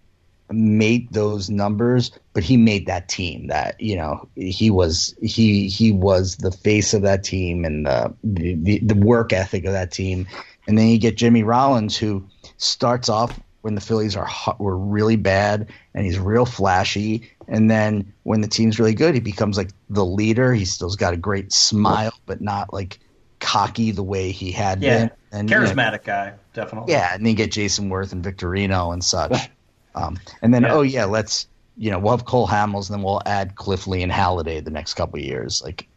made 0.50 1.12
those 1.12 1.50
numbers, 1.50 2.10
but 2.32 2.42
he 2.42 2.56
made 2.56 2.86
that 2.86 3.08
team. 3.08 3.48
That 3.48 3.80
you 3.80 3.96
know, 3.96 4.28
he 4.34 4.70
was 4.70 5.14
he 5.20 5.68
he 5.68 5.92
was 5.92 6.36
the 6.36 6.52
face 6.52 6.94
of 6.94 7.02
that 7.02 7.24
team 7.24 7.64
and 7.64 7.86
the 7.86 8.14
the, 8.22 8.78
the 8.80 8.94
work 8.94 9.32
ethic 9.32 9.64
of 9.64 9.72
that 9.72 9.92
team. 9.92 10.26
And 10.66 10.76
then 10.76 10.88
you 10.88 10.98
get 10.98 11.16
Jimmy 11.16 11.42
Rollins, 11.42 11.96
who 11.96 12.28
starts 12.58 13.08
off 13.08 13.38
when 13.62 13.74
the 13.74 13.80
Phillies 13.80 14.16
are 14.16 14.24
hot, 14.24 14.60
were 14.60 14.76
really 14.76 15.16
bad 15.16 15.68
and 15.94 16.04
he's 16.04 16.18
real 16.18 16.44
flashy. 16.44 17.30
And 17.48 17.70
then 17.70 18.12
when 18.22 18.42
the 18.42 18.48
team's 18.48 18.78
really 18.78 18.94
good, 18.94 19.14
he 19.14 19.20
becomes 19.20 19.56
like 19.56 19.70
the 19.88 20.04
leader. 20.04 20.52
He 20.52 20.66
still's 20.66 20.96
got 20.96 21.14
a 21.14 21.16
great 21.16 21.52
smile, 21.52 22.12
but 22.26 22.40
not 22.40 22.72
like 22.72 22.98
cocky 23.40 23.90
the 23.90 24.02
way 24.02 24.30
he 24.30 24.52
had 24.52 24.82
yeah. 24.82 24.98
been. 24.98 25.10
And 25.30 25.48
charismatic 25.48 26.06
you 26.06 26.12
know, 26.12 26.30
guy, 26.30 26.34
definitely. 26.54 26.92
Yeah, 26.92 27.14
and 27.14 27.24
then 27.24 27.30
you 27.30 27.36
get 27.36 27.50
Jayson 27.50 27.90
Werth 27.90 28.12
and 28.12 28.24
Victorino 28.24 28.92
and 28.92 29.02
such. 29.02 29.50
um, 29.94 30.18
and 30.42 30.52
then 30.52 30.62
yeah. 30.62 30.72
oh 30.72 30.82
yeah, 30.82 31.04
let's 31.04 31.48
you 31.76 31.90
know 31.90 31.98
we'll 31.98 32.16
have 32.16 32.26
Cole 32.26 32.46
Hamels, 32.46 32.88
and 32.88 32.98
then 32.98 33.02
we'll 33.02 33.22
add 33.26 33.54
Cliff 33.54 33.86
Lee 33.86 34.02
and 34.02 34.12
Halladay 34.12 34.64
the 34.64 34.70
next 34.70 34.94
couple 34.94 35.18
years. 35.18 35.62
Like, 35.62 35.88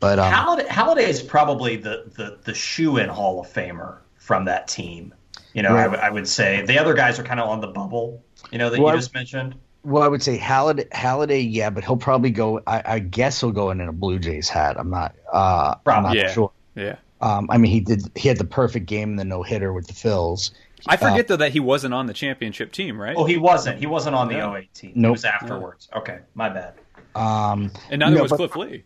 but 0.00 0.18
um, 0.18 0.32
Halladay, 0.32 0.66
Halladay 0.66 1.08
is 1.08 1.22
probably 1.22 1.76
the 1.76 2.10
the 2.16 2.38
the 2.44 2.54
shoe 2.54 2.96
in 2.98 3.08
Hall 3.08 3.40
of 3.40 3.52
Famer 3.52 3.98
from 4.16 4.44
that 4.46 4.68
team. 4.68 5.14
You 5.52 5.62
know, 5.62 5.76
I, 5.76 5.84
I, 5.84 6.10
would 6.10 6.26
say 6.26 6.62
the 6.62 6.80
other 6.80 6.94
guys 6.94 7.20
are 7.20 7.22
kind 7.22 7.38
of 7.38 7.48
on 7.48 7.60
the 7.60 7.68
bubble. 7.68 8.24
You 8.50 8.58
know 8.58 8.70
that 8.70 8.80
well, 8.80 8.92
you 8.92 9.00
just 9.00 9.14
mentioned. 9.14 9.54
Well, 9.84 10.02
I 10.02 10.08
would 10.08 10.22
say 10.22 10.36
Halladay, 10.36 10.88
Halladay, 10.88 11.46
yeah, 11.48 11.70
but 11.70 11.84
he'll 11.84 11.96
probably 11.96 12.30
go. 12.30 12.60
I, 12.66 12.82
I, 12.84 12.98
guess 12.98 13.40
he'll 13.40 13.52
go 13.52 13.70
in 13.70 13.80
in 13.80 13.88
a 13.88 13.92
Blue 13.92 14.18
Jays 14.18 14.48
hat. 14.48 14.76
I'm 14.78 14.90
not. 14.90 15.14
Uh, 15.32 15.76
I'm 15.86 16.02
not 16.02 16.16
yeah. 16.16 16.32
sure. 16.32 16.50
Yeah. 16.74 16.96
Um, 17.20 17.48
I 17.50 17.58
mean, 17.58 17.70
he 17.70 17.80
did. 17.80 18.10
He 18.16 18.28
had 18.28 18.38
the 18.38 18.44
perfect 18.44 18.86
game 18.86 19.10
in 19.10 19.16
the 19.16 19.24
no 19.24 19.42
hitter 19.42 19.72
with 19.72 19.86
the 19.86 19.92
Phils. 19.92 20.50
I 20.86 20.96
forget 20.96 21.20
uh, 21.20 21.28
though 21.28 21.36
that 21.36 21.52
he 21.52 21.60
wasn't 21.60 21.94
on 21.94 22.06
the 22.06 22.14
championship 22.14 22.72
team, 22.72 23.00
right? 23.00 23.14
Oh, 23.16 23.24
he 23.24 23.36
wasn't. 23.36 23.78
He 23.78 23.86
wasn't 23.86 24.16
on 24.16 24.28
the 24.28 24.34
yeah. 24.34 24.54
08 24.54 24.74
team. 24.74 24.92
Nope. 24.94 25.10
He 25.10 25.12
was 25.12 25.24
afterwards. 25.24 25.88
Okay, 25.94 26.18
my 26.34 26.48
bad. 26.48 26.74
Um, 27.14 27.70
and 27.90 28.00
neither 28.00 28.16
no, 28.16 28.22
was 28.22 28.32
Cliff 28.32 28.56
Lee. 28.56 28.84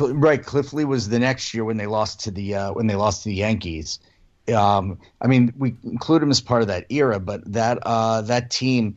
Right, 0.00 0.42
Cliff 0.42 0.72
Lee 0.72 0.84
was 0.84 1.08
the 1.08 1.18
next 1.18 1.52
year 1.52 1.64
when 1.64 1.76
they 1.76 1.86
lost 1.86 2.20
to 2.20 2.30
the 2.30 2.54
uh, 2.54 2.72
when 2.72 2.86
they 2.86 2.94
lost 2.94 3.24
to 3.24 3.28
the 3.28 3.34
Yankees 3.34 3.98
um, 4.48 4.98
I 5.20 5.28
mean, 5.28 5.52
we 5.56 5.74
include 5.84 6.22
him 6.22 6.30
as 6.30 6.40
part 6.40 6.62
of 6.62 6.68
that 6.68 6.86
era, 6.90 7.20
but 7.20 7.40
that 7.52 7.78
uh, 7.82 8.22
that 8.22 8.50
team, 8.50 8.96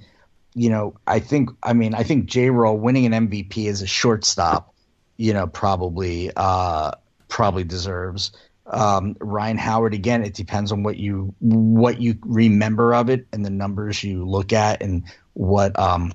you 0.55 0.69
know, 0.69 0.95
I 1.05 1.19
think, 1.19 1.51
I 1.61 1.73
mean, 1.73 1.93
I 1.93 2.03
think 2.03 2.25
J. 2.25 2.49
Roll 2.49 2.77
winning 2.77 3.13
an 3.13 3.29
MVP 3.29 3.67
as 3.67 3.81
a 3.81 3.87
shortstop, 3.87 4.73
you 5.17 5.33
know, 5.33 5.47
probably 5.47 6.31
uh, 6.35 6.91
probably 7.27 7.63
deserves. 7.63 8.31
Um, 8.67 9.15
Ryan 9.19 9.57
Howard 9.57 9.93
again. 9.93 10.23
It 10.23 10.33
depends 10.33 10.71
on 10.71 10.83
what 10.83 10.97
you 10.97 11.35
what 11.39 12.01
you 12.01 12.17
remember 12.21 12.95
of 12.95 13.09
it 13.09 13.27
and 13.31 13.45
the 13.45 13.49
numbers 13.49 14.03
you 14.03 14.25
look 14.25 14.53
at 14.53 14.81
and 14.81 15.03
what 15.33 15.77
um, 15.77 16.13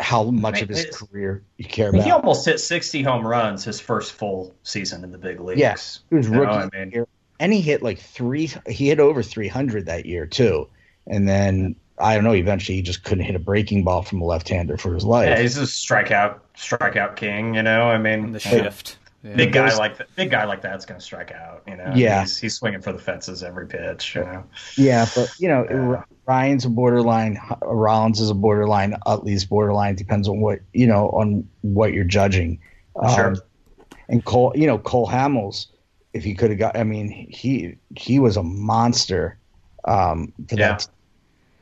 how 0.00 0.24
much 0.24 0.60
of 0.62 0.68
his 0.68 0.86
career 0.86 1.42
you 1.56 1.64
care 1.64 1.90
about. 1.90 2.04
He 2.04 2.10
almost 2.10 2.44
hit 2.44 2.60
60 2.60 3.02
home 3.02 3.26
runs 3.26 3.64
his 3.64 3.80
first 3.80 4.12
full 4.12 4.54
season 4.62 5.04
in 5.04 5.12
the 5.12 5.18
big 5.18 5.40
leagues. 5.40 5.60
Yes, 5.60 6.00
he 6.10 6.16
was 6.16 6.28
rookie. 6.28 6.52
Know, 6.52 6.70
I 6.72 6.84
mean, 6.84 7.06
and 7.38 7.52
he 7.52 7.60
hit 7.60 7.82
like 7.82 7.98
three. 7.98 8.50
He 8.68 8.88
hit 8.88 9.00
over 9.00 9.22
300 9.22 9.86
that 9.86 10.06
year 10.06 10.26
too, 10.26 10.68
and 11.06 11.28
then 11.28 11.76
I 11.98 12.14
don't 12.14 12.24
know. 12.24 12.34
Eventually, 12.34 12.76
he 12.76 12.82
just 12.82 13.04
couldn't 13.04 13.24
hit 13.24 13.36
a 13.36 13.40
breaking 13.40 13.84
ball 13.84 14.02
from 14.02 14.20
a 14.20 14.24
left-hander 14.24 14.76
for 14.76 14.94
his 14.94 15.04
life. 15.04 15.28
Yeah, 15.28 15.40
he's 15.40 15.56
a 15.58 15.62
strikeout 15.62 16.40
strikeout 16.56 17.16
king. 17.16 17.54
You 17.54 17.62
know, 17.62 17.82
I 17.82 17.98
mean, 17.98 18.32
the 18.32 18.40
shift. 18.40 18.98
Yeah. 19.26 19.34
Big 19.34 19.52
guy 19.52 19.74
like 19.74 19.98
that. 19.98 20.14
Big 20.14 20.30
guy 20.30 20.44
like 20.44 20.62
that's 20.62 20.86
going 20.86 21.00
to 21.00 21.04
strike 21.04 21.32
out. 21.32 21.62
You 21.66 21.76
know. 21.76 21.92
Yeah. 21.96 22.20
He's, 22.20 22.38
he's, 22.38 22.54
swinging 22.54 22.80
for 22.80 22.92
the 22.92 22.98
fences 22.98 23.42
every 23.42 23.66
pitch. 23.66 24.14
You 24.14 24.20
know. 24.22 24.44
Yeah, 24.76 25.06
but 25.16 25.32
you 25.38 25.48
know, 25.48 25.66
yeah. 25.68 26.04
Ryan's 26.26 26.64
a 26.64 26.70
borderline. 26.70 27.40
Rollins 27.60 28.20
is 28.20 28.30
a 28.30 28.34
borderline. 28.34 28.96
Utley's 29.04 29.44
borderline. 29.44 29.96
Depends 29.96 30.28
on 30.28 30.40
what 30.40 30.60
you 30.72 30.86
know 30.86 31.08
on 31.08 31.48
what 31.62 31.92
you're 31.92 32.04
judging. 32.04 32.60
Sure. 33.14 33.28
Um, 33.28 33.36
and 34.08 34.24
Cole, 34.24 34.52
you 34.54 34.68
know, 34.68 34.78
Cole 34.78 35.08
Hamels 35.08 35.66
if 36.12 36.22
he 36.22 36.34
could 36.34 36.50
have 36.50 36.58
got. 36.58 36.76
I 36.76 36.84
mean, 36.84 37.08
he 37.10 37.78
he 37.96 38.20
was 38.20 38.36
a 38.36 38.42
monster 38.44 39.38
um, 39.84 40.32
for 40.48 40.56
yeah. 40.56 40.68
that. 40.68 40.88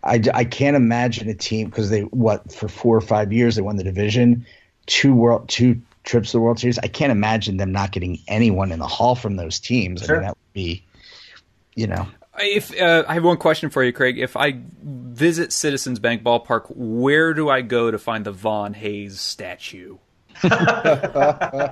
I, 0.03 0.20
I 0.35 0.45
can't 0.45 0.77
imagine 0.77 1.31
a 1.31 1.35
team 1.35 1.70
because 1.70 1.89
they 1.89 2.03
what 2.03 2.53
for 2.53 2.69
four 2.69 2.95
or 2.95 3.01
five 3.01 3.32
years 3.32 3.57
they 3.57 3.62
won 3.62 3.77
the 3.77 3.85
division, 3.85 4.45
two 4.85 5.15
world 5.15 5.49
two 5.49 5.81
trips 6.05 6.31
to 6.31 6.37
the 6.37 6.41
World 6.41 6.59
Series. 6.59 6.79
I 6.79 6.87
can't 6.87 7.11
imagine 7.11 7.57
them 7.57 7.73
not 7.73 7.93
getting 7.93 8.19
anyone 8.29 8.71
in 8.71 8.79
the 8.79 8.87
hall 8.87 9.15
from 9.15 9.37
those 9.37 9.59
teams. 9.59 10.03
Sure. 10.03 10.17
I 10.17 10.19
mean, 10.19 10.27
that 10.27 10.37
would 10.37 10.53
be, 10.53 10.85
you 11.75 11.87
know. 11.87 12.07
If 12.39 12.79
uh, 12.81 13.05
I 13.09 13.15
have 13.15 13.25
one 13.25 13.37
question 13.37 13.71
for 13.71 13.83
you, 13.83 13.93
Craig, 13.93 14.19
if 14.19 14.37
I 14.37 14.61
visit 14.83 15.53
Citizens 15.53 15.99
Bank 15.99 16.23
Ballpark, 16.23 16.67
where 16.75 17.33
do 17.33 17.49
I 17.49 17.63
go 17.63 17.91
to 17.91 17.99
find 17.99 18.27
the 18.27 18.33
Von 18.33 18.75
Hayes 18.75 19.21
statue? 19.21 19.99
the 20.43 21.63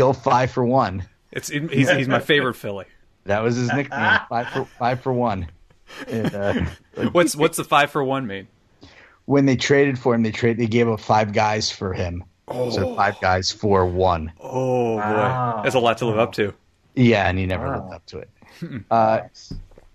old 0.00 0.16
five 0.16 0.50
for 0.50 0.64
one. 0.64 1.06
It's 1.32 1.48
he's 1.48 1.90
he's 1.90 2.08
my 2.08 2.18
favorite 2.18 2.54
Philly. 2.54 2.86
That 3.24 3.42
was 3.42 3.56
his 3.56 3.70
nickname. 3.72 4.20
Five 4.28 4.48
for 4.48 4.64
five 4.64 5.02
for 5.02 5.12
one. 5.12 5.48
And, 6.08 6.34
uh, 6.34 6.64
what's 7.12 7.36
what's 7.36 7.58
the 7.58 7.64
five 7.64 7.90
for 7.90 8.02
one 8.02 8.26
mean? 8.26 8.48
When 9.30 9.46
they 9.46 9.54
traded 9.54 9.96
for 9.96 10.12
him, 10.12 10.24
they 10.24 10.32
trade 10.32 10.56
they 10.56 10.66
gave 10.66 10.88
up 10.88 10.98
five 10.98 11.32
guys 11.32 11.70
for 11.70 11.92
him. 11.92 12.24
Oh. 12.48 12.68
So 12.70 12.96
five 12.96 13.20
guys 13.20 13.52
for 13.52 13.86
one. 13.86 14.32
Oh 14.40 14.96
wow. 14.96 15.58
boy, 15.58 15.62
that's 15.62 15.76
a 15.76 15.78
lot 15.78 15.98
to 15.98 16.06
live 16.06 16.18
up 16.18 16.32
to. 16.32 16.52
Yeah, 16.96 17.28
and 17.28 17.38
he 17.38 17.46
never 17.46 17.68
wow. 17.68 17.82
lived 17.82 17.94
up 17.94 18.06
to 18.06 18.18
it. 18.18 18.30
uh, 18.90 19.20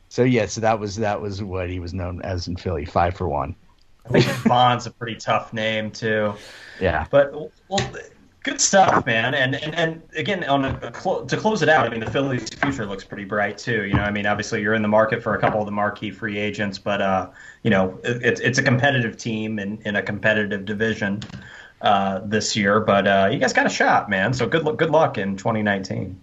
so 0.07 0.23
yeah, 0.23 0.45
so 0.45 0.61
that 0.61 0.79
was 0.79 0.95
that 0.95 1.21
was 1.21 1.43
what 1.43 1.69
he 1.69 1.81
was 1.81 1.93
known 1.93 2.21
as 2.21 2.47
in 2.47 2.55
Philly, 2.55 2.85
five 2.85 3.17
for 3.17 3.27
one. 3.27 3.57
I 4.05 4.09
think 4.13 4.25
Von's 4.25 4.85
a 4.85 4.91
pretty 4.91 5.17
tough 5.17 5.51
name 5.51 5.91
too. 5.91 6.35
Yeah, 6.79 7.05
but 7.11 7.33
well, 7.33 7.51
Good 8.45 8.61
stuff, 8.61 9.07
man. 9.07 9.33
And 9.33 9.55
and, 9.55 9.73
and 9.73 10.03
again, 10.15 10.43
on 10.43 10.65
a, 10.65 10.79
a 10.83 11.25
to 11.25 11.35
close 11.35 11.63
it 11.63 11.67
out, 11.67 11.87
I 11.87 11.89
mean, 11.89 11.99
the 11.99 12.11
Phillies' 12.11 12.47
future 12.47 12.85
looks 12.85 13.03
pretty 13.03 13.23
bright 13.23 13.57
too. 13.57 13.85
You 13.85 13.95
know, 13.95 14.03
I 14.03 14.11
mean, 14.11 14.27
obviously 14.27 14.61
you're 14.61 14.75
in 14.75 14.83
the 14.83 14.87
market 14.87 15.23
for 15.23 15.33
a 15.33 15.39
couple 15.39 15.61
of 15.61 15.65
the 15.65 15.71
marquee 15.71 16.11
free 16.11 16.37
agents, 16.37 16.77
but 16.77 17.01
uh, 17.01 17.31
you 17.63 17.71
know, 17.71 17.99
it, 18.03 18.23
it's 18.23 18.41
it's 18.41 18.59
a 18.59 18.61
competitive 18.61 19.17
team 19.17 19.57
in, 19.57 19.81
in 19.83 19.95
a 19.95 20.03
competitive 20.03 20.63
division 20.63 21.21
uh, 21.81 22.19
this 22.23 22.55
year. 22.55 22.79
But 22.79 23.07
uh, 23.07 23.29
you 23.31 23.39
guys 23.39 23.51
got 23.51 23.65
a 23.65 23.69
shot, 23.69 24.11
man. 24.11 24.31
So 24.31 24.45
good 24.45 24.63
good 24.77 24.91
luck 24.91 25.17
in 25.17 25.37
2019. 25.37 26.15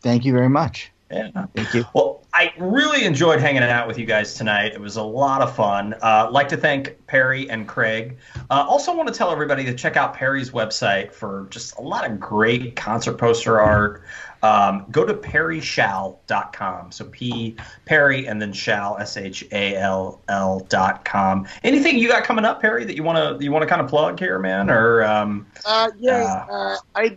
Thank 0.00 0.24
you 0.24 0.32
very 0.32 0.48
much. 0.48 0.92
Yeah. 1.10 1.46
Thank 1.54 1.74
you. 1.74 1.84
Well, 1.94 2.24
I 2.32 2.52
really 2.58 3.04
enjoyed 3.04 3.40
hanging 3.40 3.62
out 3.62 3.86
with 3.86 3.98
you 3.98 4.06
guys 4.06 4.34
tonight. 4.34 4.72
It 4.72 4.80
was 4.80 4.96
a 4.96 5.02
lot 5.02 5.42
of 5.42 5.54
fun. 5.54 5.94
Uh, 6.02 6.28
like 6.30 6.48
to 6.48 6.56
thank 6.56 7.06
Perry 7.06 7.48
and 7.48 7.68
Craig. 7.68 8.18
Uh, 8.50 8.64
also, 8.68 8.94
want 8.94 9.08
to 9.08 9.14
tell 9.14 9.30
everybody 9.30 9.64
to 9.66 9.74
check 9.74 9.96
out 9.96 10.14
Perry's 10.14 10.50
website 10.50 11.12
for 11.12 11.46
just 11.50 11.78
a 11.78 11.82
lot 11.82 12.10
of 12.10 12.18
great 12.18 12.74
concert 12.74 13.18
poster 13.18 13.60
art. 13.60 14.02
Um, 14.42 14.84
go 14.90 15.06
to 15.06 15.14
perryshall.com. 15.14 16.92
So 16.92 17.06
P 17.06 17.56
Perry 17.86 18.26
and 18.26 18.42
then 18.42 18.52
Shall 18.52 18.98
S 18.98 19.16
H 19.16 19.44
A 19.52 19.76
L 19.76 20.20
L 20.28 20.60
dot 20.68 21.04
com. 21.04 21.46
Anything 21.62 21.98
you 21.98 22.08
got 22.08 22.24
coming 22.24 22.44
up, 22.44 22.60
Perry, 22.60 22.84
that 22.84 22.96
you 22.96 23.02
want 23.02 23.38
to 23.38 23.44
you 23.44 23.52
want 23.52 23.62
to 23.62 23.68
kind 23.68 23.80
of 23.80 23.88
plug 23.88 24.18
here, 24.18 24.38
man? 24.38 24.70
Or 24.70 25.02
um, 25.04 25.46
uh, 25.64 25.90
yeah, 25.98 26.46
uh, 26.50 26.76
I 26.94 27.16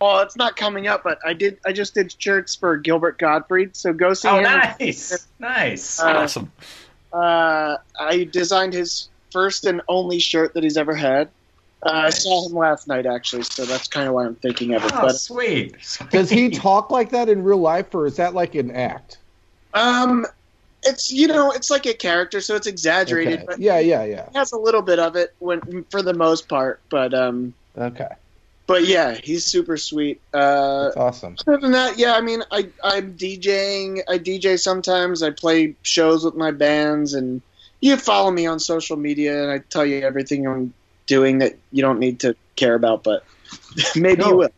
well, 0.00 0.20
it's 0.20 0.36
not 0.36 0.56
coming 0.56 0.86
up, 0.86 1.02
but 1.04 1.18
I 1.24 1.32
did. 1.32 1.58
I 1.66 1.72
just 1.72 1.94
did 1.94 2.14
shirts 2.18 2.54
for 2.54 2.76
Gilbert 2.76 3.18
Gottfried, 3.18 3.76
so 3.76 3.92
go 3.92 4.14
see 4.14 4.28
oh, 4.28 4.36
him. 4.36 4.44
nice, 4.44 5.26
nice, 5.38 6.00
uh, 6.00 6.06
awesome. 6.06 6.52
Uh, 7.12 7.76
I 8.00 8.24
designed 8.24 8.72
his 8.72 9.08
first 9.30 9.64
and 9.64 9.82
only 9.88 10.18
shirt 10.18 10.54
that 10.54 10.62
he's 10.62 10.76
ever 10.76 10.94
had. 10.94 11.28
Uh, 11.84 11.90
I 11.90 12.10
saw 12.10 12.48
him 12.48 12.54
last 12.56 12.86
night, 12.86 13.06
actually, 13.06 13.42
so 13.42 13.64
that's 13.64 13.88
kind 13.88 14.06
of 14.06 14.14
why 14.14 14.24
I'm 14.24 14.36
thinking 14.36 14.74
of 14.74 14.84
it. 14.84 14.92
Oh, 14.94 15.02
but 15.02 15.16
sweet. 15.16 15.76
sweet. 15.82 16.10
Does 16.10 16.30
he 16.30 16.48
talk 16.48 16.90
like 16.90 17.10
that 17.10 17.28
in 17.28 17.42
real 17.42 17.58
life, 17.58 17.92
or 17.94 18.06
is 18.06 18.16
that 18.16 18.34
like 18.34 18.54
an 18.54 18.70
act? 18.70 19.18
Um, 19.74 20.26
it's 20.84 21.10
you 21.12 21.26
know, 21.26 21.50
it's 21.50 21.70
like 21.70 21.86
a 21.86 21.94
character, 21.94 22.40
so 22.40 22.54
it's 22.54 22.66
exaggerated. 22.66 23.40
Okay. 23.40 23.44
But 23.46 23.58
Yeah, 23.58 23.80
yeah, 23.80 24.04
yeah. 24.04 24.28
he 24.30 24.38
has 24.38 24.52
a 24.52 24.58
little 24.58 24.82
bit 24.82 24.98
of 24.98 25.16
it 25.16 25.34
when, 25.40 25.84
for 25.90 26.02
the 26.02 26.14
most 26.14 26.48
part. 26.48 26.80
But 26.88 27.14
um, 27.14 27.52
Okay, 27.76 28.08
but 28.66 28.84
yeah, 28.86 29.14
he's 29.14 29.44
super 29.44 29.76
sweet. 29.76 30.20
Uh, 30.32 30.84
that's 30.84 30.96
awesome. 30.96 31.36
Other 31.46 31.58
than 31.58 31.72
that, 31.72 31.98
yeah, 31.98 32.14
I 32.14 32.20
mean, 32.20 32.42
I 32.50 32.68
I'm 32.82 33.16
DJing. 33.16 34.02
I 34.08 34.18
DJ 34.18 34.58
sometimes. 34.58 35.22
I 35.22 35.30
play 35.30 35.74
shows 35.82 36.24
with 36.24 36.34
my 36.34 36.50
bands, 36.50 37.14
and 37.14 37.42
you 37.80 37.96
follow 37.96 38.30
me 38.30 38.46
on 38.46 38.60
social 38.60 38.96
media, 38.96 39.42
and 39.42 39.50
I 39.50 39.58
tell 39.58 39.84
you 39.84 40.00
everything 40.00 40.46
I'm 40.46 40.72
doing 41.06 41.38
that 41.38 41.58
you 41.72 41.82
don't 41.82 41.98
need 41.98 42.20
to 42.20 42.36
care 42.56 42.74
about, 42.74 43.02
but 43.02 43.24
maybe 43.96 44.22
No. 44.22 44.28
you 44.28 44.36
will. 44.36 44.50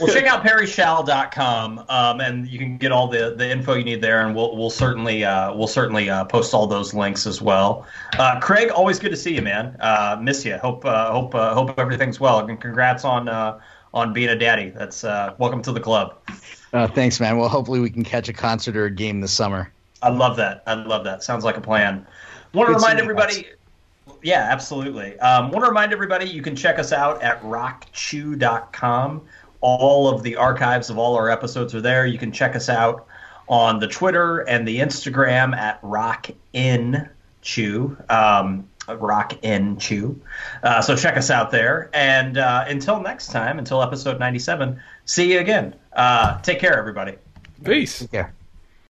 Well, 0.00 0.12
check 0.12 0.24
out 0.24 0.42
perryshall.com, 0.42 1.84
um, 1.88 2.20
and 2.20 2.48
you 2.48 2.58
can 2.58 2.78
get 2.78 2.92
all 2.92 3.08
the, 3.08 3.34
the 3.36 3.50
info 3.50 3.74
you 3.74 3.84
need 3.84 4.00
there, 4.00 4.26
and 4.26 4.34
we'll 4.34 4.56
we'll 4.56 4.70
certainly 4.70 5.24
uh, 5.24 5.54
we'll 5.54 5.66
certainly 5.66 6.08
uh, 6.08 6.24
post 6.24 6.54
all 6.54 6.66
those 6.66 6.94
links 6.94 7.26
as 7.26 7.42
well. 7.42 7.86
Uh, 8.18 8.40
Craig, 8.40 8.70
always 8.70 8.98
good 8.98 9.10
to 9.10 9.16
see 9.16 9.34
you, 9.34 9.42
man. 9.42 9.76
Uh, 9.80 10.18
miss 10.20 10.44
you. 10.44 10.56
Hope 10.56 10.84
uh, 10.84 11.12
hope 11.12 11.34
uh, 11.34 11.52
hope 11.52 11.78
everything's 11.78 12.18
well, 12.18 12.38
and 12.38 12.60
congrats 12.60 13.04
on 13.04 13.28
uh, 13.28 13.60
on 13.92 14.12
being 14.12 14.30
a 14.30 14.36
daddy. 14.36 14.70
That's 14.70 15.04
uh, 15.04 15.34
welcome 15.38 15.60
to 15.62 15.72
the 15.72 15.80
club. 15.80 16.16
Uh, 16.72 16.86
thanks, 16.88 17.20
man. 17.20 17.36
Well, 17.36 17.50
hopefully 17.50 17.80
we 17.80 17.90
can 17.90 18.04
catch 18.04 18.28
a 18.30 18.32
concert 18.32 18.76
or 18.76 18.86
a 18.86 18.90
game 18.90 19.20
this 19.20 19.32
summer. 19.32 19.70
I 20.00 20.08
love 20.08 20.36
that. 20.36 20.62
I 20.66 20.74
love 20.74 21.04
that. 21.04 21.22
Sounds 21.22 21.44
like 21.44 21.56
a 21.58 21.60
plan. 21.60 22.06
Want 22.54 22.68
to 22.68 22.74
remind 22.74 22.98
everybody. 22.98 23.46
Yeah, 24.22 24.48
absolutely. 24.50 25.18
Um, 25.20 25.50
want 25.50 25.64
to 25.64 25.68
remind 25.68 25.92
everybody 25.92 26.26
you 26.28 26.42
can 26.42 26.56
check 26.56 26.78
us 26.78 26.92
out 26.92 27.22
at 27.22 27.42
rockchew.com. 27.42 29.22
All 29.62 30.08
of 30.08 30.22
the 30.22 30.36
archives 30.36 30.90
of 30.90 30.98
all 30.98 31.16
our 31.16 31.30
episodes 31.30 31.74
are 31.74 31.80
there. 31.80 32.04
You 32.06 32.18
can 32.18 32.30
check 32.32 32.54
us 32.54 32.68
out 32.68 33.06
on 33.48 33.80
the 33.80 33.88
Twitter 33.88 34.40
and 34.40 34.68
the 34.68 34.80
Instagram 34.80 35.56
at 35.56 35.80
rockinchew. 35.82 37.08
Um, 38.10 38.68
Rock 38.88 39.38
in 39.42 39.78
Chew. 39.78 40.20
Uh, 40.62 40.82
so 40.82 40.96
check 40.96 41.16
us 41.16 41.30
out 41.30 41.50
there. 41.50 41.90
And 41.94 42.38
uh, 42.38 42.64
until 42.66 43.00
next 43.00 43.28
time, 43.30 43.58
until 43.58 43.82
episode 43.82 44.18
97, 44.18 44.80
see 45.04 45.32
you 45.32 45.40
again. 45.40 45.74
Uh, 45.92 46.40
take 46.40 46.58
care, 46.58 46.76
everybody. 46.76 47.16
Peace. 47.64 48.00
Take 48.00 48.10
care. 48.10 48.34